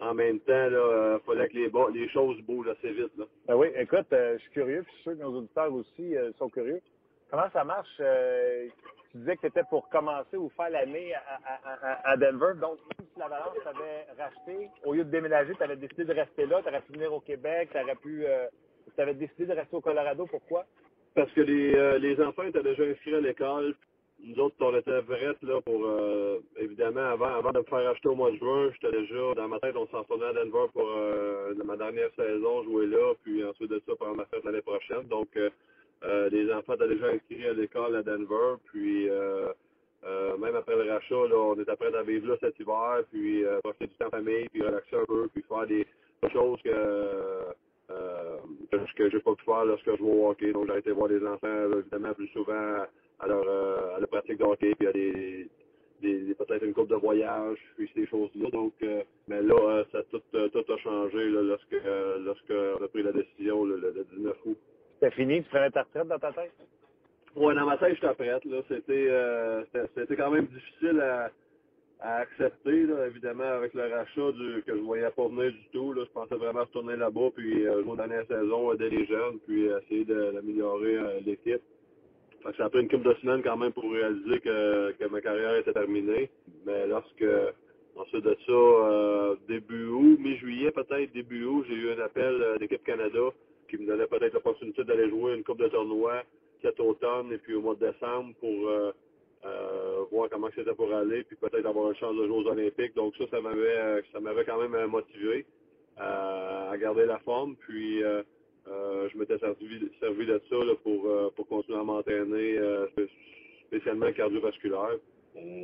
en, 0.01 0.13
même 0.13 0.39
temps, 0.41 0.67
il 0.69 1.19
fallait 1.25 1.47
que 1.49 1.53
les, 1.53 1.71
les 1.99 2.09
choses 2.09 2.41
bougent 2.41 2.69
assez 2.69 2.91
vite. 2.91 3.15
Là. 3.17 3.25
Ben 3.47 3.55
oui, 3.55 3.67
écoute, 3.75 4.11
euh, 4.13 4.33
je 4.37 4.41
suis 4.43 4.51
curieux, 4.51 4.83
puis 4.83 4.91
je 4.91 4.95
suis 4.95 5.03
sûr 5.03 5.11
que 5.13 5.17
nos 5.23 5.37
auditeurs 5.37 5.73
aussi 5.73 6.15
euh, 6.17 6.31
sont 6.33 6.49
curieux. 6.49 6.81
Comment 7.29 7.49
ça 7.53 7.63
marche? 7.63 7.87
euh, 7.99 8.67
tu 9.11 9.17
disais 9.19 9.35
que 9.35 9.41
c'était 9.43 9.63
pour 9.69 9.89
commencer 9.89 10.37
ou 10.37 10.49
faire 10.49 10.69
l'année 10.69 11.13
à, 11.13 11.19
à- 11.45 11.73
à- 11.91 12.11
à 12.11 12.17
Denver. 12.17 12.53
Donc, 12.59 12.77
si 12.99 13.19
l'Avalanche 13.19 13.57
t'avait 13.63 14.05
racheté, 14.17 14.69
au 14.85 14.93
lieu 14.93 15.03
de 15.03 15.09
déménager, 15.11 15.53
tu 15.55 15.63
avais 15.63 15.75
décidé 15.75 16.05
de 16.05 16.13
rester 16.13 16.45
là, 16.45 16.61
tu 16.61 16.69
aurais 16.69 16.81
pu 16.81 16.93
venir 16.93 17.13
au 17.13 17.19
Québec, 17.19 17.69
tu 17.71 17.77
aurais 17.79 17.95
pu. 17.95 18.25
tu 18.95 19.01
avais 19.01 19.13
décidé 19.13 19.45
de 19.45 19.53
rester 19.53 19.75
au 19.75 19.81
Colorado. 19.81 20.25
Pourquoi? 20.27 20.65
Parce 21.13 21.31
que 21.33 21.41
les, 21.41 21.75
euh, 21.75 21.97
les 21.99 22.21
enfants 22.21 22.43
étaient 22.43 22.63
déjà 22.63 22.83
inscrits 22.83 23.15
à 23.15 23.19
l'école. 23.19 23.75
Nous 24.23 24.39
autres, 24.39 24.55
on 24.59 24.75
était 24.75 25.01
prêts 25.01 25.35
là 25.41 25.61
pour 25.61 25.85
euh, 25.85 26.39
évidemment 26.57 27.05
avant, 27.11 27.33
avant 27.33 27.51
de 27.51 27.59
me 27.59 27.63
faire 27.63 27.89
acheter 27.89 28.07
au 28.07 28.15
mois 28.15 28.31
de 28.31 28.37
juin, 28.37 28.69
j'étais 28.73 28.95
déjà 28.95 29.33
dans 29.35 29.47
ma 29.47 29.59
tête, 29.59 29.75
on 29.75 29.87
s'en 29.87 29.99
retournait 29.99 30.27
à 30.27 30.33
Denver 30.33 30.67
pour 30.73 30.87
euh, 30.87 31.53
ma 31.65 31.75
dernière 31.75 32.09
saison, 32.15 32.63
jouer 32.63 32.85
là, 32.85 33.13
puis 33.23 33.43
ensuite 33.43 33.71
de 33.71 33.81
ça 33.87 33.95
prendre 33.95 34.17
ma 34.17 34.25
fête 34.25 34.43
l'année 34.43 34.61
prochaine. 34.61 35.07
Donc 35.07 35.29
euh, 35.37 35.49
euh, 36.03 36.29
les 36.29 36.51
enfants 36.53 36.75
étaient 36.75 36.89
déjà 36.89 37.07
inscrits 37.07 37.47
à 37.47 37.53
l'école 37.53 37.95
à 37.95 38.03
Denver, 38.03 38.57
puis 38.65 39.09
euh, 39.09 39.51
euh, 40.03 40.37
même 40.37 40.55
après 40.55 40.75
le 40.75 40.91
rachat, 40.91 41.27
là, 41.27 41.35
on 41.35 41.59
était 41.59 41.75
prêts 41.75 41.95
à 41.95 42.03
vivre 42.03 42.27
là 42.27 42.37
cet 42.39 42.59
hiver, 42.59 43.03
puis 43.11 43.43
euh, 43.43 43.59
profiter 43.61 43.87
du 43.87 43.93
temps 43.95 44.07
en 44.07 44.11
famille, 44.11 44.47
puis 44.49 44.61
relaxer 44.61 44.97
un 44.97 45.05
peu, 45.05 45.29
puis 45.33 45.43
faire 45.47 45.65
des 45.65 45.85
choses 46.31 46.61
que 46.63 46.69
euh, 47.91 48.37
que, 48.95 49.09
j'ai 49.09 49.19
pas 49.19 49.35
pu 49.35 49.43
faire 49.43 49.65
lorsque 49.65 49.89
je 49.91 49.97
joue 49.97 50.09
au 50.09 50.29
hockey. 50.29 50.51
Donc 50.53 50.67
j'ai 50.71 50.79
été 50.79 50.91
voir 50.91 51.09
les 51.09 51.25
enfants 51.25 51.71
évidemment 51.77 52.13
plus 52.13 52.27
souvent 52.29 52.53
euh, 52.53 52.85
à 53.19 53.27
leur 53.27 53.43
pratique 54.11 54.37
de 54.39 54.43
hockey, 54.43 54.75
puis 54.75 54.87
à 54.87 54.91
des, 54.93 55.47
des, 56.01 56.19
des- 56.25 56.35
peut-être 56.35 56.63
une 56.63 56.73
coupe 56.73 56.89
de 56.89 56.95
voyage, 56.95 57.57
puis 57.77 57.89
ces 57.95 58.05
choses-là. 58.07 58.49
Donc 58.51 58.73
euh, 58.83 59.03
mais 59.27 59.41
là, 59.41 59.55
euh, 59.55 59.83
ça 59.91 60.03
tout, 60.11 60.21
euh, 60.35 60.49
tout 60.49 60.71
a 60.71 60.77
changé 60.77 61.29
là, 61.29 61.41
lorsque 61.41 61.77
lorsque 62.25 62.51
on 62.79 62.83
a 62.83 62.87
pris 62.87 63.03
la 63.03 63.11
décision 63.13 63.65
le, 63.65 63.77
le, 63.77 63.91
le 63.91 64.03
19 64.17 64.37
août. 64.45 64.57
C'était 64.99 65.15
fini, 65.15 65.41
tu 65.43 65.49
prenais 65.49 65.71
ta 65.71 65.83
retraite 65.83 66.07
dans 66.07 66.19
ta 66.19 66.31
tête? 66.33 66.51
Ouais, 67.35 67.55
dans 67.55 67.65
ma 67.65 67.77
tête, 67.77 67.95
j'étais 67.95 68.13
prête. 68.13 68.45
Là. 68.45 68.61
C'était, 68.67 69.07
euh, 69.09 69.63
c'était, 69.65 69.87
c'était 69.95 70.15
quand 70.17 70.31
même 70.31 70.47
difficile 70.47 70.99
à, 71.01 71.31
à 72.01 72.15
accepter, 72.17 72.83
là, 72.83 73.07
évidemment, 73.07 73.43
avec 73.45 73.73
le 73.73 73.83
rachat 73.87 74.31
du, 74.33 74.63
que 74.63 74.75
je 74.75 74.81
voyais 74.81 75.09
pas 75.11 75.27
venir 75.27 75.51
du 75.51 75.69
tout. 75.71 75.93
Là. 75.93 76.03
Je 76.05 76.11
pensais 76.11 76.35
vraiment 76.35 76.61
retourner 76.61 76.97
là-bas, 76.97 77.29
puis 77.35 77.65
euh, 77.67 77.83
jouer 77.83 77.97
dans 77.97 78.05
la 78.05 78.25
saison, 78.25 78.73
aider 78.73 78.89
les 78.89 79.05
jeunes, 79.05 79.39
puis 79.47 79.65
essayer 79.67 80.03
de- 80.05 80.31
d'améliorer 80.33 80.97
euh, 80.97 81.19
l'équipe. 81.25 81.61
Ça 82.43 82.65
a 82.65 82.69
pris 82.69 82.81
une 82.81 82.89
couple 82.89 83.07
de 83.07 83.13
semaines 83.21 83.43
quand 83.43 83.57
même 83.57 83.71
pour 83.71 83.91
réaliser 83.91 84.39
que, 84.39 85.07
ma 85.09 85.21
carrière 85.21 85.55
était 85.57 85.73
terminée. 85.73 86.29
Mais 86.65 86.87
lorsque, 86.87 87.25
ensuite 87.95 88.23
de 88.23 88.35
ça, 88.45 88.51
euh, 88.51 89.35
début 89.47 89.87
août, 89.87 90.17
mi-juillet 90.19 90.71
peut-être, 90.71 91.13
début 91.13 91.45
août, 91.45 91.65
j'ai 91.69 91.75
eu 91.75 91.91
un 91.91 91.99
appel 91.99 92.41
euh, 92.41 92.57
d'équipe 92.57 92.83
Canada 92.83 93.29
qui 93.69 93.77
me 93.77 93.85
donnait 93.85 94.07
peut-être 94.07 94.33
l'opportunité 94.33 94.83
d'aller 94.83 95.09
jouer 95.09 95.35
une 95.35 95.43
coupe 95.43 95.59
de 95.59 95.67
tournoi 95.67 96.23
cet 96.61 96.79
automne 96.79 97.31
et 97.31 97.37
puis 97.37 97.55
au 97.55 97.61
mois 97.61 97.75
de 97.75 97.91
décembre 97.91 98.33
pour 98.39 98.69
euh, 98.69 98.91
voir 100.11 100.29
comment 100.29 100.49
c'était 100.55 100.75
pour 100.75 100.93
aller, 100.93 101.23
puis 101.23 101.35
peut-être 101.35 101.65
avoir 101.65 101.89
une 101.89 101.97
chance 101.97 102.15
de 102.15 102.27
jouer 102.27 102.37
aux 102.37 102.47
Olympiques. 102.47 102.95
Donc 102.95 103.15
ça, 103.17 103.25
ça 103.31 103.41
m'avait 103.41 104.03
ça 104.11 104.19
m'avait 104.19 104.45
quand 104.45 104.59
même 104.61 104.87
motivé 104.87 105.45
à 105.97 106.73
garder 106.79 107.05
la 107.05 107.17
forme. 107.19 107.55
Puis 107.55 108.03
euh, 108.67 109.09
je 109.09 109.17
m'étais 109.17 109.37
servi, 109.39 109.91
servi 109.99 110.25
de 110.25 110.41
ça 110.49 110.55
euh, 110.55 111.29
pour 111.35 111.47
continuer 111.47 111.79
à 111.79 111.83
m'entraîner, 111.83 112.57
euh, 112.57 112.87
spé- 112.89 113.09
spécialement 113.67 114.11
cardiovasculaire. 114.11 114.97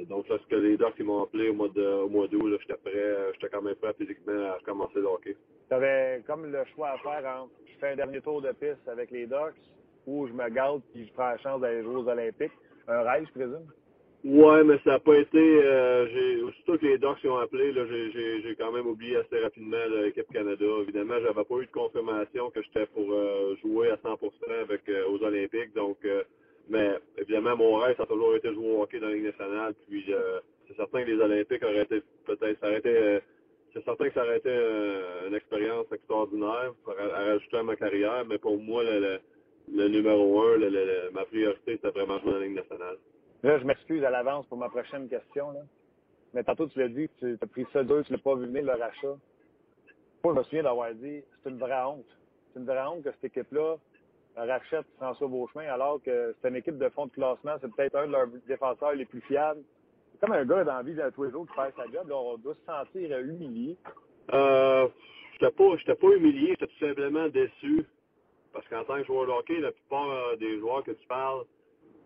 Donc 0.07 0.27
lorsque 0.29 0.51
les 0.51 0.77
docs 0.77 0.99
m'ont 1.01 1.23
appelé 1.23 1.49
au 1.49 1.53
mois 1.53 1.67
d'août, 2.27 2.57
j'étais 2.61 2.79
prêt, 2.81 3.33
j'étais 3.33 3.49
quand 3.49 3.61
même 3.61 3.75
prêt 3.75 3.93
physiquement 3.97 4.45
à 4.45 4.53
recommencer 4.55 4.99
le 4.99 5.07
hockey. 5.07 5.35
Tu 5.67 5.73
avais 5.73 6.23
comme 6.25 6.49
le 6.49 6.63
choix 6.73 6.91
à 6.91 6.97
faire 6.99 7.25
entre 7.41 7.51
je 7.65 7.79
fais 7.79 7.91
un 7.91 7.95
dernier 7.97 8.21
tour 8.21 8.41
de 8.41 8.51
piste 8.53 8.87
avec 8.87 9.11
les 9.11 9.27
Ducks 9.27 9.61
ou 10.07 10.25
je 10.27 10.33
me 10.33 10.49
garde 10.49 10.81
puis 10.93 11.05
je 11.07 11.13
prends 11.13 11.29
la 11.31 11.37
chance 11.39 11.61
d'aller 11.61 11.83
jouer 11.83 11.95
aux 11.95 12.07
Olympiques. 12.07 12.53
Un 12.87 13.01
rêve, 13.03 13.25
je 13.27 13.31
présume? 13.31 13.67
Ouais, 14.25 14.65
mais 14.65 14.79
ça 14.83 14.91
n'a 14.91 14.99
pas 14.99 15.17
été. 15.17 15.37
Euh, 15.39 16.07
j'ai, 16.09 16.43
aussitôt 16.43 16.77
que 16.77 16.85
les 16.87 16.99
Docs 16.99 17.23
ont 17.25 17.37
appelé, 17.37 17.73
j'ai, 18.43 18.43
quand 18.57 18.73
même 18.73 18.87
oublié 18.87 19.17
assez 19.17 19.39
rapidement 19.39 19.77
l'équipe 19.91 20.27
Canada. 20.33 20.65
Évidemment, 20.83 21.15
j'avais 21.21 21.45
pas 21.45 21.55
eu 21.61 21.67
de 21.67 21.71
confirmation 21.71 22.51
que 22.51 22.61
j'étais 22.63 22.87
pour 22.87 23.07
euh, 23.13 23.55
jouer 23.63 23.91
à 23.91 23.97
100% 23.97 24.19
avec 24.63 24.81
euh, 24.89 25.07
aux 25.09 25.23
Olympiques. 25.23 25.73
Donc, 25.75 25.99
euh, 26.05 26.25
mais 26.69 26.99
évidemment, 27.17 27.57
mon 27.57 27.77
rêve, 27.77 27.95
ça 27.97 28.03
a 28.03 28.07
toujours 28.07 28.35
été 28.35 28.49
de 28.49 28.55
jouer 28.55 28.71
au 28.73 28.83
hockey 28.83 28.99
dans 28.99 29.07
la 29.07 29.15
Ligue 29.15 29.25
nationale. 29.27 29.75
Puis, 29.89 30.05
euh, 30.13 30.41
c'est 30.67 30.75
certain 30.77 31.05
que 31.05 31.11
les 31.11 31.21
Olympiques 31.23 31.63
auraient 31.63 31.83
été 31.83 32.03
peut-être, 32.25 32.59
ça 32.59 32.67
c'est 33.73 33.83
certain 33.85 34.09
que 34.09 34.15
ça 34.15 34.23
aurait 34.25 34.39
été 34.39 34.51
une 35.29 35.35
expérience 35.35 35.87
extraordinaire 35.93 36.73
à, 36.87 37.17
à 37.21 37.25
rajouter 37.25 37.57
à 37.57 37.63
ma 37.63 37.77
carrière. 37.77 38.25
Mais 38.27 38.39
pour 38.39 38.59
moi, 38.59 38.83
le, 38.83 38.99
le, 38.99 39.19
le 39.75 39.89
numéro 39.89 40.41
un, 40.43 40.57
le- 40.57 41.11
ma 41.13 41.25
priorité, 41.25 41.73
c'était 41.77 41.91
vraiment 41.91 42.19
jouer 42.19 42.31
dans 42.33 42.39
la 42.39 42.45
Ligue 42.47 42.57
nationale. 42.57 42.97
Là, 43.43 43.59
je 43.59 43.65
m'excuse 43.65 44.03
à 44.03 44.09
l'avance 44.09 44.45
pour 44.47 44.57
ma 44.57 44.69
prochaine 44.69 45.07
question. 45.07 45.53
Mais 46.33 46.43
tantôt, 46.43 46.67
tu 46.67 46.79
l'as 46.79 46.89
dit, 46.89 47.09
tu 47.19 47.37
as 47.41 47.47
pris 47.47 47.65
ça 47.71 47.83
deux, 47.83 48.03
tu 48.03 48.11
l'as 48.11 48.17
pas 48.17 48.35
vu 48.35 48.45
venir, 48.47 48.63
le 48.63 48.71
rachat. 48.71 49.15
Moi, 50.23 50.33
je 50.33 50.39
me 50.39 50.43
souviens 50.43 50.63
d'avoir 50.63 50.93
dit, 50.93 51.23
c'est 51.43 51.49
une 51.49 51.59
vraie 51.59 51.83
honte. 51.83 52.05
C'est 52.53 52.59
une 52.59 52.65
vraie 52.65 52.85
honte 52.85 53.03
que 53.03 53.11
cette 53.11 53.25
équipe-là 53.25 53.75
rachète 54.35 54.85
François 54.97 55.27
Beauchemin, 55.27 55.67
alors 55.71 56.01
que 56.03 56.35
c'est 56.41 56.49
une 56.49 56.57
équipe 56.57 56.77
de 56.77 56.89
fond 56.89 57.07
de 57.07 57.11
classement, 57.11 57.55
c'est 57.61 57.71
peut-être 57.71 57.95
un 57.95 58.07
de 58.07 58.11
leurs 58.11 58.27
défenseurs 58.47 58.93
les 58.93 59.05
plus 59.05 59.21
fiables. 59.21 59.61
C'est 60.11 60.19
comme 60.19 60.35
un 60.35 60.45
gars 60.45 60.63
dans 60.63 60.75
la 60.75 60.83
vie 60.83 60.93
de 60.93 61.09
tous 61.11 61.23
les 61.23 61.31
qui 61.31 61.55
sa 61.55 61.85
job, 61.91 62.11
on 62.11 62.37
doit 62.37 62.55
se 62.55 62.65
sentir 62.65 63.17
humilié. 63.19 63.77
Euh, 64.33 64.87
j'étais 65.33 65.51
pas, 65.51 65.95
pas 65.95 66.15
humilié, 66.15 66.49
j'étais 66.49 66.67
tout 66.67 66.85
simplement 66.85 67.27
déçu. 67.29 67.85
Parce 68.53 68.67
qu'en 68.69 68.83
tant 68.83 68.97
que 68.97 69.05
joueur 69.05 69.27
de 69.27 69.31
hockey, 69.31 69.59
la 69.59 69.71
plupart 69.71 70.09
euh, 70.09 70.35
des 70.37 70.59
joueurs 70.59 70.83
que 70.83 70.91
tu 70.91 71.07
parles, 71.07 71.43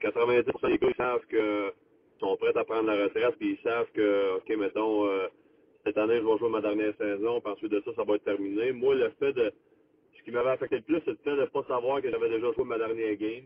90% 0.02 0.72
des 0.72 0.78
gars, 0.78 0.88
ils 0.90 0.96
savent 0.96 1.26
que 1.28 1.74
sont 2.22 2.38
prêts 2.38 2.56
à 2.56 2.64
prendre 2.64 2.88
la 2.88 3.04
retraite, 3.04 3.36
puis 3.40 3.58
ils 3.58 3.64
savent 3.64 3.88
que, 3.94 4.38
OK, 4.38 4.50
mettons, 4.58 5.08
euh, 5.08 5.28
cette 5.84 5.98
année, 5.98 6.18
je 6.18 6.26
vais 6.26 6.38
jouer 6.38 6.50
ma 6.50 6.62
dernière 6.62 6.96
saison, 6.98 7.42
puis 7.42 7.52
ensuite 7.52 7.72
de 7.72 7.82
ça, 7.84 7.92
ça 7.96 8.04
va 8.04 8.16
être 8.16 8.24
terminé. 8.24 8.72
Moi, 8.72 8.96
le 8.96 9.10
fait 9.20 9.34
de, 9.34 9.52
ce 10.18 10.24
qui 10.24 10.32
m'avait 10.32 10.52
affecté 10.52 10.78
le 10.78 10.82
plus, 10.84 11.02
c'est 11.04 11.12
le 11.12 11.18
fait 11.24 11.36
de 11.36 11.46
pas 11.46 11.64
savoir 11.68 12.02
que 12.02 12.10
j'avais 12.10 12.30
déjà 12.30 12.52
joué 12.54 12.64
ma 12.64 12.78
dernière 12.78 13.16
game. 13.16 13.44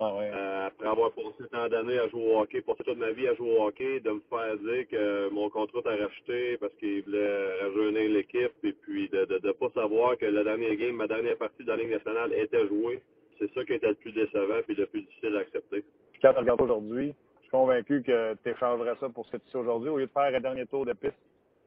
Ah 0.00 0.14
ouais. 0.14 0.30
Euh, 0.32 0.66
après 0.68 0.86
avoir 0.86 1.10
passé 1.10 1.48
tant 1.50 1.68
d'années 1.68 1.98
à 1.98 2.08
jouer 2.08 2.22
au 2.22 2.40
hockey, 2.40 2.60
passé 2.60 2.84
toute 2.84 2.98
ma 2.98 3.10
vie 3.10 3.26
à 3.26 3.34
jouer 3.34 3.50
au 3.50 3.64
hockey, 3.64 3.98
de 3.98 4.10
me 4.10 4.20
faire 4.30 4.56
dire 4.58 4.86
que 4.88 5.28
mon 5.30 5.50
contrat 5.50 5.80
était 5.80 6.04
racheté 6.04 6.56
parce 6.58 6.72
qu'il 6.74 7.02
voulait 7.02 7.60
rajeunir 7.62 8.08
l'équipe 8.10 8.52
et 8.62 8.72
puis 8.72 9.08
de 9.08 9.26
ne 9.42 9.52
pas 9.52 9.70
savoir 9.70 10.16
que 10.16 10.26
la 10.26 10.44
dernière 10.44 10.76
game, 10.76 10.94
ma 10.94 11.08
dernière 11.08 11.36
partie 11.36 11.64
de 11.64 11.68
la 11.68 11.76
Ligue 11.78 11.90
nationale 11.90 12.32
était 12.32 12.68
jouée, 12.68 13.00
c'est 13.38 13.52
ça 13.54 13.64
qui 13.64 13.72
était 13.74 13.88
le 13.88 13.94
plus 13.94 14.12
décevant 14.12 14.56
et 14.68 14.74
le 14.74 14.86
plus 14.86 15.02
difficile 15.02 15.36
à 15.36 15.40
accepter. 15.40 15.84
Puis 16.12 16.20
quand 16.22 16.32
tu 16.32 16.38
regardes 16.38 16.60
aujourd'hui, 16.60 17.14
je 17.36 17.42
suis 17.42 17.50
convaincu 17.50 18.02
que 18.02 18.34
tu 18.42 18.50
échangerais 18.50 18.94
ça 19.00 19.08
pour 19.08 19.24
ce 19.26 19.32
que 19.32 19.36
tu 19.38 19.50
sais 19.50 19.58
aujourd'hui, 19.58 19.88
au 19.90 19.98
lieu 19.98 20.06
de 20.06 20.10
faire 20.12 20.34
un 20.34 20.40
dernier 20.40 20.66
tour 20.66 20.84
de 20.84 20.92
piste 20.92 21.16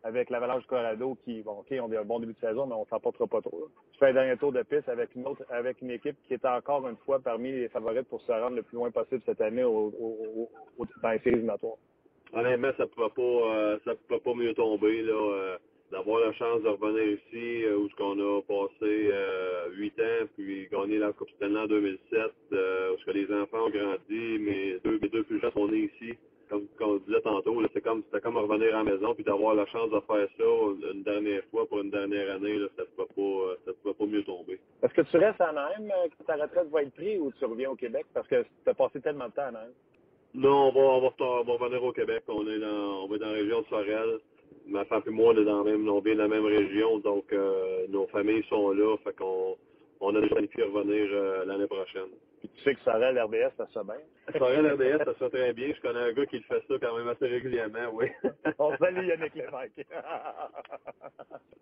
avec 0.03 0.29
l'Avalanche 0.31 0.63
du 0.63 0.67
Colorado 0.67 1.15
qui, 1.23 1.41
bon, 1.43 1.59
OK, 1.59 1.67
ont 1.79 1.91
eu 1.91 1.97
un 1.97 2.03
bon 2.03 2.19
début 2.19 2.33
de 2.33 2.39
saison, 2.39 2.65
mais 2.65 2.73
on 2.73 2.85
s'en 2.85 2.99
portera 2.99 3.27
pas 3.27 3.39
trop. 3.41 3.59
là. 3.59 3.65
Tu 3.93 3.99
fais 3.99 4.07
un 4.07 4.13
dernier 4.13 4.35
tour 4.37 4.51
de 4.51 4.63
piste 4.63 4.89
avec 4.89 5.13
une 5.15 5.27
autre, 5.27 5.43
avec 5.49 5.79
une 5.81 5.91
équipe 5.91 6.15
qui 6.27 6.33
est 6.33 6.45
encore 6.45 6.87
une 6.87 6.97
fois 6.97 7.19
parmi 7.19 7.51
les 7.51 7.69
favorites 7.69 8.07
pour 8.09 8.19
se 8.21 8.31
rendre 8.31 8.55
le 8.55 8.63
plus 8.63 8.75
loin 8.77 8.89
possible 8.89 9.21
cette 9.25 9.41
année 9.41 9.63
au, 9.63 9.93
au- 9.99 10.49
au- 10.79 10.85
dans 11.03 11.11
les 11.11 11.19
séries 11.19 11.35
éliminatoires. 11.35 11.75
Honnêtement, 12.33 12.71
ça 12.77 12.83
ne 12.83 12.87
pouvait 12.89 13.09
pas 13.09 13.21
euh, 13.21 13.77
ça 13.85 13.91
pas 14.23 14.33
mieux 14.33 14.53
tomber 14.55 15.01
là, 15.03 15.13
euh, 15.13 15.57
d'avoir 15.91 16.21
la 16.21 16.33
chance 16.33 16.61
de 16.61 16.69
revenir 16.69 17.19
ici 17.19 17.65
euh, 17.65 17.77
où 17.77 17.89
ce 17.89 17.95
qu'on 17.95 18.17
a 18.19 18.41
passé 18.41 19.09
euh, 19.11 19.69
huit 19.73 19.99
ans 19.99 20.27
puis 20.35 20.67
gagner 20.71 20.97
la 20.97 21.11
Coupe 21.11 21.29
Stanley 21.31 21.59
en 21.59 21.67
2007 21.67 22.31
euh, 22.53 22.93
où 22.93 22.99
ce 22.99 23.05
que 23.05 23.11
les 23.11 23.31
enfants 23.33 23.65
ont 23.65 23.69
grandi 23.69 24.39
mes 24.39 24.79
deux 24.83 24.99
mes 25.01 25.09
deux 25.09 25.23
plus 25.23 25.39
jeunes 25.39 25.51
sont 25.51 25.67
nés 25.67 25.91
ici 25.93 26.17
comme, 26.49 26.67
comme 26.77 26.91
on 26.91 26.97
disait 26.97 27.21
tantôt 27.21 27.61
c'est 27.73 27.81
comme 27.81 28.03
c'était 28.05 28.21
comme 28.21 28.37
revenir 28.37 28.75
à 28.75 28.83
la 28.83 28.91
maison 28.91 29.13
puis 29.13 29.23
d'avoir 29.23 29.55
la 29.55 29.65
chance 29.67 29.89
de 29.89 29.99
faire 30.01 30.27
ça 30.37 30.91
une 30.93 31.03
dernière 31.03 31.43
fois 31.51 31.67
pour 31.67 31.79
une 31.79 31.91
dernière 31.91 32.35
année 32.35 32.57
là, 32.57 32.67
ça 32.77 32.83
ne 32.83 32.87
pouvait 32.87 33.07
pas 33.15 33.55
ça 33.65 33.71
pouvait 33.81 33.93
pas 33.93 34.05
mieux 34.05 34.23
tomber. 34.23 34.59
Est-ce 34.83 34.93
que 34.93 35.01
tu 35.01 35.17
restes 35.17 35.41
à 35.41 35.51
euh, 35.51 36.07
quand 36.17 36.23
ta 36.25 36.35
retraite 36.35 36.69
va 36.69 36.83
être 36.83 36.93
prise 36.93 37.19
ou 37.19 37.31
tu 37.37 37.45
reviens 37.45 37.69
au 37.69 37.75
Québec? 37.75 38.05
Parce 38.13 38.27
que 38.27 38.43
tu 38.63 38.69
as 38.69 38.73
passé 38.73 38.99
tellement 39.01 39.27
de 39.27 39.33
temps 39.33 39.47
à 39.47 39.51
Naïm. 39.51 39.71
Non, 40.33 40.69
on 40.69 40.71
va, 40.71 40.79
on 40.79 41.01
va, 41.01 41.09
on 41.19 41.43
va 41.43 41.53
revenir 41.53 41.83
au 41.83 41.91
Québec. 41.91 42.23
On 42.27 42.47
est 42.47 42.59
dans, 42.59 43.03
on 43.03 43.07
va 43.07 43.17
dans 43.17 43.27
la 43.27 43.33
région 43.33 43.61
de 43.61 43.65
Sorel. 43.67 44.19
Ma 44.71 44.85
femme 44.85 45.03
et 45.05 45.09
moi, 45.09 45.33
on 45.33 45.37
est 45.37 45.43
dans 45.43 45.63
la 45.63 45.71
même, 45.71 45.87
on 45.89 45.99
vient 45.99 46.13
de 46.13 46.19
la 46.19 46.27
même 46.29 46.45
région, 46.45 46.99
donc 46.99 47.25
euh, 47.33 47.85
nos 47.89 48.07
familles 48.07 48.43
sont 48.47 48.71
là. 48.71 48.95
Fait 49.03 49.13
qu'on, 49.13 49.57
on 49.99 50.15
a 50.15 50.21
déjà 50.21 50.33
planifié 50.33 50.63
revenir 50.63 51.09
euh, 51.11 51.43
l'année 51.45 51.67
prochaine. 51.67 52.07
Puis 52.39 52.49
tu 52.55 52.63
sais 52.63 52.75
que 52.75 52.81
Sorel, 52.81 53.19
RDS, 53.19 53.51
ça 53.57 53.67
se 53.67 53.73
fait 53.73 53.85
bien. 53.85 54.39
Sorel 54.39 54.71
RDS, 54.71 55.03
ça 55.03 55.13
se 55.13 55.19
fait 55.19 55.29
très 55.29 55.53
bien. 55.53 55.73
Je 55.75 55.81
connais 55.81 55.99
un 55.99 56.13
gars 56.13 56.25
qui 56.25 56.37
le 56.37 56.43
fait 56.43 56.63
ça 56.67 56.73
quand 56.81 56.97
même 56.97 57.07
assez 57.09 57.27
régulièrement, 57.27 57.89
oui. 57.93 58.07
On 58.59 58.75
salue 58.77 59.07
Yannick 59.07 59.35
Lévesque. 59.35 59.85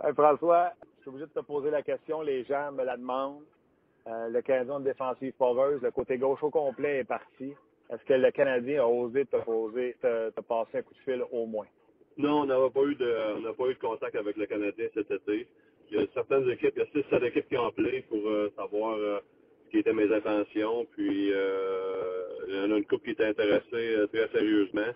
Hey, 0.02 0.14
François, 0.14 0.72
je 0.96 1.02
suis 1.02 1.10
obligé 1.10 1.26
de 1.26 1.32
te 1.32 1.46
poser 1.46 1.72
la 1.72 1.82
question. 1.82 2.22
Les 2.22 2.46
gens 2.46 2.72
me 2.72 2.86
la 2.86 2.96
demandent. 2.96 3.44
Euh, 4.08 4.30
le 4.30 4.42
Canadien 4.42 4.80
de 4.80 4.86
défensive 4.86 5.34
foreuse, 5.38 5.82
le 5.82 5.92
côté 5.92 6.18
gauche 6.18 6.42
au 6.42 6.50
complet 6.50 7.00
est 7.00 7.04
parti. 7.04 7.54
Est-ce 7.90 8.04
que 8.06 8.14
le 8.14 8.32
Canadien 8.32 8.84
a 8.84 8.86
osé 8.86 9.26
te 9.26 9.36
poser, 9.38 9.98
te, 10.02 10.30
te 10.30 10.40
passer 10.42 10.78
un 10.78 10.82
coup 10.84 10.94
de 10.94 11.00
fil 11.00 11.24
au 11.32 11.46
moins? 11.46 11.66
Non, 12.18 12.42
on 12.42 12.46
n'avait 12.46 12.70
pas 12.70 12.84
eu 12.84 12.96
de, 12.96 13.16
on 13.38 13.42
n'a 13.42 13.54
pas 13.54 13.68
eu 13.68 13.74
de 13.74 13.80
contact 13.80 14.16
avec 14.16 14.36
le 14.38 14.46
Canadien 14.46 14.88
cet 14.94 15.10
été. 15.10 15.48
Il 15.92 16.00
y 16.00 16.04
a 16.04 16.06
certaines 16.14 16.50
équipes, 16.50 16.74
il 16.76 16.80
y 16.80 16.82
a 16.82 16.86
six, 16.88 17.10
sept 17.10 17.24
équipes 17.24 17.48
qui 17.48 17.58
ont 17.58 17.68
appelé 17.68 18.04
pour 18.10 18.20
euh, 18.28 18.52
savoir 18.56 18.98
euh, 18.98 19.20
ce 19.66 19.72
qui 19.72 19.78
étaient 19.80 19.94
mes 19.94 20.14
intentions. 20.14 20.86
Puis 20.96 21.32
euh, 21.34 22.24
il 22.48 22.56
y 22.56 22.60
en 22.60 22.72
a 22.72 22.78
une 22.78 22.86
couple 22.86 23.06
qui 23.06 23.12
était 23.12 23.26
intéressée 23.26 23.64
euh, 23.74 24.08
très 24.08 24.28
sérieusement. 24.30 24.94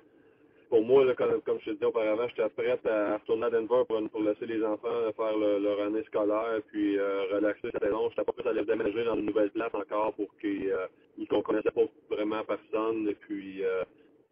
pour 0.69 0.83
moi, 0.83 1.05
comme, 1.15 1.59
je 1.59 1.65
te 1.65 1.71
disais 1.71 1.85
auparavant, 1.85 2.27
j'étais 2.27 2.49
prête 2.49 2.85
à, 2.85 3.17
retourner 3.17 3.45
à 3.45 3.49
Denver 3.49 3.83
pour, 3.87 4.21
laisser 4.21 4.45
les 4.45 4.63
enfants 4.63 5.11
faire 5.15 5.37
leur 5.37 5.81
année 5.81 6.03
scolaire 6.03 6.61
puis 6.71 6.99
relaxer 6.99 7.69
cette 7.71 7.83
saison. 7.83 8.09
J'étais 8.09 8.23
pas 8.23 8.33
prêt 8.33 8.49
à 8.49 8.53
les 8.53 8.65
déménager 8.65 9.03
dans 9.03 9.15
une 9.15 9.25
nouvelle 9.25 9.51
place 9.51 9.73
encore 9.73 10.13
pour 10.13 10.27
qu'ils 10.41 10.75
ne 11.17 11.41
connaissaient 11.41 11.71
pas 11.71 11.85
vraiment 12.09 12.43
personne 12.43 13.13
puis 13.21 13.63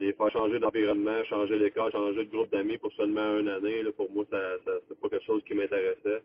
les 0.01 0.13
faire 0.13 0.31
changer 0.31 0.59
d'environnement, 0.59 1.23
changer 1.25 1.57
l'école, 1.57 1.91
changer 1.91 2.25
de 2.25 2.31
groupe 2.31 2.51
d'amis 2.51 2.77
pour 2.77 2.91
seulement 2.93 3.39
une 3.39 3.47
année. 3.47 3.83
Là, 3.83 3.91
pour 3.91 4.11
moi, 4.11 4.25
ça, 4.29 4.37
ça 4.65 4.71
c'est 4.87 4.99
pas 4.99 5.09
quelque 5.09 5.25
chose 5.25 5.43
qui 5.47 5.53
m'intéressait. 5.53 6.21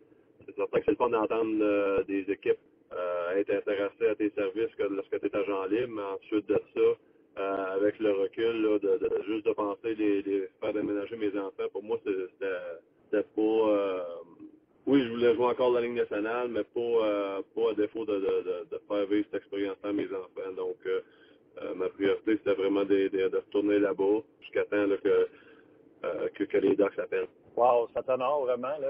C'est 0.47 0.57
certain 0.57 0.79
que 0.79 0.85
c'est 0.85 0.91
le 0.93 0.97
fun 0.97 1.11
d'entendre 1.11 1.59
euh, 1.61 2.03
des 2.05 2.23
équipes 2.31 2.59
euh, 2.93 3.37
être 3.37 3.51
intéressées 3.51 4.09
à 4.09 4.15
tes 4.15 4.31
services 4.31 4.75
que 4.77 4.85
lorsque 4.85 5.21
tu 5.21 5.27
es 5.27 5.37
agent 5.37 5.65
libre, 5.67 5.93
mais 5.97 6.03
ensuite 6.03 6.49
de 6.49 6.61
ça, 6.75 6.81
euh, 7.39 7.77
avec 7.77 7.99
le 7.99 8.13
recul, 8.13 8.63
là, 8.63 8.79
de, 8.79 9.23
juste 9.27 9.47
de 9.47 9.53
penser 9.53 9.95
les, 9.95 10.49
faire 10.61 10.73
déménager 10.73 11.17
mes 11.17 11.37
enfants, 11.39 11.69
pour 11.73 11.83
moi, 11.83 11.99
c'était 12.05 13.23
pas... 13.35 14.07
Oui, 14.87 15.03
je 15.03 15.09
voulais 15.09 15.35
jouer 15.35 15.47
encore 15.47 15.73
la 15.73 15.81
Ligue 15.81 15.97
nationale, 15.97 16.47
mais 16.49 16.63
pas, 16.63 16.81
euh, 16.81 17.43
pas 17.57 17.71
à 17.73 17.75
défaut 17.75 18.05
de, 18.05 18.21
de, 18.71 18.79
faire 18.87 19.07
vivre 19.07 19.27
cette 19.33 19.43
expérience-là 19.43 19.91
à 19.91 19.93
mes 19.93 20.07
enfants. 20.07 20.53
Donc, 20.57 20.77
ma 21.77 21.89
priorité, 21.89 22.37
c'était 22.39 22.55
vraiment 22.55 22.85
de, 22.85 23.09
de, 23.09 23.37
retourner 23.37 23.79
là-bas 23.79 24.21
jusqu'à 24.41 24.65
temps 24.65 24.87
que, 25.03 25.29
que, 26.35 26.45
que, 26.45 26.59
les 26.59 26.77
Ducks 26.77 26.99
appellent. 26.99 27.29
Wow, 27.57 27.89
ça 27.95 28.03
t'honore 28.03 28.45
vraiment. 28.45 28.77
Là. 28.79 28.89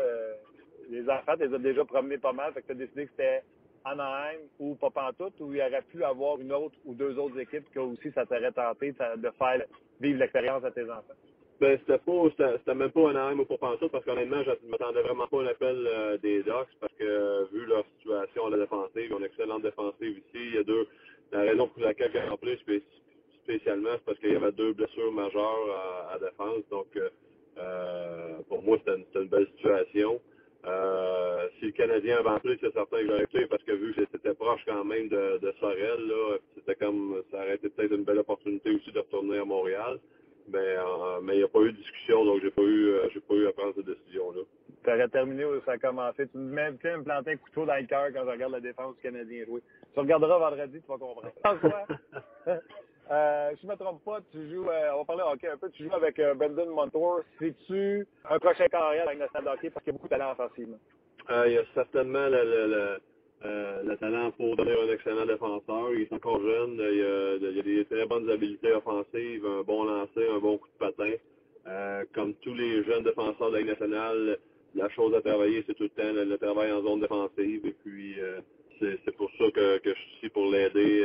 Les 0.90 1.08
enfants, 1.08 1.34
tu 1.38 1.46
les 1.46 1.54
as 1.54 1.58
déjà 1.58 1.84
promenés 1.84 2.18
pas 2.18 2.32
mal, 2.32 2.52
fait 2.52 2.62
que 2.62 2.66
tu 2.66 2.72
as 2.72 2.76
décidé 2.76 3.04
que 3.06 3.10
c'était 3.12 3.42
Anaheim 3.86 4.40
ou 4.58 4.74
pas 4.74 4.90
pantoute, 4.90 5.40
où 5.40 5.54
il 5.54 5.60
aurait 5.60 5.82
pu 5.82 6.02
avoir 6.02 6.40
une 6.40 6.52
autre 6.52 6.74
ou 6.84 6.94
deux 6.94 7.16
autres 7.18 7.38
équipes 7.38 7.70
que 7.72 7.78
aussi 7.78 8.10
ça 8.12 8.26
t'aurait 8.26 8.52
tenté 8.52 8.92
de 8.92 9.30
faire 9.38 9.62
vivre 10.00 10.18
l'expérience 10.18 10.64
à 10.64 10.70
tes 10.70 10.84
enfants? 10.84 11.14
Ben, 11.58 11.78
c'était 11.78 11.98
pas, 11.98 12.56
c'était 12.58 12.74
même 12.74 12.90
pas 12.90 13.10
Anaheim 13.10 13.40
ou 13.40 13.44
pas 13.46 13.56
pantoute, 13.56 13.90
parce 13.90 14.04
qu'honnêtement, 14.04 14.42
je 14.42 14.50
ne 14.50 14.70
m'attendais 14.70 15.00
vraiment 15.00 15.26
pas 15.26 15.40
à 15.40 15.44
l'appel 15.44 15.86
euh, 15.86 16.18
des 16.18 16.42
Ducks, 16.42 16.76
parce 16.80 16.92
que 16.98 17.04
euh, 17.04 17.44
vu 17.50 17.64
leur 17.64 17.84
situation 17.96 18.46
à 18.46 18.50
la 18.50 18.58
défensive, 18.58 19.06
ils 19.08 19.14
ont 19.14 19.18
une 19.18 19.24
excellente 19.24 19.62
défensive 19.62 20.18
ici. 20.18 20.34
Il 20.34 20.54
y 20.54 20.58
a 20.58 20.64
deux, 20.64 20.86
la 21.32 21.40
raison 21.40 21.68
pour 21.68 21.82
laquelle 21.82 22.12
ont 22.30 22.36
pris 22.36 22.58
spécialement, 23.42 23.90
c'est 23.94 24.04
parce 24.04 24.18
qu'il 24.18 24.32
y 24.32 24.36
avait 24.36 24.52
deux 24.52 24.72
blessures 24.72 25.12
majeures 25.12 26.10
à, 26.12 26.18
défense. 26.18 26.62
Donc, 26.70 26.86
euh, 27.58 28.38
pour 28.48 28.62
moi, 28.62 28.78
c'était 28.78 29.20
une, 29.20 29.28
belle 29.28 29.46
situation. 29.56 30.20
Euh, 30.66 31.48
si 31.58 31.66
le 31.66 31.72
Canadien 31.72 32.18
avait 32.18 32.30
appelé, 32.30 32.58
c'est 32.60 32.72
certain 32.72 32.98
que 32.98 33.06
j'aurais 33.06 33.24
été 33.24 33.46
parce 33.46 33.62
que 33.62 33.72
vu 33.72 33.94
que 33.94 34.02
c'était 34.10 34.34
proche 34.34 34.60
quand 34.66 34.84
même 34.84 35.08
de, 35.08 35.54
Sorel, 35.60 36.12
c'était 36.56 36.74
comme 36.74 37.22
ça 37.30 37.38
aurait 37.38 37.54
été 37.54 37.68
peut-être 37.68 37.92
une 37.92 38.04
belle 38.04 38.18
opportunité 38.18 38.70
aussi 38.70 38.90
de 38.90 38.98
retourner 38.98 39.38
à 39.38 39.44
Montréal. 39.44 40.00
Mais 40.48 40.58
euh, 40.58 41.20
mais 41.22 41.34
il 41.34 41.38
n'y 41.38 41.44
a 41.44 41.48
pas 41.48 41.60
eu 41.60 41.72
de 41.72 41.76
discussion, 41.76 42.24
donc 42.24 42.40
j'ai 42.42 42.50
pas 42.50 42.62
eu 42.62 42.88
euh, 42.90 43.08
j'ai 43.12 43.20
pas 43.20 43.34
eu 43.34 43.46
à 43.48 43.52
prendre 43.52 43.74
cette 43.74 43.86
décision-là. 43.86 44.42
Tu 44.84 44.90
aurais 44.90 45.08
terminé 45.08 45.44
où 45.44 45.60
ça 45.62 45.72
a 45.72 45.78
commencé. 45.78 46.28
Tu 46.28 46.38
me, 46.38 46.76
tu 46.76 46.86
me 46.86 47.02
planter 47.02 47.32
un 47.32 47.36
couteau 47.36 47.66
dans 47.66 47.74
le 47.74 47.86
cœur 47.86 48.06
quand 48.12 48.24
je 48.24 48.30
regarde 48.30 48.52
la 48.52 48.60
défense 48.60 48.94
du 48.96 49.02
Canadien 49.02 49.44
jouer. 49.44 49.62
Tu 49.92 50.00
regarderas 50.00 50.38
vendredi, 50.38 50.80
tu 50.80 50.86
vas 50.86 50.98
comprendre. 50.98 51.32
Euh, 53.10 53.52
je 53.62 53.66
me 53.68 53.76
trompe 53.76 54.02
pas, 54.04 54.18
tu 54.32 54.50
joues, 54.50 54.68
euh, 54.68 54.90
on 54.94 54.98
va 54.98 55.04
parler 55.04 55.22
hockey 55.22 55.48
un 55.48 55.56
peu, 55.56 55.70
tu 55.70 55.84
joues 55.84 55.94
avec 55.94 56.18
euh, 56.18 56.34
Brendan 56.34 56.68
Montour. 56.68 57.20
C'est-tu 57.38 58.04
un 58.28 58.38
prochain 58.40 58.66
carrière 58.66 59.06
avec 59.06 59.20
le 59.20 59.48
hockey 59.48 59.70
parce 59.70 59.84
qu'il 59.84 59.92
y 59.92 59.94
a 59.94 59.98
beaucoup 59.98 60.08
de 60.08 60.10
talent 60.10 60.32
offensivement? 60.32 60.78
Il 61.46 61.52
y 61.52 61.58
a 61.58 61.62
certainement 61.74 62.26
euh, 63.44 63.82
le, 63.84 63.96
talent 63.96 64.30
pour 64.32 64.56
devenir 64.56 64.80
un 64.80 64.92
excellent 64.92 65.26
défenseur. 65.26 65.92
Il 65.94 66.02
est 66.02 66.12
encore 66.12 66.40
jeune. 66.40 66.74
Il 66.78 67.02
a, 67.02 67.60
a 67.60 67.62
des 67.62 67.84
très 67.84 68.06
bonnes 68.06 68.30
habiletés 68.30 68.72
offensives, 68.72 69.46
un 69.46 69.62
bon 69.62 69.84
lancer, 69.84 70.26
un 70.34 70.38
bon 70.38 70.58
coup 70.58 70.68
de 70.68 70.78
patin. 70.78 71.12
Euh, 71.66 72.04
comme 72.14 72.34
tous 72.34 72.54
les 72.54 72.84
jeunes 72.84 73.02
défenseurs 73.04 73.50
de 73.50 73.58
la 73.58 73.64
nationale, 73.64 74.38
la 74.74 74.88
chose 74.90 75.14
à 75.14 75.20
travailler, 75.20 75.64
c'est 75.66 75.74
tout 75.74 75.84
le 75.84 75.88
temps 75.90 76.12
le, 76.12 76.38
travail 76.38 76.72
en 76.72 76.82
zone 76.82 77.00
défensive. 77.00 77.66
Et 77.66 77.74
puis, 77.84 78.16
c'est 78.80 79.16
pour 79.16 79.30
ça 79.38 79.50
que, 79.50 79.80
je 79.84 79.90
suis 79.90 80.16
ici 80.18 80.28
pour 80.28 80.50
l'aider 80.50 81.04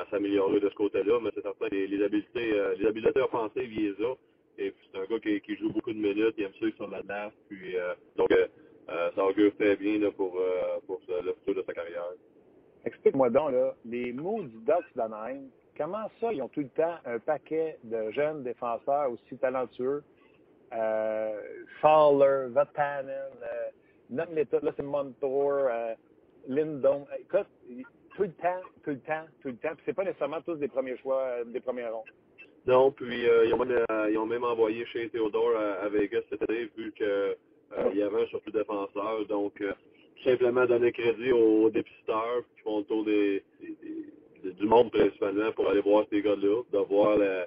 à 0.00 0.06
s'améliorer 0.10 0.60
de 0.60 0.68
ce 0.68 0.74
côté-là, 0.74 1.18
mais 1.22 1.30
c'est 1.34 1.42
certain 1.42 1.66
les, 1.70 1.86
les 1.86 2.02
habiletés, 2.02 2.52
euh, 2.52 2.74
les 2.78 2.86
habiletés 2.86 3.20
offensives, 3.20 3.72
il 3.72 3.94
les 3.96 4.04
a. 4.04 4.14
Et 4.58 4.70
puis 4.70 4.88
c'est 4.92 5.00
un 5.00 5.04
gars 5.04 5.20
qui, 5.20 5.56
joue 5.56 5.72
beaucoup 5.72 5.92
de 5.92 5.98
minutes, 5.98 6.34
il 6.36 6.44
aime 6.44 6.52
ça 6.60 6.66
sur 6.76 6.88
la 6.88 7.02
glace, 7.02 7.32
puis 7.48 7.76
euh, 7.76 7.94
donc 8.16 8.30
euh, 8.32 8.36
euh, 8.44 8.46
ça 8.88 9.24
augure 9.24 9.54
très 9.56 9.76
bien 9.76 9.98
là, 9.98 10.10
pour, 10.10 10.36
euh, 10.36 10.78
pour 10.86 11.00
le 11.08 11.32
futur 11.34 11.54
de 11.54 11.62
sa 11.66 11.72
carrière. 11.72 12.04
Explique-moi 12.84 13.30
donc, 13.30 13.52
là, 13.52 13.74
les 13.84 14.12
mots 14.12 14.42
du 14.42 14.58
Ducks 14.58 14.94
d'Anaheim, 14.96 15.48
comment 15.76 16.10
ça, 16.20 16.32
ils 16.32 16.42
ont 16.42 16.48
tout 16.48 16.60
le 16.60 16.68
temps 16.70 16.96
un 17.04 17.18
paquet 17.18 17.78
de 17.84 18.10
jeunes 18.10 18.42
défenseurs 18.42 19.10
aussi 19.10 19.36
talentueux? 19.38 20.02
Euh, 20.72 21.40
Fowler, 21.80 22.46
Vatanen, 22.50 23.08
euh, 23.42 23.70
notre 24.08 24.32
méthode, 24.32 24.62
là, 24.62 24.72
c'est 24.76 24.82
Montour, 24.82 25.52
euh, 25.52 25.94
Lindon. 26.48 27.06
Écoute, 27.18 27.46
tout 28.16 28.22
le 28.22 28.32
temps, 28.32 28.60
tout 28.84 28.90
le 28.90 29.00
temps, 29.00 29.24
tout 29.42 29.48
le 29.48 29.56
temps. 29.56 29.74
Puis 29.74 29.82
c'est 29.86 29.92
pas 29.92 30.04
nécessairement 30.04 30.40
tous 30.42 30.56
des 30.56 30.68
premiers 30.68 30.96
choix, 30.98 31.22
euh, 31.22 31.44
des 31.44 31.60
premiers 31.60 31.86
ronds. 31.86 32.04
Non, 32.66 32.92
puis 32.92 33.28
euh, 33.28 33.46
ils, 33.46 33.54
ont 33.54 33.64
même, 33.64 33.84
euh, 33.90 34.10
ils, 34.10 34.18
ont 34.18 34.26
même, 34.26 34.44
envoyé 34.44 34.84
chez 34.86 35.08
Theodore 35.08 35.56
à, 35.56 35.84
à 35.84 35.88
Vegas 35.88 36.22
cette 36.28 36.48
année, 36.48 36.70
vu 36.76 36.92
qu'il 36.92 37.06
euh, 37.78 37.90
y 37.94 38.02
avait 38.02 38.22
un 38.22 38.26
surplus 38.26 38.52
défenseur. 38.52 39.24
Donc, 39.28 39.54
tout 39.56 40.24
simplement 40.24 40.66
donner 40.66 40.92
crédit 40.92 41.32
aux 41.32 41.70
dépisteurs 41.70 42.42
qui 42.54 42.62
font 42.62 42.78
le 42.78 42.84
tour 42.84 43.04
des, 43.04 43.42
du 44.42 44.66
monde 44.66 44.90
principalement 44.90 45.52
pour 45.52 45.68
aller 45.68 45.80
voir 45.80 46.04
ces 46.10 46.20
gars-là, 46.22 46.62
de 46.72 46.78
voir 46.78 47.16
la, 47.16 47.46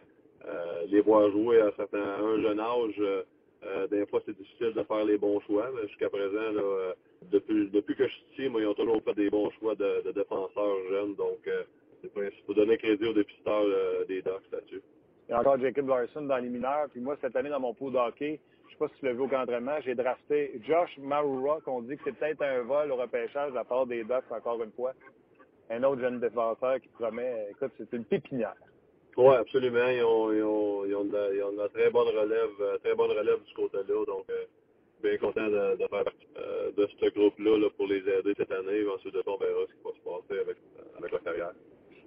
les 0.87 1.01
voir 1.01 1.29
jouer 1.31 1.61
à, 1.61 1.71
certains, 1.77 2.03
à 2.03 2.19
un 2.19 2.41
jeune 2.41 2.59
âge. 2.59 3.01
Euh, 3.65 3.87
des 3.87 4.05
fois, 4.07 4.21
c'est 4.25 4.35
difficile 4.37 4.73
de 4.73 4.83
faire 4.83 5.05
les 5.05 5.17
bons 5.17 5.39
choix, 5.41 5.69
mais 5.73 5.87
jusqu'à 5.87 6.09
présent, 6.09 6.35
euh, 6.35 6.93
depuis, 7.31 7.95
que 7.95 8.07
je 8.07 8.13
suis 8.13 8.25
ici, 8.33 8.49
moi, 8.49 8.61
ils 8.61 8.67
ont 8.67 8.73
toujours 8.73 9.01
fait 9.03 9.13
des 9.13 9.29
bons 9.29 9.49
choix 9.59 9.75
de, 9.75 10.11
défenseurs 10.11 10.77
jeunes. 10.89 11.15
Donc, 11.15 11.39
euh, 11.47 11.63
c'est 12.01 12.11
pour 12.45 12.55
donner 12.55 12.77
crédit 12.77 13.05
aux 13.05 13.13
dépisteurs 13.13 13.63
euh, 13.65 14.05
des 14.05 14.21
Ducks 14.21 14.51
là-dessus. 14.51 14.81
Il 15.29 15.31
y 15.31 15.35
a 15.35 15.39
encore 15.39 15.59
Jacob 15.59 15.87
Larson 15.87 16.23
dans 16.23 16.37
les 16.37 16.49
mineurs. 16.49 16.89
Puis 16.91 16.99
moi, 16.99 17.15
cette 17.21 17.35
année, 17.35 17.49
dans 17.49 17.61
mon 17.61 17.73
pot 17.73 17.89
d'hockey, 17.89 18.39
pas 18.87 19.23
au 19.23 19.81
j'ai 19.81 19.95
drafté 19.95 20.59
Josh 20.67 20.97
Marura, 20.97 21.59
qu'on 21.61 21.81
dit 21.81 21.97
que 21.97 22.03
c'est 22.05 22.17
peut-être 22.17 22.41
un 22.41 22.61
vol 22.61 22.91
au 22.91 22.95
repêchage 22.95 23.51
de 23.51 23.55
la 23.55 23.63
part 23.63 23.85
des 23.85 24.03
Ducks, 24.03 24.31
encore 24.31 24.61
une 24.63 24.71
fois. 24.71 24.93
Un 25.69 25.83
autre 25.83 26.01
jeune 26.01 26.19
défenseur 26.19 26.79
qui 26.81 26.89
promet, 26.89 27.47
écoute, 27.51 27.71
c'est 27.77 27.93
une 27.93 28.05
pépinière. 28.05 28.55
Oui, 29.15 29.35
absolument. 29.35 29.87
Ils 29.87 30.03
ont, 30.03 30.31
ils, 30.31 30.43
ont, 30.43 30.85
ils, 30.85 30.95
ont 30.95 31.05
de 31.05 31.13
la, 31.13 31.63
la 31.63 31.69
très 31.69 31.89
bonne 31.89 32.07
relève, 32.07 32.49
euh, 32.61 32.77
très 32.79 32.95
bonne 32.95 33.11
relève 33.11 33.41
du 33.43 33.53
côté-là. 33.53 34.05
Donc, 34.05 34.25
euh, 34.29 34.45
bien 35.03 35.17
content 35.17 35.47
de, 35.47 35.77
faire 35.77 35.89
partie 35.89 36.27
euh, 36.37 36.71
de 36.75 36.87
ce 36.99 37.09
groupe-là 37.09 37.57
là, 37.57 37.69
pour 37.75 37.87
les 37.87 37.99
aider 37.99 38.33
cette 38.37 38.51
année. 38.51 38.87
Ensuite 38.87 39.15
on 39.25 39.37
verra 39.37 39.65
ce 39.67 39.73
qui 39.73 39.83
va 39.83 39.91
se 39.91 40.27
passer 40.27 40.41
avec, 40.41 40.57
avec 40.97 41.11
leur 41.11 41.23
carrière. 41.23 41.51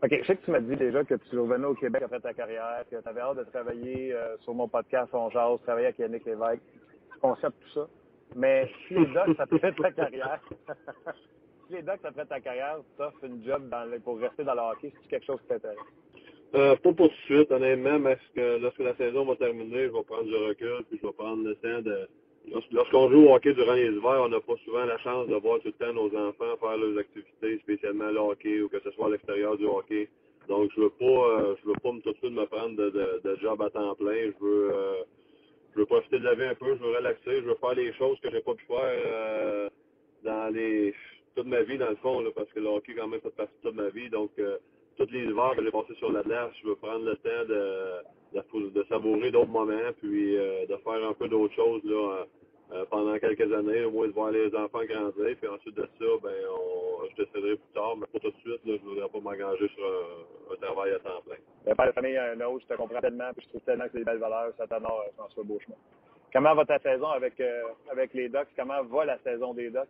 OK. 0.07 0.19
Je 0.23 0.27
sais 0.27 0.37
que 0.37 0.45
tu 0.45 0.51
m'as 0.53 0.61
dit 0.61 0.77
déjà 0.77 1.03
que 1.03 1.15
tu 1.15 1.39
revenais 1.39 1.67
au 1.67 1.75
Québec 1.75 2.03
après 2.05 2.21
ta 2.21 2.33
carrière, 2.33 2.85
que 2.89 2.97
tu 2.97 3.09
avais 3.09 3.21
hâte 3.21 3.39
de 3.39 3.45
travailler 3.45 4.13
euh, 4.13 4.37
sur 4.43 4.55
mon 4.55 4.69
podcast 4.69 5.11
On 5.13 5.31
Jase, 5.31 5.61
travailler 5.65 5.87
avec 5.87 5.99
Yannick 5.99 6.25
Lévesque. 6.25 6.63
Je 7.13 7.19
concept 7.19 7.57
tout 7.61 7.81
ça. 7.81 7.89
Mais 8.37 8.71
si 8.87 8.95
les 8.95 9.07
Ducks 9.07 9.35
après 9.39 9.73
ta 9.73 9.91
carrière, 9.91 10.41
si 11.67 11.73
les 11.75 11.83
Ducks 11.83 12.05
après 12.05 12.25
ta 12.25 12.41
carrière 12.41 12.79
t'offrent 12.97 13.25
une 13.25 13.45
job 13.45 13.69
dans 13.69 13.85
le, 13.85 13.99
pour 13.99 14.21
rester 14.21 14.45
dans 14.45 14.55
le 14.55 14.61
hockey, 14.61 14.93
c'est 15.03 15.09
quelque 15.09 15.27
chose 15.27 15.41
qui 15.41 15.49
t'intéresse? 15.49 15.77
Euh, 16.55 16.77
pas 16.77 16.93
pour 16.93 17.09
tout 17.09 17.15
de 17.15 17.21
suite, 17.25 17.51
honnêtement, 17.51 18.01
parce 18.01 18.29
que 18.35 18.59
lorsque 18.59 18.79
la 18.79 18.95
saison 18.95 19.25
va 19.25 19.35
terminer, 19.35 19.89
je 19.89 19.93
vais 19.93 20.05
prendre 20.05 20.25
du 20.25 20.37
recul, 20.37 20.85
puis 20.89 21.01
je 21.03 21.07
vais 21.07 21.13
prendre 21.13 21.43
le 21.43 21.57
temps 21.57 21.83
de. 21.83 22.09
Lorsqu'on 22.53 23.11
joue 23.11 23.27
au 23.27 23.35
hockey 23.35 23.55
durant 23.55 23.75
les 23.75 23.87
hivers, 23.87 24.23
on 24.23 24.29
n'a 24.29 24.41
pas 24.41 24.55
souvent 24.65 24.85
la 24.85 24.99
chance 24.99 25.27
de 25.27 25.35
voir 25.35 25.59
tout 25.61 25.69
le 25.69 25.73
temps 25.73 25.93
nos 25.93 26.07
enfants 26.17 26.57
faire 26.61 26.77
leurs 26.77 26.99
activités, 26.99 27.59
spécialement 27.59 28.11
le 28.11 28.19
hockey 28.19 28.61
ou 28.61 28.69
que 28.69 28.79
ce 28.81 28.91
soit 28.93 29.07
à 29.07 29.11
l'extérieur 29.11 29.57
du 29.57 29.67
hockey. 29.67 30.09
Donc 30.49 30.71
je 30.77 30.81
veux 30.81 30.91
pas 30.91 31.05
euh, 31.05 31.55
je 31.61 31.69
veux 31.69 31.75
pas 31.75 31.91
tout 31.91 32.13
de 32.13 32.17
suite 32.19 32.33
me 32.33 32.47
prendre 32.47 32.77
de, 32.77 32.91
de, 32.91 33.37
job 33.43 33.61
à 33.63 33.71
temps 33.71 33.95
plein. 33.97 34.31
Je 34.31 34.45
veux 34.45 34.71
euh, 34.73 35.03
je 35.75 35.81
veux 35.81 35.87
profiter 35.87 36.21
de 36.21 36.25
la 36.25 36.35
vie 36.35 36.45
un 36.45 36.55
peu, 36.55 36.77
je 36.77 36.83
veux 36.85 36.97
relaxer, 36.97 37.37
je 37.37 37.49
veux 37.49 37.57
faire 37.57 37.75
les 37.75 37.93
choses 37.95 38.19
que 38.21 38.31
j'ai 38.31 38.41
pas 38.41 38.55
pu 38.55 38.65
faire 38.67 38.79
euh, 38.81 39.69
dans 40.23 40.55
les 40.55 40.95
toute 41.35 41.47
ma 41.47 41.63
vie 41.63 41.79
dans 41.79 41.91
le 41.91 41.97
fond, 41.97 42.21
là, 42.21 42.31
parce 42.35 42.51
que 42.53 42.61
le 42.61 42.69
hockey 42.69 42.95
quand 42.95 43.09
même 43.09 43.21
fait 43.21 43.35
partie 43.35 43.53
de 43.63 43.69
toute 43.69 43.77
ma 43.77 43.89
vie. 43.89 44.09
Donc 44.09 44.31
tous 44.97 45.11
les 45.11 45.25
hivers 45.25 45.55
que 45.57 45.63
j'ai 45.63 45.71
passé 45.71 45.95
sur 45.95 46.13
la 46.13 46.23
glace, 46.23 46.51
je 46.63 46.69
veux 46.69 46.77
prendre 46.77 47.05
le 47.05 47.17
temps 47.17 47.45
de, 47.49 48.83
savourer 48.89 49.31
d'autres 49.31 49.51
moments, 49.51 49.93
puis 50.01 50.37
euh, 50.37 50.67
de 50.67 50.77
faire 50.77 51.09
un 51.09 51.13
peu 51.15 51.29
d'autres 51.29 51.55
choses 51.55 51.83
là, 51.85 52.25
euh, 52.73 52.85
pendant 52.91 53.19
quelques 53.19 53.53
années, 53.53 53.85
au 53.85 53.91
moins 53.91 54.07
de 54.09 54.13
voir 54.13 54.31
les 54.31 54.55
enfants 54.55 54.85
grandir, 54.85 55.37
puis 55.41 55.49
ensuite 55.49 55.77
de 55.77 55.83
ça, 55.83 56.07
ben 56.23 56.35
on, 56.51 57.07
je 57.11 57.25
déciderai 57.25 57.57
plus 57.57 57.75
tard, 57.75 57.97
mais 57.97 58.07
pas 58.07 58.19
tout 58.19 58.31
de 58.31 58.37
suite, 58.39 58.61
je 58.67 58.73
ne 58.73 58.79
voudrais 58.79 59.09
pas 59.09 59.21
m'engager 59.21 59.69
sur 59.69 59.85
un, 59.85 60.57
travail 60.57 60.93
à 60.93 60.99
temps 60.99 61.21
plein. 61.27 61.37
Ben, 61.65 61.75
père 61.75 61.87
de 61.87 61.93
famille, 61.93 62.17
un 62.17 62.41
autre, 62.41 62.65
je 62.69 62.75
te 62.75 62.79
comprends 62.79 63.01
tellement, 63.01 63.31
puis 63.37 63.45
je 63.45 63.49
trouve 63.51 63.63
tellement 63.63 63.85
que 63.85 63.91
c'est 63.93 63.99
des 63.99 64.05
belles 64.05 64.19
valeurs, 64.19 64.53
ça 64.57 64.67
t'honore, 64.67 65.05
François 65.17 65.45
Beauchemin. 65.45 65.77
Comment 66.33 66.55
va 66.55 66.65
ta 66.65 66.79
saison 66.81 67.09
avec, 67.09 67.39
euh, 67.41 67.63
avec 67.91 68.13
les 68.15 68.29
Ducks? 68.29 68.49
Comment 68.57 68.83
va 68.83 69.05
la 69.05 69.19
saison 69.19 69.55
des 69.55 69.71
Ducks? 69.71 69.89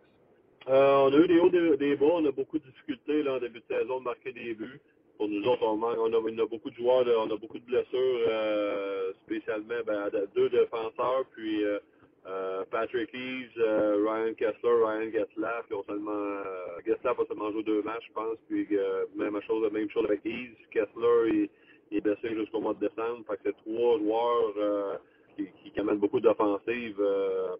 Euh, 0.69 0.95
on 1.09 1.13
a 1.13 1.17
eu 1.17 1.27
des 1.27 1.39
hauts, 1.39 1.49
des, 1.49 1.95
bas. 1.95 2.05
On 2.13 2.25
a 2.25 2.31
beaucoup 2.31 2.59
de 2.59 2.65
difficultés 2.65 3.23
là, 3.23 3.35
en 3.35 3.39
début 3.39 3.59
de 3.59 3.75
saison 3.75 3.99
de 3.99 4.03
marquer 4.03 4.33
des 4.33 4.53
buts. 4.53 4.79
pour 5.17 5.29
nous 5.29 5.43
autres, 5.47 5.63
on, 5.63 5.81
on, 5.81 6.13
a, 6.13 6.17
on 6.17 6.39
a 6.39 6.45
beaucoup 6.45 6.69
de 6.69 6.75
joueurs, 6.75 7.05
on 7.17 7.31
a 7.31 7.37
beaucoup 7.37 7.57
de 7.57 7.65
blessures, 7.65 8.27
euh, 8.29 9.13
spécialement 9.25 9.81
ben, 9.85 10.09
de- 10.09 10.27
deux 10.35 10.49
défenseurs, 10.49 11.25
puis 11.35 11.63
euh, 11.63 11.79
euh, 12.27 12.65
Patrick 12.69 13.09
Eves, 13.13 13.57
Ryan 14.05 14.33
Kessler, 14.33 14.83
Ryan 14.83 15.11
Getzlaff, 15.11 15.67
qui 15.67 15.73
ont 15.73 15.83
seulement 15.87 16.41
Getzlaff 16.85 17.17
a 17.19 17.25
seulement 17.27 17.51
joué 17.51 17.63
deux 17.63 17.81
matchs, 17.83 18.05
je 18.09 18.13
pense, 18.13 18.37
puis 18.49 18.67
même 19.15 19.41
chose, 19.47 19.71
même 19.71 19.89
chose 19.89 20.05
avec 20.05 20.25
Eves, 20.25 20.55
Kessler, 20.71 21.49
il, 21.91 21.97
est 21.97 22.01
blessé 22.01 22.35
jusqu'au 22.35 22.59
mois 22.59 22.73
de 22.73 22.85
décembre, 22.87 23.23
fait 23.29 23.37
que 23.37 23.41
c'est 23.45 23.57
trois 23.71 23.97
joueurs 23.99 24.99
qui, 25.37 25.47
qui, 25.71 25.79
amènent 25.79 25.99
beaucoup 25.99 26.19
d'offensives 26.19 27.01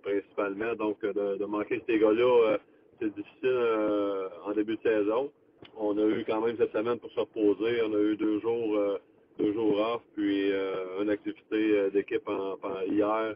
principalement, 0.04 0.76
donc 0.76 1.02
de, 1.02 1.38
de 1.38 1.46
manquer 1.46 1.82
ces 1.88 1.98
gars-là, 1.98 2.58
c'est 3.00 3.14
difficile 3.14 3.46
euh, 3.46 4.30
en 4.46 4.54
début 4.54 4.78
de 4.78 4.82
saison. 4.82 5.32
On 5.78 5.98
a 5.98 6.06
eu 6.06 6.24
quand 6.26 6.42
même 6.42 6.58
cette 6.58 6.72
semaine 6.72 7.00
pour 7.00 7.12
se 7.12 7.20
reposer. 7.20 7.82
On 7.84 7.94
a 7.94 8.00
eu 8.00 8.16
deux 8.18 8.40
jours, 8.40 8.76
euh, 8.76 8.98
deux 9.38 9.54
jours 9.54 9.80
off, 9.80 10.02
puis 10.16 10.52
euh, 10.52 11.02
une 11.02 11.10
activité 11.10 11.92
d'équipe 11.92 12.28
en, 12.28 12.58
hier. 12.88 13.36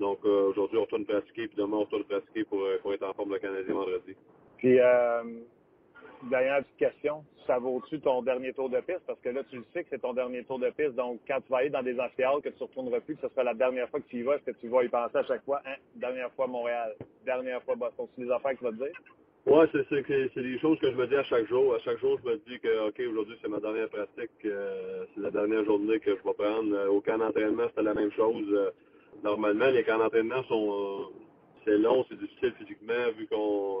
Donc 0.00 0.24
aujourd'hui, 0.24 0.78
on 0.78 0.82
retourne 0.82 1.06
pratiquer, 1.06 1.48
puis 1.48 1.56
demain, 1.56 1.78
on 1.78 1.80
retourne 1.80 2.04
pratiquer 2.04 2.44
pour, 2.44 2.62
pour 2.82 2.92
être 2.92 3.08
en 3.08 3.14
forme 3.14 3.32
le 3.32 3.38
Canadien 3.38 3.74
vendredi. 3.74 4.14
Puis, 4.58 4.78
dernière 6.26 6.62
petite 6.62 6.76
question, 6.76 7.24
ça 7.46 7.58
vaut-tu 7.58 8.00
ton 8.00 8.22
dernier 8.22 8.52
tour 8.52 8.68
de 8.68 8.80
piste? 8.80 9.02
Parce 9.06 9.20
que 9.20 9.28
là, 9.30 9.42
tu 9.50 9.56
le 9.56 9.64
sais 9.72 9.82
que 9.82 9.88
c'est 9.90 10.00
ton 10.00 10.12
dernier 10.12 10.44
tour 10.44 10.58
de 10.58 10.70
piste. 10.70 10.94
Donc, 10.94 11.20
quand 11.26 11.40
tu 11.40 11.50
vas 11.50 11.58
aller 11.58 11.70
dans 11.70 11.82
des 11.82 11.98
amphithéâtres 11.98 12.42
que 12.42 12.48
tu 12.50 12.62
ne 12.62 12.68
retourneras 12.68 13.00
plus, 13.00 13.16
que 13.16 13.22
ce 13.22 13.28
sera 13.28 13.44
la 13.44 13.54
dernière 13.54 13.88
fois 13.88 14.00
que 14.00 14.08
tu 14.08 14.18
y 14.18 14.22
vas, 14.22 14.36
est-ce 14.36 14.44
que 14.44 14.58
tu 14.58 14.68
vas 14.68 14.84
y 14.84 14.88
penser 14.88 15.16
à 15.16 15.24
chaque 15.24 15.44
fois? 15.44 15.60
Hein, 15.66 15.76
dernière 15.96 16.30
fois 16.32 16.46
Montréal, 16.46 16.94
dernière 17.24 17.62
fois 17.62 17.74
Boston. 17.76 18.06
C'est 18.14 18.22
les 18.22 18.30
affaires 18.30 18.52
que 18.52 18.58
tu 18.58 18.64
vas 18.64 18.70
te 18.70 18.76
dire? 18.76 18.92
Ouais, 19.46 19.66
c'est 19.72 20.42
des 20.42 20.58
choses 20.58 20.78
que 20.78 20.90
je 20.90 20.96
me 20.96 21.06
dis 21.06 21.14
à 21.14 21.22
chaque 21.24 21.46
jour. 21.46 21.74
À 21.74 21.78
chaque 21.78 21.98
jour, 22.00 22.18
je 22.22 22.30
me 22.30 22.36
dis 22.46 22.60
que 22.60 22.88
ok, 22.88 23.00
aujourd'hui 23.08 23.36
c'est 23.40 23.48
ma 23.48 23.60
dernière 23.60 23.88
pratique, 23.88 24.30
euh, 24.44 25.06
c'est 25.14 25.22
la 25.22 25.30
dernière 25.30 25.64
journée 25.64 25.98
que 26.00 26.10
je 26.10 26.22
vais 26.22 26.34
prendre. 26.34 26.74
Euh, 26.74 26.88
au 26.88 27.00
camp 27.00 27.16
d'entraînement, 27.16 27.66
c'était 27.68 27.82
la 27.82 27.94
même 27.94 28.12
chose. 28.12 28.46
Euh, 28.50 28.70
normalement, 29.24 29.70
les 29.70 29.84
camps 29.84 29.96
d'entraînement 29.96 30.42
sont 30.44 31.08
c'est 31.64 31.78
long, 31.78 32.04
c'est 32.08 32.18
difficile 32.18 32.52
physiquement 32.58 33.10
vu 33.16 33.26
qu'on 33.26 33.78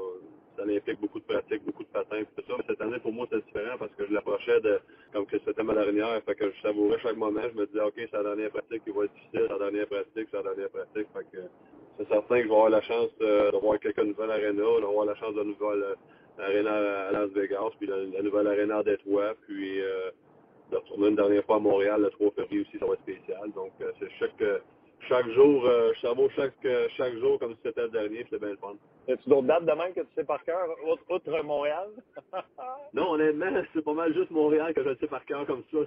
ça 0.58 0.64
implique 0.64 1.00
beaucoup 1.00 1.20
de 1.20 1.24
pratique, 1.24 1.64
beaucoup 1.64 1.84
de 1.84 1.88
patins, 1.88 2.22
tout 2.36 2.42
ça. 2.46 2.54
Mais 2.58 2.64
cette 2.66 2.80
année, 2.80 2.98
pour 2.98 3.12
moi, 3.12 3.26
c'est 3.30 3.44
différent 3.44 3.76
parce 3.78 3.92
que 3.92 4.06
je 4.06 4.12
l'approchais 4.12 4.60
de 4.60 4.80
comme 5.12 5.26
que 5.26 5.38
c'était 5.44 5.62
ma 5.62 5.74
dernière. 5.74 6.22
Fait 6.24 6.34
que 6.34 6.50
je 6.50 6.60
savourais 6.60 6.98
chaque 7.00 7.16
moment. 7.16 7.40
Je 7.52 7.58
me 7.58 7.66
disais, 7.66 7.80
OK, 7.80 7.94
c'est 7.96 8.12
la 8.12 8.22
dernière 8.22 8.50
pratique 8.50 8.84
qui 8.84 8.90
va 8.90 9.04
être 9.04 9.14
difficile, 9.14 9.46
c'est 9.46 9.48
la 9.48 9.58
dernière 9.58 9.86
pratique, 9.86 10.28
c'est 10.30 10.36
la 10.36 10.42
dernière 10.42 10.70
pratique. 10.70 11.06
Fait 11.14 11.26
que 11.32 11.42
c'est 11.98 12.08
certain 12.08 12.36
que 12.36 12.42
je 12.42 12.48
vais 12.48 12.54
avoir 12.54 12.70
la 12.70 12.82
chance 12.82 13.10
de, 13.20 13.50
de 13.52 13.56
voir 13.58 13.78
quelques 13.78 13.98
nouvelles 13.98 14.30
arénas, 14.30 14.80
d'avoir 14.80 15.06
la 15.06 15.14
chance 15.16 15.34
de 15.34 15.42
nouvelle 15.42 15.82
euh, 15.82 15.94
aréna 16.38 17.08
à 17.08 17.12
Las 17.12 17.30
Vegas, 17.30 17.70
puis 17.78 17.88
la, 17.88 18.22
nouvelle 18.22 18.46
aréna 18.46 18.78
à 18.78 18.82
Détroit, 18.82 19.34
puis 19.46 19.80
euh, 19.80 20.10
de 20.70 20.76
retourner 20.76 21.08
une 21.08 21.16
dernière 21.16 21.44
fois 21.44 21.56
à 21.56 21.60
Montréal 21.60 22.02
le 22.02 22.10
3 22.10 22.30
février 22.32 22.60
aussi, 22.62 22.78
ça 22.78 22.86
va 22.86 22.94
être 22.94 23.02
spécial. 23.02 23.50
Donc 23.52 23.72
euh, 23.80 23.90
c'est 23.98 24.10
chaque 24.18 24.40
euh, 24.42 24.58
chaque 25.06 25.28
jour, 25.30 25.64
euh, 25.66 25.92
je 25.94 26.28
chaque 26.36 26.52
euh, 26.64 26.88
chaque 26.96 27.14
jour 27.18 27.38
comme 27.38 27.54
si 27.54 27.60
c'était 27.62 27.82
le 27.82 27.88
dernier, 27.88 28.26
c'est 28.30 28.38
bien 28.38 28.50
le 28.50 28.56
fun. 28.56 28.74
As-tu 29.08 29.28
d'autres 29.28 29.46
dates 29.46 29.64
de 29.64 29.72
même 29.72 29.94
que 29.94 30.00
tu 30.00 30.06
sais 30.14 30.24
par 30.24 30.42
cœur, 30.44 30.68
outre, 30.86 31.02
outre 31.08 31.42
Montréal? 31.42 31.88
Non, 32.94 33.12
honnêtement, 33.12 33.62
c'est 33.72 33.84
pas 33.84 33.92
mal 33.92 34.14
juste 34.14 34.30
Montréal 34.30 34.74
que 34.74 34.82
je 34.82 34.88
le 34.90 34.96
sais 34.96 35.06
par 35.06 35.24
cœur 35.24 35.46
comme 35.46 35.62
ça. 35.70 35.78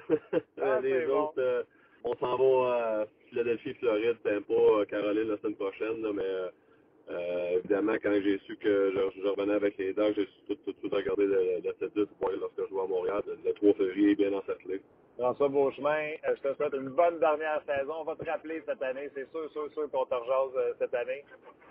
Ah, 0.62 0.80
Les 0.84 1.05
bon. 1.05 1.24
autres, 1.24 1.34
euh, 1.39 1.64
on 2.03 2.16
s'en 2.16 2.38
va 2.38 2.74
à 3.01 3.05
Philadelphie, 3.30 3.74
Floride, 3.76 4.18
Tampa, 4.24 4.86
Caroline 4.89 5.30
la 5.30 5.38
semaine 5.38 5.55
prochaine. 5.55 6.01
là, 6.01 6.12
mais 6.14 7.14
euh, 7.14 7.57
évidemment, 7.59 7.95
quand 8.01 8.14
j'ai 8.24 8.39
su 8.45 8.55
que 8.57 8.91
je, 8.93 9.22
je 9.22 9.28
revenais 9.28 9.53
avec 9.55 9.78
les 9.78 9.93
Dogs, 9.93 10.14
j'ai 10.16 10.28
tout, 10.47 10.55
tout, 10.66 10.74
tout 10.74 10.95
regardé 10.95 11.26
le 11.26 11.72
schedule 11.78 12.07
pour 12.07 12.30
voir 12.30 12.34
lorsque 12.39 12.62
je 12.62 12.70
joue 12.70 12.82
à 12.82 12.88
Montréal. 12.88 13.22
Le, 13.28 13.38
le 13.45 13.53
3 13.53 13.74
février 13.74 14.12
est 14.12 14.16
bien 14.16 14.34
encerclé. 14.34 14.82
François 15.18 15.49
Beauchemin, 15.49 15.89
euh, 16.28 16.36
je 16.36 16.49
te 16.49 16.55
souhaite 16.55 16.74
une 16.74 16.89
bonne 16.89 17.20
dernière 17.20 17.62
saison. 17.68 17.93
On 18.01 18.03
va 18.05 18.16
te 18.16 18.30
rappeler 18.30 18.62
cette 18.68 18.82
année. 18.82 19.09
C'est 19.14 19.30
sûr, 19.32 19.49
sûr, 19.51 19.68
sûr 19.74 19.89
qu'on 19.91 20.05
te 20.05 20.16
rejase 20.16 20.55
euh, 20.57 20.74
cette 20.80 20.93
année. 20.95 21.24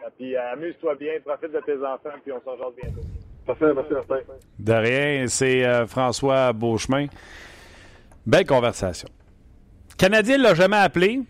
Euh, 0.05 0.09
Puis 0.17 0.37
amuse-toi 0.37 0.95
bien, 0.97 1.15
profite 1.25 1.53
de 1.53 1.61
tes 1.61 1.77
enfants, 1.85 2.17
puis 2.23 2.33
on 2.33 2.41
se 2.41 2.49
rejase 2.49 2.75
bientôt. 2.81 3.01
Parfait, 3.47 3.75
merci 3.75 3.93
Martin. 3.93 4.17
De 4.59 4.73
rien, 4.73 5.27
c'est 5.27 5.65
euh, 5.65 5.87
François 5.87 6.53
Beauchemin. 6.53 7.07
Belle 8.27 8.47
conversation. 8.47 9.09
Le 9.91 9.97
Canadien 9.97 10.39
ne 10.39 10.43
l'a 10.45 10.55
jamais 10.55 10.77
appelé. 10.77 11.21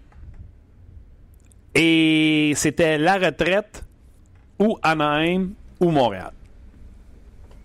Et 1.75 2.53
c'était 2.57 2.99
la 2.99 3.17
retraite 3.17 3.85
ou 4.59 4.77
Anaheim 4.83 5.51
ou 5.81 5.91
Montréal. 5.91 6.33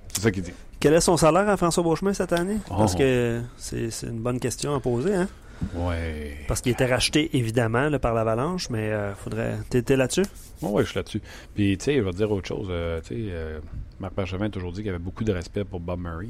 C'est 0.10 0.22
ça 0.22 0.32
qu'il 0.32 0.44
dit. 0.44 0.54
Quel 0.80 0.94
est 0.94 1.02
son 1.02 1.18
salaire 1.18 1.48
à 1.50 1.58
François 1.58 1.84
Beauchemin 1.84 2.14
cette 2.14 2.34
année? 2.34 2.58
Parce 2.68 2.94
Oh. 2.94 2.98
que 2.98 3.42
c'est 3.58 3.90
c'est 3.92 4.08
une 4.08 4.20
bonne 4.20 4.40
question 4.40 4.76
à 4.76 4.80
poser, 4.80 5.16
hein? 5.16 5.28
Ouais. 5.74 6.36
Parce 6.50 6.60
qu'il 6.62 6.74
était 6.74 6.86
racheté, 6.86 7.36
évidemment, 7.38 7.88
là, 7.90 7.98
par 7.98 8.14
l'Avalanche, 8.14 8.70
mais 8.70 8.92
euh, 8.92 9.14
faudrait... 9.16 9.56
T'étais 9.70 9.96
là-dessus? 9.96 10.26
Oui, 10.62 10.84
je 10.84 10.90
suis 10.90 10.98
là-dessus. 11.00 11.22
Puis, 11.56 11.78
tu 11.78 11.86
sais, 11.86 11.96
je 11.96 12.02
vais 12.02 12.12
te 12.12 12.18
dire 12.18 12.30
autre 12.30 12.46
chose. 12.48 12.68
euh, 12.70 13.00
tu 13.02 13.08
sais, 13.16 13.22
euh, 13.32 13.60
Marc 14.02 14.14
Bergevin 14.16 14.46
a 14.48 14.50
toujours 14.50 14.74
dit 14.74 14.82
qu'il 14.82 14.90
avait 14.90 15.00
beaucoup 15.00 15.24
de 15.24 15.32
respect 15.32 15.64
pour 15.64 15.80
Bob 15.80 16.00
Murray. 16.02 16.28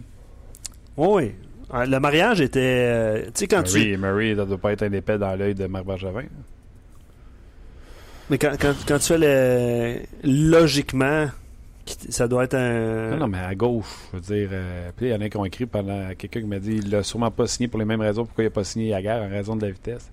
Oui, 0.96 1.08
oui. 1.10 1.32
Euh, 1.74 1.86
Le 1.88 2.00
mariage 2.00 2.40
était... 2.40 2.60
euh, 2.62 3.26
tu 3.26 3.32
sais, 3.34 3.48
quand 3.48 3.64
Murray, 3.74 3.92
tu... 3.94 3.98
Murray, 3.98 4.36
ça 4.36 4.46
doit 4.46 4.60
pas 4.60 4.72
être 4.74 4.84
un 4.84 4.92
épais 4.94 5.18
dans 5.18 5.36
l'œil 5.36 5.56
de 5.56 5.66
Marc 5.66 5.86
Bergevin. 5.86 6.26
Mais 8.30 8.38
quand, 8.38 8.54
quand, 8.60 8.74
quand 8.88 9.00
tu 9.00 9.08
fais 9.08 9.18
le... 9.18 10.00
Logiquement, 10.24 11.28
ça 12.10 12.28
doit 12.28 12.46
être 12.46 12.56
un... 12.56 13.12
Non, 13.12 13.18
non, 13.18 13.28
mais 13.28 13.38
à 13.40 13.54
gauche, 13.56 13.86
je 14.12 14.18
veux 14.18 14.22
dire. 14.22 14.50
euh, 14.52 14.90
puis 14.96 15.08
il 15.08 15.12
y 15.12 15.16
en 15.16 15.22
a 15.22 15.30
qui 15.30 15.38
ont 15.38 15.46
écrit 15.46 15.66
pendant 15.66 16.10
quelqu'un 16.18 16.42
qui 16.42 16.48
m'a 16.48 16.60
dit 16.60 16.78
il 16.78 16.90
l'a 16.90 17.04
sûrement 17.04 17.30
pas 17.32 17.46
signé 17.48 17.68
pour 17.68 17.80
les 17.80 17.86
mêmes 17.86 18.02
raisons 18.02 18.26
pourquoi 18.26 18.44
il 18.44 18.48
n'a 18.48 18.52
pas 18.52 18.64
signé 18.64 18.94
à 18.94 19.02
guerre 19.02 19.22
en 19.22 19.30
raison 19.30 19.56
de 19.56 19.66
la 19.66 19.72
vitesse. 19.72 20.12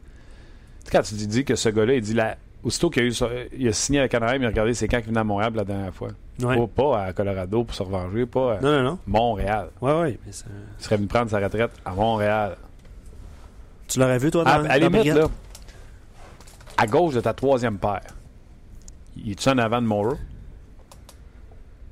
Tu 0.85 0.91
sais, 0.91 0.91
quand 0.93 1.03
tu 1.03 1.14
dis- 1.14 1.45
que 1.45 1.55
ce 1.55 1.68
gars-là, 1.70 1.95
il 1.95 2.03
dit 2.03 2.12
la, 2.14 2.37
aussitôt 2.62 2.91
qu'il 2.91 3.03
a, 3.03 3.07
eu, 3.07 3.12
il 3.57 3.68
a 3.68 3.73
signé 3.73 4.01
avec 4.01 4.12
Anaheim, 4.14 4.41
il 4.43 4.45
a 4.45 4.49
regardé 4.49 4.75
c'est 4.75 4.87
quand 4.89 4.99
qu'il 4.99 5.07
venait 5.09 5.20
à 5.20 5.25
Montréal 5.25 5.53
la 5.55 5.64
dernière 5.64 5.95
fois. 5.95 6.09
Ouais. 6.43 6.57
Pas, 6.57 6.66
pas 6.66 7.05
à 7.05 7.12
Colorado 7.12 7.64
pour 7.64 7.75
se 7.75 7.83
revenger, 7.83 8.27
pas 8.27 8.55
à 8.57 8.61
Non, 8.61 8.73
non, 8.73 8.83
non. 8.83 8.99
Montréal. 9.07 9.68
Ouais, 9.81 9.93
ouais. 10.01 10.18
mais 10.27 10.33
ça- 10.33 10.47
Il 10.79 10.85
serait 10.85 10.97
venu 10.97 11.07
prendre 11.09 11.31
sa 11.31 11.39
retraite 11.41 11.70
à 11.85 11.93
Montréal. 11.95 12.57
Tu 13.89 13.99
l'aurais 13.99 14.18
vu, 14.18 14.31
toi, 14.31 14.45
dans, 14.45 14.51
À, 14.51 14.55
à 14.73 14.79
dans 14.79 14.89
limite, 14.89 15.14
là, 15.14 15.29
à 16.77 16.87
gauche 16.87 17.14
de 17.14 17.20
ta 17.20 17.33
troisième 17.35 17.79
paire, 17.79 18.01
il 19.16 19.33
est-tu 19.33 19.49
en 19.49 19.59
avant 19.59 19.81
de 19.81 19.87
Morrow? 19.87 20.16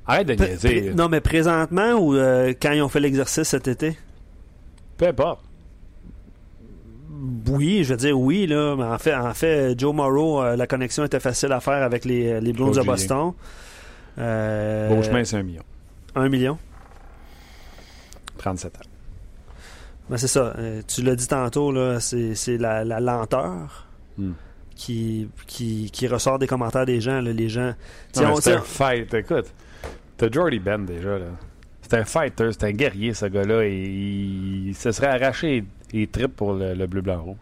Arrête 0.07 0.27
de 0.27 0.33
niaiser. 0.33 0.93
non, 0.95 1.09
mais 1.09 1.21
présentement 1.21 1.93
ou 1.93 2.15
euh, 2.15 2.53
quand 2.59 2.71
ils 2.71 2.81
ont 2.81 2.89
fait 2.89 2.99
l'exercice 2.99 3.47
cet 3.49 3.67
été? 3.67 3.97
Peu 4.97 5.07
importe. 5.07 5.41
Oui, 7.47 7.83
je 7.83 7.91
veux 7.93 7.97
dire 7.97 8.19
oui, 8.19 8.47
là. 8.47 8.75
Mais 8.75 8.83
en 8.83 8.97
fait, 8.97 9.13
en 9.13 9.33
fait 9.33 9.79
Joe 9.79 9.93
Morrow, 9.93 10.41
euh, 10.41 10.55
la 10.55 10.65
connexion 10.67 11.03
était 11.05 11.19
facile 11.19 11.51
à 11.51 11.59
faire 11.59 11.83
avec 11.83 12.03
les, 12.05 12.41
les 12.41 12.53
Blues 12.53 12.75
de 12.77 12.81
Boston. 12.83 13.33
Euh, 14.17 14.89
Beauchemin, 14.89 15.23
c'est 15.23 15.37
un 15.37 15.43
million. 15.43 15.63
Un 16.15 16.29
million. 16.29 16.57
37 18.37 18.75
ans. 18.77 18.79
Ben, 20.09 20.17
c'est 20.17 20.27
ça. 20.27 20.53
Euh, 20.57 20.81
tu 20.87 21.03
l'as 21.03 21.15
dit 21.15 21.27
tantôt, 21.27 21.71
là, 21.71 21.99
c'est, 21.99 22.35
c'est 22.35 22.57
la, 22.57 22.83
la 22.83 22.99
lenteur 22.99 23.87
Hmm. 24.17 24.33
qui, 24.75 25.29
qui, 25.47 25.89
qui 25.89 26.05
ressort 26.05 26.37
des 26.37 26.47
commentaires 26.47 26.85
des 26.85 26.99
gens. 26.99 27.21
là. 27.21 27.31
les 27.31 27.47
gens. 27.47 27.73
C'est 28.11 28.25
un 28.25 28.33
tu 28.35 28.41
sais, 28.41 28.57
fight. 28.61 29.13
Écoute, 29.13 29.45
t'as 30.21 30.31
Jordy 30.31 30.59
Ben 30.59 30.85
déjà. 30.85 31.17
là. 31.17 31.25
C'est 31.81 31.95
un 31.97 32.05
fighter, 32.05 32.49
c'est 32.51 32.63
un 32.65 32.71
guerrier, 32.71 33.13
ce 33.13 33.25
gars-là. 33.25 33.65
Et 33.65 33.73
il 33.75 34.75
se 34.75 34.91
serait 34.91 35.07
arraché 35.07 35.63
les 35.91 36.07
tripes 36.07 36.35
pour 36.35 36.53
le, 36.53 36.73
le 36.73 36.87
bleu, 36.87 37.01
blanc, 37.01 37.21
rouge. 37.21 37.37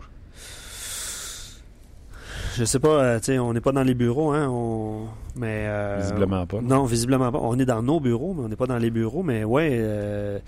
je 2.58 2.64
sais 2.66 2.80
pas, 2.80 3.04
euh, 3.04 3.20
tu 3.20 3.38
on 3.38 3.54
n'est 3.54 3.62
pas 3.62 3.72
dans 3.74 3.84
les 3.84 3.94
bureaux, 3.94 4.32
hein, 4.32 4.48
on... 4.50 5.06
mais... 5.36 5.66
euh, 5.68 5.98
Visiblement 6.02 6.46
pas. 6.48 6.62
Non, 6.62 6.86
visiblement 6.86 7.32
pas. 7.32 7.40
On 7.42 7.60
est 7.60 7.66
dans 7.66 7.84
nos 7.84 8.00
bureaux, 8.00 8.34
mais 8.34 8.44
on 8.46 8.50
n'est 8.50 8.56
pas 8.56 8.66
dans 8.66 8.78
les 8.78 8.90
bureaux. 8.90 9.24
Mais 9.24 9.44
ouais, 9.44 9.70
euh, 9.74 10.40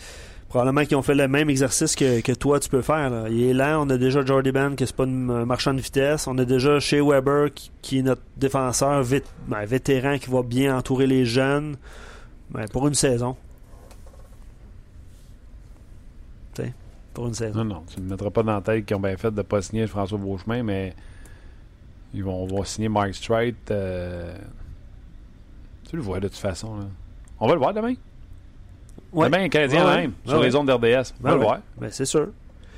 probablement 0.50 0.84
qu'ils 0.86 0.98
ont 0.98 1.02
fait 1.04 1.14
le 1.16 1.28
même 1.28 1.50
exercice 1.50 1.96
que, 1.96 2.22
que 2.22 2.32
toi, 2.32 2.60
tu 2.60 2.70
peux 2.70 2.82
faire. 2.82 3.10
là. 3.10 3.26
Il 3.30 3.44
est 3.44 3.54
lent. 3.54 3.86
On 3.86 3.90
a 3.90 3.98
déjà 3.98 4.26
Jordy 4.26 4.52
Ben, 4.52 4.76
qui 4.76 4.84
n'est 4.84 4.90
pas 4.96 5.04
un 5.04 5.46
marchand 5.46 5.74
de 5.74 5.82
vitesse. 5.82 6.28
On 6.28 6.38
a 6.38 6.46
déjà 6.46 6.80
Shea 6.80 7.04
Weber, 7.04 7.54
qui, 7.54 7.72
qui 7.82 8.00
est 8.00 8.04
notre 8.04 8.24
défenseur 8.38 9.04
ben, 9.48 9.66
vétéran, 9.66 10.18
qui 10.18 10.30
va 10.32 10.42
bien 10.44 10.76
entourer 10.78 11.08
les 11.08 11.26
jeunes 11.26 11.76
Pour 12.72 12.88
une 12.88 12.94
saison. 12.94 13.36
Tu 16.54 16.64
sais, 16.64 16.74
pour 17.14 17.28
une 17.28 17.34
saison. 17.34 17.64
Non, 17.64 17.76
non, 17.76 17.84
tu 17.88 18.00
ne 18.00 18.06
me 18.06 18.12
mettras 18.12 18.30
pas 18.30 18.44
dans 18.44 18.56
la 18.56 18.62
tête 18.62 18.86
qu'ils 18.86 18.96
ont 18.98 19.00
bien 19.00 19.16
fait 19.18 19.32
de 19.32 19.38
ne 19.38 19.42
pas 19.42 19.62
signer 19.62 19.88
François 19.88 20.18
Beauchemin, 20.18 20.64
mais 20.64 20.94
ils 22.14 22.24
vont, 22.24 22.46
vont 22.46 22.64
signer 22.64 22.90
Mike 22.90 23.16
Strait. 23.16 23.56
euh, 23.72 24.36
Tu 25.90 25.96
le 25.96 26.02
vois 26.02 26.20
de 26.20 26.28
toute 26.28 26.38
façon. 26.38 26.76
là. 26.78 26.86
On 27.40 27.48
va 27.48 27.54
le 27.54 27.60
voir 27.60 27.74
demain. 27.74 27.94
Ouais. 29.14 29.28
Demain, 29.30 29.44
un 29.46 29.50
Canadien 29.50 29.86
Ouais, 29.86 29.96
même, 30.02 30.14
sur 30.26 30.42
les 30.42 30.56
ondes 30.56 30.68
d'RDS. 30.68 31.14
On 31.22 31.24
va 31.24 31.34
le 31.36 31.42
voir. 31.42 31.60
Ben, 31.80 31.90
c'est 31.90 32.06
sûr. 32.06 32.30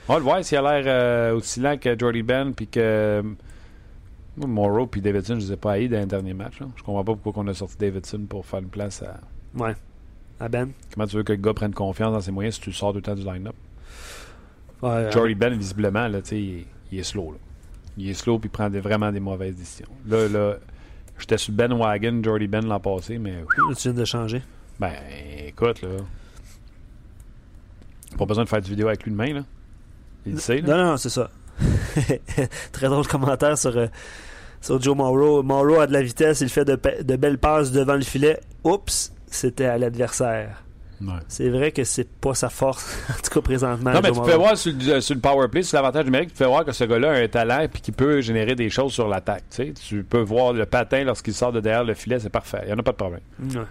On 0.07 0.13
va 0.13 0.19
le 0.19 0.23
voir 0.23 0.43
s'il 0.43 0.57
a 0.57 0.61
l'air 0.61 0.83
euh, 0.85 1.35
aussi 1.35 1.59
lent 1.59 1.77
que 1.77 1.97
Jordy 1.97 2.23
Ben, 2.23 2.53
puis 2.53 2.67
que 2.67 3.23
moi, 4.37 4.47
Morrow 4.47 4.85
puis 4.87 5.01
Davidson, 5.01 5.35
je 5.35 5.45
ne 5.45 5.47
les 5.47 5.51
ai 5.53 5.57
pas 5.57 5.73
haïs 5.73 5.89
dans 5.89 5.99
les 5.99 6.05
derniers 6.05 6.33
matchs. 6.33 6.59
là. 6.59 6.67
Je 6.75 6.83
comprends 6.83 7.03
pas 7.03 7.15
pourquoi 7.15 7.43
on 7.43 7.47
a 7.47 7.53
sorti 7.53 7.77
Davidson 7.77 8.25
pour 8.29 8.45
faire 8.45 8.59
une 8.59 8.67
place 8.69 9.01
à. 9.01 9.19
Ouais. 9.55 9.75
À 10.39 10.49
Ben? 10.49 10.71
Comment 10.93 11.07
tu 11.07 11.15
veux 11.15 11.23
que 11.23 11.33
le 11.33 11.37
gars 11.39 11.53
prenne 11.53 11.73
confiance 11.73 12.11
dans 12.13 12.21
ses 12.21 12.31
moyens 12.31 12.55
si 12.55 12.61
tu 12.61 12.69
le 12.69 12.75
sors 12.75 12.91
tout 12.91 12.97
le 12.97 13.01
temps 13.03 13.15
du 13.15 13.23
line-up? 13.23 13.55
Ouais, 14.81 15.09
Jordy 15.11 15.35
Ben, 15.35 15.55
visiblement, 15.57 16.07
là, 16.07 16.21
tu 16.21 16.29
sais, 16.29 16.41
il, 16.41 16.59
est- 16.59 16.65
il 16.91 16.99
est 16.99 17.03
slow. 17.03 17.31
là. 17.31 17.37
Il 17.97 18.09
est 18.09 18.13
slow 18.15 18.39
puis 18.39 18.47
il 18.47 18.51
prend 18.51 18.69
des- 18.69 18.79
vraiment 18.81 19.11
des 19.11 19.19
mauvaises 19.19 19.55
décisions. 19.55 19.87
Là, 20.07 20.27
là 20.27 20.55
j'étais 21.19 21.37
sur 21.37 21.53
Ben 21.53 21.71
Wagon, 21.73 22.21
Jordy 22.23 22.47
Ben 22.47 22.65
l'an 22.65 22.79
passé, 22.79 23.17
mais 23.19 23.31
là, 23.37 23.75
tu 23.77 23.83
viens 23.83 23.93
de 23.93 24.03
changer. 24.05 24.41
ben, 24.79 24.91
écoute, 25.47 25.81
là. 25.81 25.89
Pas 28.17 28.25
besoin 28.25 28.43
de 28.43 28.49
faire 28.49 28.61
du 28.61 28.69
vidéo 28.69 28.87
avec 28.87 29.03
lui 29.03 29.11
demain, 29.11 29.33
là. 29.33 29.43
Il 30.25 30.33
le 30.33 30.39
sait, 30.39 30.61
là. 30.61 30.77
Non, 30.77 30.83
non, 30.91 30.97
c'est 30.97 31.09
ça. 31.09 31.29
Très 32.71 32.87
drôle 32.87 33.07
commentaire 33.07 33.57
sur, 33.57 33.75
euh, 33.77 33.87
sur 34.61 34.81
Joe 34.81 34.95
Morrow. 34.97 35.43
Morrow 35.43 35.79
a 35.79 35.87
de 35.87 35.93
la 35.93 36.01
vitesse, 36.01 36.41
il 36.41 36.49
fait 36.49 36.65
de, 36.65 36.77
de 37.03 37.15
belles 37.15 37.37
passes 37.37 37.71
devant 37.71 37.95
le 37.95 38.01
filet. 38.01 38.39
Oups, 38.63 39.12
c'était 39.35 39.65
à 39.65 39.77
l'adversaire. 39.77 40.63
Ouais. 41.01 41.19
C'est 41.27 41.49
vrai 41.49 41.71
que 41.71 41.83
c'est 41.83 42.09
pas 42.09 42.33
sa 42.33 42.49
force, 42.49 42.97
en 43.09 43.21
tout 43.21 43.31
cas 43.33 43.41
présentement. 43.41 43.91
Non, 43.91 43.99
mais 44.01 44.11
tu 44.11 44.21
peux 44.21 44.35
voir 44.35 44.57
sur 44.57 44.71
le, 44.73 45.01
sur 45.01 45.15
le 45.15 45.21
power 45.21 45.47
play, 45.49 45.63
sur 45.63 45.75
l'avantage 45.75 46.05
numérique, 46.05 46.29
tu 46.29 46.37
peux 46.37 46.45
voir 46.45 46.63
que 46.63 46.71
ce 46.71 46.83
gars-là 46.85 47.11
a 47.11 47.15
un 47.15 47.27
talent 47.27 47.61
et 47.61 47.67
qu'il 47.67 47.93
peut 47.93 48.21
générer 48.21 48.55
des 48.55 48.69
choses 48.69 48.93
sur 48.93 49.07
l'attaque. 49.07 49.43
Tu, 49.49 49.55
sais. 49.55 49.73
tu 49.73 50.03
peux 50.03 50.21
voir 50.21 50.53
le 50.53 50.65
patin 50.65 51.03
lorsqu'il 51.03 51.33
sort 51.33 51.51
de 51.51 51.59
derrière 51.59 51.83
le 51.83 51.93
filet, 51.93 52.19
c'est 52.19 52.29
parfait. 52.29 52.61
Il 52.63 52.67
n'y 52.67 52.73
en 52.73 52.79
a 52.79 52.83
pas 52.83 52.91
de 52.91 52.97
problème. 52.97 53.21
Ouais. 53.39 53.61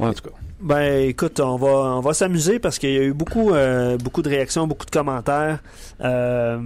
En 0.00 0.12
tout 0.12 0.22
cas. 0.22 0.30
Ben 0.60 1.08
écoute, 1.08 1.38
on 1.40 1.56
va 1.56 1.68
on 1.68 2.00
va 2.00 2.14
s'amuser 2.14 2.58
parce 2.58 2.78
qu'il 2.80 2.90
y 2.92 2.98
a 2.98 3.02
eu 3.04 3.12
beaucoup 3.12 3.52
euh, 3.54 3.96
beaucoup 3.96 4.22
de 4.22 4.28
réactions, 4.28 4.66
beaucoup 4.66 4.86
de 4.86 4.90
commentaires 4.90 5.60
euh, 6.00 6.58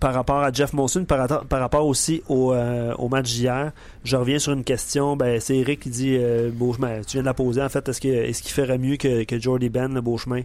par 0.00 0.12
rapport 0.14 0.38
à 0.38 0.50
Jeff 0.52 0.72
Molson, 0.72 1.04
par, 1.04 1.18
rapport- 1.18 1.44
par 1.44 1.60
rapport 1.60 1.86
aussi 1.86 2.22
au, 2.28 2.52
euh, 2.52 2.92
au 2.96 3.08
match 3.08 3.26
d'hier. 3.32 3.70
Je 4.04 4.16
reviens 4.16 4.38
sur 4.40 4.52
une 4.52 4.64
question. 4.64 5.16
Ben 5.16 5.40
c'est 5.40 5.56
Eric 5.56 5.80
qui 5.80 5.90
dit 5.90 6.18
Beauchemin. 6.52 7.02
Tu 7.06 7.12
viens 7.12 7.22
de 7.22 7.26
la 7.26 7.34
poser 7.34 7.62
en 7.62 7.68
fait. 7.68 7.88
Est-ce 7.88 8.00
que 8.00 8.08
est-ce 8.08 8.42
qu'il 8.42 8.52
ferait 8.52 8.78
mieux 8.78 8.96
que, 8.96 9.22
que 9.24 9.38
Jordy 9.40 9.68
Ben 9.68 9.94
le 9.94 10.00
Beauchemin? 10.00 10.42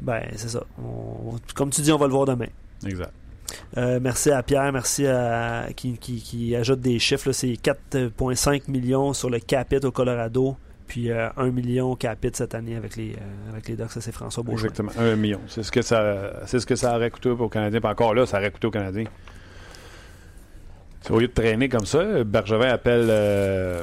Ben 0.00 0.22
c'est 0.36 0.48
ça. 0.50 0.64
On- 0.84 1.36
comme 1.54 1.70
tu 1.70 1.80
dis, 1.80 1.92
on 1.92 1.98
va 1.98 2.06
le 2.06 2.12
voir 2.12 2.26
demain. 2.26 2.48
Exact. 2.84 3.12
Euh, 3.76 4.00
merci 4.02 4.30
à 4.32 4.42
Pierre, 4.42 4.72
merci 4.72 5.06
à 5.06 5.66
qui, 5.76 5.96
qui, 5.98 6.16
qui 6.20 6.56
ajoute 6.56 6.80
des 6.80 6.98
chiffres. 6.98 7.30
C'est 7.30 7.52
4,5 7.52 8.62
millions 8.68 9.12
sur 9.12 9.30
le 9.30 9.38
capit 9.38 9.76
au 9.84 9.92
Colorado, 9.92 10.56
puis 10.94 11.10
euh, 11.10 11.28
1 11.36 11.50
million 11.50 11.96
capit 11.96 12.30
cette 12.34 12.54
année 12.54 12.76
avec 12.76 12.94
les, 12.94 13.14
euh, 13.14 13.50
avec 13.50 13.66
les 13.66 13.74
Ducks. 13.74 13.90
Ça, 13.90 14.00
c'est 14.00 14.12
François 14.12 14.44
Beauchemin. 14.44 14.68
Exactement. 14.68 14.92
Un 14.96 15.16
million. 15.16 15.40
C'est 15.48 15.64
ce 15.64 15.72
que 15.72 15.82
ça, 15.82 16.34
c'est 16.46 16.60
ce 16.60 16.66
que 16.66 16.76
ça 16.76 16.94
aurait 16.94 17.10
coûté 17.10 17.30
aux 17.30 17.48
Canadiens. 17.48 17.80
Puis 17.80 17.90
encore 17.90 18.14
là, 18.14 18.26
ça 18.26 18.38
aurait 18.38 18.52
coûté 18.52 18.68
aux 18.68 18.70
Canadiens. 18.70 19.06
Au 21.10 21.18
lieu 21.18 21.26
de 21.26 21.32
traîner 21.32 21.68
comme 21.68 21.84
ça, 21.84 22.22
Bergevin 22.22 22.68
appelle, 22.68 23.08
euh, 23.10 23.82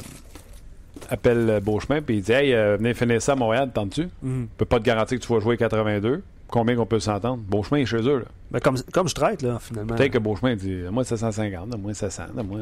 appelle 1.10 1.60
Beauchemin 1.62 2.02
puis 2.02 2.16
il 2.20 2.22
dit 2.24 2.32
Hey, 2.32 2.54
euh, 2.54 2.78
venez 2.78 2.94
finir 2.94 3.22
ça 3.22 3.34
à 3.34 3.36
Montréal, 3.36 3.72
tentes-tu? 3.74 4.04
Mhm. 4.22 4.44
Je 4.54 4.58
peux 4.58 4.64
pas 4.66 4.80
te 4.80 4.86
garantir 4.86 5.20
que 5.20 5.26
tu 5.26 5.34
vas 5.34 5.42
jouer 5.42 5.58
82. 5.58 6.24
Combien 6.48 6.78
qu'on 6.78 6.86
peut 6.86 7.02
s'entendre? 7.02 7.44
Beauchemin 7.46 7.82
est 7.82 7.86
chez 7.86 8.08
eux. 8.08 8.20
Là. 8.20 8.26
Ben, 8.52 8.60
comme, 8.62 8.78
comme 8.94 9.10
je 9.10 9.16
traite, 9.16 9.42
là, 9.42 9.60
finalement. 9.60 9.96
Peut-être 9.98 10.14
que 10.14 10.18
Beauchemin 10.18 10.56
dit 10.56 10.84
Moi, 10.90 11.04
750, 11.04 11.78
moi, 11.78 11.94
700. 11.94 12.24
Moi, 12.36 12.60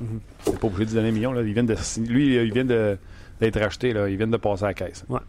Mhm. 0.00 0.18
c'est 0.42 0.58
pas 0.58 0.66
obligé 0.66 0.86
de 0.86 0.94
donner 0.94 1.10
un 1.10 1.12
million. 1.12 1.32
Là. 1.32 1.42
De, 1.42 2.08
lui, 2.12 2.34
il 2.34 2.52
vient 2.52 2.64
de, 2.64 2.98
d'être 3.42 3.60
racheté. 3.60 3.92
Là. 3.92 4.08
Il 4.08 4.16
vient 4.16 4.26
de 4.26 4.36
passer 4.36 4.64
à 4.64 4.68
la 4.68 4.74
caisse. 4.74 5.04
Ouais. 5.08 5.20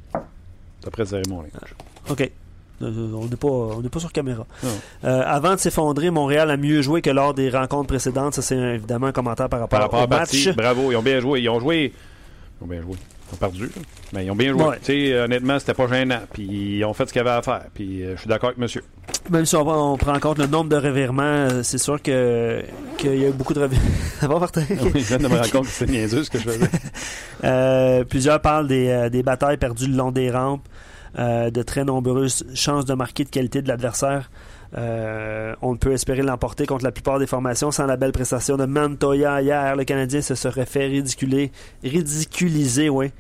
D'après 0.83 1.05
cérémonie. 1.05 1.49
OK. 2.09 2.31
Euh, 2.81 3.11
On 3.13 3.25
n'est 3.27 3.35
pas, 3.35 3.47
on 3.47 3.81
n'est 3.81 3.89
pas 3.89 3.99
sur 3.99 4.11
caméra. 4.11 4.45
Euh, 5.03 5.23
avant 5.25 5.53
de 5.53 5.59
s'effondrer, 5.59 6.09
Montréal 6.09 6.49
a 6.51 6.57
mieux 6.57 6.81
joué 6.81 7.01
que 7.01 7.09
lors 7.09 7.33
des 7.33 7.49
rencontres 7.49 7.87
précédentes. 7.87 8.33
Ça, 8.33 8.41
c'est 8.41 8.57
évidemment 8.57 9.07
un 9.07 9.11
commentaire 9.11 9.47
par 9.49 9.59
rapport, 9.61 9.79
Par 9.79 9.81
rapport 9.89 10.01
au 10.01 10.03
à 10.13 10.19
match. 10.19 10.49
bravo, 10.55 10.91
ils 10.91 10.95
ont 10.95 11.01
bien 11.03 11.19
joué. 11.19 11.41
Ils 11.41 11.49
ont 11.49 11.59
joué. 11.59 11.93
Ils 12.59 12.63
ont 12.63 12.67
bien 12.67 12.81
joué. 12.81 12.95
Ont 13.33 13.37
perdu, 13.37 13.63
là. 13.63 13.81
mais 14.13 14.25
ils 14.25 14.31
ont 14.31 14.35
bien 14.35 14.51
joué. 14.51 14.63
Ouais. 14.63 14.77
Tu 14.83 14.85
sais, 14.85 15.19
honnêtement, 15.19 15.57
c'était 15.57 15.73
pas 15.73 15.87
gênant. 15.87 16.19
Puis 16.31 16.43
ils 16.43 16.85
ont 16.85 16.93
fait 16.93 17.07
ce 17.07 17.13
qu'ils 17.13 17.21
avaient 17.21 17.31
à 17.31 17.41
faire. 17.41 17.65
Puis 17.73 18.03
euh, 18.03 18.15
je 18.15 18.21
suis 18.21 18.29
d'accord 18.29 18.49
avec 18.49 18.59
monsieur. 18.59 18.83
Même 19.31 19.45
si 19.45 19.55
on, 19.55 19.97
prend 19.97 20.13
en 20.13 20.19
compte 20.19 20.37
le 20.37 20.47
nombre 20.47 20.69
de 20.69 20.75
revirements, 20.75 21.23
euh, 21.23 21.63
c'est 21.63 21.79
sûr 21.79 22.01
que 22.01 22.61
qu'il 22.97 23.15
y 23.15 23.25
a 23.25 23.29
eu 23.29 23.31
beaucoup 23.31 23.53
de 23.53 23.61
revirements. 23.61 23.89
Ça 24.19 24.27
va, 24.27 24.39
Martin? 24.39 24.63
Ils 24.69 25.01
viennent 25.01 25.21
de 25.23 25.27
me 25.27 25.35
rendre 25.35 25.51
compte 25.51 25.65
que 25.65 25.71
c'est 25.71 25.89
niaiseux 25.89 26.23
ce 26.23 26.29
que 26.29 26.39
je 26.39 26.49
faisais. 26.49 26.69
Euh, 27.43 28.05
plusieurs 28.05 28.39
parlent 28.39 28.69
des, 28.69 29.09
des 29.11 29.21
batailles 29.21 29.57
perdues 29.57 29.87
le 29.87 29.97
long 29.97 30.13
des 30.13 30.31
rampes, 30.31 30.65
de 31.17 31.61
très 31.61 31.83
nombreuses 31.83 32.45
chances 32.55 32.85
de 32.85 32.93
marquer 32.93 33.25
de 33.25 33.29
qualité 33.29 33.61
de 33.61 33.67
l'adversaire. 33.67 34.29
Euh, 34.75 35.55
on 35.61 35.73
ne 35.73 35.77
peut 35.77 35.91
espérer 35.91 36.23
l'emporter 36.23 36.65
contre 36.65 36.83
la 36.83 36.91
plupart 36.91 37.19
des 37.19 37.27
formations 37.27 37.69
sans 37.71 37.85
la 37.85 37.95
belle 37.95 38.11
prestation 38.11 38.57
de 38.57 38.65
Mantoya 38.65 39.41
hier. 39.41 39.75
Le 39.75 39.83
Canadien 39.83 40.21
se 40.21 40.33
serait 40.35 40.65
fait 40.65 40.87
ridiculer, 40.87 41.51
ridiculiser, 41.83 42.89
oui, 42.89 43.11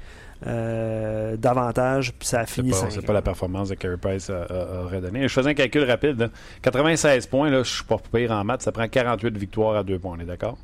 euh, 0.47 1.37
davantage, 1.37 2.13
puis 2.13 2.27
ça 2.27 2.39
a 2.41 2.45
fini 2.45 2.71
c'est 2.89 3.05
pas 3.05 3.13
la 3.13 3.21
performance 3.21 3.69
que 3.69 3.75
Carey 3.75 3.97
Price 3.97 4.29
a- 4.29 4.43
a- 4.43 4.83
aurait. 4.83 5.01
Je 5.13 5.27
faisais 5.27 5.51
un 5.51 5.53
calcul 5.53 5.83
rapide. 5.83 6.19
là. 6.19 6.29
96 6.63 7.27
points, 7.27 7.49
là, 7.49 7.61
je 7.63 7.69
suis 7.71 7.83
pas 7.83 7.97
pire 8.11 8.31
en 8.31 8.43
maths. 8.43 8.63
Ça 8.63 8.71
prend 8.71 8.87
48 8.87 9.37
victoires 9.37 9.75
à 9.77 9.83
2 9.83 9.99
points. 9.99 10.15
On 10.17 10.19
est 10.21 10.25
d'accord? 10.25 10.57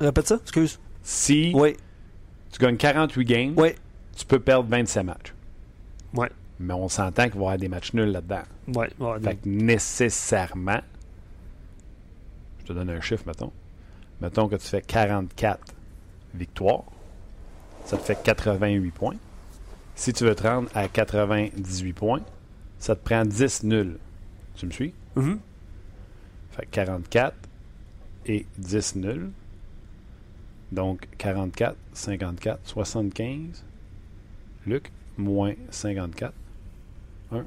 Répète 0.00 0.28
ça, 0.28 0.38
excuse. 0.42 0.78
Si 1.02 1.52
Oui, 1.54 1.76
tu 2.52 2.58
gagnes 2.60 2.76
48 2.76 3.24
games, 3.24 3.54
oui, 3.56 3.70
tu 4.16 4.24
peux 4.26 4.38
perdre 4.38 4.68
27 4.70 5.04
matchs. 5.04 5.34
Ouais. 6.14 6.30
Mais 6.62 6.74
on 6.74 6.88
s'entend 6.88 7.24
qu'il 7.24 7.32
va 7.32 7.38
y 7.38 7.42
avoir 7.42 7.58
des 7.58 7.68
matchs 7.68 7.92
nuls 7.92 8.12
là-dedans. 8.12 8.42
oui. 8.68 8.86
ouais, 9.00 9.20
Fait 9.20 9.34
que 9.34 9.48
nécessairement, 9.48 10.80
je 12.60 12.66
te 12.66 12.72
donne 12.72 12.88
un 12.90 13.00
chiffre, 13.00 13.24
mettons. 13.26 13.50
Mettons 14.20 14.48
que 14.48 14.54
tu 14.54 14.66
fais 14.68 14.80
44 14.80 15.58
victoires, 16.34 16.84
ça 17.84 17.96
te 17.96 18.02
fait 18.02 18.16
88 18.22 18.90
points. 18.92 19.16
Si 19.96 20.12
tu 20.12 20.24
veux 20.24 20.36
te 20.36 20.44
rendre 20.44 20.68
à 20.74 20.86
98 20.86 21.92
points, 21.92 22.20
ça 22.78 22.94
te 22.94 23.04
prend 23.04 23.24
10 23.24 23.64
nuls. 23.64 23.98
Tu 24.54 24.66
me 24.66 24.70
suis? 24.70 24.94
Mhm. 25.16 25.40
Fait 26.52 26.66
que 26.66 26.70
44 26.70 27.34
et 28.26 28.46
10 28.58 28.96
nuls. 28.96 29.30
Donc 30.70 31.08
44, 31.18 31.76
54, 31.92 32.60
75. 32.64 33.64
Luc, 34.66 34.92
moins 35.18 35.54
54. 35.70 36.32
1. 37.32 37.44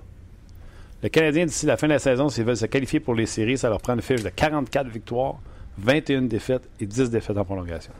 Le 1.03 1.09
Canadien, 1.09 1.45
d'ici 1.45 1.65
la 1.65 1.77
fin 1.77 1.88
de 1.88 1.93
la 1.93 1.99
saison, 1.99 2.29
s'ils 2.29 2.43
veulent 2.45 2.57
se 2.57 2.65
qualifier 2.65 2.99
pour 2.99 3.13
les 3.15 3.25
séries, 3.25 3.57
ça 3.57 3.69
leur 3.69 3.79
prend 3.81 3.93
une 3.93 4.01
fiche 4.01 4.23
de 4.23 4.29
44 4.29 4.88
victoires, 4.88 5.36
21 5.77 6.23
défaites 6.23 6.67
et 6.79 6.86
10 6.86 7.09
défaites 7.11 7.38
en 7.38 7.45
prolongation. 7.45 7.93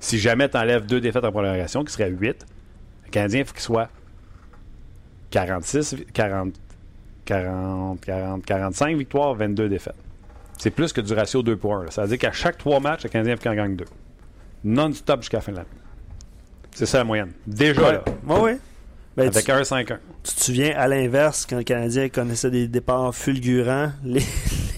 Si 0.00 0.18
jamais 0.18 0.48
tu 0.48 0.56
enlèves 0.56 0.86
2 0.86 1.00
défaites 1.00 1.24
en 1.24 1.30
prolongation, 1.30 1.84
qui 1.84 1.92
serait 1.92 2.10
8, 2.10 2.46
le 3.06 3.10
Canadien, 3.10 3.40
il 3.40 3.44
faut 3.46 3.52
qu'il 3.52 3.62
soit 3.62 3.88
46, 5.30 5.94
vi- 5.94 6.04
40, 6.12 6.54
40, 7.24 8.00
40, 8.00 8.44
45 8.44 8.96
victoires, 8.96 9.34
22 9.34 9.68
défaites. 9.68 9.94
C'est 10.58 10.70
plus 10.70 10.92
que 10.92 11.00
du 11.00 11.12
ratio 11.14 11.42
2 11.42 11.56
pour 11.56 11.74
1. 11.76 11.90
Ça 11.90 12.02
veut 12.02 12.08
dire 12.08 12.18
qu'à 12.18 12.32
chaque 12.32 12.58
3 12.58 12.80
matchs, 12.80 13.04
le 13.04 13.08
Canadien 13.08 13.36
faut 13.36 13.42
qu'il 13.42 13.50
en 13.50 13.54
gagne 13.54 13.76
2. 13.76 13.84
Non-stop 14.64 15.20
jusqu'à 15.20 15.38
la 15.38 15.40
fin 15.42 15.52
de 15.52 15.56
l'année. 15.58 15.68
C'est 16.72 16.86
ça 16.86 16.98
la 16.98 17.04
moyenne. 17.04 17.32
Déjà, 17.46 17.80
Ouais, 17.82 17.92
là, 17.92 18.04
ouais, 18.26 18.40
ouais. 18.40 18.58
Ben, 19.16 19.28
avec 19.28 19.44
tu, 19.44 19.50
1-5-1. 19.50 19.98
tu 20.22 20.34
te 20.34 20.40
souviens, 20.42 20.72
à 20.76 20.86
l'inverse, 20.88 21.46
quand 21.48 21.56
le 21.58 21.64
Canadien 21.64 22.08
connaissait 22.08 22.50
des 22.50 22.68
départs 22.68 23.14
fulgurants, 23.14 23.92
les, 24.04 24.22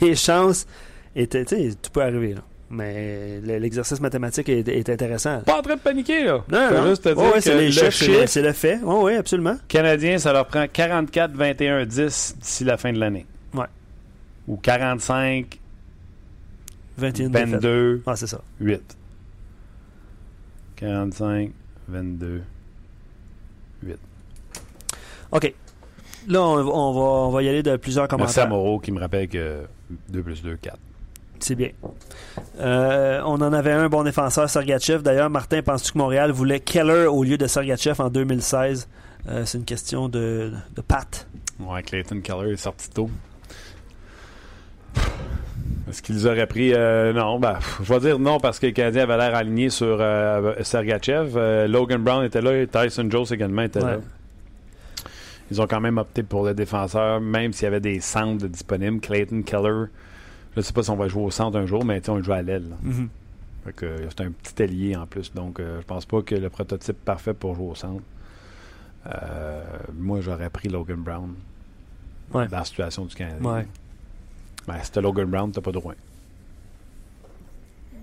les 0.01 0.15
chances 0.17 0.67
étaient. 1.15 1.45
Tu 1.45 1.57
sais, 1.57 1.75
tout 1.81 1.91
peut 1.91 2.03
arriver, 2.03 2.35
là. 2.35 2.41
Mais 2.71 3.39
le- 3.45 3.59
l'exercice 3.59 4.01
mathématique 4.01 4.49
est, 4.49 4.67
est 4.67 4.89
intéressant. 4.89 5.41
Pas 5.43 5.59
en 5.59 5.63
train 5.63 5.75
de 5.77 5.81
paniquer, 5.81 6.25
là. 6.25 6.43
Non, 6.51 6.69
Je 6.71 6.75
veux 6.75 6.81
non. 6.81 6.89
juste 6.89 7.03
te 7.05 7.09
dire 7.11 7.19
Ouais, 7.19 7.27
ouais, 7.27 7.33
que 7.35 7.41
c'est 7.41 7.51
les 7.55 7.69
le 7.69 7.83
le- 7.85 7.91
chiffre 7.91 8.27
c'est 8.27 8.41
le 8.43 8.53
fait. 8.55 8.79
Oui, 8.83 8.97
oui, 9.03 9.15
absolument. 9.15 9.59
canadien, 9.69 10.17
ça 10.19 10.33
leur 10.33 10.47
prend 10.47 10.67
44, 10.67 11.33
21, 11.35 11.85
10 11.85 12.37
d'ici 12.41 12.65
la 12.65 12.79
fin 12.79 12.91
de 12.95 12.99
l'année. 12.99 13.27
Ouais. 13.53 13.67
Ou 14.49 14.57
45, 14.57 15.59
21 16.97 17.29
défaites. 17.29 17.49
22, 17.51 18.03
Ah, 18.07 18.17
c'est 18.17 18.27
ça. 18.27 18.41
8. 18.61 18.97
45, 20.77 21.51
22, 21.89 22.43
8. 23.83 23.97
OK. 25.33 25.53
Là, 26.29 26.41
on, 26.43 26.57
va- 26.63 26.71
on 26.71 26.93
va, 26.93 27.01
on 27.01 27.31
va 27.31 27.43
y 27.43 27.49
aller 27.49 27.63
de 27.65 27.77
plusieurs 27.77 28.05
Merci 28.05 28.15
à 28.15 28.19
commentaires. 28.45 28.49
Moreau 28.49 28.79
qui 28.79 28.93
me 28.93 29.01
rappelle 29.01 29.29
que 29.29 29.63
2 30.11 30.23
plus 30.23 30.43
2, 30.43 30.57
4. 30.57 30.77
C'est 31.41 31.57
bien. 31.57 31.71
Euh, 32.61 33.21
on 33.25 33.41
en 33.41 33.53
avait 33.53 33.73
un 33.73 33.89
bon 33.89 34.05
défenseur, 34.05 34.49
Sergachev. 34.49 35.03
D'ailleurs, 35.03 35.29
Martin, 35.31 35.61
penses-tu 35.63 35.93
que 35.93 35.99
Montréal 35.99 36.31
voulait 36.31 36.61
Keller 36.61 37.07
au 37.07 37.25
lieu 37.25 37.37
de 37.37 37.49
Sergachev 37.49 38.01
en 38.01 38.09
2016? 38.11 38.89
Euh, 39.29 39.43
c'est 39.45 39.59
une 39.59 39.65
question 39.65 40.09
de, 40.09 40.53
de 40.77 40.81
Pat. 40.81 41.27
Ouais, 41.59 41.83
Clayton 41.83 42.21
Keller 42.21 42.53
est 42.53 42.57
sorti 42.57 42.89
tôt. 42.91 43.11
Est-ce 45.89 46.01
qu'ils 46.03 46.27
auraient 46.27 46.47
pris. 46.47 46.73
euh, 46.75 47.13
non, 47.13 47.39
ben, 47.39 47.59
je 47.83 47.93
vais 47.93 48.01
dire 48.01 48.19
non 48.19 48.39
parce 48.39 48.59
que 48.59 48.67
les 48.67 48.73
Canadiens 48.73 49.03
avaient 49.03 49.17
l'air 49.19 49.35
alignés 49.35 49.69
sur 49.71 49.99
euh, 50.01 50.55
Sergachev. 50.63 51.67
Logan 51.67 52.03
Brown 52.03 52.25
était 52.25 52.41
là 52.41 52.57
et 52.57 52.67
Tyson 52.69 53.09
Jones 53.11 53.27
également 53.31 53.63
était 53.63 53.81
là. 53.81 53.97
Ils 55.53 55.61
ont 55.61 55.67
quand 55.67 55.83
même 55.83 55.99
opté 55.99 56.23
pour 56.23 56.47
le 56.47 56.55
défenseur, 56.55 57.21
même 57.21 57.53
s'il 57.53 57.65
y 57.65 57.67
avait 57.67 57.81
des 57.81 58.01
centres 58.01 58.47
disponibles. 58.47 59.01
Clayton 59.01 59.43
Keller, 59.43 59.85
je 60.55 60.61
ne 60.61 60.63
sais 60.63 60.73
pas 60.73 60.83
si 60.83 60.89
on 60.89 60.97
va 60.97 61.09
jouer 61.09 61.25
au 61.25 61.31
centre 61.31 61.59
un 61.59 61.67
jour, 61.67 61.85
mais 61.85 62.01
tu 62.01 62.09
on 62.09 62.17
le 62.17 62.23
joue 62.23 62.33
à 62.33 62.41
l'aile. 62.41 62.75
que, 63.77 63.85
euh, 63.85 64.09
c'est 64.09 64.23
un 64.23 64.31
petit 64.31 64.63
allié 64.63 64.97
en 64.97 65.07
plus, 65.07 65.31
donc 65.35 65.61
euh, 65.61 65.83
je 65.83 65.87
pense 65.87 66.07
pas 66.07 66.23
que 66.23 66.35
le 66.35 66.49
prototype 66.49 66.97
parfait 67.05 67.35
pour 67.35 67.55
jouer 67.55 67.67
au 67.67 67.75
centre. 67.75 68.03
Euh, 69.09 69.63
moi, 69.93 70.23
j'aurais 70.23 70.49
pris 70.49 70.71
Logan 70.71 71.03
Brown. 71.03 71.35
Ouais. 72.33 72.49
dans 72.49 72.57
la 72.57 72.65
situation 72.65 73.05
du 73.05 73.15
Canadien. 73.15 73.45
Ouais. 73.45 73.67
Ben, 74.67 74.83
si 74.83 74.91
t'as 74.91 75.03
Logan 75.03 75.27
Brown, 75.27 75.53
t'as 75.53 75.61
pas 75.61 75.71
de 75.71 75.79
droit. 75.79 75.93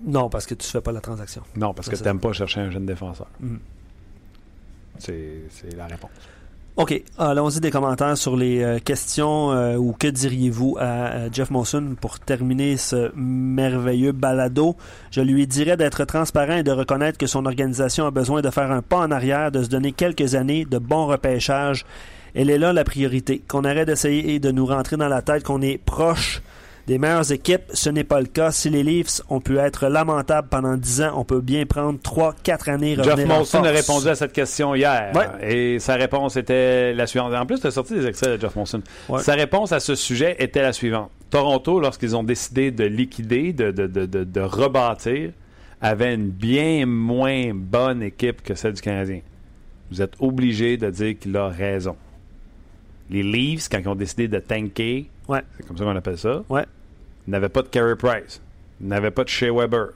Non, 0.04 0.30
parce 0.30 0.46
que 0.46 0.54
tu 0.54 0.68
fais 0.68 0.80
pas 0.80 0.92
la 0.92 1.00
transaction. 1.00 1.42
Non, 1.56 1.74
parce 1.74 1.88
que 1.88 1.96
c'est 1.96 2.04
t'aimes 2.04 2.20
pas 2.20 2.32
chercher 2.32 2.60
un 2.60 2.70
jeune 2.70 2.86
défenseur. 2.86 3.26
Mhm. 3.40 3.58
C'est 4.98 5.42
c'est 5.50 5.74
la 5.74 5.88
réponse. 5.88 6.10
OK. 6.76 7.02
Allons-y 7.18 7.60
des 7.60 7.70
commentaires 7.70 8.16
sur 8.16 8.36
les 8.36 8.62
euh, 8.62 8.78
questions 8.78 9.52
euh, 9.52 9.76
ou 9.76 9.92
que 9.92 10.06
diriez-vous 10.06 10.76
à, 10.80 11.30
Jeff 11.30 11.50
Molson 11.50 11.96
pour 12.00 12.20
terminer 12.20 12.76
ce 12.76 13.10
merveilleux 13.16 14.12
balado. 14.12 14.76
Je 15.10 15.20
lui 15.20 15.46
dirais 15.46 15.76
d'être 15.76 16.04
transparent 16.04 16.56
et 16.56 16.62
de 16.62 16.70
reconnaître 16.70 17.18
que 17.18 17.26
son 17.26 17.44
organisation 17.44 18.06
a 18.06 18.10
besoin 18.10 18.40
de 18.40 18.50
faire 18.50 18.70
un 18.70 18.82
pas 18.82 18.98
en 18.98 19.10
arrière, 19.10 19.50
de 19.50 19.62
se 19.62 19.68
donner 19.68 19.92
quelques 19.92 20.34
années 20.34 20.64
de 20.64 20.78
bon 20.78 21.06
repêchage. 21.06 21.84
Elle 22.34 22.50
est 22.50 22.58
là 22.58 22.72
la 22.72 22.84
priorité. 22.84 23.42
Qu'on 23.46 23.64
arrête 23.64 23.88
d'essayer 23.88 24.38
de 24.38 24.50
nous 24.50 24.64
rentrer 24.64 24.96
dans 24.96 25.08
la 25.08 25.22
tête 25.22 25.42
qu'on 25.42 25.62
est 25.62 25.78
proche 25.78 26.40
des 26.90 26.98
meilleures 26.98 27.30
équipes. 27.30 27.62
Ce 27.72 27.88
n'est 27.88 28.02
pas 28.02 28.20
le 28.20 28.26
cas. 28.26 28.50
Si 28.50 28.68
les 28.68 28.82
Leafs 28.82 29.22
ont 29.28 29.40
pu 29.40 29.58
être 29.58 29.86
lamentables 29.86 30.48
pendant 30.48 30.76
10 30.76 31.02
ans, 31.02 31.12
on 31.14 31.24
peut 31.24 31.40
bien 31.40 31.64
prendre 31.64 32.00
3-4 32.00 32.68
années. 32.68 32.96
Jeff 32.96 33.06
revenir 33.06 33.32
en 33.32 33.38
Molson 33.38 33.62
a 33.62 33.70
répondu 33.70 34.08
à 34.08 34.16
cette 34.16 34.32
question 34.32 34.74
hier. 34.74 35.12
Ouais. 35.14 35.74
Et 35.74 35.78
sa 35.78 35.94
réponse 35.94 36.36
était 36.36 36.92
la 36.92 37.06
suivante. 37.06 37.32
En 37.32 37.46
plus, 37.46 37.60
tu 37.60 37.68
as 37.68 37.70
sorti 37.70 37.94
des 37.94 38.06
extraits 38.06 38.40
de 38.40 38.40
Jeff. 38.40 38.56
Ouais. 39.08 39.22
Sa 39.22 39.34
réponse 39.34 39.70
à 39.70 39.78
ce 39.78 39.94
sujet 39.94 40.34
était 40.40 40.62
la 40.62 40.72
suivante. 40.72 41.12
Toronto, 41.30 41.78
lorsqu'ils 41.78 42.16
ont 42.16 42.24
décidé 42.24 42.72
de 42.72 42.82
liquider, 42.82 43.52
de, 43.52 43.70
de, 43.70 43.86
de, 43.86 44.40
rebâtir, 44.40 45.30
avait 45.80 46.12
une 46.12 46.28
bien 46.30 46.86
moins 46.86 47.52
bonne 47.54 48.02
équipe 48.02 48.42
que 48.42 48.56
celle 48.56 48.72
du 48.72 48.82
Canadien. 48.82 49.20
Vous 49.92 50.02
êtes 50.02 50.14
obligé 50.18 50.76
de 50.76 50.90
dire 50.90 51.16
qu'il 51.16 51.36
a 51.36 51.46
raison. 51.46 51.94
Les 53.10 53.22
Leafs, 53.22 53.68
quand 53.68 53.78
ils 53.78 53.88
ont 53.88 53.94
décidé 53.94 54.26
de 54.26 54.40
tanker, 54.40 55.08
Ouais. 55.28 55.42
c'est 55.56 55.66
comme 55.68 55.76
ça 55.78 55.84
qu'on 55.84 55.94
appelle 55.94 56.18
ça, 56.18 56.42
Ouais. 56.48 56.64
N'avaient 57.30 57.48
pas 57.48 57.62
de 57.62 57.68
Carey 57.68 57.96
Price, 57.96 58.40
n'avaient 58.80 59.10
pas 59.10 59.24
de 59.24 59.28
Shea 59.28 59.52
Weber. 59.52 59.90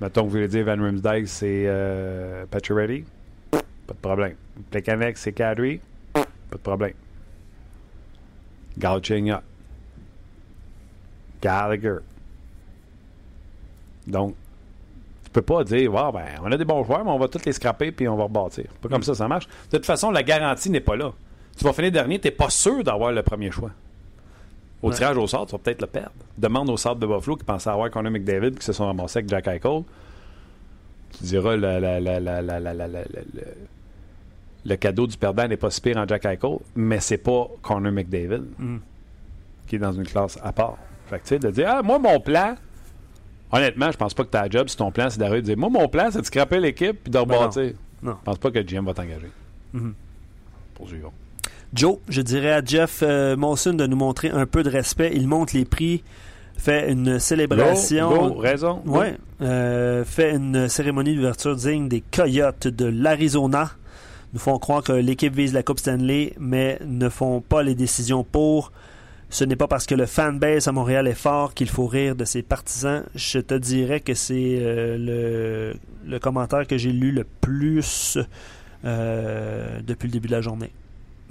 Mettons 0.00 0.22
que 0.22 0.26
vous 0.26 0.32
voulez 0.32 0.48
dire 0.48 0.64
Van 0.64 0.82
Rimsdijk, 0.82 1.28
c'est 1.28 1.64
euh, 1.66 2.46
Pacioretty, 2.46 3.04
pas 3.50 3.60
de 3.94 3.98
problème. 4.00 4.34
Plekanec, 4.70 5.18
c'est 5.18 5.32
Kadri, 5.32 5.80
pas 6.12 6.24
de 6.52 6.58
problème. 6.58 6.94
Galchenyuk, 8.78 9.42
Gallagher. 11.42 11.98
Donc, 14.06 14.34
tu 15.24 15.30
peux 15.30 15.42
pas 15.42 15.62
dire, 15.64 15.92
wow, 15.92 16.10
ben, 16.10 16.26
on 16.42 16.50
a 16.50 16.56
des 16.56 16.64
bons 16.64 16.82
joueurs, 16.82 17.04
mais 17.04 17.10
on 17.10 17.18
va 17.18 17.28
tous 17.28 17.44
les 17.44 17.52
scraper 17.52 17.92
puis 17.92 18.08
on 18.08 18.16
va 18.16 18.24
rebâtir. 18.24 18.64
Pas 18.80 18.88
comme 18.88 19.02
ça, 19.02 19.14
ça 19.14 19.28
marche. 19.28 19.46
De 19.70 19.76
toute 19.76 19.86
façon, 19.86 20.10
la 20.10 20.22
garantie 20.22 20.70
n'est 20.70 20.80
pas 20.80 20.96
là. 20.96 21.12
Tu 21.58 21.64
vas 21.64 21.72
finir 21.72 21.92
dernier, 21.92 22.18
tu 22.18 22.28
n'es 22.28 22.32
pas 22.32 22.48
sûr 22.48 22.82
d'avoir 22.82 23.12
le 23.12 23.22
premier 23.22 23.50
choix. 23.50 23.70
Au 24.82 24.90
tirage 24.92 25.16
au 25.16 25.26
sort, 25.26 25.46
tu 25.46 25.52
vas 25.52 25.58
peut-être 25.58 25.82
le 25.82 25.86
perdre. 25.86 26.12
Demande 26.38 26.70
au 26.70 26.76
sort 26.76 26.96
de 26.96 27.06
Buffalo 27.06 27.36
qui 27.36 27.44
pensait 27.44 27.68
avoir 27.70 27.90
Connor 27.90 28.12
McDavid 28.12 28.52
qui 28.52 28.64
se 28.64 28.72
sont 28.72 28.86
ramassés 28.86 29.18
avec 29.18 29.28
Jack 29.28 29.46
Eichel. 29.46 29.82
Tu 31.18 31.24
diras 31.24 31.56
la, 31.56 32.00
le 34.64 34.76
cadeau 34.76 35.06
du 35.06 35.16
perdant 35.16 35.48
n'est 35.48 35.56
pas 35.56 35.70
si 35.70 35.80
pire 35.80 35.96
en 35.98 36.06
Jack 36.06 36.24
Eichel, 36.24 36.58
mais 36.74 37.00
c'est 37.00 37.18
pas 37.18 37.48
Connor 37.62 37.92
McDavid 37.92 38.44
qui 39.66 39.76
est 39.76 39.78
dans 39.78 39.92
une 39.92 40.06
classe 40.06 40.38
à 40.42 40.52
part. 40.52 40.76
Fait 41.06 41.38
de 41.38 41.50
dire 41.50 41.66
Ah, 41.68 41.82
moi, 41.82 41.98
mon 41.98 42.20
plan, 42.20 42.54
honnêtement, 43.52 43.90
je 43.90 43.96
pense 43.96 44.14
pas 44.14 44.24
que 44.24 44.30
ta 44.30 44.48
job, 44.48 44.68
si 44.68 44.76
ton 44.76 44.90
plan, 44.92 45.10
c'est 45.10 45.18
d'arriver 45.18 45.42
de 45.42 45.46
dire 45.46 45.58
Moi, 45.58 45.68
mon 45.70 45.88
plan, 45.88 46.08
c'est 46.10 46.20
de 46.20 46.26
scraper 46.26 46.60
l'équipe 46.60 47.02
puis 47.02 47.10
de 47.10 47.18
rebâtir. 47.18 47.62
Ben 47.62 47.74
non. 48.02 48.10
non. 48.12 48.16
Je 48.20 48.24
pense 48.24 48.38
pas 48.38 48.50
que 48.50 48.58
le 48.58 48.64
GM 48.64 48.84
va 48.84 48.94
t'engager. 48.94 49.30
Mm 49.72 49.80
-hmm. 49.80 49.92
Poursuivons. 50.74 51.12
Joe, 51.72 51.98
je 52.08 52.20
dirais 52.20 52.52
à 52.52 52.64
Jeff 52.64 53.00
euh, 53.02 53.36
de 53.36 53.86
nous 53.86 53.96
montrer 53.96 54.30
un 54.30 54.46
peu 54.46 54.62
de 54.62 54.70
respect. 54.70 55.12
Il 55.14 55.28
monte 55.28 55.52
les 55.52 55.64
prix, 55.64 56.02
fait 56.56 56.90
une 56.90 57.18
célébration. 57.18 58.10
Go, 58.10 58.28
go, 58.30 58.38
raison. 58.38 58.82
go. 58.84 58.98
Ouais, 58.98 59.16
euh, 59.40 60.04
fait 60.04 60.34
une 60.34 60.68
cérémonie 60.68 61.14
d'ouverture 61.14 61.54
digne 61.54 61.88
des 61.88 62.02
Coyotes 62.02 62.66
de 62.66 62.86
l'Arizona. 62.86 63.70
Nous 64.32 64.40
font 64.40 64.58
croire 64.58 64.82
que 64.82 64.92
l'équipe 64.92 65.34
vise 65.34 65.52
la 65.52 65.62
Coupe 65.62 65.78
Stanley, 65.80 66.34
mais 66.38 66.78
ne 66.84 67.08
font 67.08 67.40
pas 67.40 67.62
les 67.62 67.74
décisions 67.74 68.24
pour. 68.24 68.72
Ce 69.28 69.44
n'est 69.44 69.56
pas 69.56 69.68
parce 69.68 69.86
que 69.86 69.94
le 69.94 70.06
fanbase 70.06 70.66
à 70.66 70.72
Montréal 70.72 71.06
est 71.06 71.14
fort 71.14 71.54
qu'il 71.54 71.68
faut 71.68 71.86
rire 71.86 72.16
de 72.16 72.24
ses 72.24 72.42
partisans. 72.42 73.04
Je 73.14 73.38
te 73.38 73.54
dirais 73.54 74.00
que 74.00 74.14
c'est 74.14 74.58
euh, 74.60 74.96
le, 74.98 75.74
le 76.04 76.18
commentaire 76.18 76.66
que 76.66 76.76
j'ai 76.76 76.90
lu 76.90 77.12
le 77.12 77.24
plus 77.40 78.18
euh, 78.84 79.80
depuis 79.86 80.08
le 80.08 80.12
début 80.12 80.26
de 80.26 80.32
la 80.32 80.40
journée. 80.40 80.72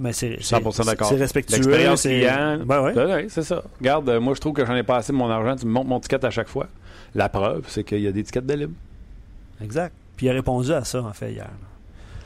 Mais 0.00 0.12
c'est 0.12 0.38
c'est- 0.40 0.56
100% 0.56 0.84
d'accord. 0.86 1.08
C'est 1.08 1.16
respectueux. 1.16 1.56
L'expérience 1.56 2.02
client. 2.02 2.58
Ben 2.64 2.82
ouais. 2.82 2.96
Ouais, 2.96 3.04
ouais, 3.04 3.26
c'est 3.28 3.42
ça. 3.42 3.62
Regarde, 3.78 4.08
euh, 4.08 4.18
moi, 4.18 4.34
je 4.34 4.40
trouve 4.40 4.54
que 4.54 4.64
j'en 4.64 4.74
ai 4.74 4.82
pas 4.82 4.96
assez 4.96 5.12
de 5.12 5.18
mon 5.18 5.28
argent. 5.30 5.54
Tu 5.56 5.66
me 5.66 5.70
montes 5.72 5.86
mon 5.86 6.00
ticket 6.00 6.24
à 6.24 6.30
chaque 6.30 6.48
fois. 6.48 6.66
La 7.14 7.28
preuve, 7.28 7.64
c'est 7.68 7.84
qu'il 7.84 8.00
y 8.00 8.06
a 8.06 8.12
des 8.12 8.22
tickets 8.24 8.46
de 8.46 8.54
libre. 8.54 8.72
Exact. 9.62 9.94
Puis 10.16 10.26
il 10.26 10.30
a 10.30 10.32
répondu 10.32 10.72
à 10.72 10.82
ça, 10.84 11.02
en 11.02 11.12
fait, 11.12 11.32
hier. 11.32 11.48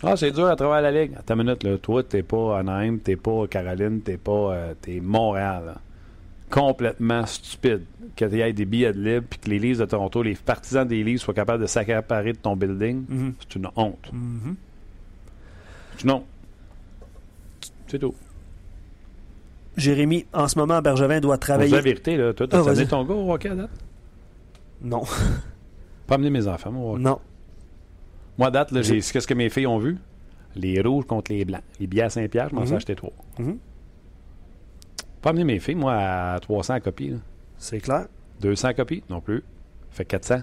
Ah, 0.05 0.17
c'est 0.17 0.31
dur 0.31 0.47
à 0.47 0.55
travers 0.57 0.81
la 0.83 0.91
ligue. 0.93 1.13
Attends 1.19 1.35
une 1.35 1.45
minute, 1.45 1.63
là. 1.65 1.79
Toi, 1.79 2.03
t'es 2.03 2.23
pas 2.23 2.59
Anaheim, 2.59 2.99
t'es 2.99 3.17
pas 3.17 3.47
Caroline, 3.49 4.01
t'es 4.03 4.19
pas. 4.19 4.31
euh, 4.53 4.75
t'es 4.81 5.01
Montréal. 5.01 5.63
là. 5.67 5.75
Complètement 6.51 7.25
stupide 7.27 7.83
que 8.15 8.25
tu 8.27 8.41
aies 8.41 8.53
des 8.53 8.65
billets 8.67 8.93
de 8.93 9.01
libre 9.01 9.27
puis 9.29 9.39
que 9.41 9.51
les 9.51 9.59
Leafs 9.59 9.79
de 9.79 9.87
Toronto, 9.87 10.23
les 10.23 10.35
partisans 10.35 10.87
des 10.87 11.03
Leafs 11.03 11.23
soient 11.23 11.35
capables 11.35 11.63
de 11.63 11.67
s'accaparer 11.67 12.33
de 12.35 12.39
ton 12.39 12.55
building. 12.55 13.05
Mhm. 13.09 13.35
C'est 13.41 13.57
une 13.57 13.69
honte. 13.75 14.11
Mhm. 14.13 14.55
C'est 15.97 16.05
une 16.05 16.11
honte. 16.13 16.25
C'est 17.95 18.01
tout. 18.01 18.15
Jérémy, 19.77 20.27
en 20.33 20.49
ce 20.49 20.59
moment, 20.59 20.83
Bergevin 20.83 21.21
doit 21.21 21.39
travailler. 21.39 21.71
la 21.71 21.81
vérité, 21.81 22.17
là. 22.17 22.33
Toi, 22.35 22.49
t'as 22.49 22.59
Ah, 22.59 22.69
amené 22.69 22.87
ton 22.89 23.05
gars 23.05 23.15
au 23.15 23.33
hockey 23.33 23.49
à 23.51 23.55
date? 23.55 23.71
Non, 24.83 25.03
Pas 26.09 26.17
amener 26.17 26.31
mes 26.31 26.49
enfants, 26.49 26.73
moi, 26.73 26.85
au 26.91 26.95
hockey. 26.95 27.03
non. 27.05 27.21
Moi, 28.37 28.49
à 28.49 28.51
date, 28.51 28.73
là, 28.73 28.83
j'ai 28.83 28.99
qu'est-ce 29.01 29.29
que 29.29 29.35
mes 29.35 29.49
filles 29.49 29.69
ont 29.69 29.79
vu? 29.79 29.97
Les 30.57 30.81
rouges 30.81 31.05
contre 31.07 31.31
les 31.33 31.45
blancs. 31.45 31.63
Les 31.79 31.87
billets 31.87 32.03
à 32.03 32.11
Saint-Pierre, 32.11 32.49
je 32.51 32.55
m'en 32.57 32.63
suis 32.63 32.73
Mhm. 32.73 32.77
acheté 32.79 32.97
trois. 32.97 33.13
Mhm. 33.39 33.59
Pas 35.23 35.31
amener 35.31 35.45
mes 35.45 35.61
filles, 35.61 35.77
moi, 35.77 35.95
à 35.95 36.41
300 36.41 36.81
copies. 36.81 37.11
là. 37.11 37.19
C'est 37.59 37.79
clair. 37.79 38.07
200 38.41 38.75
copies? 38.75 39.05
Non 39.09 39.21
plus. 39.21 39.45
Fait 39.93 40.05
400. 40.05 40.41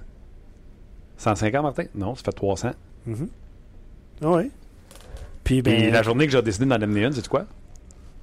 150, 1.17 1.63
Martin? 1.63 1.83
Non, 1.95 2.15
ça 2.15 2.23
fait 2.23 2.31
300. 2.31 2.71
Mhm. 3.05 3.27
Ah 4.21 4.31
oui. 4.31 4.51
Puis, 5.51 5.61
ben, 5.61 5.75
Puis 5.81 5.91
la 5.91 6.01
journée 6.03 6.25
que 6.27 6.31
j'ai 6.31 6.41
décidé 6.41 6.65
d'en 6.65 6.75
amener 6.81 7.03
une, 7.03 7.11
c'est 7.13 7.27
quoi? 7.27 7.45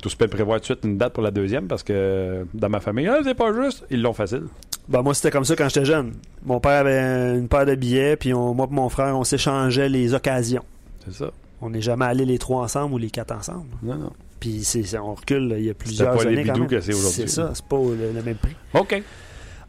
Tout 0.00 0.08
se 0.08 0.16
peut 0.16 0.28
prévoir 0.28 0.58
tout 0.58 0.60
de 0.60 0.64
suite 0.66 0.84
une 0.84 0.96
date 0.96 1.12
pour 1.12 1.22
la 1.22 1.30
deuxième 1.30 1.66
parce 1.66 1.82
que 1.82 2.46
dans 2.54 2.68
ma 2.68 2.80
famille, 2.80 3.08
ah, 3.08 3.18
c'est 3.24 3.34
pas 3.34 3.52
juste. 3.52 3.84
Ils 3.90 4.00
l'ont 4.00 4.12
facile. 4.12 4.44
ben, 4.88 5.02
moi, 5.02 5.12
c'était 5.12 5.30
comme 5.30 5.44
ça 5.44 5.56
quand 5.56 5.68
j'étais 5.68 5.84
jeune. 5.84 6.12
Mon 6.44 6.60
père 6.60 6.80
avait 6.86 7.36
une 7.36 7.48
paire 7.48 7.66
de 7.66 7.74
billets, 7.74 8.16
puis 8.16 8.32
on- 8.32 8.54
moi 8.54 8.66
et 8.70 8.74
mon 8.74 8.88
frère, 8.88 9.16
on 9.18 9.24
s'échangeait 9.24 9.88
les 9.88 10.14
occasions. 10.14 10.64
C'est 11.04 11.12
ça. 11.14 11.30
On 11.60 11.70
n'est 11.70 11.80
jamais 11.82 12.04
allés 12.04 12.24
les 12.24 12.38
trois 12.38 12.62
ensemble 12.62 12.94
ou 12.94 12.98
les 12.98 13.10
quatre 13.10 13.32
ensemble. 13.34 13.66
Non, 13.82 13.96
non. 13.96 14.12
Puis 14.40 14.62
c'est, 14.62 14.84
c'est- 14.84 14.98
on 14.98 15.14
recule, 15.14 15.54
il 15.58 15.64
y 15.64 15.70
a 15.70 15.74
plusieurs 15.74 16.16
pas 16.16 16.22
les 16.24 16.28
années 16.28 16.44
quand 16.44 16.52
bidous 16.52 16.60
même. 16.60 16.70
que 16.70 16.80
c'est 16.80 16.94
aujourd'hui. 16.94 17.22
C'est 17.22 17.28
ça, 17.28 17.50
c'est 17.52 17.64
pas 17.64 17.76
le, 17.76 18.12
le 18.14 18.22
même 18.22 18.36
prix. 18.36 18.54
OK. 18.74 19.02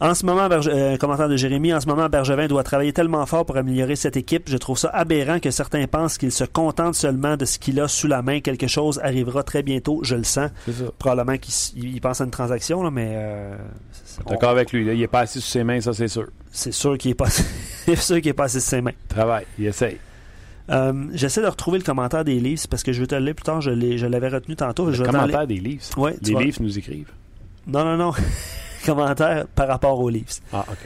En 0.02 0.14
ce 0.14 0.26
moment, 0.26 0.48
Berge- 0.48 0.70
euh, 0.74 0.96
commentaire 0.98 1.28
de 1.28 1.36
Jérémy, 1.36 1.74
en 1.74 1.82
ce 1.82 1.88
moment, 1.88 2.08
Bergevin 2.08 2.48
doit 2.48 2.64
travailler 2.64 2.94
tellement 2.94 3.26
fort 3.26 3.46
pour 3.46 3.58
améliorer 3.58 3.98
cette 3.98 4.16
équipe. 4.16 4.50
Je 4.50 4.56
trouve 4.56 4.78
ça 4.78 4.88
aberrant 4.90 5.40
que 5.40 5.52
certains 5.52 5.88
pensent 5.88 6.18
qu'il 6.18 6.32
se 6.32 6.46
contente 6.46 6.96
seulement 6.96 7.36
de 7.36 7.44
ce 7.44 7.60
qu'il 7.60 7.82
a 7.82 7.90
sous 7.90 8.08
la 8.08 8.22
main. 8.22 8.40
Quelque 8.40 8.68
chose 8.68 9.02
arrivera 9.04 9.44
très 9.44 9.62
bientôt, 9.62 10.00
je 10.04 10.16
le 10.16 10.24
sens. 10.24 10.52
Probablement 10.98 11.38
qu'il 11.38 12.00
pense 12.00 12.22
à 12.22 12.24
une 12.24 12.32
transaction, 12.32 12.82
là, 12.82 12.92
mais 12.92 13.10
euh, 13.14 13.58
on- 14.26 14.30
D'accord 14.30 14.52
avec 14.52 14.72
lui. 14.72 14.86
Là. 14.86 14.94
Il 14.94 15.02
est 15.02 15.08
pas 15.08 15.20
assis 15.22 15.42
sur 15.42 15.52
ses 15.52 15.64
mains, 15.66 15.82
ça, 15.82 15.92
c'est 15.92 16.08
sûr. 16.08 16.28
c'est 16.52 16.72
sûr 16.72 16.98
qu'il 16.98 17.12
est 17.12 17.16
pas 17.16 17.30
sûr 17.96 18.22
qu'il 18.22 18.28
est 18.30 18.34
pas 18.34 18.46
assez 18.46 18.60
de 18.60 18.64
ses 18.64 18.82
mains. 18.82 18.94
Travaille. 19.10 19.46
Il 19.58 19.66
essaye. 19.66 19.98
Euh, 20.70 20.94
J'essaie 21.14 21.42
de 21.42 21.48
retrouver 21.48 21.78
le 21.80 21.84
commentaire 21.84 22.24
des 22.24 22.40
Leafs 22.40 22.68
parce 22.68 22.84
que 22.84 22.94
je 22.94 23.02
vais 23.02 23.08
te 23.08 23.16
le 23.16 23.26
lire 23.26 23.36
plus 23.36 23.44
tard. 23.44 23.60
Je 23.60 23.72
l'avais 24.06 24.30
retenu 24.30 24.56
tantôt. 24.56 24.86
Le 24.86 24.94
je 24.94 25.04
commentaire 25.04 25.46
des 25.48 25.56
Leafs. 25.60 25.98
Ouais, 25.98 26.16
les 26.22 26.36
Leafs 26.46 26.60
nous 26.62 26.78
écrivent. 26.78 27.12
Non, 27.68 27.84
non, 27.84 27.98
non. 27.98 28.12
Commentaire 28.94 29.48
par 29.48 29.68
rapport 29.68 30.00
aux 30.00 30.10
Leafs. 30.10 30.42
Ah, 30.54 30.66
OK. 30.70 30.78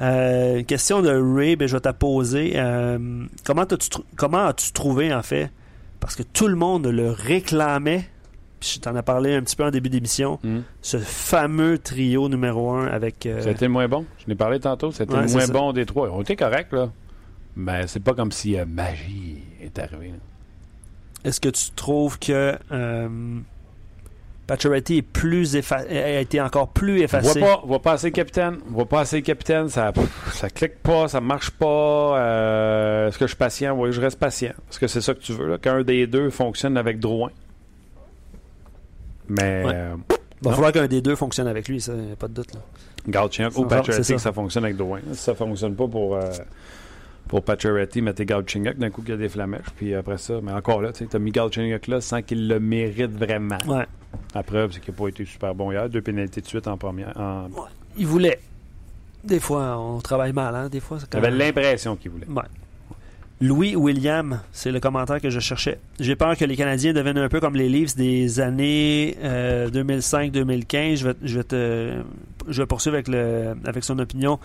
Euh, 0.00 0.58
une 0.58 0.64
question 0.64 1.02
de 1.02 1.10
Ray, 1.10 1.54
ben, 1.56 1.68
je 1.68 1.76
vais 1.76 1.80
te 1.80 1.88
poser. 1.92 2.52
Euh, 2.56 3.24
comment 3.44 3.62
as-tu 3.62 3.88
comment 4.16 4.46
as-tu 4.46 4.72
trouvé, 4.72 5.14
en 5.14 5.22
fait, 5.22 5.50
parce 6.00 6.16
que 6.16 6.22
tout 6.24 6.48
le 6.48 6.56
monde 6.56 6.86
le 6.88 7.10
réclamait, 7.10 8.08
puis 8.58 8.72
je 8.74 8.80
t'en 8.80 8.96
ai 8.96 9.02
parlé 9.02 9.34
un 9.34 9.42
petit 9.42 9.54
peu 9.54 9.64
en 9.64 9.70
début 9.70 9.90
d'émission, 9.90 10.40
Hmm. 10.42 10.60
ce 10.82 10.98
fameux 10.98 11.78
trio 11.78 12.28
numéro 12.28 12.72
un 12.72 12.86
avec... 12.88 13.24
euh, 13.26 13.40
C'était 13.42 13.66
le 13.66 13.70
moins 13.72 13.86
bon. 13.86 14.04
Je 14.18 14.24
n'ai 14.26 14.34
parlé 14.34 14.58
tantôt. 14.58 14.90
C'était 14.90 15.14
Ouais, 15.14 15.22
le 15.26 15.30
moins 15.30 15.46
ça. 15.46 15.52
bon 15.52 15.72
des 15.72 15.86
trois. 15.86 16.10
On 16.10 16.22
était 16.22 16.36
corrects, 16.36 16.72
là. 16.72 16.90
Mais 17.56 17.86
c'est 17.86 18.00
pas 18.02 18.14
comme 18.14 18.32
si 18.32 18.58
euh, 18.58 18.64
magie 18.66 19.44
est 19.62 19.78
arrivée. 19.78 20.12
Est-ce 21.24 21.40
que 21.40 21.48
tu 21.50 21.70
trouves 21.70 22.18
que 22.18 22.58
Pacioretty 24.46 24.98
est 24.98 25.02
plus 25.02 25.56
effa- 25.56 25.86
a 25.88 26.20
été 26.20 26.38
encore 26.40 26.68
plus 26.68 27.00
effacé? 27.00 27.40
pas, 27.40 27.62
vois 27.64 27.80
pas 27.80 27.92
assez 27.92 28.12
capitaine. 28.12 28.58
Vois 28.68 28.84
pas 28.86 29.00
assez 29.00 29.22
capitaine. 29.22 29.68
Ça, 29.70 29.92
ça 30.32 30.50
clique 30.50 30.82
pas, 30.82 31.08
ça 31.08 31.20
marche 31.22 31.50
pas. 31.50 32.18
Euh, 32.18 33.08
Est-ce 33.08 33.18
que 33.18 33.24
je 33.24 33.30
suis 33.30 33.36
patient? 33.38 33.74
Oui, 33.78 33.90
je 33.92 34.00
reste 34.02 34.18
patient. 34.18 34.52
Parce 34.66 34.78
que 34.78 34.86
c'est 34.86 35.00
ça 35.00 35.14
que 35.14 35.20
tu 35.20 35.32
veux, 35.32 35.48
là. 35.48 35.56
Qu'un 35.58 35.82
des 35.82 36.06
deux 36.06 36.28
fonctionne 36.28 36.76
avec 36.76 37.00
Drouin. 37.00 37.30
Mais 39.28 39.64
Ouais. 39.64 39.72
euh, 39.74 39.94
Il 40.42 40.44
va 40.44 40.50
Non. 40.50 40.56
falloir 40.56 40.72
qu'un 40.72 40.86
des 40.88 41.00
deux 41.00 41.16
fonctionne 41.16 41.46
avec 41.46 41.68
lui, 41.68 41.80
ça, 41.80 41.92
a 41.92 42.16
pas 42.16 42.28
de 42.28 42.34
doute. 42.34 42.52
Là. 42.52 42.60
Galchenyuk 43.08 43.56
ou 43.56 43.64
Pacioretty, 43.64 44.04
ça. 44.04 44.14
que 44.14 44.20
ça 44.20 44.32
fonctionne 44.32 44.64
avec 44.64 44.76
Drouin. 44.76 45.00
Si 45.12 45.16
ça 45.16 45.34
fonctionne 45.34 45.74
pas 45.74 45.88
pour, 45.88 46.16
euh, 46.16 46.20
pour 47.28 47.42
Pacioretty, 47.44 48.02
mettez 48.02 48.26
Galchenyuk 48.26 48.78
d'un 48.78 48.90
coup 48.90 49.00
qu'il 49.02 49.10
y 49.10 49.14
a 49.14 49.16
des 49.16 49.28
flamèches. 49.28 49.70
Puis 49.76 49.94
après 49.94 50.18
ça, 50.18 50.34
mais 50.42 50.52
encore 50.52 50.82
là, 50.82 50.92
tu 50.92 51.06
as 51.12 51.18
mis 51.18 51.30
Galchenyuk 51.32 51.86
là 51.88 52.00
sans 52.00 52.22
qu'il 52.22 52.48
le 52.48 52.60
mérite 52.60 53.12
vraiment. 53.12 53.58
Ouais. 53.66 53.86
La 54.34 54.42
preuve, 54.42 54.72
c'est 54.72 54.80
qu'il 54.80 54.92
n'a 54.94 54.98
pas 54.98 55.08
été 55.08 55.24
super 55.24 55.54
bon 55.54 55.72
hier. 55.72 55.88
Deux 55.88 56.02
pénalités 56.02 56.40
de 56.40 56.46
suite 56.46 56.68
en 56.68 56.76
première. 56.76 57.12
En... 57.18 57.48
Il 57.96 58.06
voulait. 58.06 58.38
Des 59.24 59.40
fois, 59.40 59.78
on 59.78 60.00
travaille 60.00 60.32
mal, 60.32 60.54
hein? 60.54 60.68
Des 60.68 60.80
fois, 60.80 60.98
c'est 61.00 61.08
quand 61.10 61.20
même- 61.20 61.36
l'impression 61.36 61.96
qu'il 61.96 62.10
voulait. 62.10 62.26
Ouais. 62.28 62.42
Louis 63.40 63.74
William, 63.74 64.40
c'est 64.52 64.70
le 64.70 64.78
commentaire 64.78 65.20
que 65.20 65.28
je 65.28 65.40
cherchais. 65.40 65.78
J'ai 65.98 66.14
peur 66.14 66.36
que 66.36 66.44
les 66.44 66.56
Canadiens 66.56 66.92
deviennent 66.92 67.18
un 67.18 67.28
peu 67.28 67.40
comme 67.40 67.56
les 67.56 67.68
Leafs 67.68 67.96
des 67.96 68.38
années 68.40 69.16
euh, 69.24 69.68
2005-2015. 69.70 70.96
Je 70.96 71.08
vais, 71.08 71.14
je, 71.22 71.36
vais 71.38 71.44
te- 71.44 72.02
je 72.48 72.62
vais 72.62 72.66
poursuivre 72.66 72.94
avec, 72.94 73.08
le, 73.08 73.54
avec 73.64 73.82
son 73.82 73.98
opinion. 73.98 74.38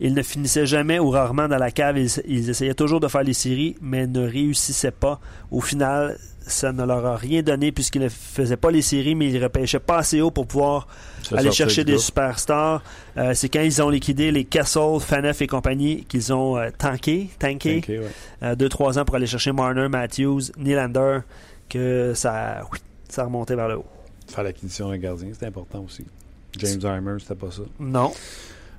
Ils 0.00 0.14
ne 0.14 0.22
finissaient 0.22 0.66
jamais 0.66 0.98
ou 0.98 1.10
rarement 1.10 1.48
dans 1.48 1.58
la 1.58 1.70
cave. 1.70 1.98
Ils, 1.98 2.10
ils 2.26 2.50
essayaient 2.50 2.74
toujours 2.74 3.00
de 3.00 3.08
faire 3.08 3.22
les 3.22 3.32
séries, 3.34 3.76
mais 3.80 4.06
ne 4.06 4.26
réussissaient 4.26 4.90
pas. 4.90 5.20
Au 5.50 5.60
final, 5.60 6.18
ça 6.46 6.72
ne 6.72 6.84
leur 6.84 7.06
a 7.06 7.16
rien 7.16 7.42
donné 7.42 7.72
puisqu'ils 7.72 8.02
ne 8.02 8.08
faisaient 8.08 8.56
pas 8.58 8.70
les 8.70 8.82
séries, 8.82 9.14
mais 9.14 9.30
ils 9.30 9.42
repêchaient 9.42 9.78
pas 9.78 9.98
assez 9.98 10.20
haut 10.20 10.30
pour 10.30 10.46
pouvoir 10.46 10.88
aller 11.32 11.50
chercher 11.52 11.84
des 11.84 11.96
superstars. 11.98 12.82
Euh, 13.16 13.32
c'est 13.34 13.48
quand 13.48 13.62
ils 13.62 13.80
ont 13.80 13.88
liquidé 13.88 14.30
les 14.30 14.44
Castle, 14.44 15.00
Faneuf 15.00 15.40
et 15.40 15.46
compagnie 15.46 16.04
qu'ils 16.04 16.32
ont 16.34 16.58
euh, 16.58 16.68
tanké, 16.76 17.30
tanké, 17.38 17.78
Ok, 17.78 17.88
ouais. 17.88 18.00
euh, 18.42 18.54
deux, 18.56 18.68
trois 18.68 18.98
ans 18.98 19.04
pour 19.06 19.16
aller 19.16 19.26
chercher 19.26 19.52
Marner, 19.52 19.88
Matthews, 19.88 20.40
Nylander, 20.58 21.20
que 21.70 22.12
ça, 22.14 22.60
oui, 22.72 22.78
ça 23.08 23.24
remontait 23.24 23.56
vers 23.56 23.68
le 23.68 23.78
haut. 23.78 23.86
Faire 24.28 24.44
l'acquisition 24.44 24.90
d'un 24.90 24.98
gardien, 24.98 25.28
c'était 25.32 25.46
important 25.46 25.82
aussi. 25.86 26.04
James 26.58 26.80
Harmer, 26.84 27.16
c'était 27.20 27.34
pas 27.36 27.50
ça. 27.50 27.62
Non. 27.80 28.12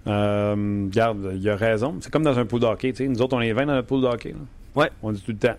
Euh, 0.08 0.86
regarde, 0.86 1.32
il 1.36 1.50
a 1.50 1.56
raison. 1.56 1.96
C'est 2.02 2.12
comme 2.12 2.24
dans 2.24 2.38
un 2.38 2.46
pool 2.46 2.60
de 2.62 2.66
hockey. 2.66 2.92
tu 2.92 2.98
sais. 3.04 3.08
Nous 3.08 3.22
autres, 3.22 3.36
on 3.36 3.42
est 3.42 3.54
20 3.54 3.66
dans 3.66 3.74
notre 3.74 3.88
pool 3.88 4.02
de 4.02 4.08
hockey. 4.08 4.30
là. 4.30 4.38
Ouais. 4.84 4.90
On 5.02 5.12
dit 5.12 5.22
tout 5.22 5.32
le 5.32 5.38
temps. 5.38 5.56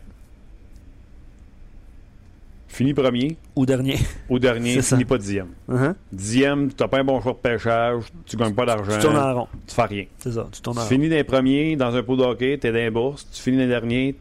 Fini 2.69 2.93
premier 2.93 3.37
Ou 3.55 3.65
dernier. 3.65 3.97
au 4.29 4.39
dernier, 4.39 4.83
fini 4.83 5.05
pas 5.07 5.17
dixième. 5.17 5.49
Uh-huh. 5.71 5.95
Dixième, 6.13 6.69
tu 6.69 6.83
n'as 6.83 6.89
pas 6.89 6.99
un 6.99 7.05
bon 7.05 7.21
choix 7.23 7.33
de 7.33 7.39
pêchage, 7.39 8.05
tu 8.27 8.37
gagnes 8.37 8.53
pas 8.55 8.67
d'argent, 8.67 8.93
Tu 8.93 8.99
tournes 9.07 9.17
en 9.17 9.35
rond. 9.35 9.49
tu 9.67 9.75
fais 9.75 9.85
rien. 9.85 10.05
C'est 10.19 10.33
ça, 10.33 10.47
tu 10.53 10.61
tournes 10.61 10.77
en 10.79 10.81
Tu 10.83 10.85
rond. 10.85 10.89
finis 10.91 11.09
des 11.09 11.25
premiers 11.25 11.77
dans 11.77 11.95
un 11.97 12.03
pool 12.03 12.19
de 12.19 12.25
hockey, 12.25 12.59
tu 12.61 12.67
es 12.67 12.71
dans 12.73 12.77
les 12.77 12.91
bourses. 12.91 13.27
Tu 13.33 13.41
finis 13.41 13.57
les 13.59 13.69
derniers, 13.69 14.17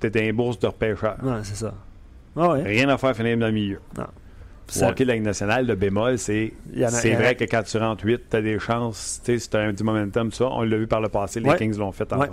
tu 0.00 0.06
es 0.06 0.10
dans 0.10 0.20
les 0.20 0.32
bourses 0.32 0.58
de 0.58 0.68
repêchage. 0.68 1.18
Ouais, 1.22 1.40
c'est 1.42 1.56
ça. 1.56 1.74
Ah 2.34 2.52
ouais. 2.52 2.62
Rien 2.62 2.88
à 2.88 2.96
faire 2.96 3.14
finir 3.14 3.36
dans 3.36 3.46
le 3.46 3.52
milieu. 3.52 3.80
Non. 3.98 4.06
Ça- 4.74 4.88
hockey 4.90 5.04
de 5.04 5.08
la 5.08 5.14
Ligue 5.14 5.24
nationale, 5.24 5.66
le 5.66 5.74
bémol, 5.74 6.18
c'est 6.18 6.52
c'est 6.90 7.14
vrai 7.14 7.34
que 7.36 7.44
quand 7.44 7.62
tu 7.62 7.78
rentres 7.78 8.04
8, 8.04 8.20
tu 8.30 8.36
as 8.36 8.42
des 8.42 8.58
chances. 8.58 9.20
Tu 9.24 9.32
sais, 9.32 9.38
si 9.38 9.48
tu 9.50 9.56
as 9.56 9.60
un 9.60 9.72
petit 9.72 9.84
momentum, 9.84 10.30
tout 10.30 10.36
ça. 10.36 10.46
On 10.50 10.62
l'a 10.62 10.76
vu 10.76 10.86
par 10.86 11.00
le 11.00 11.08
passé, 11.08 11.40
les 11.40 11.48
Ouais. 11.48 11.56
Kings 11.56 11.76
l'ont 11.78 11.92
fait 11.92 12.12
en 12.12 12.18
Ouais. 12.20 12.28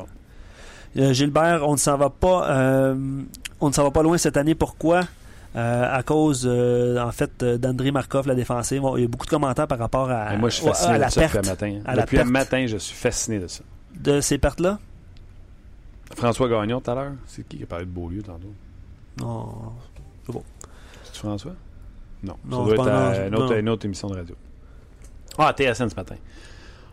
Euh, 0.97 1.11
Gilbert, 1.13 1.67
on 1.67 1.73
ne 1.73 1.77
s'en 1.77 1.97
va 1.97 2.09
pas. 2.09 2.49
euh, 2.51 2.95
on 3.59 3.67
ne 3.69 3.73
s'en 3.73 3.83
va 3.83 3.91
pas 3.91 4.03
loin 4.03 4.17
cette 4.17 4.38
année. 4.38 4.55
Pourquoi? 4.55 5.01
Euh, 5.55 5.97
À 5.97 6.03
cause, 6.03 6.45
en 6.47 7.11
fait, 7.11 7.43
d'André 7.43 7.91
Markov, 7.91 8.27
la 8.27 8.36
défensive. 8.36 8.81
Bon, 8.81 8.97
il 8.97 9.01
y 9.01 9.05
a 9.05 9.07
beaucoup 9.07 9.25
de 9.25 9.29
commentaires 9.31 9.67
par 9.67 9.79
rapport 9.79 10.09
à, 10.09 10.36
moi, 10.38 10.49
je 10.49 10.55
suis 10.55 10.65
fasciné 10.65 10.93
à 10.93 10.95
de 10.97 11.01
la 11.01 11.09
ça 11.09 11.21
depuis 11.27 11.38
matin. 11.49 11.79
à 11.86 11.95
la 11.95 12.01
Depuis 12.03 12.17
le 12.17 12.23
matin, 12.25 12.65
je 12.67 12.77
suis 12.77 12.95
fasciné 12.95 13.39
de 13.39 13.47
ça. 13.47 13.63
de 13.97 14.19
ces 14.21 14.38
pertes-là? 14.38 14.79
François 16.15 16.47
Gagnon, 16.49 16.79
tout 16.81 16.91
à 16.91 16.95
l'heure. 16.95 17.11
C'est 17.27 17.47
qui 17.47 17.57
qui 17.57 17.63
a 17.63 17.65
parlé 17.67 17.86
de 17.86 17.89
Beaulieu 17.91 18.21
tantôt? 18.21 18.53
Non. 19.19 19.71
C'est 21.03 21.15
François? 21.19 21.53
Non. 22.24 22.36
Non, 22.45 22.66
ça 22.66 22.70
c'est 22.70 22.76
doit 22.76 22.86
être 22.86 22.93
à 22.93 23.28
une, 23.28 23.36
autre, 23.36 23.53
non. 23.53 23.59
une 23.59 23.70
autre 23.70 23.86
émission 23.86 24.07
de 24.09 24.16
radio. 24.16 24.36
Ah, 25.38 25.53
TSN 25.53 25.89
ce 25.89 25.95
matin. 25.95 26.16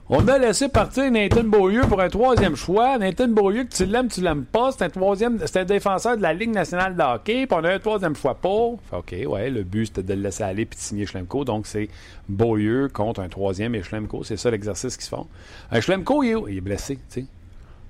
On 0.09 0.27
a 0.29 0.37
laissé 0.37 0.69
partir 0.69 1.11
Nathan 1.11 1.45
Beaulieu 1.45 1.83
pour 1.89 2.01
un 2.01 2.09
troisième 2.09 2.57
choix. 2.57 2.99
Nathan 2.99 3.29
Beaulieu, 3.29 3.65
que 3.65 3.75
tu 3.75 3.87
l'aimes, 3.87 4.09
tu 4.09 4.21
l'aimes 4.21 4.45
pas, 4.45 4.73
c'est 4.73 4.85
un 4.85 4.91
troisième, 4.91 5.39
c'est 5.47 5.61
un 5.61 5.65
défenseur 5.65 6.17
de 6.17 6.23
la 6.23 6.35
Ligue 6.35 6.51
nationale 6.51 6.97
de 6.97 7.03
hockey, 7.03 7.47
puis 7.47 7.59
on 7.59 7.65
a 7.65 7.73
un 7.73 7.79
troisième 7.79 8.17
choix 8.17 8.35
pour. 8.35 8.81
OK, 8.93 9.15
ouais, 9.27 9.49
le 9.49 9.63
but 9.63 9.87
c'était 9.87 10.03
de 10.03 10.15
le 10.15 10.23
laisser 10.23 10.43
aller 10.43 10.67
puis 10.67 10.77
de 10.77 10.83
signer 10.83 11.07
Schlemko. 11.07 11.45
Donc 11.45 11.67
c'est 11.67 11.89
Beaulieu 12.29 12.91
contre 12.93 13.21
un 13.21 13.29
troisième 13.29 13.75
et 13.75 13.83
Schlemko. 13.83 14.25
C'est 14.25 14.37
ça 14.37 14.51
l'exercice 14.51 14.97
qu'ils 14.97 15.05
se 15.05 15.11
font. 15.11 15.29
Un 15.71 15.81
Schlemko, 15.81 16.23
il 16.25 16.31
est, 16.31 16.35
où? 16.35 16.49
Il 16.49 16.59
est 16.59 16.61
blessé, 16.61 16.97
tu 16.97 17.21
sais. 17.21 17.27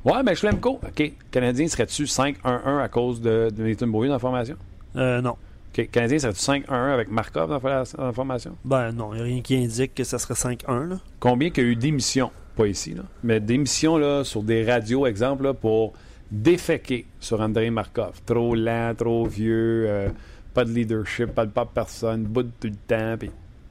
Ouais, 0.05 0.23
mais 0.23 0.35
Schlemko, 0.35 0.81
OK. 0.87 1.13
Canadien 1.31 1.67
serait-tu 1.67 2.05
5-1-1 2.05 2.83
à 2.83 2.89
cause 2.89 3.21
de, 3.21 3.51
de 3.51 3.63
Nathan 3.65 3.87
Beaulieu 3.87 4.09
dans 4.09 4.15
la 4.15 4.21
formation? 4.21 4.57
Euh, 4.97 5.21
non. 5.23 5.37
Canadien 5.73 6.19
serait-tu 6.19 6.41
5-1-1 6.41 6.93
avec 6.93 7.11
Markov 7.11 7.49
dans 7.49 7.69
la, 7.69 7.85
dans 7.85 8.07
la 8.07 8.13
formation? 8.13 8.57
Ben 8.65 8.93
non, 8.93 9.15
il 9.15 9.17
n'y 9.17 9.21
a 9.21 9.25
rien 9.25 9.41
qui 9.41 9.57
indique 9.57 9.95
que 9.95 10.05
ça 10.05 10.19
serait 10.19 10.35
5-1. 10.35 10.89
Là. 10.89 11.01
Combien 11.19 11.51
qu'il 11.51 11.65
y 11.65 11.67
a 11.67 11.71
eu 11.71 11.77
d'émissions, 11.77 12.31
pas 12.57 12.67
ici, 12.67 12.95
là, 12.95 13.03
mais 13.23 13.41
d'émissions 13.41 13.97
là, 13.97 14.25
sur 14.25 14.43
des 14.43 14.65
radios, 14.65 15.07
exemple, 15.07 15.45
là, 15.45 15.55
pour 15.55 15.95
déféquer 16.31 17.07
sur 17.21 17.41
André 17.41 17.71
Markov. 17.71 18.21
Trop 18.25 18.55
lent, 18.55 18.95
trop 18.97 19.27
vieux, 19.27 19.85
euh, 19.89 20.09
pas 20.55 20.65
de 20.65 20.71
leadership, 20.71 21.27
pas 21.27 21.47
de 21.47 21.51
pas 21.51 21.65
de 21.65 21.71
personne, 21.71 22.25
bout 22.25 22.43
de 22.43 22.51
tout 22.61 22.69
le 22.69 22.75
temps. 22.87 23.17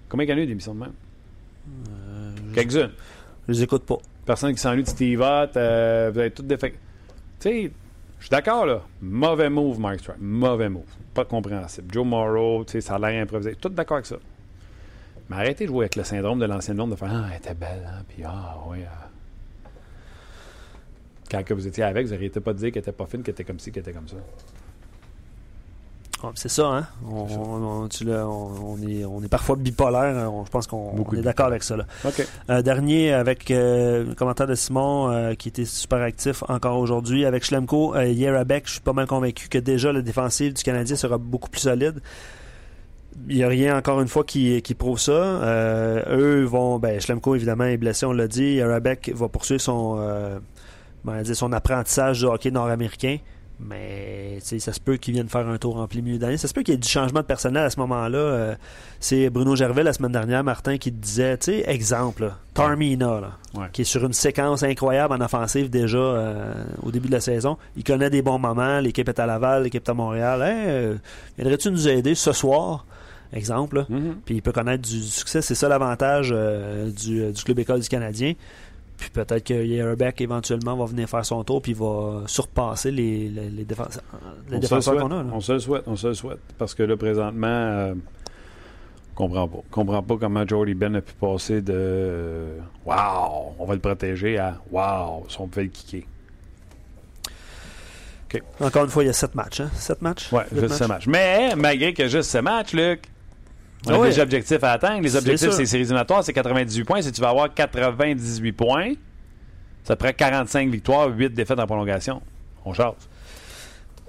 Combien 0.08 0.26
qu'il 0.26 0.36
y 0.36 0.38
en 0.38 0.42
a 0.42 0.44
eu 0.44 0.48
d'émissions 0.48 0.76
de 0.76 0.80
même? 0.80 0.94
Euh, 1.90 2.54
Quelques-unes. 2.54 2.92
Je 3.48 3.54
les 3.54 3.64
écoute 3.64 3.84
pas. 3.84 3.98
Personne 4.26 4.54
qui 4.54 4.62
s'ennuie 4.62 4.84
de 4.84 4.88
Steve 4.88 5.20
Ott, 5.20 5.58
euh, 5.58 6.12
vous 6.14 6.20
avez 6.20 6.32
tout 6.32 6.44
déféqué. 6.44 6.78
Tu 7.40 7.50
sais, 7.50 7.72
je 8.22 8.26
suis 8.28 8.30
d'accord, 8.30 8.68
là. 8.68 8.82
Mauvais 9.02 9.50
move, 9.50 9.80
Mike 9.80 10.00
Strike. 10.00 10.20
Mauvais 10.22 10.70
move. 10.70 10.86
Pas 11.14 11.26
compréhensible. 11.26 11.92
Joe 11.92 12.06
Morrow, 12.06 12.64
tu 12.64 12.74
sais, 12.74 12.82
ça 12.82 12.96
a 12.96 13.00
l'air 13.00 13.22
improvisé. 13.24 13.56
Tout 13.56 13.70
d'accord 13.70 13.98
avec 13.98 14.06
ça. 14.06 14.18
Mais 15.28 15.38
arrêtez 15.38 15.66
de 15.66 15.70
jouer 15.70 15.86
avec 15.86 15.96
le 15.96 16.04
syndrome 16.04 16.38
de 16.40 16.46
l'ancienne 16.46 16.78
blonde 16.78 16.92
de 16.92 16.96
faire 16.96 17.10
Ah, 17.12 17.30
elle 17.32 17.38
était 17.38 17.56
belle, 17.56 17.84
hein, 17.92 18.04
puis 18.08 18.24
ah, 18.24 18.58
oui. 18.68 18.78
ah. 18.88 19.10
Quand 21.32 21.44
que 21.44 21.54
vous 21.56 21.66
étiez 21.66 21.84
avec, 21.84 22.06
vous 22.06 22.14
n'arrêtez 22.14 22.40
pas 22.40 22.54
de 22.54 22.60
dire 22.60 22.72
qu'elle 22.72 22.82
était 22.84 22.92
pas 22.92 23.06
fine, 23.08 23.24
qu'elle 23.24 23.34
était 23.34 23.44
comme 23.44 23.60
ci, 23.60 23.72
qu'elle 23.72 23.82
était 23.82 23.94
comme 23.94 24.08
ça. 24.08 24.18
C'est 26.36 26.50
ça, 26.50 26.68
hein? 26.68 26.88
On, 27.10 27.26
on- 27.84 27.88
tu 27.88 28.04
l'as- 28.04 28.28
on- 28.28 28.76
on 28.76 28.88
est, 28.88 29.06
on 29.06 29.22
est 29.24 29.28
parfois 29.28 29.56
bipolaire. 29.56 30.18
hein. 30.18 30.28
On- 30.32 30.46
je 30.46 30.50
pense 30.52 30.68
qu'on 30.68 30.94
est 31.14 31.22
d'accord 31.22 31.48
avec 31.48 31.64
ça. 31.64 31.78
Là. 31.78 31.86
Euh, 32.50 32.62
dernier 32.62 33.12
avec 33.14 33.50
euh, 33.52 34.06
le 34.06 34.14
commentaire 34.16 34.48
de 34.48 34.56
Simon 34.56 35.10
euh, 35.12 35.34
qui 35.34 35.50
était 35.50 35.66
super 35.66 36.00
actif 36.02 36.44
encore 36.48 36.78
aujourd'hui. 36.80 37.26
Avec 37.26 37.44
Schlemko, 37.44 37.96
Yerabek, 37.98 38.68
je 38.68 38.72
suis 38.74 38.82
pas 38.82 38.94
mal 38.94 39.08
convaincu 39.08 39.50
que 39.50 39.58
déjà 39.58 39.92
le 39.92 40.04
défensif 40.04 40.54
du 40.54 40.64
Canadien 40.64 40.96
sera 40.96 41.18
beaucoup 41.18 41.50
plus 41.50 41.62
solide. 41.62 42.02
Il 43.28 43.36
n'y 43.36 43.44
a 43.44 43.48
rien 43.48 43.78
encore 43.78 44.00
une 44.02 44.08
fois 44.08 44.24
qui, 44.24 44.62
qui 44.62 44.74
prouve 44.74 45.00
ça. 45.00 45.12
Eux 46.10 46.44
vont. 46.46 46.80
Ben, 46.80 47.00
Schlemko 47.02 47.36
évidemment 47.36 47.66
est 47.66 47.78
blessé, 47.78 48.06
on 48.06 48.14
l'a 48.14 48.28
dit. 48.28 48.54
Yerabek 48.54 49.12
va 49.14 49.28
poursuivre 49.28 49.60
son 49.62 49.98
apprentissage 51.54 52.22
de 52.22 52.28
hockey 52.28 52.52
nord-américain. 52.52 53.18
Mais 53.64 54.40
ça 54.42 54.74
se 54.74 54.80
peut 54.80 54.98
qu'il 54.98 55.14
vienne 55.14 55.30
faire 55.30 55.48
un 55.48 55.58
tour 55.58 55.78
en 55.78 55.88
plein 55.88 56.02
milieu 56.02 56.18
d'année. 56.18 56.38
Ça 56.38 56.48
se 56.48 56.54
peut 56.54 56.64
qu'il 56.64 56.74
y 56.74 56.76
ait 56.76 56.80
du 56.80 56.88
changement 56.88 57.20
de 57.20 57.26
personnel 57.26 57.64
à 57.64 57.70
ce 57.70 57.80
moment-là. 57.80 58.18
Euh, 58.18 58.56
c'est 59.00 59.30
Bruno 59.30 59.56
Gervais 59.56 59.84
la 59.84 59.94
semaine 59.94 60.12
dernière, 60.12 60.44
Martin, 60.44 60.78
qui 60.78 60.92
disait, 60.92 61.38
tu 61.38 61.52
sais, 61.52 61.64
exemple, 61.68 62.24
là, 62.24 62.38
Tarmina, 62.54 63.22
là, 63.22 63.32
Ouais. 63.54 63.68
qui 63.72 63.82
est 63.82 63.86
sur 63.86 64.04
une 64.06 64.14
séquence 64.14 64.64
incroyable 64.64 65.14
en 65.14 65.22
offensive 65.22 65.70
déjà 65.70 65.98
euh, 65.98 66.54
au 66.84 66.92
début 66.92 67.08
de 67.08 67.14
la 67.14 67.22
saison. 67.22 67.58
Il 67.76 67.84
connaît 67.84 68.10
des 68.10 68.22
bons 68.22 68.40
moments. 68.40 68.80
L'équipe 68.80 69.08
est 69.08 69.20
à 69.20 69.26
Laval, 69.26 69.64
l'équipe 69.64 69.86
est 69.86 69.92
à 69.92 69.94
Montréal. 69.94 70.42
Hey, 70.42 70.66
euh, 70.70 70.96
viendrais-tu 71.38 71.70
nous 71.72 71.88
aider 71.88 72.16
ce 72.16 72.32
soir? 72.32 72.86
Exemple. 73.34 73.86
Mhm. 73.88 74.18
Puis 74.26 74.36
il 74.36 74.42
peut 74.42 74.52
connaître 74.52 74.82
du, 74.88 74.98
du 75.00 75.08
succès. 75.08 75.42
C'est 75.42 75.56
ça 75.56 75.70
l'avantage 75.70 76.32
euh, 76.36 76.90
du, 76.92 77.32
du 77.32 77.44
Club 77.44 77.60
École 77.60 77.80
du 77.80 77.88
Canadien. 77.88 78.34
Puis 79.02 79.10
peut-être 79.10 79.44
que 79.44 79.54
Yerbeck 79.66 80.22
éventuellement 80.22 80.78
va 80.78 80.86
venir 80.86 81.10
faire 81.10 81.26
son 81.26 81.44
tour 81.44 81.60
puis 81.60 81.74
va 81.74 82.22
surpasser 82.28 82.92
les, 82.92 83.30
les, 83.30 83.50
les 83.50 83.66
défenseurs, 83.66 84.04
les 84.48 84.58
On 84.58 84.60
défenseurs 84.60 84.96
qu'on 84.98 85.12
a. 85.12 85.24
là. 85.24 85.30
On 85.34 85.42
se 85.42 85.54
le 85.54 85.60
souhaite, 85.60 85.84
on 85.88 85.96
se 85.96 86.08
le 86.10 86.14
souhaite. 86.14 86.38
Parce 86.60 86.76
que 86.76 86.84
là, 86.84 86.96
présentement, 86.96 87.48
euh, 87.48 87.96
comprends 89.16 89.48
pas. 89.48 89.58
comprends 89.72 90.04
pas 90.04 90.18
comment 90.20 90.48
Jordy 90.48 90.76
Ben 90.76 90.96
a 90.96 91.02
pu 91.02 91.14
passer 91.14 91.62
de 91.64 92.46
Wow, 92.86 93.56
on 93.58 93.66
va 93.66 93.74
le 93.74 93.80
protéger 93.80 94.38
à 94.38 94.62
Wow, 94.72 95.26
si 95.30 95.42
on 95.42 95.48
peut 95.48 95.64
le 95.64 95.70
kicker. 95.70 96.06
Encore 98.62 98.84
une 98.86 98.90
fois, 98.92 99.04
il 99.04 99.08
y 99.08 99.10
a 99.10 99.14
sept 99.14 99.34
matchs. 99.36 99.60
Hein? 99.62 99.70
Sept 99.74 100.02
matchs? 100.02 100.30
Huit 100.32 100.60
juste 100.62 100.76
ce 100.76 100.84
match. 100.86 101.08
Mais 101.08 101.54
malgré 101.58 101.94
que 101.94 102.08
juste 102.08 102.30
ce 102.30 102.38
match, 102.38 102.72
Luc, 102.74 103.02
on 103.88 103.92
Ah 103.92 103.96
a 103.96 104.00
ouais. 104.00 104.10
des 104.10 104.20
objectifs 104.20 104.64
à 104.64 104.72
atteindre. 104.74 105.02
Les 105.02 105.16
objectifs, 105.16 105.52
c'est 105.52 105.66
séries 105.66 105.84
éliminatoires, 105.84 106.24
c'est 106.24 106.34
98 106.34 106.84
points. 106.84 107.02
Si 107.02 107.12
tu 107.12 107.22
vas 107.22 107.30
avoir 107.30 107.54
98 107.54 108.52
points, 108.52 108.94
ça 109.84 109.96
te 109.96 110.04
prend 110.04 110.14
45 110.14 110.70
victoires, 110.70 111.08
8 111.10 111.34
défaites 111.34 111.60
en 111.60 111.66
prolongation. 111.66 112.22
On 112.66 112.74
jase. 112.74 112.94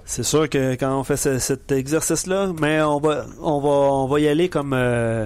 C'est 0.05 0.23
sûr 0.23 0.49
que 0.49 0.73
quand 0.75 0.99
on 0.99 1.03
fait 1.03 1.17
ce- 1.17 1.39
cet 1.39 1.71
exercice-là, 1.71 2.51
mais 2.59 2.81
on 2.81 2.99
va, 2.99 3.25
on 3.41 3.59
va, 3.61 3.69
on 3.69 4.07
va 4.07 4.19
y 4.19 4.27
aller 4.27 4.49
comme, 4.49 4.73
euh, 4.73 5.25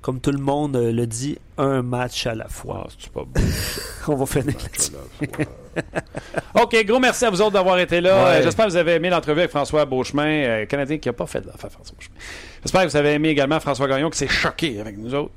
comme 0.00 0.20
tout 0.20 0.30
le 0.32 0.38
monde 0.38 0.76
euh, 0.76 0.92
le 0.92 1.06
dit, 1.06 1.38
un 1.58 1.82
match 1.82 2.26
à 2.26 2.34
la 2.34 2.48
fois. 2.48 2.84
Ah, 2.86 2.90
c'est 2.98 3.10
pas 3.12 3.22
beau. 3.24 3.40
On 4.08 4.14
va 4.16 4.26
finir. 4.26 4.54
OK, 6.60 6.84
gros 6.84 6.98
merci 6.98 7.24
à 7.24 7.30
vous 7.30 7.40
autres 7.40 7.52
d'avoir 7.52 7.78
été 7.78 8.00
là. 8.00 8.24
Ouais. 8.24 8.30
Euh, 8.38 8.42
J'espère 8.42 8.66
que 8.66 8.70
vous 8.72 8.76
avez 8.76 8.92
aimé 8.94 9.10
l'entrevue 9.10 9.40
avec 9.40 9.50
François 9.50 9.84
Beauchemin, 9.84 10.24
euh, 10.42 10.66
Canadien 10.66 10.98
qui 10.98 11.08
n'a 11.08 11.12
pas 11.12 11.26
fait 11.26 11.44
l'affaire 11.46 11.70
François 11.70 11.94
Beauchemin. 11.96 12.16
J'espère 12.62 12.82
que 12.82 12.88
vous 12.88 12.96
avez 12.96 13.12
aimé 13.12 13.28
également 13.28 13.60
François 13.60 13.86
Gagnon 13.88 14.10
qui 14.10 14.18
s'est 14.18 14.28
choqué 14.28 14.80
avec 14.80 14.98
nous 14.98 15.14
autres. 15.14 15.32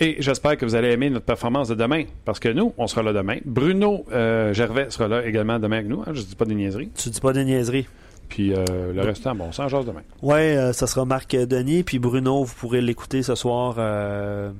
Et 0.00 0.16
j'espère 0.18 0.56
que 0.56 0.64
vous 0.64 0.74
allez 0.74 0.88
aimer 0.88 1.08
notre 1.08 1.24
performance 1.26 1.68
de 1.68 1.76
demain, 1.76 2.02
parce 2.24 2.40
que 2.40 2.48
nous, 2.48 2.72
on 2.78 2.88
sera 2.88 3.02
là 3.04 3.12
demain. 3.12 3.38
Bruno 3.44 4.04
euh, 4.10 4.52
Gervais 4.52 4.86
sera 4.90 5.06
là 5.06 5.24
également 5.24 5.60
demain 5.60 5.76
avec 5.76 5.88
nous. 5.88 6.00
hein, 6.00 6.06
je 6.12 6.20
ne 6.20 6.24
dis 6.24 6.34
pas 6.34 6.46
des 6.46 6.54
niaiseries. 6.56 6.90
Tu 6.96 7.10
dis 7.10 7.20
pas 7.20 7.32
des 7.32 7.44
niaiseries. 7.44 7.86
Puis 8.28 8.52
euh, 8.54 8.92
le 8.92 9.02
restant, 9.02 9.34
bon, 9.34 9.52
sans 9.52 9.68
jase 9.68 9.84
demain. 9.86 10.02
Ouais, 10.22 10.56
euh, 10.56 10.72
ça 10.72 10.86
sera 10.86 11.04
Marc 11.04 11.36
Denis, 11.36 11.82
puis 11.84 11.98
Bruno, 11.98 12.44
vous 12.44 12.54
pourrez 12.54 12.80
l'écouter 12.80 13.22
ce 13.22 13.34
soir. 13.34 13.76
euh, 13.78 14.50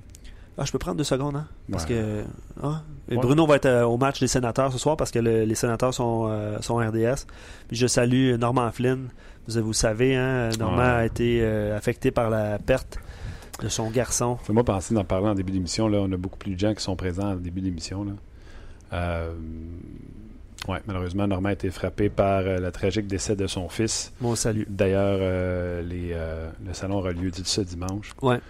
Ah, 0.57 0.65
je 0.65 0.71
peux 0.71 0.79
prendre 0.79 0.97
deux 0.97 1.03
secondes, 1.05 1.35
hein? 1.35 1.47
Parce 1.71 1.83
Ouais. 1.85 1.91
que. 1.91 2.25
Ah, 2.63 2.83
et 3.11 3.17
Ouais. 3.17 3.21
Bruno 3.23 3.45
va 3.47 3.57
être 3.57 3.83
au 3.83 3.97
match 3.97 4.21
des 4.21 4.29
sénateurs 4.29 4.73
ce 4.73 4.79
soir 4.79 4.97
parce 4.97 5.11
que 5.11 5.19
le- 5.19 5.45
les 5.45 5.55
sénateurs 5.57 5.93
sont, 5.93 6.31
sont 6.61 6.77
RDS. 6.77 7.27
Puis 7.67 7.77
je 7.77 7.89
salue 7.89 8.35
Norman 8.37 8.71
Flynn. 8.71 9.09
Vous, 9.49 9.61
vous 9.63 9.73
savez, 9.73 10.15
hein, 10.15 10.51
Norman 10.59 10.77
Ouais. 10.79 10.85
a 10.85 11.05
été 11.07 11.45
affecté 11.45 12.13
par 12.13 12.31
la 12.31 12.59
perte 12.61 12.99
de 13.63 13.69
son 13.69 13.91
garçon. 13.91 14.37
Fais-moi 14.45 14.63
penser 14.65 14.95
d'en 14.95 15.03
parler 15.05 15.27
en 15.29 15.35
début 15.35 15.51
d'émission. 15.53 15.89
Là, 15.89 15.99
on 16.03 16.13
a 16.13 16.17
beaucoup 16.17 16.39
plus 16.39 16.55
de 16.55 16.59
gens 16.61 16.73
qui 16.75 16.83
sont 16.85 16.95
présents 16.97 17.33
en 17.33 17.37
début 17.37 17.61
d'émission. 17.61 18.05
Là. 18.05 18.13
Euh, 18.93 19.33
ouais, 20.69 20.81
malheureusement, 20.87 21.27
Normand 21.27 21.49
a 21.49 21.53
été 21.53 21.71
frappé 21.71 22.09
par 22.09 22.41
euh, 22.41 22.59
le 22.59 22.71
tragique 22.73 23.07
décès 23.07 23.37
de 23.37 23.47
son 23.47 23.69
fils. 23.69 24.13
Mon 24.21 24.35
salut. 24.35 24.67
D'ailleurs, 24.69 25.19
euh, 25.21 25.83
euh, 25.93 26.51
le 26.67 26.75
salon 26.75 26.99
aura 26.99 27.13
lieu 27.13 27.31
ce 27.33 27.61
dimanche. 27.61 28.13
Ouais. 28.23 28.41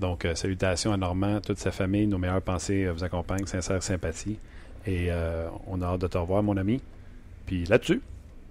Donc, 0.00 0.24
euh, 0.24 0.34
salutations 0.34 0.92
à 0.92 0.96
Normand, 0.96 1.40
toute 1.40 1.58
sa 1.58 1.70
famille. 1.70 2.06
Nos 2.06 2.18
meilleures 2.18 2.42
pensées 2.42 2.84
euh, 2.84 2.92
vous 2.92 3.04
accompagnent. 3.04 3.46
Sincère 3.46 3.82
sympathie. 3.82 4.38
Et 4.86 5.06
euh, 5.10 5.48
on 5.66 5.80
a 5.80 5.86
hâte 5.86 6.02
de 6.02 6.06
te 6.06 6.18
revoir, 6.18 6.42
mon 6.42 6.56
ami. 6.56 6.80
Puis 7.46 7.64
là-dessus, 7.64 8.02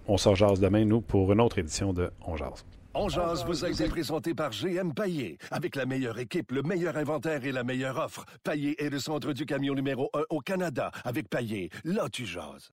on 0.08 0.18
se 0.18 0.28
rejase 0.30 0.60
demain, 0.60 0.86
nous, 0.86 1.02
pour 1.02 1.32
une 1.32 1.42
autre 1.42 1.60
édition 1.60 1.94
de 1.94 2.12
On 2.26 2.36
Jase. 2.36 2.66
On 2.98 3.10
jase 3.10 3.44
vous 3.46 3.66
a 3.66 3.70
été 3.70 3.90
présenté 3.90 4.34
par 4.34 4.52
GM 4.52 4.94
Paillé. 4.94 5.38
Avec 5.52 5.76
la 5.76 5.86
meilleure 5.86 6.18
équipe, 6.18 6.52
le 6.54 6.62
meilleur 6.64 6.96
inventaire 6.96 7.44
et 7.46 7.52
la 7.52 7.66
meilleure 7.66 7.98
offre. 7.98 8.26
Paillé 8.44 8.82
est 8.82 8.90
le 8.90 9.00
centre 9.00 9.34
du 9.34 9.46
camion 9.46 9.74
numéro 9.76 10.10
1 10.14 10.22
au 10.30 10.40
Canada. 10.40 10.92
Avec 11.04 11.30
Paillé, 11.30 11.70
là 11.84 12.08
tu 12.10 12.26
jases. 12.26 12.72